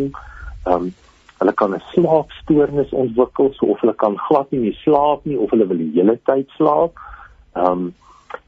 Ehm 0.66 0.74
um, 0.74 0.94
hulle 1.40 1.54
kan 1.54 1.74
'n 1.76 1.84
slaapstoornis 1.94 2.92
ontwikkel 3.04 3.54
so 3.54 3.66
of 3.66 3.82
hulle 3.82 3.96
kan 3.96 4.18
glad 4.28 4.52
nie 4.52 4.60
meer 4.60 4.78
slaap 4.84 5.26
nie 5.26 5.38
of 5.38 5.50
hulle 5.50 5.68
wil 5.68 5.78
die 5.78 5.92
hele 5.96 6.20
tyd 6.30 6.50
slaap. 6.58 6.94
Ehm 7.56 7.72
um, 7.72 7.94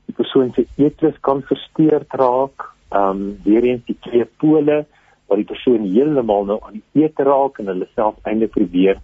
die 0.06 0.16
persoon 0.16 0.54
se 0.54 0.68
eetlus 0.76 1.20
kan 1.22 1.42
versteurd 1.42 2.14
raak. 2.24 2.74
Ehm 2.90 3.10
um, 3.10 3.38
weer 3.44 3.64
eens 3.64 3.86
die 3.86 4.00
twee 4.00 4.26
pole 4.26 4.86
waar 5.28 5.38
die 5.38 5.52
persoon 5.54 5.86
heeltemal 5.86 6.46
nou 6.46 6.60
aan 6.66 6.82
die 6.82 7.04
eet 7.04 7.20
raak 7.20 7.60
en 7.60 7.68
hulle 7.72 7.88
self 7.96 8.16
eintlik 8.24 8.52
probeer 8.52 9.02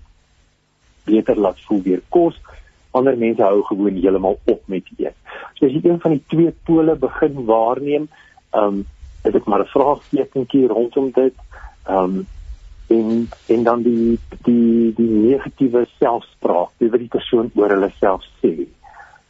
beter 1.06 1.38
laat 1.38 1.60
voel 1.68 1.82
deur 1.86 2.02
kos. 2.10 2.40
Ander 2.96 3.18
mense 3.18 3.44
hou 3.44 3.64
gewoon 3.68 3.98
heeltemal 4.00 4.40
op 4.46 4.62
met 4.72 4.88
eet. 4.98 5.16
So 5.56 5.68
as 5.68 5.74
jy 5.76 5.82
een 5.84 6.02
van 6.04 6.16
die 6.16 6.24
twee 6.32 6.54
pole 6.68 6.96
begin 6.96 7.46
waarneem, 7.50 8.08
ehm 8.52 8.80
um, 8.80 8.86
is 9.26 9.34
dit 9.34 9.46
maar 9.46 9.64
'n 9.64 9.74
vraagtekentjie 9.74 10.68
rondom 10.68 11.12
dit. 11.12 11.36
Ehm 11.86 12.04
um, 12.04 12.28
en 12.88 13.30
en 13.48 13.64
dan 13.64 13.82
die 13.82 14.20
die 14.44 14.94
die 14.94 15.10
negatiewe 15.10 15.86
selfspraak, 15.98 16.70
dit 16.78 16.92
wat 16.92 17.00
die 17.00 17.14
persoon 17.18 17.52
oor 17.56 17.70
hulle 17.70 17.92
self 18.00 18.24
sê. 18.42 18.54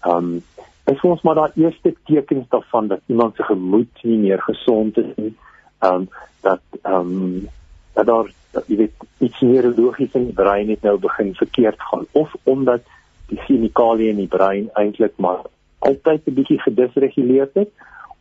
Ehm 0.02 0.18
um, 0.18 0.44
is 0.86 1.02
ons 1.02 1.22
maar 1.22 1.36
daai 1.36 1.52
eerste 1.56 1.96
tekens 2.06 2.48
daarvan 2.50 2.88
dat 2.88 3.02
iemand 3.06 3.36
se 3.36 3.44
gemoed 3.44 4.04
nie 4.04 4.18
meer 4.18 4.42
gesond 4.42 4.98
is 4.98 5.14
nie. 5.16 5.34
Ehm 5.80 5.94
um, 5.94 6.10
dat 6.42 6.62
ehm 6.82 7.14
um, 7.14 7.48
dat 7.94 8.06
daar 8.06 8.34
dat 8.52 8.68
jy 8.68 8.78
weet 8.78 9.08
iets 9.18 9.40
neurologies 9.42 10.14
in 10.14 10.30
die 10.30 10.36
brein 10.36 10.68
net 10.68 10.82
nou 10.82 10.98
begin 11.00 11.34
verkeerd 11.36 11.82
gaan 11.82 12.06
of 12.12 12.36
omdat 12.44 12.84
die 13.32 13.42
chemikalieë 13.48 14.14
in 14.14 14.24
die 14.24 14.32
brein 14.38 14.70
eintlik 14.74 15.18
maar 15.18 15.46
altyd 15.80 16.28
'n 16.28 16.34
bietjie 16.34 16.60
gedisreguleer 16.62 17.50
het 17.54 17.72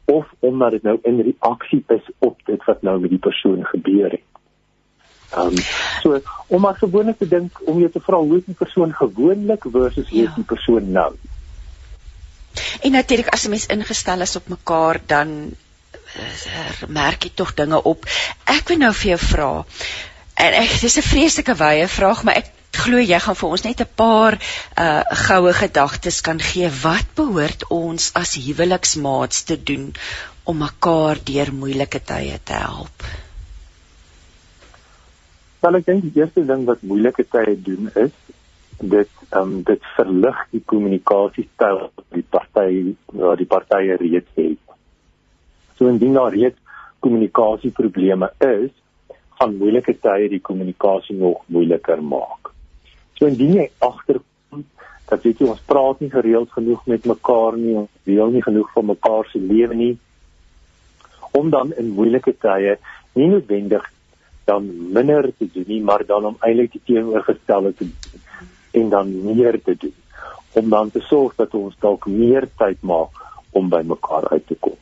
of 0.04 0.26
omdat 0.38 0.70
dit 0.70 0.82
nou 0.82 0.98
in 1.02 1.20
reaksie 1.20 1.84
is 1.88 2.06
op 2.18 2.40
dit 2.44 2.64
wat 2.64 2.82
nou 2.82 3.00
met 3.00 3.10
die 3.10 3.18
persoon 3.18 3.64
gebeur 3.64 4.10
het. 4.10 4.26
Ehm 5.34 5.46
um, 5.46 5.56
so 6.02 6.20
om 6.46 6.60
maar 6.60 6.76
gewoonlik 6.76 7.18
te 7.18 7.28
dink 7.28 7.60
om 7.64 7.78
jou 7.78 7.90
te 7.90 8.00
vra 8.00 8.16
hoe 8.16 8.36
is 8.36 8.44
die 8.44 8.54
persoon 8.54 8.92
gewoonlik 8.92 9.64
versus 9.72 10.08
hoe 10.08 10.22
ja. 10.22 10.28
is 10.28 10.34
die 10.34 10.44
persoon 10.44 10.90
nou? 10.92 11.12
En 12.80 12.92
natuurlik 12.92 13.28
as 13.28 13.46
'n 13.46 13.50
mens 13.50 13.66
ingestel 13.66 14.20
is 14.20 14.36
op 14.36 14.48
mekaar 14.48 15.00
dan 15.06 15.28
uh, 16.16 16.88
merk 16.88 17.22
jy 17.22 17.30
tog 17.34 17.54
dinge 17.54 17.82
op. 17.82 18.04
Ek 18.44 18.68
wil 18.68 18.78
nou 18.78 18.92
vir 18.92 19.08
jou 19.08 19.18
vra. 19.18 19.64
En 20.34 20.52
ek 20.52 20.80
dis 20.80 20.96
'n 20.98 21.08
vreeslike 21.08 21.54
wye 21.54 21.88
vraag, 21.88 22.22
maar 22.22 22.36
ek 22.36 22.50
glo 22.82 23.00
jy 23.00 23.18
gaan 23.24 23.38
vir 23.40 23.54
ons 23.56 23.64
net 23.64 23.80
'n 23.80 23.94
paar 24.02 24.38
uh 24.84 25.02
goue 25.26 25.52
gedagtes 25.52 26.20
kan 26.20 26.40
gee. 26.40 26.68
Wat 26.82 27.14
behoort 27.16 27.68
ons 27.70 28.10
as 28.14 28.34
huweliksmaats 28.46 29.44
te 29.50 29.56
doen 29.70 29.92
om 30.44 30.58
mekaar 30.58 31.16
deur 31.24 31.52
moeilike 31.52 32.00
tye 32.12 32.38
te 32.44 32.52
help? 32.52 33.06
Wel 35.60 35.76
ek 35.80 35.86
dink 35.86 36.02
die 36.02 36.20
eerste 36.20 36.44
ding 36.44 36.64
wat 36.68 36.82
moeilike 36.82 37.24
tye 37.24 37.56
doen 37.56 37.90
is 37.94 38.12
dit 38.78 39.08
ehm 39.30 39.42
um, 39.42 39.62
dit 39.62 39.82
verlig 39.96 40.38
die 40.50 40.62
kommunikasiestyl 40.72 41.78
wat 41.94 42.06
die 42.12 42.26
party 42.36 42.94
wat 43.06 43.38
die 43.38 43.46
partye 43.46 43.96
reeds 43.96 44.30
het. 44.34 44.58
So 45.78 45.88
indien 45.88 46.14
daar 46.14 46.34
reeds 46.34 46.58
kommunikasieprobleme 47.00 48.30
is, 48.38 48.70
gaan 49.38 49.56
moeilike 49.56 49.96
tye 50.00 50.28
die 50.28 50.40
kommunikasie 50.40 51.16
nog 51.16 51.42
moeiliker 51.46 52.02
maak. 52.02 52.43
So 53.18 53.26
indien 53.30 53.54
jy 53.60 53.68
agterkom 53.78 54.64
dat 55.08 55.22
weet 55.22 55.40
jy 55.40 55.48
ons 55.52 55.64
praat 55.68 56.00
nie 56.00 56.10
gereeld 56.10 56.52
genoeg 56.54 56.86
met 56.90 57.06
mekaar 57.06 57.58
nie, 57.60 57.74
ons 57.84 58.04
deel 58.08 58.32
nie 58.34 58.42
genoeg 58.42 58.70
van 58.74 58.86
mekaar 58.92 59.28
se 59.30 59.38
lewe 59.38 59.76
nie, 59.76 59.92
om 61.34 61.50
dan 61.50 61.74
in 61.78 61.92
moeilike 61.96 62.32
tye 62.40 62.78
nie 63.14 63.28
noodwendig 63.30 63.84
dan 64.48 64.66
minder 64.92 65.30
te 65.38 65.48
doen 65.52 65.68
nie, 65.68 65.80
maar 65.82 66.04
dan 66.06 66.30
om 66.30 66.40
eintlik 66.44 66.72
die 66.76 66.82
teenoorgestelde 66.88 67.74
te 67.74 67.86
doen 67.88 68.24
en 68.80 68.90
dan 68.90 69.12
meer 69.24 69.60
te 69.62 69.76
doen 69.78 69.94
om 70.54 70.68
dan 70.70 70.90
te 70.90 71.00
sorg 71.08 71.34
dat 71.38 71.54
ons 71.58 71.74
dalk 71.82 72.06
meer 72.06 72.46
tyd 72.58 72.82
maak 72.86 73.22
om 73.58 73.70
by 73.70 73.82
mekaar 73.86 74.28
uit 74.30 74.46
te 74.46 74.56
kom. 74.60 74.76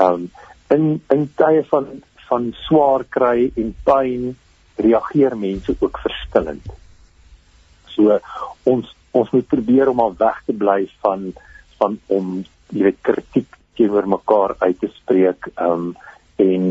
Um 0.00 0.28
in 0.72 1.00
in 1.14 1.28
tye 1.38 1.62
van 1.70 1.86
van 2.28 2.50
swaar 2.66 3.04
kry 3.16 3.50
en 3.54 3.70
pyn 3.86 4.32
reageer 4.82 5.36
mense 5.38 5.76
ook 5.78 6.00
verskillend. 6.02 6.66
So 7.96 8.18
ons 8.72 8.92
ons 9.16 9.32
moet 9.32 9.48
probeer 9.48 9.88
om 9.88 10.02
al 10.04 10.14
weg 10.18 10.42
te 10.46 10.52
bly 10.52 10.82
van 11.04 11.30
van 11.80 11.98
om 12.12 12.42
jy 12.72 12.88
weet 12.88 13.00
kritiek 13.08 13.56
teenoor 13.76 14.08
mekaar 14.08 14.56
uit 14.58 14.78
te 14.80 14.90
spreek 14.92 15.48
um 15.60 15.94
en 16.42 16.64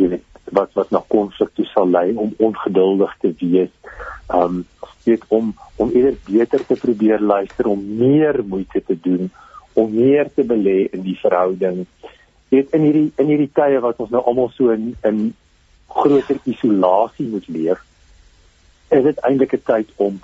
jy 0.00 0.08
weet 0.14 0.26
wat 0.56 0.72
wat 0.78 0.90
na 0.90 1.02
konflik 1.12 1.52
toe 1.54 1.66
sal 1.70 1.88
lei 1.88 2.08
om 2.16 2.32
ongeduldig 2.38 3.12
te 3.22 3.32
wees. 3.42 3.72
Um 4.40 4.64
weet 5.04 5.24
om 5.28 5.52
om 5.76 5.92
eerder 5.96 6.18
beter 6.26 6.64
te 6.66 6.76
probeer 6.80 7.20
luister 7.20 7.68
om 7.68 7.84
meer 8.00 8.42
moeite 8.44 8.82
te 8.86 8.96
doen 9.08 9.30
om 9.72 9.92
meer 9.94 10.28
te 10.34 10.44
belê 10.44 10.88
in 10.92 11.04
die 11.06 11.18
verhouding. 11.20 11.84
Weet 12.50 12.74
in 12.76 12.84
hierdie 12.88 13.12
in 13.22 13.30
hierdie 13.30 13.52
tye 13.54 13.78
wat 13.84 14.00
ons 14.02 14.10
nou 14.14 14.22
almal 14.24 14.50
so 14.56 14.74
in 14.74 14.92
in 15.06 15.30
groter 15.90 16.38
isolasie 16.46 17.26
moet 17.30 17.48
leef, 17.50 17.80
is 18.94 19.04
dit 19.06 19.24
eintlik 19.26 19.54
'n 19.54 19.66
tyd 19.66 19.88
om 19.96 20.20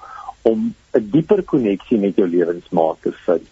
om 0.46 0.74
'n 0.94 1.08
dieper 1.12 1.42
koneksie 1.42 1.98
met 1.98 2.16
jou 2.16 2.28
lewensmaat 2.28 3.02
te 3.02 3.12
vind. 3.12 3.50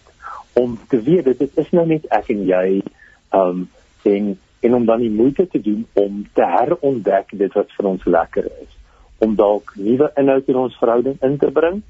Om 0.53 0.79
te 0.87 1.01
weet 1.01 1.25
dit 1.25 1.57
is 1.57 1.71
nou 1.71 1.87
net 1.87 2.05
ek 2.07 2.29
en 2.29 2.45
jy 2.45 2.81
um 3.31 3.69
en 4.03 4.37
en 4.65 4.75
om 4.75 4.85
dan 4.85 4.99
die 4.99 5.11
moeite 5.11 5.47
te 5.47 5.61
doen 5.61 5.85
om 5.93 6.25
te 6.33 6.45
herontdek 6.45 7.25
dit 7.31 7.53
wat 7.53 7.71
vir 7.77 7.85
ons 7.85 8.05
lekker 8.05 8.45
is 8.45 8.71
om 9.17 9.35
dalk 9.35 9.73
nuwe 9.75 10.11
inhoud 10.21 10.49
in 10.51 10.57
ons 10.61 10.77
verhouding 10.79 11.17
in 11.27 11.37
te 11.37 11.51
bring 11.51 11.81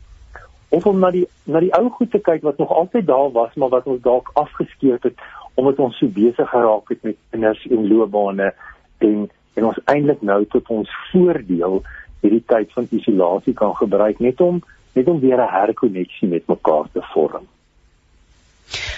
of 0.69 0.85
om 0.85 0.99
na 0.99 1.11
die 1.15 1.25
na 1.43 1.61
die 1.63 1.71
ou 1.77 1.89
goed 1.97 2.11
te 2.11 2.19
kyk 2.19 2.43
wat 2.47 2.59
nog 2.61 2.73
altyd 2.81 3.07
daar 3.07 3.31
was 3.37 3.55
maar 3.55 3.71
wat 3.73 3.87
ons 3.93 4.01
dalk 4.01 4.31
afgeskeep 4.41 5.07
het 5.09 5.25
omdat 5.55 5.79
ons 5.79 5.97
so 5.97 6.11
besig 6.19 6.49
geraak 6.51 6.91
het 6.91 7.03
met 7.07 7.19
kinders 7.31 7.65
en 7.69 7.87
loopbane 7.91 8.51
en 9.07 9.27
en 9.55 9.69
ons 9.71 9.83
eintlik 9.91 10.21
nou 10.21 10.41
tot 10.51 10.71
ons 10.77 10.95
voordeel 11.11 11.79
hierdie 12.21 12.43
tyd 12.51 12.73
van 12.75 12.89
isolasie 12.99 13.53
kan 13.53 13.75
gebruik 13.75 14.19
net 14.19 14.41
om 14.41 14.59
net 14.95 15.07
om 15.11 15.19
weer 15.19 15.41
'n 15.41 15.53
herkonneksie 15.59 16.27
met 16.27 16.47
mekaar 16.47 16.87
te 16.93 17.01
vorm. 17.13 17.47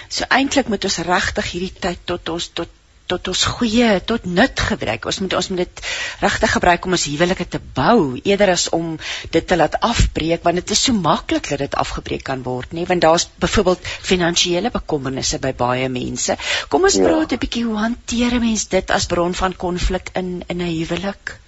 So 0.08 0.24
eintlik 0.28 0.68
moet 0.72 0.84
ons 0.84 0.98
regtig 0.98 1.52
hierdie 1.52 1.74
tyd 1.86 1.98
tot 2.04 2.28
ons 2.28 2.48
tot 2.48 2.68
tot 3.08 3.28
ons 3.32 3.42
goeie 3.56 3.88
tot 4.04 4.26
nut 4.28 4.60
gebruik. 4.70 5.06
Ons 5.08 5.20
moet 5.24 5.34
ons 5.38 5.48
moet 5.52 5.62
dit 5.62 5.80
regtig 6.20 6.52
gebruik 6.56 6.84
om 6.84 6.96
ons 6.96 7.06
huwelike 7.08 7.46
te 7.54 7.60
bou 7.78 8.20
eerder 8.20 8.52
as 8.52 8.66
om 8.76 8.90
dit 9.32 9.46
te 9.48 9.56
laat 9.56 9.78
afbreek 9.88 10.44
want 10.44 10.60
dit 10.60 10.74
is 10.76 10.84
so 10.88 10.92
maklik 11.08 11.48
dat 11.52 11.64
dit 11.64 11.78
afgebreek 11.84 12.26
kan 12.28 12.44
word, 12.44 12.76
nê? 12.76 12.84
Want 12.90 13.06
daar's 13.06 13.28
byvoorbeeld 13.40 13.88
finansiële 14.10 14.72
bekommernisse 14.74 15.40
by 15.40 15.54
baie 15.56 15.88
mense. 15.88 16.36
Kom 16.68 16.84
ons 16.90 17.00
ja. 17.00 17.08
praat 17.08 17.32
'n 17.32 17.42
bietjie 17.46 17.64
hoe 17.64 17.80
hanteer 17.80 18.36
'n 18.36 18.44
mens 18.44 18.68
dit 18.68 18.96
as 19.00 19.08
bron 19.08 19.34
van 19.34 19.56
konflik 19.56 20.12
in 20.14 20.42
in 20.48 20.60
'n 20.60 20.72
huwelik? 20.76 21.38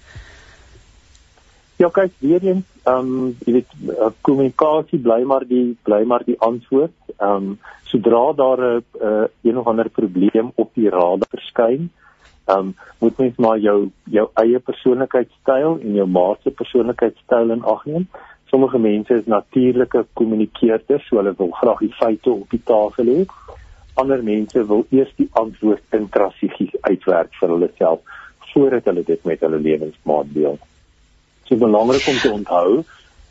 Ja, 1.81 1.87
kyk, 1.89 2.11
weer 2.21 2.43
eens, 2.45 2.65
ehm 2.85 3.07
um, 3.11 3.29
jy 3.41 3.53
weet 3.55 3.71
eh, 3.89 4.09
kommunikasie 4.27 4.99
bly 5.01 5.23
maar 5.25 5.47
die 5.49 5.71
bly 5.87 6.03
maar 6.05 6.21
die 6.27 6.35
antwoord. 6.47 6.93
Ehm 7.15 7.47
um, 7.47 7.55
sodra 7.89 8.19
daar 8.37 8.61
'n 8.65 8.83
uh, 9.01 9.23
een 9.41 9.57
of 9.57 9.65
ander 9.71 9.89
probleem 9.89 10.51
op 10.55 10.69
die 10.77 10.89
raad 10.93 11.25
verskyn, 11.31 11.89
ehm 12.45 12.59
um, 12.59 12.75
moet 12.99 13.17
mens 13.17 13.35
maar 13.35 13.57
jou 13.57 13.89
jou 14.03 14.27
eie 14.43 14.59
persoonlikheidstyl 14.59 15.79
en 15.81 15.97
jou 16.01 16.07
maat 16.07 16.39
se 16.43 16.51
persoonlikheidstyl 16.61 17.51
in 17.57 17.65
ag 17.73 17.85
neem. 17.85 18.07
Sommige 18.53 18.77
mense 18.77 19.13
is 19.13 19.25
natuurlike 19.25 20.05
kommunikeerders, 20.13 21.07
so 21.07 21.17
hulle 21.17 21.33
wil 21.37 21.51
graag 21.51 21.79
die 21.79 21.93
feite 21.93 22.29
op 22.29 22.49
die 22.49 22.63
tafel 22.63 23.05
hê. 23.05 23.25
Ander 23.93 24.23
mense 24.23 24.67
wil 24.67 24.85
eers 24.89 25.13
die 25.15 25.29
antwoord 25.31 25.83
intrasegies 25.89 26.81
uitwerk 26.81 27.33
vir 27.39 27.49
hulle 27.49 27.71
self 27.77 27.99
voordat 28.53 28.85
hulle 28.85 29.03
dit 29.03 29.25
met 29.25 29.39
hulle 29.39 29.57
lewensmaat 29.57 30.33
deel 30.33 30.59
so 31.51 31.59
belangrik 31.59 32.07
om 32.07 32.19
te 32.23 32.31
onthou 32.31 32.83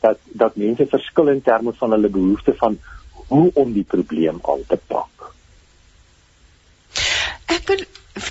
dat 0.05 0.19
dat 0.43 0.57
mense 0.61 0.87
verskil 0.87 1.33
in 1.33 1.43
terme 1.43 1.73
van 1.77 1.97
hulle 1.97 2.09
behoefte 2.13 2.55
van 2.61 2.77
hoe 3.33 3.51
om 3.55 3.73
die 3.73 3.85
probleem 3.85 4.41
aan 4.43 4.65
te 4.69 4.77
pak. 4.93 5.33
Ek 7.49 7.65
wil 7.69 7.85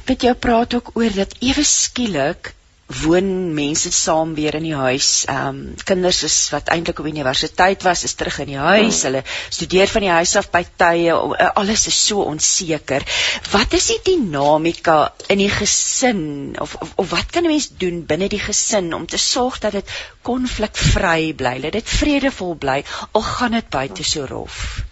met 0.05 0.25
jou 0.27 0.35
praat 0.35 0.75
ook 0.77 0.91
oor 0.93 1.13
dat 1.15 1.33
ewe 1.41 1.65
skielik 1.65 2.53
woon 2.89 3.53
mense 3.53 3.91
saam 3.93 4.33
weer 4.33 4.55
in 4.57 4.65
die 4.65 4.75
huis. 4.75 5.09
Ehm 5.29 5.47
um, 5.47 5.75
kinders 5.85 6.23
is 6.25 6.37
wat 6.49 6.71
eintlik 6.73 6.99
op 6.99 7.05
universiteit 7.05 7.85
was, 7.85 8.03
is 8.03 8.15
terug 8.17 8.39
in 8.41 8.49
die 8.53 8.57
huis. 8.57 9.01
Hmm. 9.01 9.05
Hulle 9.05 9.21
studeer 9.49 9.87
van 9.93 10.05
die 10.07 10.11
huis 10.15 10.35
af 10.41 10.49
by 10.49 10.63
tye. 10.81 11.13
Eh, 11.13 11.51
alles 11.61 11.85
is 11.91 11.99
so 12.07 12.25
onseker. 12.25 13.05
Wat 13.51 13.77
is 13.77 13.91
die 13.93 13.99
dinamika 14.09 15.13
in 15.27 15.43
die 15.43 15.51
gesin 15.53 16.57
of 16.59 16.75
of, 16.81 16.93
of 16.95 17.09
wat 17.13 17.29
kan 17.29 17.45
'n 17.45 17.53
mens 17.53 17.69
doen 17.77 18.05
binne 18.05 18.27
die 18.27 18.41
gesin 18.41 18.93
om 18.93 19.05
te 19.05 19.17
sorg 19.17 19.59
dat 19.59 19.77
dit 19.77 19.97
konflikvry 20.21 21.33
bly, 21.33 21.59
dat 21.61 21.77
dit 21.77 21.89
vredevol 21.89 22.55
bly 22.55 22.83
al 23.11 23.21
gaan 23.21 23.51
dit 23.51 23.69
buite 23.69 24.03
so 24.03 24.25
rof? 24.25 24.88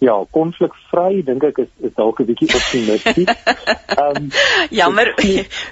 Ja, 0.00 0.14
konflikvry 0.32 1.20
dink 1.28 1.44
ek 1.44 1.58
is 1.60 1.70
is 1.84 1.92
dalk 1.96 2.20
'n 2.22 2.28
bietjie 2.30 2.48
optimisties. 2.48 3.28
Ehm 4.00 4.16
um, 4.16 4.28
jammer, 4.72 5.12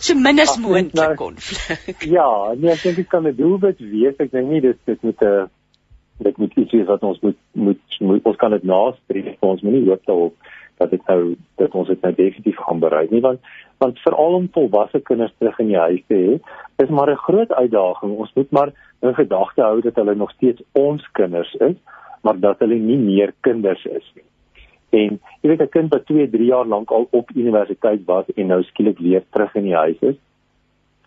so 0.04 0.14
min 0.14 0.40
as 0.44 0.58
moontlik 0.60 1.00
nou, 1.00 1.14
konflik. 1.16 2.04
Ja, 2.04 2.52
nee, 2.52 2.74
ek 2.74 2.82
dink 2.82 2.96
dit 3.00 3.08
kan 3.08 3.24
'n 3.24 3.36
doelwit 3.36 3.80
wees. 3.80 4.20
Ek 4.20 4.30
dink 4.30 4.52
nie 4.52 4.60
dit 4.60 4.76
dit 4.84 5.02
moet 5.02 5.22
'n 5.24 5.48
dit 6.18 6.36
moet 6.36 6.52
iets 6.60 6.72
wees 6.72 6.86
wat 6.86 7.02
ons 7.02 7.20
moet 7.20 7.38
moet, 7.52 7.80
moet 8.00 8.24
ons 8.24 8.36
kan 8.36 8.50
dit 8.50 8.64
nastreef. 8.64 9.36
Ons 9.40 9.62
moet 9.62 9.72
nie 9.72 9.88
hoop 9.88 10.04
daarop 10.04 10.34
dat 10.78 10.90
dit 10.90 11.06
nou 11.06 11.36
dat 11.56 11.74
ons 11.74 11.88
dit 11.88 12.02
nou 12.02 12.14
definitief 12.14 12.56
gaan 12.56 12.80
bereik 12.84 13.10
nie, 13.10 13.24
want 13.24 13.40
want 13.78 13.98
veral 14.04 14.34
om 14.34 14.48
volwasse 14.52 15.00
kinders 15.00 15.32
terug 15.38 15.58
in 15.58 15.72
die 15.72 15.78
huis 15.78 16.02
te 16.06 16.14
hê, 16.14 16.40
is 16.84 16.90
maar 16.90 17.10
'n 17.10 17.24
groot 17.24 17.52
uitdaging. 17.52 18.12
Ons 18.12 18.32
moet 18.34 18.50
maar 18.50 18.72
in 19.00 19.14
gedagte 19.14 19.62
hou 19.62 19.80
dat 19.80 19.94
hulle 19.94 20.14
nog 20.14 20.30
steeds 20.30 20.62
ons 20.72 21.08
kinders 21.12 21.54
is 21.54 21.80
maar 22.22 22.40
dat 22.40 22.58
hulle 22.58 22.78
nie 22.78 22.98
meer 22.98 23.34
kinders 23.40 23.84
is 23.84 24.12
nie. 24.14 24.24
En 24.90 25.20
jy 25.42 25.48
weet 25.48 25.62
'n 25.62 25.68
kind 25.68 25.92
wat 25.92 26.06
2, 26.06 26.30
3 26.30 26.44
jaar 26.44 26.66
lank 26.66 26.90
al 26.90 27.08
op 27.10 27.30
universiteit 27.34 28.04
was 28.04 28.24
en 28.36 28.46
nou 28.46 28.62
skielik 28.62 28.98
weer 28.98 29.24
terug 29.30 29.54
in 29.54 29.64
die 29.64 29.76
huis 29.76 30.00
is, 30.00 30.16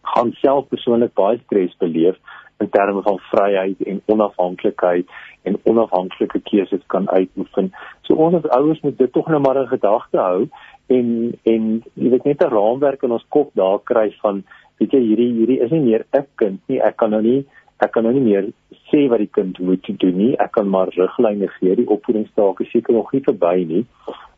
gaan 0.02 0.32
self 0.32 0.68
persoonlik 0.68 1.14
baie 1.14 1.40
stres 1.46 1.78
beleef 1.78 2.18
in 2.62 2.70
terme 2.70 3.02
van 3.02 3.20
vryheid 3.20 3.82
en 3.82 4.02
onafhanklikheid 4.06 5.08
en 5.42 5.60
onafhanklike 5.64 6.40
keuses 6.40 6.84
kan 6.88 7.10
uitoefen. 7.10 7.72
So 8.02 8.14
ons 8.14 8.36
as 8.36 8.50
ouers 8.58 8.82
moet 8.82 8.98
dit 8.98 9.14
tog 9.14 9.28
nou 9.28 9.40
maar 9.42 9.62
in 9.64 9.72
gedagte 9.72 10.18
hou 10.18 10.48
en 10.88 11.08
en 11.44 11.70
jy 11.94 12.10
weet 12.10 12.28
net 12.30 12.44
'n 12.44 12.54
raamwerk 12.54 13.04
in 13.04 13.12
ons 13.18 13.26
kop 13.30 13.50
daar 13.54 13.80
kry 13.84 14.12
van 14.22 14.44
weet 14.80 14.92
jy 14.92 15.02
hierdie 15.08 15.32
hierdie 15.40 15.62
is 15.66 15.72
nie 15.72 15.86
meer 15.90 16.06
'n 16.14 16.26
kind 16.36 16.60
nie. 16.68 16.82
Ek 16.82 16.98
kan 16.98 17.10
nou 17.10 17.22
nie 17.22 17.46
ek 17.82 17.92
kan 17.96 18.06
nou 18.06 18.14
nie 18.14 18.26
meer 18.26 18.50
sê 18.90 19.08
wat 19.10 19.22
die 19.24 19.32
kind 19.38 19.60
moet 19.60 19.88
doen 20.04 20.18
nie. 20.18 20.32
Ek 20.38 20.54
kan 20.58 20.70
maar 20.70 20.92
riglyne 20.94 21.50
gee. 21.58 21.76
Die 21.76 21.88
opvoedingsstaak 21.90 22.62
is 22.62 22.72
seker 22.74 22.94
nog 22.94 23.12
nie 23.16 23.24
verby 23.26 23.56
nie, 23.68 23.86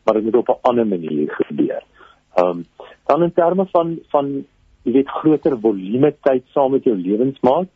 maar 0.04 0.20
dit 0.20 0.28
moet 0.30 0.42
op 0.42 0.50
'n 0.50 0.70
ander 0.70 0.88
manier 0.88 1.30
gebeur. 1.42 1.84
Ehm 2.38 2.50
um, 2.50 2.66
dan 3.08 3.24
in 3.24 3.34
terme 3.34 3.66
van 3.72 4.00
van 4.10 4.46
jy 4.84 4.92
weet 4.92 5.10
groter 5.10 5.60
volume 5.60 6.14
tyd 6.22 6.44
saam 6.54 6.72
met 6.72 6.84
jou 6.84 6.96
lewensmaat. 6.96 7.68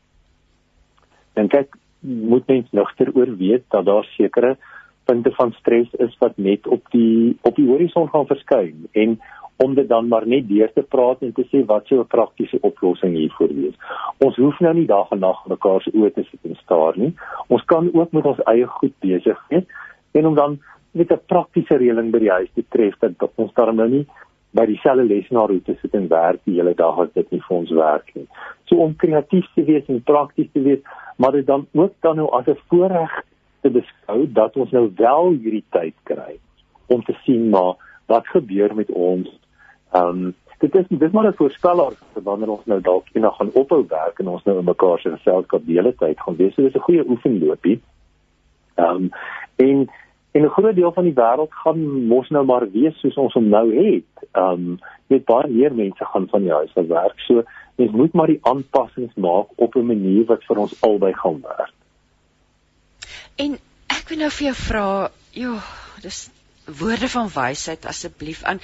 Dan 1.33 1.47
kyk 1.47 1.77
moet 1.99 2.47
mens 2.47 2.71
nugter 2.71 3.11
oorweet 3.13 3.63
dat 3.69 3.85
daar 3.85 4.03
sekere 4.03 4.57
punte 5.05 5.31
van 5.31 5.51
stres 5.51 5.87
is 5.91 6.17
wat 6.19 6.37
net 6.37 6.67
op 6.67 6.85
die 6.91 7.37
op 7.41 7.55
die 7.55 7.67
horison 7.67 8.09
gaan 8.09 8.27
verskyn 8.27 8.87
en 8.91 9.19
om 9.57 9.73
dit 9.75 9.87
dan 9.89 10.07
maar 10.07 10.27
net 10.27 10.47
deur 10.47 10.71
te 10.73 10.81
praat 10.81 11.21
en 11.21 11.33
te 11.33 11.45
sê 11.51 11.63
wat 11.65 11.87
sou 11.87 11.99
'n 11.99 12.07
praktiese 12.07 12.57
oplossing 12.61 13.15
hiervoor 13.15 13.53
wees. 13.53 13.75
Ons 14.17 14.35
hoef 14.35 14.59
nou 14.59 14.73
nie 14.73 14.85
dag 14.85 15.11
en 15.11 15.19
nag 15.19 15.45
mekaar 15.47 15.81
se 15.81 15.91
oë 15.91 16.13
te 16.13 16.23
sit 16.23 16.39
en 16.43 16.55
staar 16.55 16.97
nie. 16.97 17.13
Ons 17.47 17.63
kan 17.65 17.89
ook 17.93 18.11
met 18.11 18.25
ons 18.25 18.43
eie 18.43 18.65
goed 18.65 18.93
besig 18.99 19.43
wees 19.49 19.65
en 20.11 20.25
om 20.25 20.35
dan 20.35 20.59
met 20.91 21.11
'n 21.11 21.19
praktiese 21.25 21.77
reëling 21.77 22.11
by 22.11 22.19
die 22.19 22.31
huis 22.31 22.49
te 22.53 22.63
tref 22.69 22.95
dat 22.99 23.31
ons 23.35 23.53
daar 23.53 23.73
nou 23.73 23.89
nie 23.89 24.05
by 24.51 24.65
dieselfde 24.65 25.03
lesenaar 25.03 25.49
hoef 25.49 25.63
te 25.63 25.75
sit 25.81 25.93
en 25.93 26.07
werk 26.07 26.39
die 26.43 26.55
hele 26.55 26.73
dag 26.73 26.99
as 26.99 27.13
dit 27.13 27.31
nie 27.31 27.41
vir 27.47 27.57
ons 27.57 27.71
werk 27.71 28.15
nie. 28.15 28.27
So 28.65 28.75
om 28.75 28.95
kreatief 28.95 29.45
te 29.55 29.63
wees 29.63 29.85
en 29.87 30.01
prakties 30.03 30.49
te 30.53 30.61
wees, 30.61 30.79
maar 31.17 31.31
dit 31.31 31.45
dan 31.45 31.67
ook 31.73 31.93
dan 32.01 32.15
nou 32.15 32.29
as 32.31 32.47
'n 32.47 32.57
voorreg 32.69 33.23
te 33.61 33.69
beskou 33.69 34.27
dat 34.33 34.55
ons 34.55 34.71
nou 34.71 34.91
wel 34.95 35.29
hierdie 35.29 35.65
tyd 35.69 35.93
kry 36.03 36.39
om 36.87 37.03
te 37.03 37.15
sien 37.25 37.49
maar 37.49 37.75
wat 38.05 38.27
gebeur 38.27 38.75
met 38.75 38.91
ons 38.91 39.39
Ehm 39.91 40.25
um, 40.25 40.35
dit 40.59 40.75
is 40.75 40.85
dit 40.87 41.01
is 41.01 41.11
maar 41.11 41.27
'n 41.27 41.33
voorspeller 41.33 41.93
wanneer 42.13 42.49
ons 42.49 42.65
nou 42.65 42.81
dalk 42.81 43.05
eendag 43.13 43.35
gaan 43.35 43.51
ophou 43.53 43.85
werk 43.87 44.19
en 44.19 44.27
ons 44.27 44.43
nou 44.43 44.57
in 44.57 44.65
mekaar 44.65 44.99
se 44.99 45.09
geselskap 45.09 45.65
die 45.65 45.75
hele 45.75 45.95
tyd 45.95 46.19
gaan 46.19 46.35
wees. 46.35 46.53
So 46.53 46.61
dis 46.61 46.75
'n 46.75 46.87
goeie 46.87 47.09
oefenloopie. 47.09 47.81
Ehm 48.75 48.95
um, 48.95 49.09
en 49.55 49.89
en 50.31 50.43
'n 50.43 50.49
groot 50.49 50.75
deel 50.75 50.91
van 50.91 51.03
die 51.03 51.13
wêreld 51.13 51.53
gaan 51.63 52.07
mos 52.07 52.29
nou 52.29 52.45
maar 52.45 52.71
wees 52.71 52.99
soos 52.99 53.15
ons 53.15 53.33
hom 53.33 53.49
nou 53.49 53.75
het. 53.75 54.27
Ehm 54.31 54.51
um, 54.53 54.79
net 55.07 55.25
baie 55.25 55.47
meer 55.47 55.73
mense 55.73 56.05
gaan 56.05 56.27
van 56.27 56.41
die 56.41 56.51
huis 56.51 56.75
af 56.75 56.87
werk. 56.87 57.19
So 57.19 57.43
mens 57.75 57.91
moet 57.91 58.13
maar 58.13 58.27
die 58.27 58.39
aanpassings 58.41 59.13
maak 59.15 59.47
op 59.55 59.75
'n 59.75 59.85
manier 59.85 60.25
wat 60.25 60.43
vir 60.43 60.57
ons 60.57 60.81
albei 60.81 61.13
gaan 61.13 61.41
werk. 61.41 61.73
En 63.35 63.57
ek 63.87 64.09
wil 64.09 64.17
nou 64.17 64.29
vir 64.29 64.45
jou 64.45 64.55
vra, 64.55 65.09
joh, 65.31 65.63
dis 66.01 66.29
woorde 66.79 67.07
van 67.07 67.29
wysheid 67.33 67.85
asseblief 67.85 68.43
aan 68.43 68.59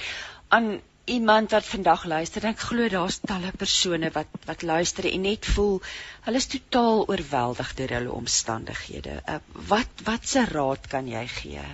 aan 0.48 0.80
iemand 1.04 1.50
wat 1.50 1.66
vandag 1.68 2.04
luister, 2.04 2.44
ek 2.48 2.60
glo 2.64 2.88
daar's 2.88 3.18
talle 3.20 3.50
persone 3.58 4.10
wat 4.14 4.30
wat 4.48 4.62
luister 4.64 5.06
en 5.10 5.26
net 5.26 5.46
voel 5.56 5.80
hulle 6.24 6.40
is 6.40 6.48
totaal 6.52 7.04
oorweldig 7.12 7.72
deur 7.76 7.92
hulle 7.98 8.12
omstandighede. 8.12 9.18
Uh, 9.28 9.40
wat 9.68 10.04
wat 10.06 10.24
se 10.28 10.44
raad 10.48 10.88
kan 10.88 11.08
jy 11.08 11.26
gee? 11.28 11.64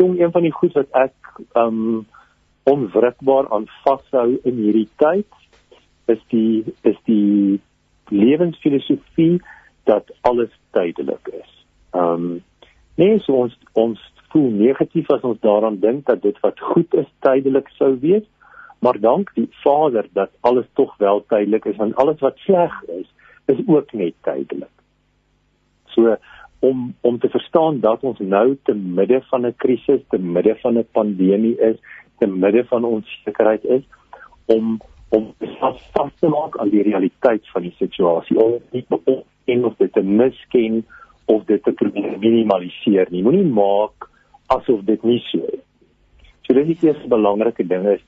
Jong, 0.00 0.16
een 0.20 0.32
van 0.32 0.48
die 0.48 0.54
goed 0.56 0.72
wat 0.78 0.96
ek 0.96 1.42
um 1.60 2.06
onwrikbaar 2.70 3.50
aan 3.52 3.68
vashou 3.84 4.38
in 4.44 4.56
hierdie 4.64 4.88
tyd 5.00 5.28
is 6.12 6.20
die 6.32 6.64
is 6.88 6.96
die 7.08 7.60
lewensfilosofie 8.08 9.42
dat 9.84 10.08
alles 10.20 10.52
tydelik 10.72 11.28
is. 11.36 11.52
Um 11.92 12.40
nee, 12.96 13.20
so 13.20 13.44
ons 13.44 13.56
ons 13.72 14.00
voel 14.32 14.50
negatief 14.50 15.10
as 15.10 15.24
ons 15.26 15.40
daaraan 15.40 15.78
dink 15.82 16.06
dat 16.06 16.22
dit 16.22 16.36
wat 16.40 16.60
goed 16.72 16.94
is 16.94 17.08
tydelik 17.26 17.68
sou 17.78 17.94
wees, 18.00 18.26
maar 18.80 19.00
dank 19.00 19.30
die 19.34 19.48
Vader 19.62 20.08
dat 20.16 20.30
alles 20.40 20.68
tog 20.78 20.96
wel 20.98 21.24
tydelik 21.28 21.64
is 21.64 21.78
en 21.78 21.94
alles 21.94 22.20
wat 22.24 22.38
sleg 22.46 22.76
is, 22.96 23.08
is 23.46 23.62
ook 23.66 23.92
net 23.92 24.14
tydelik. 24.26 24.72
So 25.94 26.16
om 26.60 26.94
om 27.00 27.18
te 27.18 27.28
verstaan 27.28 27.80
dat 27.80 28.04
ons 28.04 28.18
nou 28.18 28.56
te 28.62 28.74
midde 28.74 29.22
van 29.30 29.46
'n 29.46 29.54
krisis, 29.56 30.00
te 30.08 30.18
midde 30.18 30.56
van 30.62 30.78
'n 30.78 30.88
pandemie 30.92 31.56
is, 31.58 31.76
te 32.18 32.26
midde 32.26 32.64
van 32.64 32.84
onsekerheid 32.84 33.64
is 33.64 33.82
om 34.46 34.80
om 35.08 35.34
vas 35.58 36.14
te 36.20 36.28
maak 36.28 36.58
aan 36.58 36.68
die 36.70 36.82
realiteit 36.82 37.48
van 37.50 37.62
die 37.62 37.74
situasie. 37.78 38.38
Om 38.38 38.60
nie 38.70 38.84
en 39.44 39.64
of 39.64 39.76
dit 39.76 39.92
te 39.92 40.02
misken 40.02 40.86
of 41.24 41.44
dit 41.44 41.62
te 41.62 41.72
probeer 41.72 42.18
minimaliseer 42.18 43.10
nie. 43.10 43.22
Moenie 43.22 43.46
maak 43.46 44.08
asof 44.54 44.80
dit 44.88 45.02
nie 45.02 45.20
so 45.28 45.44
is. 45.52 45.64
So 46.42 46.54
dit 46.54 46.68
is 46.68 46.80
die 46.80 46.90
eerste 46.90 47.08
belangrike 47.08 47.66
ding 47.66 47.86
is 47.94 48.02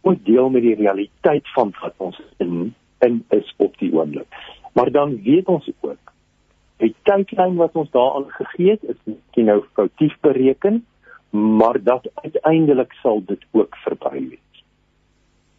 om 0.00 0.16
deel 0.24 0.48
met 0.50 0.64
die 0.64 0.78
realiteit 0.78 1.48
van 1.54 1.74
wat 1.80 1.94
ons 1.96 2.20
in 2.42 2.74
in 3.02 3.24
is 3.34 3.54
op 3.58 3.78
die 3.78 3.90
oomblik. 3.92 4.28
Maar 4.72 4.90
dan 4.90 5.16
weet 5.22 5.50
ons 5.50 5.68
ook 5.80 6.12
die 6.82 6.94
tydlyn 7.06 7.58
wat 7.58 7.76
ons 7.78 7.90
daaraan 7.94 8.28
gegee 8.30 8.74
het 8.74 8.84
is 8.94 9.00
miskien 9.04 9.50
nou 9.50 9.60
foutief 9.74 10.14
bereken, 10.20 10.84
maar 11.30 11.78
dat 11.82 12.08
uiteindelik 12.14 12.92
sal 13.02 13.22
dit 13.26 13.44
ook 13.50 13.76
verby 13.84 14.28
wees. 14.28 14.64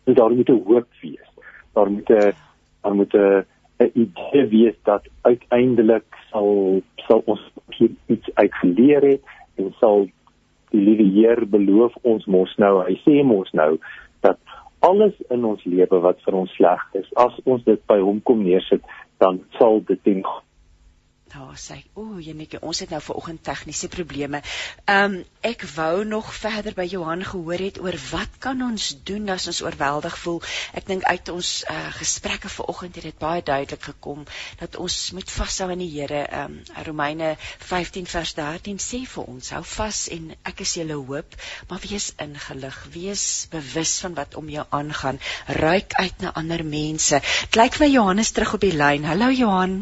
Dus 0.03 0.15
daar 0.15 0.31
moet 0.31 0.49
'n 0.49 0.63
hoop 0.65 0.87
wees. 1.01 1.29
Daar 1.73 1.91
moet 1.91 2.09
'n 2.09 2.33
daar 2.81 2.95
moet 2.95 3.13
'n 3.13 3.45
'n 3.79 3.91
idee 3.93 4.47
wees 4.47 4.77
dat 4.83 5.07
uiteindelik 5.21 6.05
sal 6.31 6.81
sal 6.95 7.21
ons 7.25 7.51
hier 7.69 7.91
iets 8.05 8.29
uitgeleer 8.33 9.01
het 9.01 9.23
en 9.55 9.73
sal 9.79 10.07
die 10.73 10.81
liewe 10.81 11.05
Heer 11.15 11.45
beloof 11.49 11.95
ons 12.01 12.25
mos 12.25 12.53
nou 12.61 12.79
hy 12.87 12.97
sê 13.05 13.21
mos 13.27 13.51
nou 13.53 13.77
dat 14.25 14.39
alles 14.83 15.15
in 15.31 15.45
ons 15.47 15.61
lewe 15.69 15.99
wat 16.03 16.19
vir 16.25 16.39
ons 16.41 16.53
sleg 16.57 16.81
is 16.99 17.09
as 17.23 17.35
ons 17.45 17.63
dit 17.67 17.79
by 17.87 17.99
hom 18.01 18.19
kom 18.27 18.43
neersit 18.43 18.83
dan 19.23 19.39
sal 19.59 19.79
dit 19.87 20.01
ten 20.03 20.23
Daar 21.33 21.57
sê, 21.57 21.79
o, 21.97 22.19
Jenetjie, 22.21 22.59
ons 22.61 22.79
het 22.83 22.91
nou 22.93 22.99
vanoggend 23.01 23.39
tegniese 23.41 23.87
probleme. 23.89 24.41
Ehm 24.85 25.13
um, 25.13 25.21
ek 25.49 25.63
wou 25.75 26.03
nog 26.05 26.27
verder 26.37 26.75
by 26.77 26.83
Johan 26.85 27.23
gehoor 27.25 27.61
het 27.65 27.79
oor 27.81 27.95
wat 28.11 28.35
kan 28.43 28.61
ons 28.61 28.89
doen 29.07 29.31
as 29.33 29.47
ons 29.49 29.61
oorweldig 29.65 30.17
voel. 30.25 30.37
Ek 30.77 30.85
dink 30.91 31.07
uit 31.09 31.31
ons 31.33 31.49
uh, 31.71 31.77
gesprekke 31.95 32.51
vanoggend 32.53 32.99
het 32.99 33.07
dit 33.09 33.17
baie 33.23 33.41
duidelik 33.41 33.87
gekom 33.89 34.21
dat 34.59 34.77
ons 34.83 34.99
moet 35.17 35.33
vashou 35.37 35.71
aan 35.73 35.81
die 35.81 35.89
Here. 35.95 36.21
Ehm 36.27 36.59
um, 36.59 36.85
Romeine 36.89 37.31
15 37.65 38.05
vers 38.13 38.35
13 38.37 38.77
sê 38.85 39.01
vir 39.15 39.33
ons, 39.33 39.51
hou 39.57 39.63
vas 39.71 40.03
en 40.13 40.29
ek 40.53 40.61
is 40.67 40.75
julle 40.77 40.99
hoop, 41.01 41.39
maar 41.71 41.81
wees 41.87 42.11
ingelig, 42.27 42.79
wees 42.99 43.25
bewus 43.57 43.95
van 44.05 44.21
wat 44.21 44.37
om 44.43 44.53
jou 44.53 44.67
aangaan. 44.69 45.17
Ryk 45.65 45.97
uit 45.97 46.21
na 46.27 46.37
ander 46.43 46.61
mense. 46.77 47.23
Kyk 47.57 47.81
vir 47.81 47.93
Johannes 47.95 48.35
terug 48.37 48.53
op 48.59 48.69
die 48.69 48.75
lyn. 48.77 49.09
Hallo 49.09 49.33
Johan. 49.33 49.81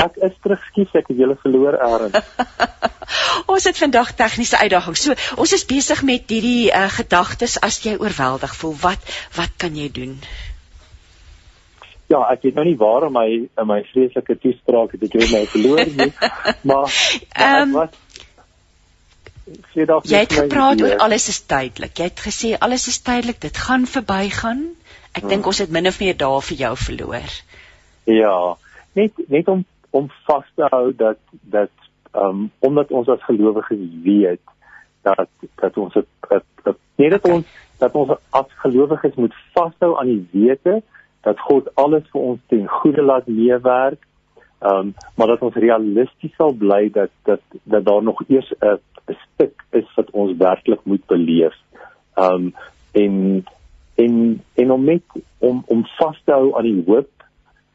Ek 0.00 0.18
is 0.26 0.36
terug, 0.42 0.62
skies, 0.70 0.92
ek 0.96 1.10
het 1.12 1.18
julle 1.20 1.36
verloor, 1.42 1.78
Aaron. 1.78 2.14
ons 3.52 3.66
het 3.68 3.78
vandag 3.78 4.12
tegniese 4.18 4.60
uitdagings. 4.60 5.02
So, 5.06 5.16
ons 5.42 5.56
is 5.56 5.66
besig 5.68 6.02
met 6.08 6.30
hierdie 6.30 6.70
uh, 6.70 6.86
gedagtes 6.94 7.58
as 7.66 7.80
jy 7.84 7.96
oorweldig 8.00 8.54
voel. 8.56 8.76
Wat 8.84 9.10
wat 9.38 9.56
kan 9.60 9.76
jy 9.76 9.90
doen? 9.92 10.16
Ja, 12.10 12.24
ek 12.32 12.46
weet 12.46 12.56
nou 12.58 12.66
nie 12.66 12.78
waar 12.78 13.06
my 13.14 13.26
in 13.30 13.66
my 13.70 13.82
vreeslike 13.92 14.40
toespraak 14.42 14.96
het 14.96 15.04
ek 15.06 15.18
jou 15.20 15.26
my 15.30 15.44
verloor 15.52 15.82
nie, 15.86 16.12
maar 16.70 16.88
ehm 16.90 17.76
um, 17.84 17.90
Jy 19.50 20.18
het 20.22 20.30
gepraat 20.30 20.78
oor 20.78 21.00
alles 21.02 21.24
is 21.32 21.40
tydelik. 21.50 21.96
Jy 21.98 22.06
het 22.06 22.20
gesê 22.22 22.50
alles 22.62 22.84
is 22.86 23.00
tydelik, 23.02 23.40
dit 23.42 23.56
gaan 23.58 23.82
verbygaan. 23.90 24.60
Ek 25.10 25.24
hmm. 25.24 25.30
dink 25.32 25.48
ons 25.50 25.58
het 25.58 25.72
min 25.74 25.90
of 25.90 25.98
meer 25.98 26.14
daar 26.14 26.44
vir 26.46 26.60
jou 26.60 26.70
verloor. 26.78 27.34
Ja, 28.06 28.36
net 28.94 29.18
net 29.26 29.50
om 29.50 29.64
om 29.90 30.10
vas 30.26 30.46
te 30.54 30.66
hou 30.70 30.92
dat 30.96 31.18
dat 31.40 31.70
um 32.12 32.50
omdat 32.58 32.90
ons 32.90 33.08
as 33.08 33.22
gelowiges 33.24 33.82
weet 34.04 34.40
dat 35.02 35.28
dat 35.54 35.76
ons 35.76 35.94
het 35.94 36.76
nie 36.96 37.10
dat 37.10 37.28
ons 37.28 37.46
dat 37.78 37.94
ons 37.96 38.10
as 38.30 38.48
gelowiges 38.62 39.14
moet 39.14 39.34
vashou 39.54 39.96
aan 39.98 40.10
die 40.12 40.26
wete 40.32 40.80
dat 41.26 41.40
God 41.40 41.68
alles 41.80 42.06
vir 42.12 42.20
ons 42.20 42.40
ten 42.48 42.66
goeie 42.80 43.02
laat 43.04 43.28
meewerk. 43.28 44.00
Um 44.60 44.94
maar 45.16 45.32
dat 45.34 45.44
ons 45.44 45.56
realisties 45.64 46.34
sal 46.36 46.52
bly 46.56 46.88
dat 46.92 47.12
dat 47.28 47.42
dat 47.62 47.84
daar 47.84 48.02
nog 48.02 48.22
eers 48.28 48.52
'n 48.60 48.78
'n 49.08 49.16
stuk 49.26 49.64
is 49.70 49.88
wat 49.96 50.10
ons 50.10 50.36
werklik 50.36 50.84
moet 50.84 51.06
beleef. 51.06 51.56
Um 52.16 52.54
en 52.92 53.44
en 53.94 54.42
en 54.54 54.70
om 54.70 54.84
met 54.84 55.02
om 55.38 55.64
om 55.66 55.86
vas 55.96 56.22
te 56.24 56.32
hou 56.32 56.56
aan 56.56 56.68
die 56.68 56.84
hoop 56.86 57.08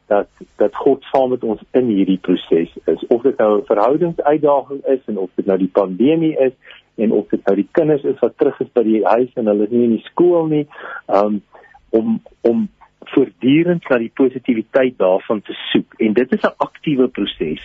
dat 0.06 0.28
dat 0.56 0.74
God 0.74 1.02
saam 1.10 1.30
met 1.30 1.44
ons 1.44 1.60
in 1.70 1.88
hierdie 1.90 2.18
proses 2.18 2.70
is 2.84 3.06
of 3.06 3.22
dit 3.22 3.38
nou 3.38 3.58
'n 3.58 3.66
verhoudingsuitdaging 3.66 4.84
is 4.84 5.02
en 5.06 5.18
of 5.18 5.30
dit 5.34 5.46
nou 5.46 5.58
die 5.58 5.72
pandemie 5.80 6.36
is 6.38 6.52
en 6.94 7.12
of 7.12 7.28
dit 7.28 7.46
nou 7.46 7.56
die 7.56 7.68
kinders 7.70 8.02
is 8.02 8.18
wat 8.20 8.38
terug 8.38 8.60
is 8.60 8.72
by 8.72 8.82
die 8.82 9.04
huis 9.04 9.32
en 9.34 9.46
hulle 9.46 9.64
is 9.64 9.70
nie 9.70 9.84
in 9.84 9.96
die 9.96 10.06
skool 10.10 10.46
nie 10.46 10.66
um, 11.06 11.42
om 11.90 12.20
om 12.40 12.68
voortdurend 13.14 13.88
na 13.88 13.98
die 13.98 14.12
positiwiteit 14.14 14.98
daarvan 14.98 15.42
te 15.42 15.54
soek 15.72 15.94
en 15.98 16.12
dit 16.12 16.32
is 16.32 16.42
'n 16.42 16.54
aktiewe 16.56 17.08
proses. 17.08 17.62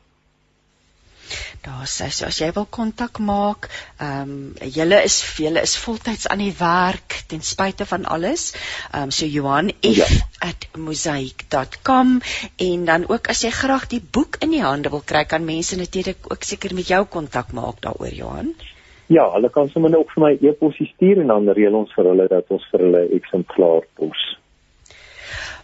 Daar 1.62 1.86
sê 1.88 2.10
so 2.10 2.26
as 2.26 2.40
jy 2.42 2.52
wil 2.56 2.66
kontak 2.78 3.20
maak, 3.24 3.70
ehm 4.06 4.32
um, 4.32 4.54
julle 4.78 5.00
is 5.10 5.18
vele 5.36 5.60
is 5.68 5.76
voltyds 5.84 6.26
aan 6.28 6.42
die 6.44 6.56
werk 6.60 7.10
ten 7.34 7.44
spyte 7.52 7.86
van 7.92 8.04
alles. 8.16 8.44
Ehm 8.92 9.04
um, 9.04 9.12
so 9.18 9.24
johanf@mosaik.com 9.26 12.08
ja. 12.18 12.24
en 12.68 12.80
dan 12.92 13.02
ook 13.08 13.26
as 13.36 13.44
jy 13.46 13.52
graag 13.62 13.86
die 13.96 14.04
boek 14.20 14.34
in 14.40 14.52
die 14.58 14.66
hande 14.66 14.90
wil 14.90 15.06
kry, 15.14 15.24
kan 15.26 15.46
mense 15.46 15.76
natuurlik 15.78 16.22
ook 16.32 16.44
seker 16.44 16.74
met 16.74 16.88
jou 16.88 17.06
kontak 17.06 17.52
maak 17.52 17.82
daaroor 17.88 18.14
Johan. 18.24 18.50
Ja, 18.58 18.71
hulle 19.20 19.50
kan 19.50 19.70
sommer 19.70 19.98
ook 19.98 20.12
vir 20.16 20.24
my 20.24 20.32
e-pos 20.40 20.78
stuur 20.94 21.22
en 21.22 21.28
dan 21.34 21.50
reël 21.50 21.76
ons 21.76 21.92
vir 21.96 22.08
hulle 22.12 22.28
dat 22.32 22.48
ons 22.50 22.68
vir 22.72 22.86
hulle 22.86 23.02
eksemplaar 23.18 23.88
pos. 24.00 24.22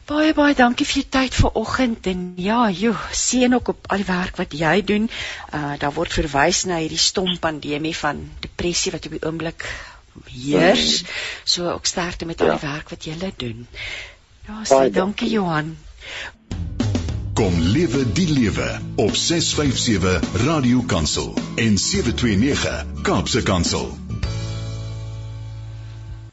Baie 0.07 0.31
baie 0.33 0.55
dankie 0.55 0.85
vir 0.87 1.01
jou 1.01 1.09
tyd 1.11 1.35
vanoggend 1.35 2.07
en 2.07 2.21
ja, 2.39 2.69
jo, 2.71 2.93
seën 3.11 3.53
ook 3.53 3.73
op 3.73 3.89
al 3.91 4.03
die 4.03 4.07
werk 4.07 4.37
wat 4.39 4.53
jy 4.55 4.81
doen. 4.81 5.09
Uh 5.53 5.75
daar 5.81 5.95
word 5.95 6.15
verwys 6.15 6.63
na 6.69 6.79
hierdie 6.79 7.01
stom 7.01 7.33
pandemie 7.43 7.95
van 7.95 8.21
depressie 8.39 8.93
wat 8.95 9.09
op 9.09 9.17
die 9.17 9.23
oomblik 9.27 9.67
heers. 10.31 11.03
So 11.43 11.67
ook 11.71 11.85
sterkte 11.85 12.25
met 12.25 12.41
al 12.41 12.55
die 12.55 12.61
ja. 12.61 12.71
werk 12.73 12.89
wat 12.89 13.03
jy 13.03 13.17
lê 13.19 13.33
doen. 13.35 13.67
Ja, 14.47 14.63
sê 14.63 14.87
dankie 14.95 15.29
Johan. 15.29 15.75
Kom 17.37 17.59
lewe 17.61 17.99
die 18.17 18.27
lewe 18.33 18.79
op 18.95 19.15
657 19.15 20.43
Radio 20.45 20.81
Kansel 20.81 21.33
en 21.55 21.77
729 21.77 22.85
Kaapse 23.01 23.43
Kansel. 23.43 23.97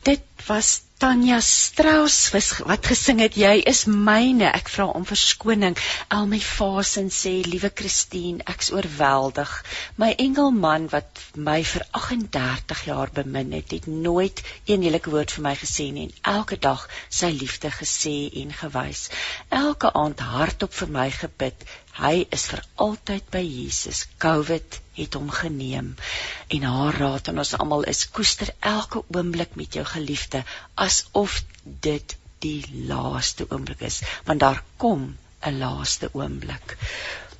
Dit 0.03 0.23
was 0.47 0.83
Tanya 1.05 1.37
Strauss 1.45 2.31
wat 2.65 2.87
gesing 2.89 3.19
het 3.21 3.35
jy 3.37 3.59
is 3.69 3.83
myne. 3.85 4.47
Ek 4.49 4.71
vra 4.73 4.87
om 4.97 5.03
verskoning. 5.05 5.75
Al 6.09 6.25
my 6.31 6.39
fasen 6.41 7.11
sê 7.13 7.33
liewe 7.45 7.69
Christine 7.81 8.41
ek's 8.49 8.71
oorweldig. 8.73 9.53
My 10.01 10.15
engelman 10.25 10.87
wat 10.95 11.21
my 11.37 11.59
vir 11.73 11.85
38 12.01 12.87
jaar 12.89 13.13
bemin 13.21 13.53
het 13.53 13.77
het 13.77 13.91
nooit 14.07 14.41
een 14.65 14.89
eerlike 14.89 15.13
woord 15.13 15.37
vir 15.37 15.45
my 15.51 15.55
gesê 15.61 15.91
nie 15.93 16.07
en 16.09 16.17
elke 16.39 16.57
dag 16.57 16.89
sy 17.21 17.35
liefde 17.37 17.69
gesê 17.83 18.17
en 18.41 18.57
gewys. 18.65 19.11
Elke 19.53 19.93
aand 19.93 20.25
hardop 20.25 20.73
vir 20.81 20.97
my 21.01 21.11
gebid 21.21 21.69
hy 21.99 22.27
is 22.37 22.47
vir 22.51 22.63
altyd 22.85 23.29
by 23.31 23.43
Jesus. 23.43 24.05
Covid 24.25 24.81
het 24.99 25.15
hom 25.19 25.31
geneem 25.31 25.95
en 26.57 26.67
haar 26.71 26.99
raad 27.03 27.31
aan 27.31 27.43
ons 27.43 27.55
almal 27.59 27.87
is 27.93 28.05
koester 28.17 28.51
elke 28.75 29.03
oomblik 29.15 29.55
met 29.61 29.79
jou 29.79 29.85
geliefde 29.95 30.45
asof 30.87 31.43
dit 31.89 32.17
die 32.45 32.61
laaste 32.91 33.47
oomblik 33.51 33.85
is 33.91 34.01
want 34.29 34.43
daar 34.45 34.63
kom 34.77 35.07
'n 35.49 35.59
laaste 35.59 36.11
oomblik 36.13 36.77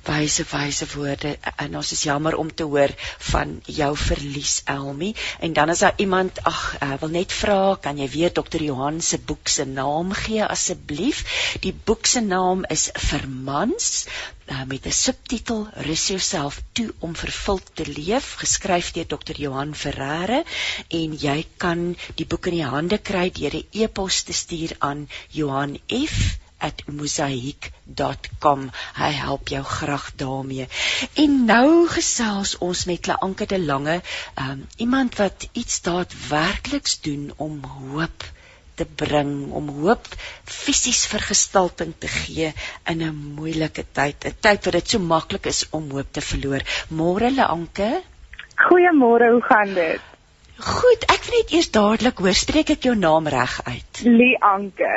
wyse 0.07 0.45
wyse 0.51 0.85
woorde. 0.93 1.37
En 1.55 1.75
ons 1.79 1.91
is 1.91 2.03
jammer 2.03 2.35
om 2.35 2.53
te 2.53 2.63
hoor 2.63 2.93
van 3.31 3.61
jou 3.65 3.91
verlies 3.97 4.61
Elmi. 4.65 5.13
En 5.39 5.53
dan 5.53 5.69
is 5.69 5.79
daar 5.79 5.93
iemand 5.97 6.43
ag 6.43 6.61
uh, 6.81 6.93
wil 6.99 7.09
net 7.09 7.33
vra 7.33 7.75
kan 7.81 7.97
jy 7.97 8.09
weer 8.09 8.33
dokter 8.33 8.63
Johan 8.63 9.01
se 9.01 9.19
boek 9.19 9.47
se 9.47 9.65
naam 9.65 10.13
gee 10.13 10.45
asseblief? 10.45 11.23
Die 11.61 11.73
boek 11.73 12.05
se 12.05 12.21
naam 12.21 12.63
is 12.69 12.89
Vermans 12.93 14.05
uh, 14.51 14.63
met 14.67 14.85
'n 14.85 14.91
subtitel 14.91 15.67
Rus 15.89 16.07
jouself 16.07 16.61
toe 16.71 16.93
om 16.99 17.15
vervuld 17.15 17.71
te 17.73 17.85
leef 17.87 18.33
geskryf 18.43 18.91
deur 18.91 19.07
dokter 19.07 19.35
Johan 19.39 19.75
Ferreira. 19.75 20.43
En 20.87 21.17
jy 21.17 21.45
kan 21.57 21.95
die 22.15 22.25
boek 22.25 22.45
in 22.45 22.59
die 22.61 22.71
hande 22.77 22.97
kry 22.97 23.29
deur 23.29 23.55
'n 23.55 23.67
e-pos 23.71 24.23
te 24.23 24.33
stuur 24.33 24.75
aan 24.79 25.09
Johan 25.29 25.79
F 25.89 26.44
@mosaik.com. 26.85 28.71
Hy 28.93 29.11
help 29.11 29.47
jou 29.47 29.63
graag 29.63 30.11
daarmee. 30.15 30.67
En 31.13 31.45
nou 31.45 31.87
gesels 31.87 32.57
ons 32.57 32.85
met 32.85 32.99
Klaanke 32.99 33.45
de 33.45 33.59
Lange, 33.59 34.01
um, 34.39 34.67
iemand 34.77 35.15
wat 35.15 35.49
iets 35.51 35.81
daadwerkliks 35.81 37.01
doen 37.01 37.33
om 37.35 37.63
hoop 37.63 38.23
te 38.75 38.85
bring 38.85 39.51
om 39.51 39.69
hoop 39.81 40.07
fisies 40.43 41.05
vergestalting 41.11 41.93
te 41.97 42.07
gee 42.07 42.53
in 42.91 43.03
'n 43.03 43.15
moeilike 43.35 43.85
tyd, 43.91 44.25
'n 44.25 44.35
tyd 44.39 44.65
wat 44.65 44.73
dit 44.73 44.89
so 44.89 44.99
maklik 44.99 45.45
is 45.45 45.65
om 45.69 45.91
hoop 45.91 46.11
te 46.11 46.21
verloor. 46.21 46.61
Môre 46.89 47.31
Leanke. 47.31 48.01
Goeiemôre, 48.55 49.31
hoe 49.31 49.43
gaan 49.43 49.73
dit? 49.73 50.14
Goed, 50.55 51.01
ek 51.11 51.25
wil 51.27 51.33
net 51.35 51.49
eers 51.51 51.67
dadelik 51.75 52.19
hoor, 52.23 52.33
spreek 52.33 52.69
ek 52.71 52.85
jou 52.87 52.93
naam 52.95 53.25
reg 53.27 53.57
uit? 53.67 53.99
Lianke. 54.07 54.91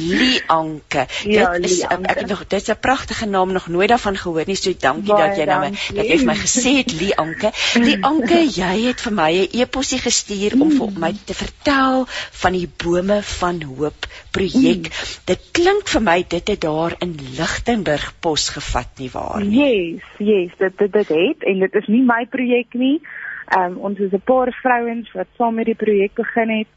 Lianke. 0.00 1.02
Ja, 1.28 1.50
dit 1.58 1.66
is 1.68 1.82
Lianke. 1.82 2.08
ek 2.08 2.20
het 2.22 2.30
nog 2.30 2.40
dit 2.48 2.62
is 2.62 2.70
'n 2.72 2.78
pragtige 2.80 3.26
naam 3.28 3.52
nog 3.52 3.68
nooit 3.68 3.88
daarvan 3.92 4.16
gehoor 4.16 4.48
nie. 4.48 4.56
So 4.56 4.72
dankie 4.80 5.12
Baie 5.12 5.28
dat 5.28 5.36
jy 5.36 5.44
nou 5.44 5.58
my 5.60 5.68
dankie. 5.68 5.96
dat 5.96 6.06
jy 6.08 6.16
vir 6.22 6.26
my 6.30 6.36
gesê 6.40 6.72
het 6.78 6.92
Lianke. 7.00 7.52
Lianke, 7.84 8.40
jy 8.62 8.72
het 8.86 9.00
vir 9.00 9.12
my 9.12 9.30
'n 9.42 9.60
e-posie 9.60 9.98
gestuur 9.98 10.56
om 10.60 10.70
vir 10.70 10.90
my 11.04 11.12
te 11.24 11.34
vertel 11.34 12.06
van 12.42 12.52
die 12.52 12.68
bome 12.84 13.20
van 13.22 13.62
hoop 13.62 14.06
projek. 14.32 14.88
Dit 15.26 15.40
klink 15.52 15.88
vir 15.88 16.00
my 16.02 16.24
dit 16.28 16.48
het 16.48 16.60
daar 16.60 16.96
in 17.00 17.12
Lichtenburg 17.36 18.14
pos 18.20 18.48
gevat 18.56 18.88
nie 18.98 19.10
waar 19.12 19.44
nie. 19.44 19.60
Yes, 19.60 20.02
yes, 20.18 20.50
dit 20.58 20.78
dit 20.78 20.92
dit 20.92 21.08
het 21.08 21.44
en 21.44 21.58
dit 21.60 21.74
is 21.74 21.86
nie 21.88 22.02
my 22.02 22.24
projek 22.26 22.72
nie. 22.72 23.00
Ehm 23.48 23.72
um, 23.72 23.76
ons 23.88 23.98
is 23.98 24.12
'n 24.12 24.24
paar 24.24 24.52
vrouens 24.62 25.12
wat 25.12 25.26
saam 25.36 25.54
met 25.54 25.66
die 25.66 25.80
projek 25.84 26.14
begin 26.14 26.50
het 26.58 26.70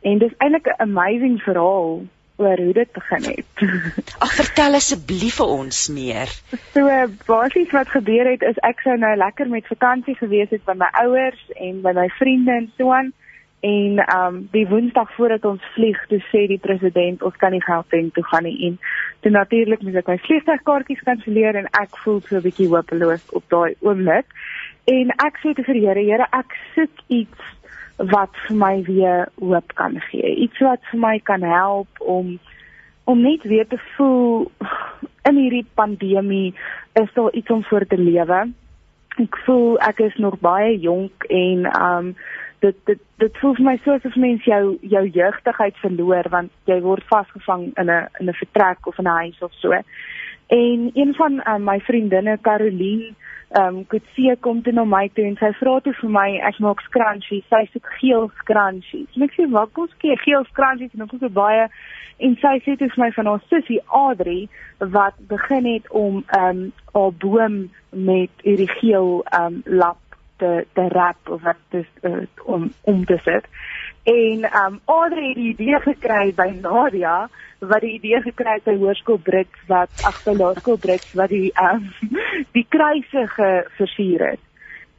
en 0.00 0.18
dis 0.18 0.34
eintlik 0.38 0.66
'n 0.66 0.82
amazing 0.82 1.42
verhaal 1.42 2.02
oor 2.36 2.56
hoe 2.56 2.72
dit 2.72 2.92
begin 2.92 3.24
het. 3.24 3.46
Ag 4.24 4.34
vertel 4.34 4.74
asseblief 4.74 5.36
vir 5.40 5.46
ons 5.46 5.88
meer. 5.88 6.28
so 6.74 7.06
basies 7.26 7.70
wat 7.70 7.88
gebeur 7.88 8.30
het 8.30 8.42
is 8.42 8.58
ek 8.62 8.80
sou 8.80 8.96
nou 8.96 9.14
lekker 9.16 9.48
met 9.48 9.66
vakansie 9.66 10.14
gewees 10.14 10.50
het 10.50 10.64
by 10.64 10.74
my 10.74 10.90
ouers 10.92 11.40
en 11.54 11.80
by 11.82 11.92
my 11.92 12.08
vriende 12.18 12.52
en 12.52 12.70
so 12.76 12.92
aan 12.92 13.12
en 13.60 13.98
ehm 13.98 14.34
um, 14.34 14.48
die 14.52 14.66
woensdag 14.68 15.14
voordat 15.14 15.44
ons 15.44 15.62
vlieg, 15.74 15.98
toe 16.06 16.20
sê 16.30 16.46
die 16.46 16.60
president 16.62 17.22
ons 17.22 17.36
kan 17.36 17.50
nie 17.50 17.62
Gauteng 17.62 18.12
toe 18.14 18.22
gaan 18.24 18.46
nie 18.46 18.66
en 18.66 18.78
toe 19.20 19.32
natuurlik 19.34 19.82
moet 19.82 19.98
ek 19.98 20.12
my 20.12 20.18
vliegtuigkaartjies 20.26 21.02
kanselleer 21.08 21.58
en 21.58 21.66
ek 21.80 21.98
voel 22.04 22.20
so 22.28 22.36
'n 22.36 22.44
bietjie 22.46 22.68
hopeloos 22.70 23.24
op 23.34 23.44
daai 23.50 23.74
oomblik. 23.80 24.26
En 24.88 25.10
ek 25.26 25.40
sê 25.42 25.52
te 25.52 25.64
vir 25.66 25.80
Here, 25.82 26.04
Here, 26.06 26.26
ek 26.32 26.54
soek 26.74 27.02
iets 27.12 27.56
wat 28.12 28.36
vir 28.46 28.56
my 28.56 28.74
weer 28.86 29.26
hoop 29.42 29.74
kan 29.76 29.98
gee. 30.10 30.30
Iets 30.46 30.60
wat 30.64 30.80
vir 30.90 31.02
my 31.02 31.18
kan 31.18 31.42
help 31.42 32.00
om 32.00 32.38
om 33.08 33.20
net 33.24 33.42
weer 33.48 33.66
te 33.66 33.78
voel 33.96 34.50
in 35.28 35.36
hierdie 35.40 35.66
pandemie 35.80 36.54
is 37.00 37.12
daar 37.14 37.32
iets 37.32 37.50
om 37.50 37.64
voor 37.64 37.86
te 37.88 37.98
lewe. 37.98 38.40
Ek 39.18 39.38
voel 39.46 39.78
ek 39.84 40.02
is 40.04 40.16
nog 40.22 40.38
baie 40.44 40.76
jonk 40.78 41.24
en 41.28 41.64
um 41.80 42.12
dit 42.60 42.76
dit 42.90 43.00
dit 43.22 43.40
voel 43.40 43.54
vir 43.56 43.66
my 43.66 43.76
so 43.82 43.96
asof 43.96 44.16
mens 44.16 44.44
jou 44.44 44.76
jou 44.94 45.04
jeugtigheid 45.14 45.76
verloor 45.82 46.28
want 46.32 46.52
jy 46.70 46.78
word 46.84 47.04
vasgevang 47.10 47.70
in 47.76 47.90
'n 47.90 48.08
in 48.20 48.28
'n 48.28 48.40
vertrek 48.42 48.86
of 48.86 48.98
in 48.98 49.08
'n 49.08 49.18
huis 49.22 49.38
of 49.42 49.52
so. 49.52 49.72
En 50.48 50.90
een 50.94 51.14
van 51.14 51.40
um, 51.48 51.64
my 51.64 51.80
vriendinne, 51.80 52.38
Caroline, 52.40 53.14
ehm 53.48 53.76
um, 53.76 53.84
Kutsie 53.86 54.36
kom 54.40 54.62
toe 54.62 54.72
na 54.72 54.84
my 54.84 55.06
toe 55.14 55.24
en 55.24 55.36
sy 55.40 55.48
vra 55.60 55.78
toe 55.80 55.94
vir 56.00 56.10
my 56.12 56.26
ek 56.50 56.58
maak 56.60 56.82
scrunchies. 56.84 57.46
Sy 57.48 57.62
soek 57.72 57.86
geel 58.00 58.28
scrunchies. 58.42 59.08
En 59.16 59.22
ek 59.24 59.32
sê, 59.36 59.48
"Wat 59.50 59.72
kos 59.72 59.94
gee 60.02 60.16
geel 60.16 60.44
scrunchies?" 60.44 60.94
En 60.94 61.02
ek 61.02 61.10
het 61.10 61.20
so 61.20 61.28
baie 61.28 61.68
en 62.18 62.36
sy 62.42 62.58
sê 62.64 62.76
toe 62.76 62.88
vir 62.88 63.04
my 63.04 63.10
van 63.16 63.26
haar 63.26 63.42
sussie 63.48 63.80
Adri 63.86 64.48
wat 64.78 65.14
begin 65.28 65.64
het 65.64 65.90
om 65.90 66.24
ehm 66.26 66.48
um, 66.48 66.72
haar 66.92 67.12
boom 67.12 67.70
met 67.90 68.30
hierdie 68.42 68.72
geel 68.80 69.24
ehm 69.30 69.44
um, 69.44 69.62
lap 69.64 69.98
te 70.38 70.66
te 70.74 70.88
wrap 70.88 71.28
of 71.28 71.42
wat 71.42 71.56
dis 71.70 71.86
uh, 72.02 72.26
om 72.44 72.72
om 72.82 73.04
te 73.04 73.18
sit. 73.24 73.44
En 74.08 74.42
ehm 74.42 74.72
um, 74.72 74.80
Adri 74.84 75.28
het 75.28 75.36
die 75.36 75.48
idee 75.48 75.80
gekry 75.80 76.32
by 76.34 76.48
Nadia 76.60 77.28
wat 77.58 77.80
die 77.80 77.92
idee 77.98 78.20
gekry 78.24 78.54
het 78.56 78.64
by 78.64 78.76
Hoërskool 78.80 79.18
Brits 79.22 79.66
wat 79.68 79.90
agter 80.08 80.36
Laerskool 80.36 80.78
Brits 80.80 81.12
wat 81.18 81.28
die 81.28 81.50
ehm 81.52 81.82
um, 81.82 82.16
die 82.56 82.64
kruise 82.68 83.26
geversier 83.34 84.24
het. 84.30 84.40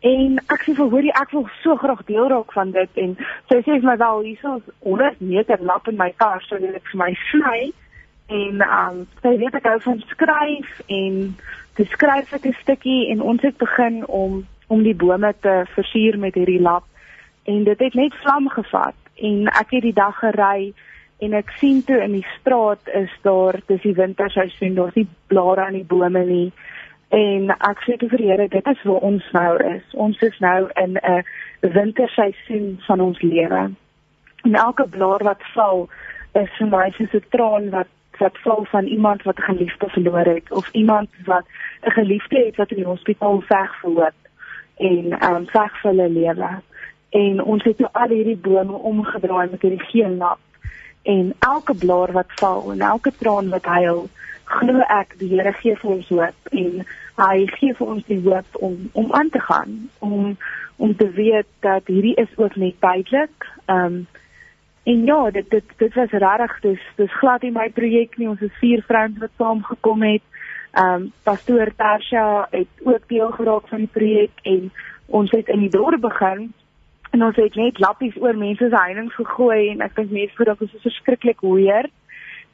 En 0.05 0.37
ek 0.53 0.67
sê 0.67 0.75
vir 0.77 0.91
hoorie 0.93 1.15
ek 1.21 1.33
wil 1.33 1.47
so 1.63 1.79
graag 1.81 2.05
deel 2.11 2.29
raak 2.35 2.53
van 2.53 2.75
dit 2.75 3.01
en 3.05 3.17
sy 3.49 3.57
sê 3.63 3.79
vir 3.79 3.89
my 3.89 3.97
wel 4.03 4.21
hier 4.27 4.45
is 4.51 4.69
100 4.85 5.25
meter 5.31 5.65
lap 5.71 5.89
in 5.89 5.97
my 6.03 6.11
kar 6.21 6.45
so 6.45 6.61
dit 6.61 6.93
vir 6.93 7.01
my 7.01 7.09
sny 7.31 7.59
en 8.43 8.63
um 8.67 9.01
sy 9.25 9.33
weet 9.41 9.57
ek 9.63 9.73
hou 9.73 9.79
van 9.87 10.05
skryf 10.13 10.79
en 11.01 11.19
te 11.81 11.89
skryf 11.97 12.37
ek 12.37 12.45
'n 12.45 12.57
stukkie 12.61 13.01
en 13.09 13.25
ons 13.33 13.41
het 13.41 13.57
begin 13.57 14.03
om 14.05 14.45
om 14.67 14.85
die 14.85 14.95
bome 14.95 15.33
te 15.41 15.63
versier 15.73 16.19
met 16.19 16.35
hierdie 16.35 16.61
lap. 16.61 16.85
En 17.49 17.63
dit 17.63 17.79
het 17.79 17.93
net 17.93 18.13
vlam 18.21 18.49
gevat 18.49 18.98
en 19.21 19.47
ek 19.47 19.75
het 19.75 19.81
die 19.81 19.93
dag 19.93 20.15
gery 20.19 20.73
en 21.19 21.33
ek 21.33 21.51
sien 21.59 21.83
toe 21.83 21.99
in 22.03 22.15
die 22.15 22.27
straat 22.39 22.91
is 22.95 23.11
daar 23.21 23.59
dis 23.67 23.81
die 23.83 23.95
winterseisoen 23.95 24.75
daar's 24.75 24.95
nie 24.95 25.07
blare 25.27 25.65
aan 25.65 25.79
die 25.79 25.87
bome 25.87 26.23
nie. 26.25 26.51
En 27.09 27.49
ek 27.51 27.83
sê 27.83 27.97
vir 27.99 28.17
die 28.21 28.29
Here 28.29 28.47
dit 28.47 28.67
is 28.71 28.83
waar 28.87 29.05
ons 29.09 29.25
nou 29.33 29.51
is. 29.65 29.83
Ons 29.93 30.21
is 30.21 30.39
nou 30.39 30.69
in 30.83 30.97
'n 30.97 31.23
winterseisoen 31.61 32.79
van 32.87 32.99
ons 32.99 33.21
lewe. 33.21 33.71
En 34.43 34.55
elke 34.55 34.87
blaar 34.87 35.23
wat 35.23 35.43
val 35.53 35.89
is 36.33 36.49
vir 36.57 36.67
my 36.67 36.91
soos 36.97 37.13
'n 37.13 37.25
traan 37.29 37.69
wat 37.69 37.87
wat 38.19 38.37
val 38.43 38.65
van 38.71 38.85
iemand 38.85 39.23
wat 39.23 39.39
'n 39.39 39.51
geliefde 39.51 39.89
verloor 39.89 40.27
het 40.35 40.51
of 40.51 40.71
iemand 40.71 41.09
wat 41.25 41.45
'n 41.81 41.91
geliefde 41.91 42.45
het 42.45 42.55
wat 42.55 42.71
in 42.71 42.77
die 42.77 42.91
hospitaal 42.93 43.43
wegverloor 43.47 44.13
en 44.77 45.05
ehm 45.19 45.35
um, 45.35 45.47
veg 45.47 45.81
vir 45.81 45.91
hulle 45.91 46.09
lewe 46.09 46.49
en 47.09 47.43
ons 47.43 47.63
het 47.63 47.79
nou 47.79 47.89
al 47.93 48.13
hierdie 48.13 48.37
bome 48.37 48.77
omgedraai 48.91 49.49
met 49.49 49.61
hierdie 49.61 49.85
geel 49.89 50.15
nap. 50.15 50.39
En 51.01 51.33
elke 51.39 51.73
blaar 51.73 52.11
wat 52.11 52.33
val 52.41 52.71
en 52.71 52.81
elke 52.81 53.11
traan 53.17 53.49
wat 53.49 53.65
huil 53.65 54.07
glo 54.49 54.81
ek 54.89 55.15
die 55.19 55.29
Here 55.29 55.53
gee 55.61 55.75
vir 55.77 55.91
ons 55.95 56.09
hoop 56.09 56.53
en 56.57 56.85
hy 57.19 57.35
gee 57.57 57.75
vir 57.77 57.91
ons 57.95 58.05
die 58.07 58.21
hoop 58.25 58.61
om 58.65 58.77
om 58.97 59.11
aan 59.13 59.29
te 59.29 59.41
gaan 59.45 59.75
om 60.05 60.37
om 60.79 60.95
te 60.95 61.09
weet 61.11 61.49
dat 61.65 61.87
hierdie 61.91 62.15
is 62.15 62.31
ook 62.37 62.55
net 62.55 62.77
tydelik. 62.79 63.47
Um, 63.67 64.07
en 64.83 65.05
ja 65.05 65.19
dit 65.31 65.49
dit 65.49 65.73
dit 65.77 65.93
was 65.93 66.15
regtig 66.23 66.59
dis 66.61 66.85
dis 67.01 67.17
glad 67.21 67.43
nie 67.43 67.51
my 67.51 67.67
projek 67.69 68.17
nie. 68.17 68.29
Ons 68.29 68.45
is 68.47 68.61
vier 68.61 68.83
vrouens 68.87 69.19
wat 69.19 69.35
saamgekom 69.37 70.05
het. 70.07 70.25
Um, 70.79 71.11
pastoor 71.23 71.73
Tarsha 71.75 72.47
het 72.51 72.85
ook 72.85 73.07
deel 73.09 73.31
geraak 73.37 73.67
van 73.67 73.85
die 73.85 73.93
projek 73.93 74.41
en 74.43 74.71
ons 75.07 75.31
het 75.31 75.47
in 75.49 75.65
die 75.65 75.73
dorp 75.73 76.01
begin 76.01 76.51
en 77.09 77.23
ons 77.23 77.35
het 77.35 77.55
net 77.55 77.79
lappies 77.79 78.17
oor 78.21 78.37
mense 78.37 78.69
se 78.69 78.75
heininge 78.75 79.15
gegooi 79.15 79.69
en 79.69 79.81
ek 79.81 79.95
dink 79.95 80.11
mense 80.11 80.35
voel 80.35 80.51
dat 80.51 80.61
ons 80.61 80.73
is 80.73 80.87
verskriklik 80.87 81.39
hoër 81.45 81.89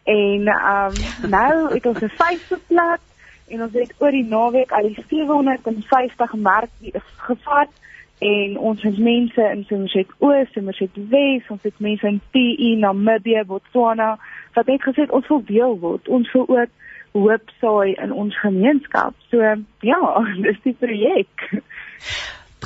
en 0.04 0.48
ehm 0.48 1.00
um, 1.24 1.30
nou 1.38 1.74
het 1.74 1.86
ons 1.86 2.02
'n 2.02 2.18
Facebookblad 2.22 3.02
en 3.48 3.62
ons 3.62 3.74
het 3.74 3.94
oor 3.98 4.12
die 4.12 4.28
naweek 4.30 4.72
al 4.72 4.88
die 4.90 5.06
750 5.10 6.34
merk 6.34 6.72
gevat 7.28 7.70
en 8.20 8.58
ons 8.58 8.82
het 8.82 8.98
mense 8.98 9.42
in 9.42 9.64
Somerset 9.68 10.08
Oos, 10.18 10.52
Somerset 10.52 10.96
Wes, 11.10 11.44
ons 11.50 11.62
het 11.62 11.80
mense 11.80 12.08
in 12.08 12.22
PE, 12.32 12.76
Namibië, 12.80 13.44
Botswana 13.46 14.18
wat 14.56 14.66
net 14.72 14.84
gesê 14.84 15.04
het 15.04 15.12
ons 15.12 15.28
wil 15.28 15.44
deel 15.46 15.80
word. 15.80 16.08
Ons 16.08 16.32
wil 16.32 16.48
ook 16.48 16.72
hoop 17.12 17.52
saai 17.60 17.94
in 17.94 18.12
ons 18.12 18.40
gemeenskap. 18.40 19.16
So 19.30 19.56
ja, 19.80 20.02
dis 20.46 20.62
die 20.64 20.76
projek. 20.80 21.50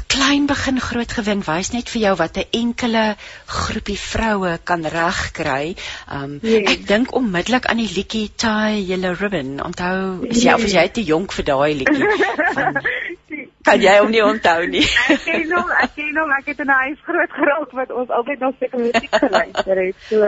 Klein 0.10 0.48
begin 0.50 0.80
groot 0.82 1.12
gewin 1.14 1.42
wys 1.46 1.70
net 1.74 1.90
vir 1.94 2.02
jou 2.02 2.14
wat 2.18 2.38
'n 2.38 2.48
enkele 2.60 3.04
groepie 3.46 3.98
vroue 4.00 4.58
kan 4.64 4.86
regkry. 4.86 5.76
Um 6.12 6.40
Yes. 6.42 6.70
ek 6.74 6.88
dink 6.88 7.14
onmiddellik 7.16 7.66
aan 7.70 7.78
die 7.78 7.92
liedjie 7.94 8.30
Tie 8.36 8.82
Yellow 8.90 9.14
Ribbon. 9.20 9.60
Onthou, 9.64 10.26
is 10.26 10.42
jy 10.44 10.54
of 10.54 10.64
is 10.66 10.74
jy 10.74 10.88
te 10.90 11.04
jonk 11.04 11.32
vir 11.32 11.46
daai 11.46 11.74
liedjie? 11.74 12.08
Kan 13.68 13.82
jy 13.82 13.98
hom 14.00 14.10
nie 14.10 14.24
onthou 14.24 14.66
nie? 14.68 14.82
ek 15.14 15.24
ken 15.26 15.52
hom, 15.54 15.70
ek 15.84 15.92
ken 15.96 16.18
hom, 16.18 16.32
ek 16.40 16.46
het 16.46 16.60
in 16.60 16.72
'n 16.74 16.80
huis 16.84 17.00
groot 17.06 17.32
geraak 17.38 17.72
wat 17.72 17.92
ons 17.92 18.10
altyd 18.10 18.40
na 18.40 18.52
seker 18.60 18.80
musiek 18.80 19.14
geluister 19.14 19.78
het. 19.86 19.96
So 20.10 20.26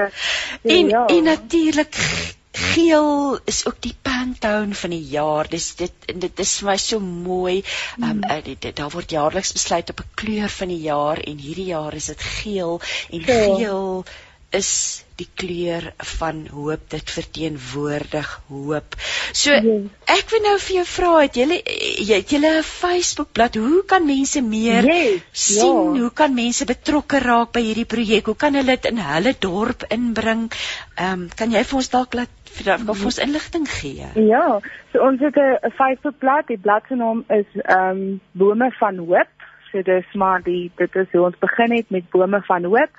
En 0.78 0.88
ja. 0.90 1.06
en 1.08 1.24
natuurlik 1.24 1.96
geel 2.52 3.40
is 3.46 3.66
ook 3.66 3.82
die 3.82 3.96
Pantone 4.22 4.76
van 4.76 4.90
die 4.94 5.06
jaar. 5.10 5.48
Dis 5.50 5.76
dit 5.76 6.10
en 6.14 6.20
dit 6.22 6.40
is 6.44 6.50
vir 6.60 6.68
my 6.70 6.78
so 6.78 7.00
mooi. 7.02 7.56
Ehm 7.98 8.10
um, 8.10 8.20
uh, 8.30 8.42
dit, 8.46 8.60
dit, 8.62 8.76
daar 8.78 8.92
word 8.94 9.14
jaarliks 9.18 9.54
besluit 9.58 9.90
op 9.90 10.04
'n 10.04 10.12
kleur 10.22 10.50
van 10.58 10.68
die 10.74 10.82
jaar 10.82 11.18
en 11.18 11.38
hierdie 11.38 11.70
jaar 11.72 11.94
is 11.94 12.12
dit 12.14 12.22
geel 12.22 12.82
en 13.10 13.20
Ja. 13.20 13.26
geel 13.26 14.06
is 14.52 14.70
die 15.20 15.28
kleur 15.38 15.86
van 16.18 16.42
hoop. 16.52 16.84
Dit 16.92 17.12
verteenwoordig 17.14 18.30
hoop. 18.50 18.96
So 19.34 19.52
Ja. 19.52 19.62
ek 20.16 20.30
wil 20.34 20.42
nou 20.46 20.58
vir 20.60 20.76
jou 20.76 20.86
vra, 20.86 21.12
het 21.22 21.36
julle 21.36 21.60
het 22.16 22.30
julle 22.30 22.52
'n 22.60 22.64
Facebookblad. 22.64 23.56
Hoe 23.56 23.84
kan 23.86 24.06
mense 24.06 24.42
meer 24.42 24.84
Yes, 24.84 25.22
sien? 25.32 25.94
ja. 25.96 26.02
Hoe 26.02 26.12
kan 26.14 26.34
mense 26.34 26.66
betrokke 26.66 27.20
raak 27.20 27.52
by 27.54 27.62
hierdie 27.62 27.86
projek? 27.86 28.26
Hoe 28.26 28.36
kan 28.36 28.54
hulle 28.54 28.76
dit 28.78 28.86
in 28.86 28.98
hulle 28.98 29.36
dorp 29.40 29.84
inbring? 29.90 30.52
Ehm 30.98 31.14
um, 31.22 31.30
kan 31.36 31.52
jy 31.52 31.64
vir 31.64 31.76
ons 31.78 31.90
dalk 31.90 32.14
laat 32.14 32.30
vir 32.52 33.06
ons 33.06 33.18
inligting 33.20 33.68
gee? 33.70 34.08
Ja, 34.16 34.60
so 34.92 35.00
ons 35.00 35.20
het 35.22 35.36
'n 35.36 35.58
'n 35.68 35.72
Facebookblad. 35.72 36.48
Die 36.48 36.58
blad 36.58 36.84
se 36.88 36.96
naam 36.96 37.24
is 37.30 37.46
ehm 37.56 37.90
um, 37.90 38.20
Bome 38.32 38.72
van 38.80 38.98
Hoop. 38.98 39.28
So 39.72 39.82
dis 39.82 40.06
maar 40.14 40.42
die 40.44 40.72
dit 40.78 40.96
is 40.96 41.08
hoe 41.12 41.22
ons 41.26 41.40
begin 41.40 41.72
het 41.72 41.90
met 41.90 42.10
Bome 42.10 42.42
van 42.42 42.64
Hoop. 42.64 42.90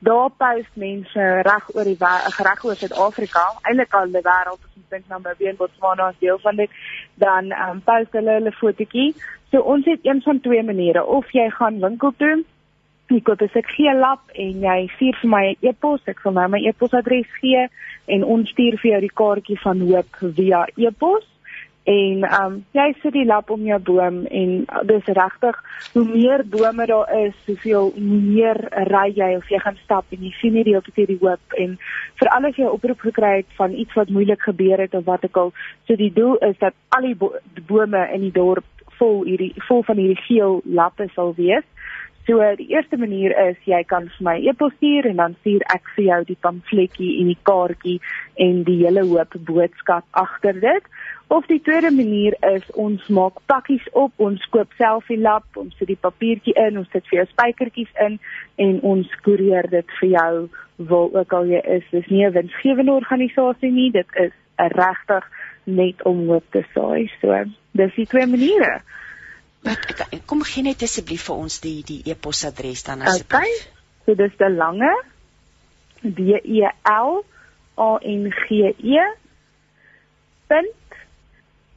Daar 0.00 0.30
post 0.30 0.76
mense 0.80 1.24
reg 1.44 1.66
oor 1.74 1.84
die 1.84 1.96
reg 2.00 2.62
oor 2.64 2.76
Suid-Afrika, 2.76 3.42
eintlik 3.68 3.94
al 3.94 4.12
die 4.14 4.22
wêreld, 4.24 4.62
ons 4.76 4.86
dink 4.88 5.08
Namibië 5.08 5.50
en 5.52 5.58
Botswana 5.58 6.06
as 6.08 6.22
deel 6.22 6.38
van 6.40 6.56
dit, 6.56 6.78
dan 7.20 7.52
um, 7.52 7.82
post 7.84 8.16
hulle 8.16 8.38
hulle 8.38 8.52
fotootjie. 8.52 9.10
So 9.50 9.60
ons 9.60 9.84
het 9.84 10.00
een 10.06 10.22
van 10.24 10.40
twee 10.40 10.62
maniere. 10.62 11.04
Of 11.04 11.28
jy 11.36 11.50
gaan 11.58 11.82
winkel 11.84 12.16
toe 12.16 12.38
jy 13.10 13.20
koop 13.26 13.42
'n 13.42 13.62
geel 13.76 13.98
lap 13.98 14.30
en 14.34 14.60
jy 14.62 14.78
stuur 14.94 15.16
vir 15.20 15.30
my 15.30 15.44
'n 15.50 15.56
e 15.60 15.68
e-pos, 15.68 16.00
ek 16.06 16.20
sal 16.22 16.32
nou 16.32 16.48
my 16.48 16.60
e-posadres 16.68 17.30
gee 17.40 17.68
en 18.06 18.24
ons 18.24 18.48
stuur 18.48 18.78
vir 18.78 18.90
jou 18.90 19.00
die 19.00 19.16
kaartjie 19.20 19.58
van 19.58 19.80
hoop 19.80 20.16
via 20.36 20.66
e-pos 20.76 21.29
en 21.84 22.24
ehm 22.24 22.44
um, 22.44 22.64
jy 22.76 22.92
sit 23.02 23.12
die 23.12 23.24
lap 23.24 23.50
om 23.50 23.62
jou 23.64 23.78
boom 23.78 24.26
en 24.26 24.50
uh, 24.68 24.82
dis 24.84 25.04
regtig 25.16 25.56
hoe 25.92 26.04
meer 26.04 26.44
bome 26.44 26.86
daar 26.86 27.08
is, 27.16 27.36
hoeveel 27.46 27.92
meer 27.96 28.60
ry 28.90 29.08
jy 29.16 29.36
of 29.36 29.48
jy 29.48 29.58
gaan 29.58 29.78
stap 29.84 30.04
en 30.10 30.22
jy 30.22 30.32
sien 30.40 30.52
nie 30.54 30.64
die 30.64 30.76
op 30.76 30.86
die 30.94 31.18
hoop 31.20 31.56
en 31.56 31.78
as 32.50 32.56
jy 32.56 32.64
'n 32.64 32.76
oproep 32.76 33.00
gekry 33.00 33.36
het 33.36 33.50
van 33.56 33.72
iets 33.72 33.94
wat 33.94 34.10
moeilik 34.10 34.42
gebeur 34.42 34.78
het 34.78 34.94
of 34.94 35.04
wat 35.04 35.24
ook 35.24 35.36
al, 35.36 35.52
so 35.86 35.96
die 35.96 36.12
doel 36.12 36.36
is 36.36 36.58
dat 36.58 36.74
al 36.88 37.02
die 37.02 37.14
bo 37.14 37.32
bome 37.66 38.08
in 38.12 38.20
die 38.20 38.32
dorp 38.32 38.64
vol 38.98 39.24
hierdie 39.24 39.54
vol 39.68 39.82
van 39.82 39.96
hierdie 39.96 40.24
geel 40.28 40.60
lappe 40.64 41.08
sal 41.14 41.34
wees. 41.36 41.64
So 42.26 42.38
die 42.56 42.68
eerste 42.68 42.96
manier 42.96 43.32
is 43.48 43.56
jy 43.64 43.82
kan 43.84 44.10
vir 44.16 44.24
my 44.26 44.36
e-pos 44.50 44.74
stuur 44.76 45.08
en 45.10 45.16
dan 45.16 45.36
stuur 45.40 45.62
ek 45.74 45.88
vir 45.96 46.04
jou 46.04 46.20
die 46.28 46.40
pamfletjie 46.46 47.12
en 47.20 47.30
die 47.32 47.38
kaartjie 47.48 48.00
en 48.46 48.62
die 48.68 48.78
hele 48.84 49.06
hoop 49.08 49.34
boodskap 49.48 50.04
agter 50.12 50.60
dit. 50.60 50.84
Of 51.30 51.46
die 51.46 51.60
tweede 51.62 51.90
manier 51.94 52.34
is 52.40 52.64
ons 52.74 53.04
maak 53.06 53.36
pakkies 53.46 53.84
op, 53.94 54.10
ons 54.18 54.42
koop 54.50 54.72
self 54.74 55.06
die 55.06 55.18
lap, 55.20 55.44
ons 55.54 55.76
sit 55.78 55.86
die 55.92 55.98
papiertjie 56.06 56.56
in, 56.58 56.80
ons 56.80 56.88
sit 56.90 57.04
vir 57.06 57.20
jou 57.20 57.26
spykertjies 57.30 57.92
in 58.02 58.16
en 58.64 58.80
ons 58.90 59.12
koerier 59.22 59.68
dit 59.70 59.94
vir 60.00 60.08
jou 60.10 60.32
waar 60.90 61.14
ook 61.20 61.34
al 61.38 61.52
jy 61.52 61.60
is. 61.76 61.84
Dis 61.92 62.08
nie 62.10 62.24
'n 62.26 62.34
winsgewende 62.34 62.96
organisasie 62.98 63.70
nie, 63.70 63.92
dit 63.94 64.16
is 64.24 64.34
regtig 64.56 65.28
net 65.64 66.02
om 66.02 66.26
hoop 66.26 66.50
te 66.50 66.64
saai. 66.74 67.06
So, 67.20 67.44
dis 67.78 67.94
die 67.94 68.06
twee 68.06 68.26
maniere. 68.26 68.80
Wat 69.62 70.02
kom 70.26 70.42
gee 70.42 70.66
net 70.66 70.82
asseblief 70.82 71.28
vir 71.28 71.36
ons 71.36 71.60
die 71.60 71.84
die 71.86 72.02
e-posadres 72.10 72.82
dan 72.82 73.06
asseblief. 73.06 73.38
Okay. 73.38 74.04
So 74.04 74.14
dis 74.14 74.34
die 74.36 74.50
lange 74.50 74.90
D 76.02 76.42
E 76.42 76.66
L 76.82 77.24
A 77.78 77.98
N 78.02 78.30
G 78.34 78.74
E. 78.82 79.08
Punt 80.48 80.79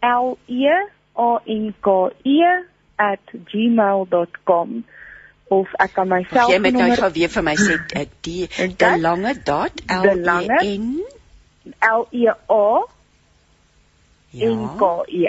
L 0.04 0.38
E 0.48 0.68
A 1.16 1.30
N 1.46 1.74
K 1.82 2.12
E 2.24 2.40
@gmail.com 3.52 4.84
of 5.50 5.68
ek 5.80 5.94
kan 5.94 6.08
myself 6.08 6.52
Jy 6.52 6.60
moet 6.64 6.78
nou 6.80 6.90
gou 7.00 7.12
weer 7.18 7.32
vir 7.36 7.46
my 7.50 7.56
sê 7.60 7.80
eh, 8.00 8.08
die 8.26 8.48
die 8.80 8.94
lange 9.02 9.34
dot 9.50 9.84
L 9.88 10.08
E 10.12 10.62
N 10.76 10.88
L 11.90 12.08
E 12.12 12.30
A 12.30 12.64
N 14.34 14.64
K 14.80 14.94
E 15.08 15.28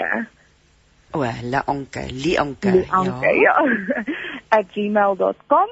O, 1.15 1.23
la 1.23 1.61
anke, 1.71 2.01
li 2.11 2.35
anke. 2.35 2.71
Li 2.75 2.83
anke, 2.91 3.29
ja. 3.39 3.53
ja. 4.51 4.63
@gmail.com. 4.73 5.69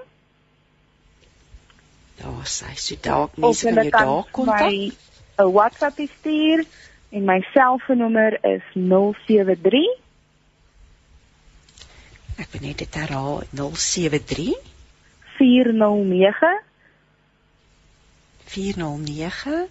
Daar 2.22 2.48
sê 2.48 2.72
so 2.80 2.96
dalk 3.04 3.36
mense 3.38 3.68
kan 3.68 3.84
jou 3.84 3.92
daar 3.92 4.24
kontak. 4.32 4.72
'n 4.72 5.52
WhatsApp 5.58 6.00
stuur 6.20 6.64
en 7.14 7.26
my 7.30 7.40
selfoonnommer 7.54 8.40
is 8.56 8.66
073 8.74 9.84
Ek 12.42 12.50
weet 12.50 12.64
net 12.66 12.80
dit 12.82 12.96
herhaal 12.98 13.44
073 13.54 14.58
409 15.38 16.52
409 18.56 19.68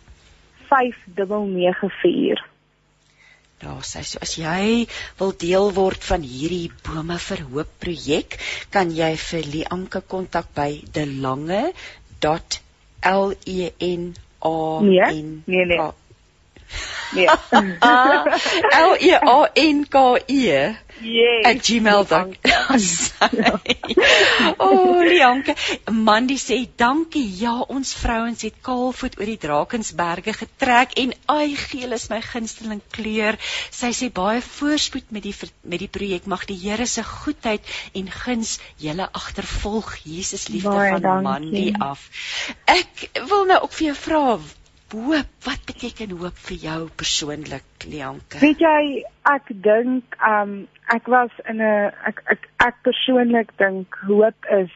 5994 0.71 2.49
Daar 3.63 3.85
sê 3.87 4.01
so 4.07 4.19
as 4.27 4.35
jy 4.39 4.87
wil 5.19 5.33
deel 5.39 5.69
word 5.75 6.03
van 6.07 6.23
hierdie 6.27 6.71
bome 6.87 7.19
vir 7.27 7.41
hoop 7.53 7.71
projek, 7.85 8.31
kan 8.75 8.91
jy 8.91 9.13
vir 9.29 9.45
Lianke 9.53 10.01
kontak 10.15 10.47
by 10.57 10.71
delange.len.a 10.97 11.71
nee, 14.83 15.11
nee, 15.47 15.65
nee. 15.71 15.79
Nee. 17.13 17.29
L 18.89 18.97
E 19.01 19.15
A 19.15 19.51
N 19.55 19.89
K 19.89 20.19
E. 20.27 20.75
Yes. 21.03 21.67
@gmail.com. 21.67 22.35
oh, 24.59 25.03
Lianke, 25.03 25.55
Mandy 25.91 26.37
sê 26.39 26.69
dankie. 26.77 27.27
Ja, 27.41 27.57
ons 27.67 27.91
vrouens 27.99 28.45
het 28.47 28.55
kaalvoet 28.63 29.19
oor 29.19 29.27
die 29.27 29.41
Drakensberge 29.43 30.31
getrek 30.37 30.95
en 31.03 31.11
ai 31.33 31.57
geel 31.59 31.97
is 31.99 32.07
my 32.13 32.21
gunsteling 32.23 32.79
kleur. 32.95 33.35
Sy 33.75 33.91
sê 33.99 34.13
baie 34.15 34.39
voorspoed 34.47 35.11
met 35.11 35.27
die 35.27 35.35
met 35.67 35.83
die 35.83 35.91
projek. 35.91 36.31
Mag 36.31 36.47
die 36.47 36.61
Here 36.63 36.87
se 36.87 37.03
goedheid 37.03 37.67
en 37.99 38.07
guns 38.23 38.61
julle 38.79 39.11
agtervolg. 39.11 39.97
Jesus 40.07 40.47
liefde 40.55 40.71
baie 40.71 40.95
van 40.95 41.03
dankie. 41.09 41.29
Mandy 41.29 41.69
af. 41.83 42.07
Ek 42.71 43.11
wil 43.27 43.51
nou 43.51 43.59
ook 43.67 43.75
vir 43.81 43.91
jou 43.91 43.99
vra 44.07 44.27
hoop, 44.93 45.29
wat 45.47 45.65
beteken 45.67 46.15
hoop 46.21 46.39
vir 46.49 46.57
jou 46.69 46.79
persoonlik, 47.01 47.89
Lianke? 47.89 48.39
Weet 48.45 48.63
jy, 48.63 49.03
ek 49.33 49.51
dink 49.65 50.17
um 50.29 50.63
ek 50.93 51.09
was 51.09 51.31
in 51.49 51.61
'n 51.61 51.93
ek 52.09 52.23
ek 52.35 52.49
ek 52.69 52.77
persoonlik 52.85 53.53
dink 53.59 53.97
hoop 54.07 54.49
is 54.51 54.73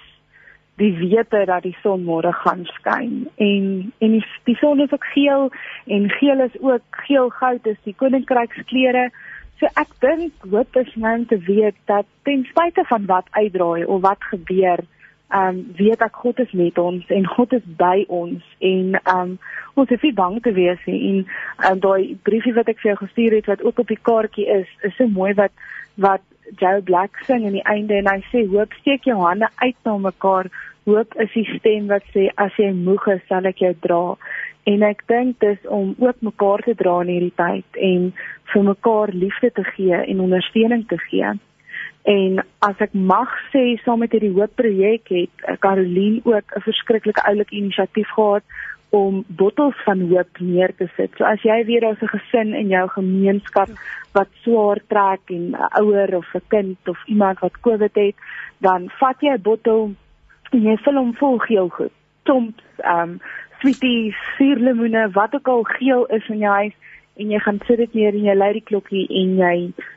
die 0.77 0.93
wete 0.99 1.45
dat 1.49 1.63
die 1.63 1.77
son 1.83 2.05
môre 2.05 2.33
gaan 2.33 2.65
skyn 2.79 3.29
en 3.37 3.93
en 3.99 4.17
die, 4.17 4.25
die 4.45 4.57
son 4.61 4.81
is 4.81 4.93
ook 4.93 5.07
geel 5.15 5.49
en 5.87 6.11
geel 6.19 6.41
is 6.45 6.57
ook 6.61 7.01
geel 7.07 7.31
goud 7.41 7.67
is 7.67 7.81
die 7.85 7.97
koninkrykskleure 8.03 9.09
so 9.61 9.71
ek 9.83 9.95
dink 10.05 10.49
hoop 10.53 10.77
is 10.77 10.93
nou 10.95 11.15
om 11.21 11.25
te 11.27 11.39
weet 11.49 11.79
dat 11.93 12.09
ten 12.29 12.45
spyte 12.51 12.85
van 12.93 13.09
wat 13.13 13.33
uitdraai 13.33 13.85
of 13.85 14.03
wat 14.03 14.29
gebeur 14.33 14.85
um, 15.35 15.75
weet 15.77 16.03
ek 16.05 16.17
God 16.23 16.39
is 16.39 16.53
met 16.53 16.79
ons 16.79 17.09
en 17.09 17.27
God 17.27 17.53
is 17.57 17.65
by 17.79 18.05
ons 18.09 18.45
en 18.59 18.95
um, 19.13 19.35
ons 19.75 19.91
hoef 19.91 20.07
nie 20.07 20.15
bang 20.15 20.39
te 20.43 20.53
wees 20.57 20.87
nie 20.87 21.01
en 21.11 21.19
um, 21.71 21.83
daai 21.83 22.15
briefie 22.29 22.55
wat 22.57 22.71
ek 22.73 22.81
vir 22.83 22.93
jou 22.93 23.01
gestuur 23.03 23.39
het 23.41 23.51
wat 23.51 23.65
ook 23.67 23.83
op 23.83 23.93
die 23.93 24.03
kaartjie 24.11 24.47
is 24.61 24.71
is 24.87 24.97
so 24.99 25.09
mooi 25.11 25.33
wat 25.39 25.55
wat 26.07 26.23
Joe 26.61 26.81
Black 26.83 27.19
sing 27.27 27.45
aan 27.45 27.59
die 27.59 27.67
einde 27.67 27.97
en 27.99 28.09
hy 28.11 28.21
sê 28.31 28.45
hoop 28.47 28.75
steek 28.81 29.09
jou 29.09 29.17
hande 29.19 29.49
uit 29.59 29.77
na 29.85 29.97
mekaar. 29.99 30.47
Hoop 30.87 31.17
is 31.19 31.33
die 31.35 31.47
stem 31.57 31.89
wat 31.91 32.07
sê 32.15 32.29
as 32.39 32.55
jy 32.61 32.69
moeg 32.77 33.09
is 33.17 33.25
sal 33.27 33.49
ek 33.51 33.65
jou 33.65 33.73
dra. 33.83 34.15
En 34.71 34.85
ek 34.87 35.03
dink 35.11 35.41
dis 35.43 35.67
om 35.67 35.97
ook 35.99 36.23
mekaar 36.29 36.63
te 36.63 36.77
dra 36.79 37.01
in 37.03 37.11
hierdie 37.11 37.35
tyd 37.41 37.81
en 37.89 38.07
vir 38.53 38.69
mekaar 38.69 39.11
liefde 39.25 39.51
te 39.59 39.67
gee 39.73 39.99
en 39.99 40.23
ondersteuning 40.29 40.87
te 40.93 41.01
gee 41.09 41.35
En 42.07 42.39
as 42.63 42.79
ek 42.85 42.93
mag 42.95 43.31
sê 43.51 43.75
saam 43.83 43.99
met 44.05 44.13
hierdie 44.15 44.35
hoop 44.37 44.53
projek 44.55 45.11
het 45.11 45.43
eh, 45.43 45.57
Caroline 45.59 46.21
ook 46.23 46.55
'n 46.55 46.63
verskriklike 46.69 47.23
oulike 47.27 47.57
inisiatief 47.61 48.09
gehad 48.15 48.45
om 48.95 49.25
bottels 49.27 49.75
van 49.85 50.01
hoop 50.11 50.39
neer 50.39 50.75
te 50.79 50.87
sit. 50.97 51.11
So 51.19 51.25
as 51.25 51.43
jy 51.43 51.65
weer 51.65 51.81
daar's 51.81 52.03
'n 52.03 52.15
gesin 52.15 52.55
in 52.55 52.69
jou 52.69 52.87
gemeenskap 52.89 53.69
wat 54.13 54.29
swaar 54.43 54.79
trek 54.87 55.21
en 55.27 55.51
'n 55.51 55.83
ouer 55.83 56.17
of 56.17 56.35
'n 56.35 56.47
kind 56.49 56.79
of 56.89 56.99
iemand 57.07 57.39
wat 57.39 57.61
COVID 57.61 57.95
het, 57.95 58.15
dan 58.59 58.91
vat 59.01 59.17
jy 59.21 59.33
'n 59.35 59.43
bottel 59.43 59.91
en 60.53 60.63
jy 60.63 60.77
vul 60.77 60.95
hom 60.95 61.15
vol 61.15 61.39
geel 61.39 61.69
goed. 61.69 61.93
Chomps, 62.25 62.65
ehm 62.77 63.01
um, 63.01 63.21
sweeties, 63.59 64.17
suurlemoene, 64.37 65.11
wat 65.11 65.35
ook 65.35 65.49
al 65.49 65.63
geel 65.63 66.07
is 66.07 66.29
in 66.29 66.39
jou 66.39 66.55
huis 66.55 66.75
en 67.17 67.33
jy 67.33 67.41
gaan 67.45 67.61
sit 67.67 67.81
dit 67.83 67.95
neer 67.99 68.15
en 68.15 68.29
jy 68.29 68.37
lei 68.37 68.53
die 68.59 68.65
klokkie 68.71 69.05
en 69.23 69.35
jy 69.41 69.55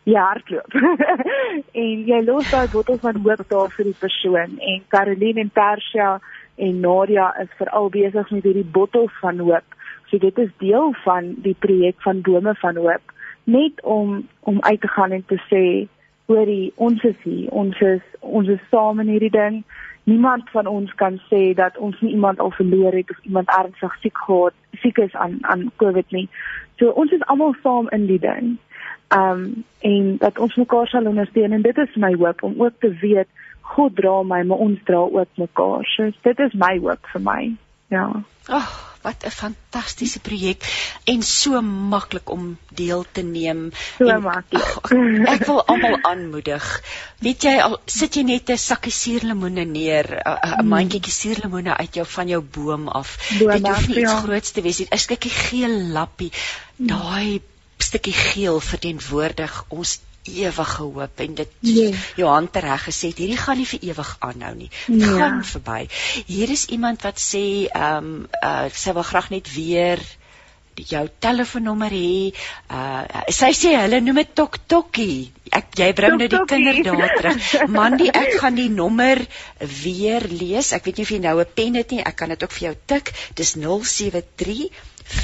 jy 0.09 0.17
hardloop. 0.19 0.77
en 1.83 2.05
jy 2.11 2.21
los 2.25 2.51
daai 2.51 2.67
bottel 2.73 2.99
van 3.03 3.21
hoop 3.25 3.45
daar 3.53 3.73
vir 3.75 3.91
die 3.91 3.99
persoon 3.99 4.57
en 4.73 4.81
Caroline 4.95 5.45
en 5.45 5.53
Persia 5.53 6.15
en 6.57 6.81
Nadia 6.83 7.29
is 7.43 7.51
veral 7.59 7.91
besig 7.93 8.31
met 8.35 8.49
hierdie 8.49 8.67
bottel 8.79 9.07
van 9.21 9.39
hoop. 9.39 9.77
So 10.09 10.17
dit 10.17 10.37
is 10.41 10.51
deel 10.63 10.93
van 11.03 11.35
die 11.45 11.55
projek 11.59 12.01
van 12.07 12.23
bome 12.25 12.55
van 12.63 12.79
hoop 12.81 13.15
net 13.49 13.81
om 13.83 14.27
om 14.39 14.61
uit 14.61 14.81
te 14.81 14.87
gaan 14.87 15.11
en 15.11 15.25
te 15.25 15.39
sê 15.49 15.63
hoorie 16.25 16.71
ons 16.75 17.03
is 17.03 17.19
hier 17.23 17.49
ons 17.61 17.81
is 17.81 18.03
ons 18.19 18.49
is 18.55 18.65
saam 18.73 19.01
in 19.03 19.11
hierdie 19.13 19.33
ding 19.33 19.63
niemand 20.03 20.49
van 20.49 20.67
ons 20.67 20.93
kan 20.95 21.19
sê 21.31 21.53
dat 21.53 21.77
ons 21.77 21.99
nie 22.01 22.11
iemand 22.11 22.39
al 22.39 22.51
verloor 22.51 22.93
het 22.93 23.11
of 23.11 23.19
iemand 23.23 23.49
ernstig 23.57 23.95
siek 24.01 24.17
gehad 24.17 24.53
siek 24.81 24.97
is 24.97 25.13
aan 25.15 25.37
aan 25.41 25.71
COVID 25.75 26.11
nie 26.11 26.29
So 26.79 26.93
ons 26.95 27.11
is 27.11 27.23
almal 27.27 27.55
saam 27.63 27.89
in 27.95 28.07
die 28.07 28.19
ding. 28.23 28.55
Um 29.15 29.63
en 29.83 30.17
dat 30.23 30.39
ons 30.39 30.55
mekaar 30.55 30.87
sal 30.87 31.07
ondersteun 31.11 31.55
en 31.55 31.61
dit 31.61 31.77
is 31.77 31.95
my 31.95 32.13
hoop 32.15 32.43
om 32.43 32.61
ook 32.61 32.79
te 32.79 32.91
weet 33.01 33.27
God 33.75 33.95
dra 33.95 34.21
my, 34.23 34.41
maar 34.43 34.63
ons 34.65 34.79
dra 34.83 35.01
ook 35.19 35.41
mekaar. 35.41 35.83
So 35.95 36.11
dit 36.23 36.39
is 36.39 36.53
my 36.53 36.77
hoop 36.79 37.11
vir 37.13 37.23
my. 37.25 37.41
Ja. 37.89 38.05
Ag, 38.49 38.69
oh, 38.69 38.89
wat 39.01 39.23
'n 39.25 39.31
fantastiese 39.31 40.19
projek 40.19 40.63
en 41.03 41.23
so 41.23 41.61
maklik 41.61 42.29
om 42.29 42.57
deel 42.73 43.05
te 43.11 43.21
neem. 43.21 43.71
So 43.97 44.19
maklik. 44.19 44.91
Oh, 44.91 45.31
ek 45.33 45.45
wil 45.45 45.61
almal 45.65 45.97
aanmoedig. 46.01 46.65
Weet 47.23 47.43
jy 47.47 47.55
al 47.63 47.79
sit 47.85 48.15
jy 48.15 48.23
net 48.23 48.49
'n 48.49 48.57
sakkie 48.57 48.91
suurlemoene 48.91 49.65
neer, 49.65 50.09
'n 50.25 50.37
mm. 50.61 50.67
mandjie 50.67 51.11
suurlemoene 51.11 51.77
uit 51.77 51.95
jou 51.95 52.05
van 52.05 52.27
jou 52.27 52.41
boom 52.41 52.87
af. 52.87 53.15
Boom 53.39 53.51
Dit 53.51 53.67
hoef 53.67 53.87
nie 53.87 53.99
ja. 53.99 54.01
iets 54.01 54.23
groots 54.23 54.51
te 54.51 54.61
wees 54.61 54.79
nie. 54.79 54.87
'n 54.91 54.97
Stukkie 54.97 55.31
geel 55.31 55.75
lappie. 55.95 56.31
Mm. 56.75 56.87
Daai 56.87 57.41
stukkie 57.77 58.13
geel 58.13 58.59
verteenwoordig 58.59 59.63
ons 59.69 59.99
ewige 60.45 60.81
hoop 60.83 61.19
en 61.19 61.35
dit 61.35 61.49
Nee. 61.61 61.95
Johan 62.15 62.49
tereg 62.51 62.83
gesê 62.87 63.07
het, 63.11 63.17
hierdie 63.17 63.37
gaan 63.37 63.57
nie 63.57 63.65
vir 63.65 63.79
ewig 63.89 64.15
aanhou 64.19 64.55
nie. 64.55 64.69
Dit 64.87 65.01
Ja. 65.07 65.17
gaan 65.17 65.43
verby. 65.43 65.87
Hier 66.27 66.49
is 66.49 66.65
iemand 66.65 67.01
wat 67.01 67.19
sê 67.19 67.67
ehm 67.71 67.97
um, 67.97 68.27
uh, 68.43 68.69
sy 68.73 68.93
wil 68.93 69.03
graag 69.03 69.29
net 69.29 69.53
weer 69.55 69.99
jou 70.89 71.07
telefoonnommer 71.19 71.91
hê. 71.91 72.31
Uh 72.71 73.03
sy 73.35 73.49
sê 73.53 73.73
hulle 73.81 73.99
noem 74.01 74.15
dit 74.21 74.29
tok 74.35 74.57
tokkie. 74.67 75.31
Ek 75.51 75.73
jy 75.75 75.89
bring 75.93 76.15
nou 76.17 76.27
die 76.27 76.29
Tok-tokkie. 76.37 76.83
kinder 76.83 76.97
daar 76.99 77.15
terug. 77.17 77.67
Mandy, 77.77 78.07
ek 78.13 78.37
gaan 78.39 78.55
die 78.55 78.69
nommer 78.69 79.19
weer 79.83 80.21
lees. 80.29 80.71
Ek 80.73 80.85
weet 80.85 80.97
nie 80.97 81.03
of 81.03 81.11
jy 81.11 81.19
nou 81.19 81.39
'n 81.41 81.45
pen 81.55 81.75
het 81.75 81.91
nie. 81.91 81.99
Ek 82.03 82.15
kan 82.15 82.29
dit 82.29 82.43
ook 82.43 82.51
vir 82.51 82.67
jou 82.69 82.75
tik. 82.85 83.11
Dis 83.35 83.55
073 83.55 84.69
4095994. 85.09 85.21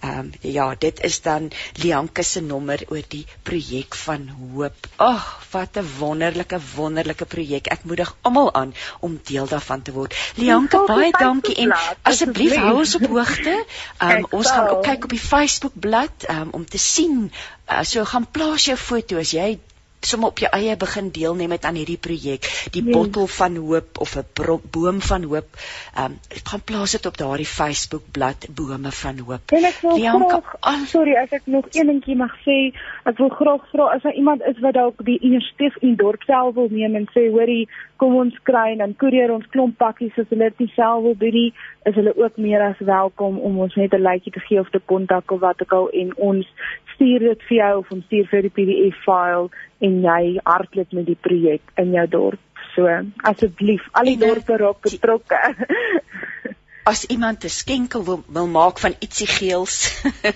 Ehm 0.00 0.18
um, 0.18 0.30
ja, 0.40 0.74
dit 0.78 1.02
is 1.02 1.20
dan 1.22 1.50
Lianke 1.82 2.22
se 2.22 2.40
nommer 2.40 2.84
oor 2.88 3.02
die 3.08 3.26
projek 3.42 3.94
van 3.94 4.28
hoop. 4.28 4.86
Ag, 4.96 5.46
wat 5.50 5.76
'n 5.76 5.88
wonderlike 5.98 6.58
wonderlike 6.74 7.24
projek. 7.24 7.66
Ek 7.66 7.84
moedig 7.84 8.16
almal 8.20 8.54
aan 8.54 8.74
om 9.00 9.20
deel 9.22 9.46
daarvan 9.46 9.82
te 9.82 9.92
word. 9.92 10.14
Lianke, 10.34 10.84
baie 10.86 11.10
dankie 11.18 11.54
en 11.54 11.68
Facebookblad, 11.70 11.96
asseblief 12.02 12.54
hou 12.54 12.76
ons 12.78 12.94
op 12.94 13.06
hoogte. 13.06 13.64
Ehm 13.98 14.10
um, 14.10 14.26
ons 14.30 14.46
gaan 14.50 14.66
sal. 14.66 14.76
ook 14.76 14.82
kyk 14.82 15.04
op 15.04 15.10
die 15.10 15.26
Facebook 15.26 15.72
bladsy 15.74 15.98
um, 16.28 16.48
om 16.50 16.64
te 16.64 16.78
sien. 16.78 17.32
Uh, 17.70 17.82
so 17.82 18.04
gaan 18.04 18.30
plaas 18.30 18.64
jou 18.64 18.76
foto 18.76 19.18
as 19.18 19.30
jy 19.30 19.58
sommer 20.00 20.28
op 20.28 20.38
jou 20.38 20.50
eie 20.56 20.76
begin 20.76 21.10
deelneem 21.12 21.48
met 21.48 21.64
aan 21.64 21.74
hierdie 21.74 21.98
projek, 21.98 22.46
die 22.72 22.84
Ja. 22.84 22.90
bottel 22.92 23.26
van 23.26 23.56
hoop 23.56 23.98
of 24.00 24.16
'n 24.16 24.24
boom 24.70 25.00
van 25.00 25.22
hoop. 25.24 25.48
Ehm 25.94 26.04
um, 26.04 26.18
gaan 26.44 26.62
plaas 26.64 26.90
dit 26.92 27.06
op 27.06 27.16
daardie 27.16 27.46
Facebook 27.46 28.02
bladsy 28.12 28.48
bome 28.52 28.90
van 28.90 29.18
hoop. 29.18 29.40
En 29.52 29.64
ek 29.64 29.78
wil 29.82 29.98
Lianke, 29.98 30.28
graag, 30.28 30.56
al- 30.60 30.86
sorry 30.86 31.16
as 31.16 31.30
ek 31.30 31.42
nog 31.44 31.64
een 31.70 31.86
dingetjie 31.86 32.16
mag 32.16 32.34
sê, 32.46 32.72
ek 33.04 33.16
wil 33.18 33.28
graag 33.28 33.68
vra 33.72 33.84
as 33.94 34.02
daar 34.02 34.14
iemand 34.14 34.42
is 34.42 34.58
wat 34.60 34.74
dalk 34.74 35.04
die 35.04 35.18
inisiatief 35.20 35.76
in 35.80 35.96
dorp 35.96 36.22
self 36.22 36.54
wil 36.54 36.68
neem 36.70 36.94
en 36.94 37.08
sê 37.14 37.30
hoorie, 37.30 37.68
kom 37.96 38.16
ons 38.16 38.34
kry 38.42 38.72
en 38.72 38.78
dan 38.78 38.96
koerier 38.96 39.30
ons 39.30 39.46
klomp 39.52 39.76
pakkies 39.78 40.18
as 40.18 40.28
hulle 40.32 40.52
dit 40.58 40.70
self 40.74 41.02
wil 41.02 41.14
doen 41.18 41.52
is 41.84 41.94
hulle 41.94 42.12
ook 42.16 42.36
meer 42.36 42.62
as 42.62 42.78
welkom 42.78 43.38
om 43.38 43.58
ons 43.58 43.74
net 43.76 43.92
'n 43.94 44.02
likeie 44.02 44.32
te 44.32 44.40
gee 44.40 44.60
of 44.60 44.70
te 44.70 44.80
kontak 44.92 45.30
of 45.30 45.40
wat 45.40 45.62
ook 45.62 45.72
al 45.72 45.88
en 45.90 46.16
ons 46.16 46.46
stuur 46.94 47.18
dit 47.18 47.42
vir 47.48 47.56
jou 47.56 47.78
of 47.78 47.90
ons 47.92 48.04
stuur 48.04 48.26
vir 48.32 48.42
die 48.42 48.54
PDF 48.56 48.96
file 49.04 49.48
en 49.80 50.00
jy 50.04 50.38
hardloop 50.44 50.92
met 50.92 51.06
die 51.06 51.18
projek 51.20 51.72
in 51.80 51.92
jou 51.96 52.06
dorp. 52.08 52.40
So, 52.74 52.86
asseblief, 53.26 53.82
al 53.98 54.04
die 54.12 54.16
eh, 54.18 54.20
dorpe 54.28 54.56
raak 54.60 54.80
betrokke. 54.86 55.40
As 56.90 57.04
iemand 57.12 57.44
'n 57.44 57.48
skenkel 57.52 58.04
wil, 58.04 58.22
wil 58.26 58.46
maak 58.48 58.78
van 58.78 58.94
ietsie 59.04 59.26
geels, 59.28 59.74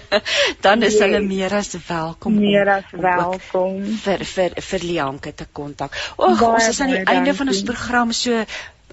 dan 0.66 0.82
is 0.82 0.92
Yes. 0.92 1.00
hulle 1.02 1.20
meer 1.20 1.52
as 1.54 1.72
welkom 1.88 2.36
meer 2.38 2.68
as 2.68 2.84
om 2.92 2.98
ook 2.98 3.02
welkom. 3.06 3.78
vir 4.04 4.24
vir 4.24 4.50
vir 4.68 4.80
Lianke 4.84 5.32
te 5.34 5.46
kontak. 5.52 5.96
Baie, 6.16 6.36
ons 6.50 6.68
is 6.68 6.80
aan 6.80 6.92
die 6.92 7.02
einde 7.14 7.34
van 7.34 7.48
ons 7.48 7.62
dankie. 7.62 7.72
program 7.72 8.12
so 8.12 8.44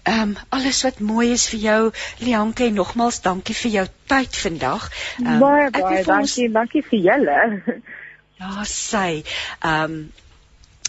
Ehm 0.03 0.21
um, 0.21 0.35
alles 0.49 0.79
wat 0.83 0.99
mooi 0.99 1.31
is 1.31 1.43
vir 1.49 1.59
jou 1.59 1.91
Lianke 2.25 2.65
en 2.65 2.73
nogmals 2.73 3.19
dankie 3.21 3.53
vir 3.55 3.71
jou 3.71 3.85
tyd 4.09 4.35
vandag. 4.43 4.87
Um, 5.19 5.39
baie 5.39 5.69
baie 5.69 5.83
vir 6.03 6.15
ons- 6.17 6.35
dankie, 6.35 6.49
dankie 6.51 6.81
vir 6.89 6.99
julle. 6.99 7.37
Ja, 8.41 8.63
sy. 8.63 9.23
Ehm 9.61 9.83
um, 9.83 10.11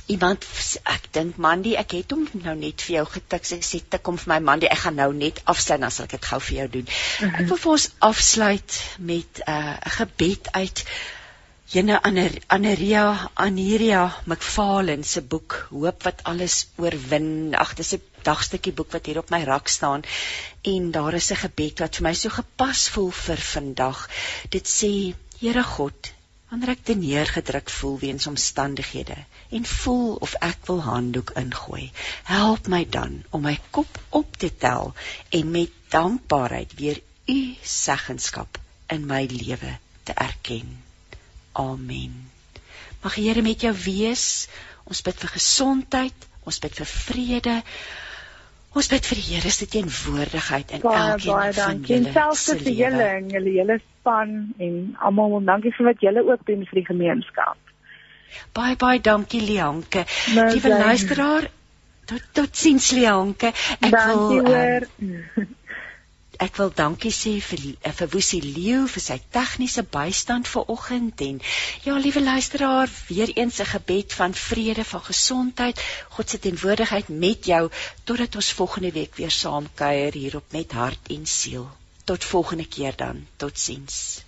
iemand 0.06 0.44
ek 0.84 1.08
dink 1.12 1.36
Mandy, 1.36 1.74
ek 1.78 1.94
het 1.98 2.12
hom 2.14 2.26
nou 2.42 2.54
net 2.58 2.82
vir 2.82 2.96
jou 2.96 3.06
getik. 3.14 3.46
Sy 3.46 3.60
sê 3.62 3.80
tik 3.94 4.06
hom 4.06 4.18
vir 4.18 4.34
my 4.34 4.38
Mandy. 4.50 4.66
Ek 4.66 4.84
gaan 4.84 4.98
nou 4.98 5.12
net 5.14 5.42
afsluit 5.44 5.80
dan 5.80 5.90
sal 5.94 6.08
ek 6.08 6.16
dit 6.16 6.30
gou 6.32 6.40
vir 6.40 6.56
jou 6.58 6.68
doen. 6.78 6.92
Ek 7.30 7.48
wil 7.48 7.60
vir 7.64 7.72
ons 7.72 7.88
afsluit 8.10 8.78
met 8.98 9.42
'n 9.46 9.50
uh, 9.56 9.76
gebed 9.98 10.52
uit 10.52 10.84
Jene 11.72 12.02
Aner 12.04 12.34
Aneria 12.48 13.30
Aniria 13.34 14.00
McFarlane 14.26 15.04
se 15.04 15.22
boek 15.22 15.54
Hoop 15.70 16.02
wat 16.04 16.24
alles 16.28 16.66
oorwin. 16.76 17.54
Ag, 17.54 17.74
dis 17.78 17.94
'n 17.94 18.02
dagstukkie 18.26 18.72
boek 18.72 18.92
wat 18.92 19.06
hier 19.06 19.18
op 19.18 19.30
my 19.30 19.42
rak 19.44 19.68
staan 19.68 20.02
en 20.62 20.90
daar 20.90 21.14
is 21.14 21.30
'n 21.32 21.42
gebed 21.44 21.80
wat 21.80 21.96
vir 21.96 22.04
my 22.08 22.14
so 22.14 22.28
gepas 22.28 22.88
voel 22.88 23.10
vir 23.10 23.40
vandag. 23.52 24.08
Dit 24.50 24.68
sê: 24.68 25.14
Here 25.40 25.62
God, 25.62 26.12
wanneer 26.52 26.74
ek 26.74 26.82
te 26.84 26.94
neergedruk 27.00 27.70
voel 27.72 27.94
weens 28.02 28.26
omstandighede 28.28 29.14
en 29.56 29.64
voel 29.64 30.18
of 30.26 30.34
ek 30.44 30.66
wil 30.68 30.82
handdoek 30.84 31.30
ingooi, 31.40 31.86
help 32.28 32.66
my 32.68 32.82
dan 32.84 33.22
om 33.32 33.46
my 33.46 33.54
kop 33.72 33.96
op 34.18 34.36
te 34.36 34.50
tel 34.64 34.92
en 35.38 35.54
met 35.54 35.72
dankbaarheid 35.94 36.74
weer 36.76 37.00
u 37.32 37.38
seggenskap 37.64 38.60
in 38.92 39.06
my 39.08 39.22
lewe 39.30 39.78
te 40.04 40.12
erken. 40.12 40.76
Amen. 41.56 42.18
Mag 43.00 43.16
die 43.16 43.24
Here 43.30 43.42
met 43.42 43.64
jou 43.64 43.72
wees. 43.86 44.26
Ons 44.84 45.00
bid 45.06 45.24
vir 45.24 45.32
gesondheid, 45.38 46.26
ons 46.44 46.60
bid 46.60 46.76
vir 46.82 46.90
vrede. 46.90 47.56
Ons 48.76 48.92
bid 48.92 49.08
vir 49.08 49.22
die 49.22 49.26
Here 49.30 49.54
se 49.56 49.70
teenwoordigheid 49.72 50.76
in 50.76 50.84
Baie 50.84 51.16
elkeen 51.16 51.32
baie 51.32 51.56
van 51.56 51.80
dankie. 51.80 51.96
En 51.96 52.04
julle 52.04 52.14
selfs 52.20 52.44
se 52.50 52.58
vir 52.60 52.78
julle 52.82 53.08
en 53.16 53.32
julle 53.38 53.56
hele 53.56 53.80
span 54.02 54.52
en 54.58 54.78
almal 54.98 55.38
dankie 55.46 55.72
vir 55.78 55.92
wat 55.92 56.02
julle 56.02 56.26
ook 56.26 56.46
doen 56.50 56.66
vir 56.66 56.82
die 56.82 56.88
gemeenskap. 56.90 57.56
Baie 58.56 58.76
baie 58.76 59.00
dankie 59.00 59.40
Lianke. 59.44 60.04
Nou, 60.34 60.46
Liewe 60.50 60.76
luisteraar, 60.82 61.48
tot 62.10 62.30
totsiens 62.36 62.90
Lianke. 62.96 63.52
Ek 63.78 63.90
dankie 63.94 64.40
wil 64.40 64.48
hoor. 64.48 64.86
ehm, 64.88 65.50
ek 66.42 66.56
wil 66.58 66.72
dankie 66.74 67.12
sê 67.14 67.36
vir 67.48 67.60
eh, 67.70 67.92
vir 67.98 68.08
Woesie 68.14 68.40
Leeu 68.42 68.86
vir 68.94 69.04
sy 69.04 69.18
tegniese 69.36 69.84
bystand 69.96 70.48
vanoggend 70.50 71.22
en 71.28 71.38
ja 71.84 71.98
liewe 72.02 72.22
luisteraar, 72.24 72.90
weer 73.08 73.30
eens 73.36 73.60
'n 73.60 73.70
gebed 73.74 74.16
van 74.20 74.34
vrede, 74.34 74.84
van 74.84 75.04
gesondheid, 75.10 75.84
God 76.16 76.30
se 76.30 76.38
teenwoordigheid 76.38 77.08
met 77.08 77.46
jou 77.52 77.70
totdat 78.04 78.34
ons 78.42 78.52
volgende 78.52 78.92
week 78.98 79.14
weer 79.16 79.30
saam 79.30 79.68
kuier 79.74 80.12
hier 80.12 80.36
op 80.36 80.52
met 80.52 80.72
hart 80.72 81.14
en 81.18 81.26
siel. 81.26 81.70
Tot 82.12 82.24
volgende 82.24 82.68
keer 82.68 82.96
dan. 82.96 83.26
Totsiens. 83.36 84.24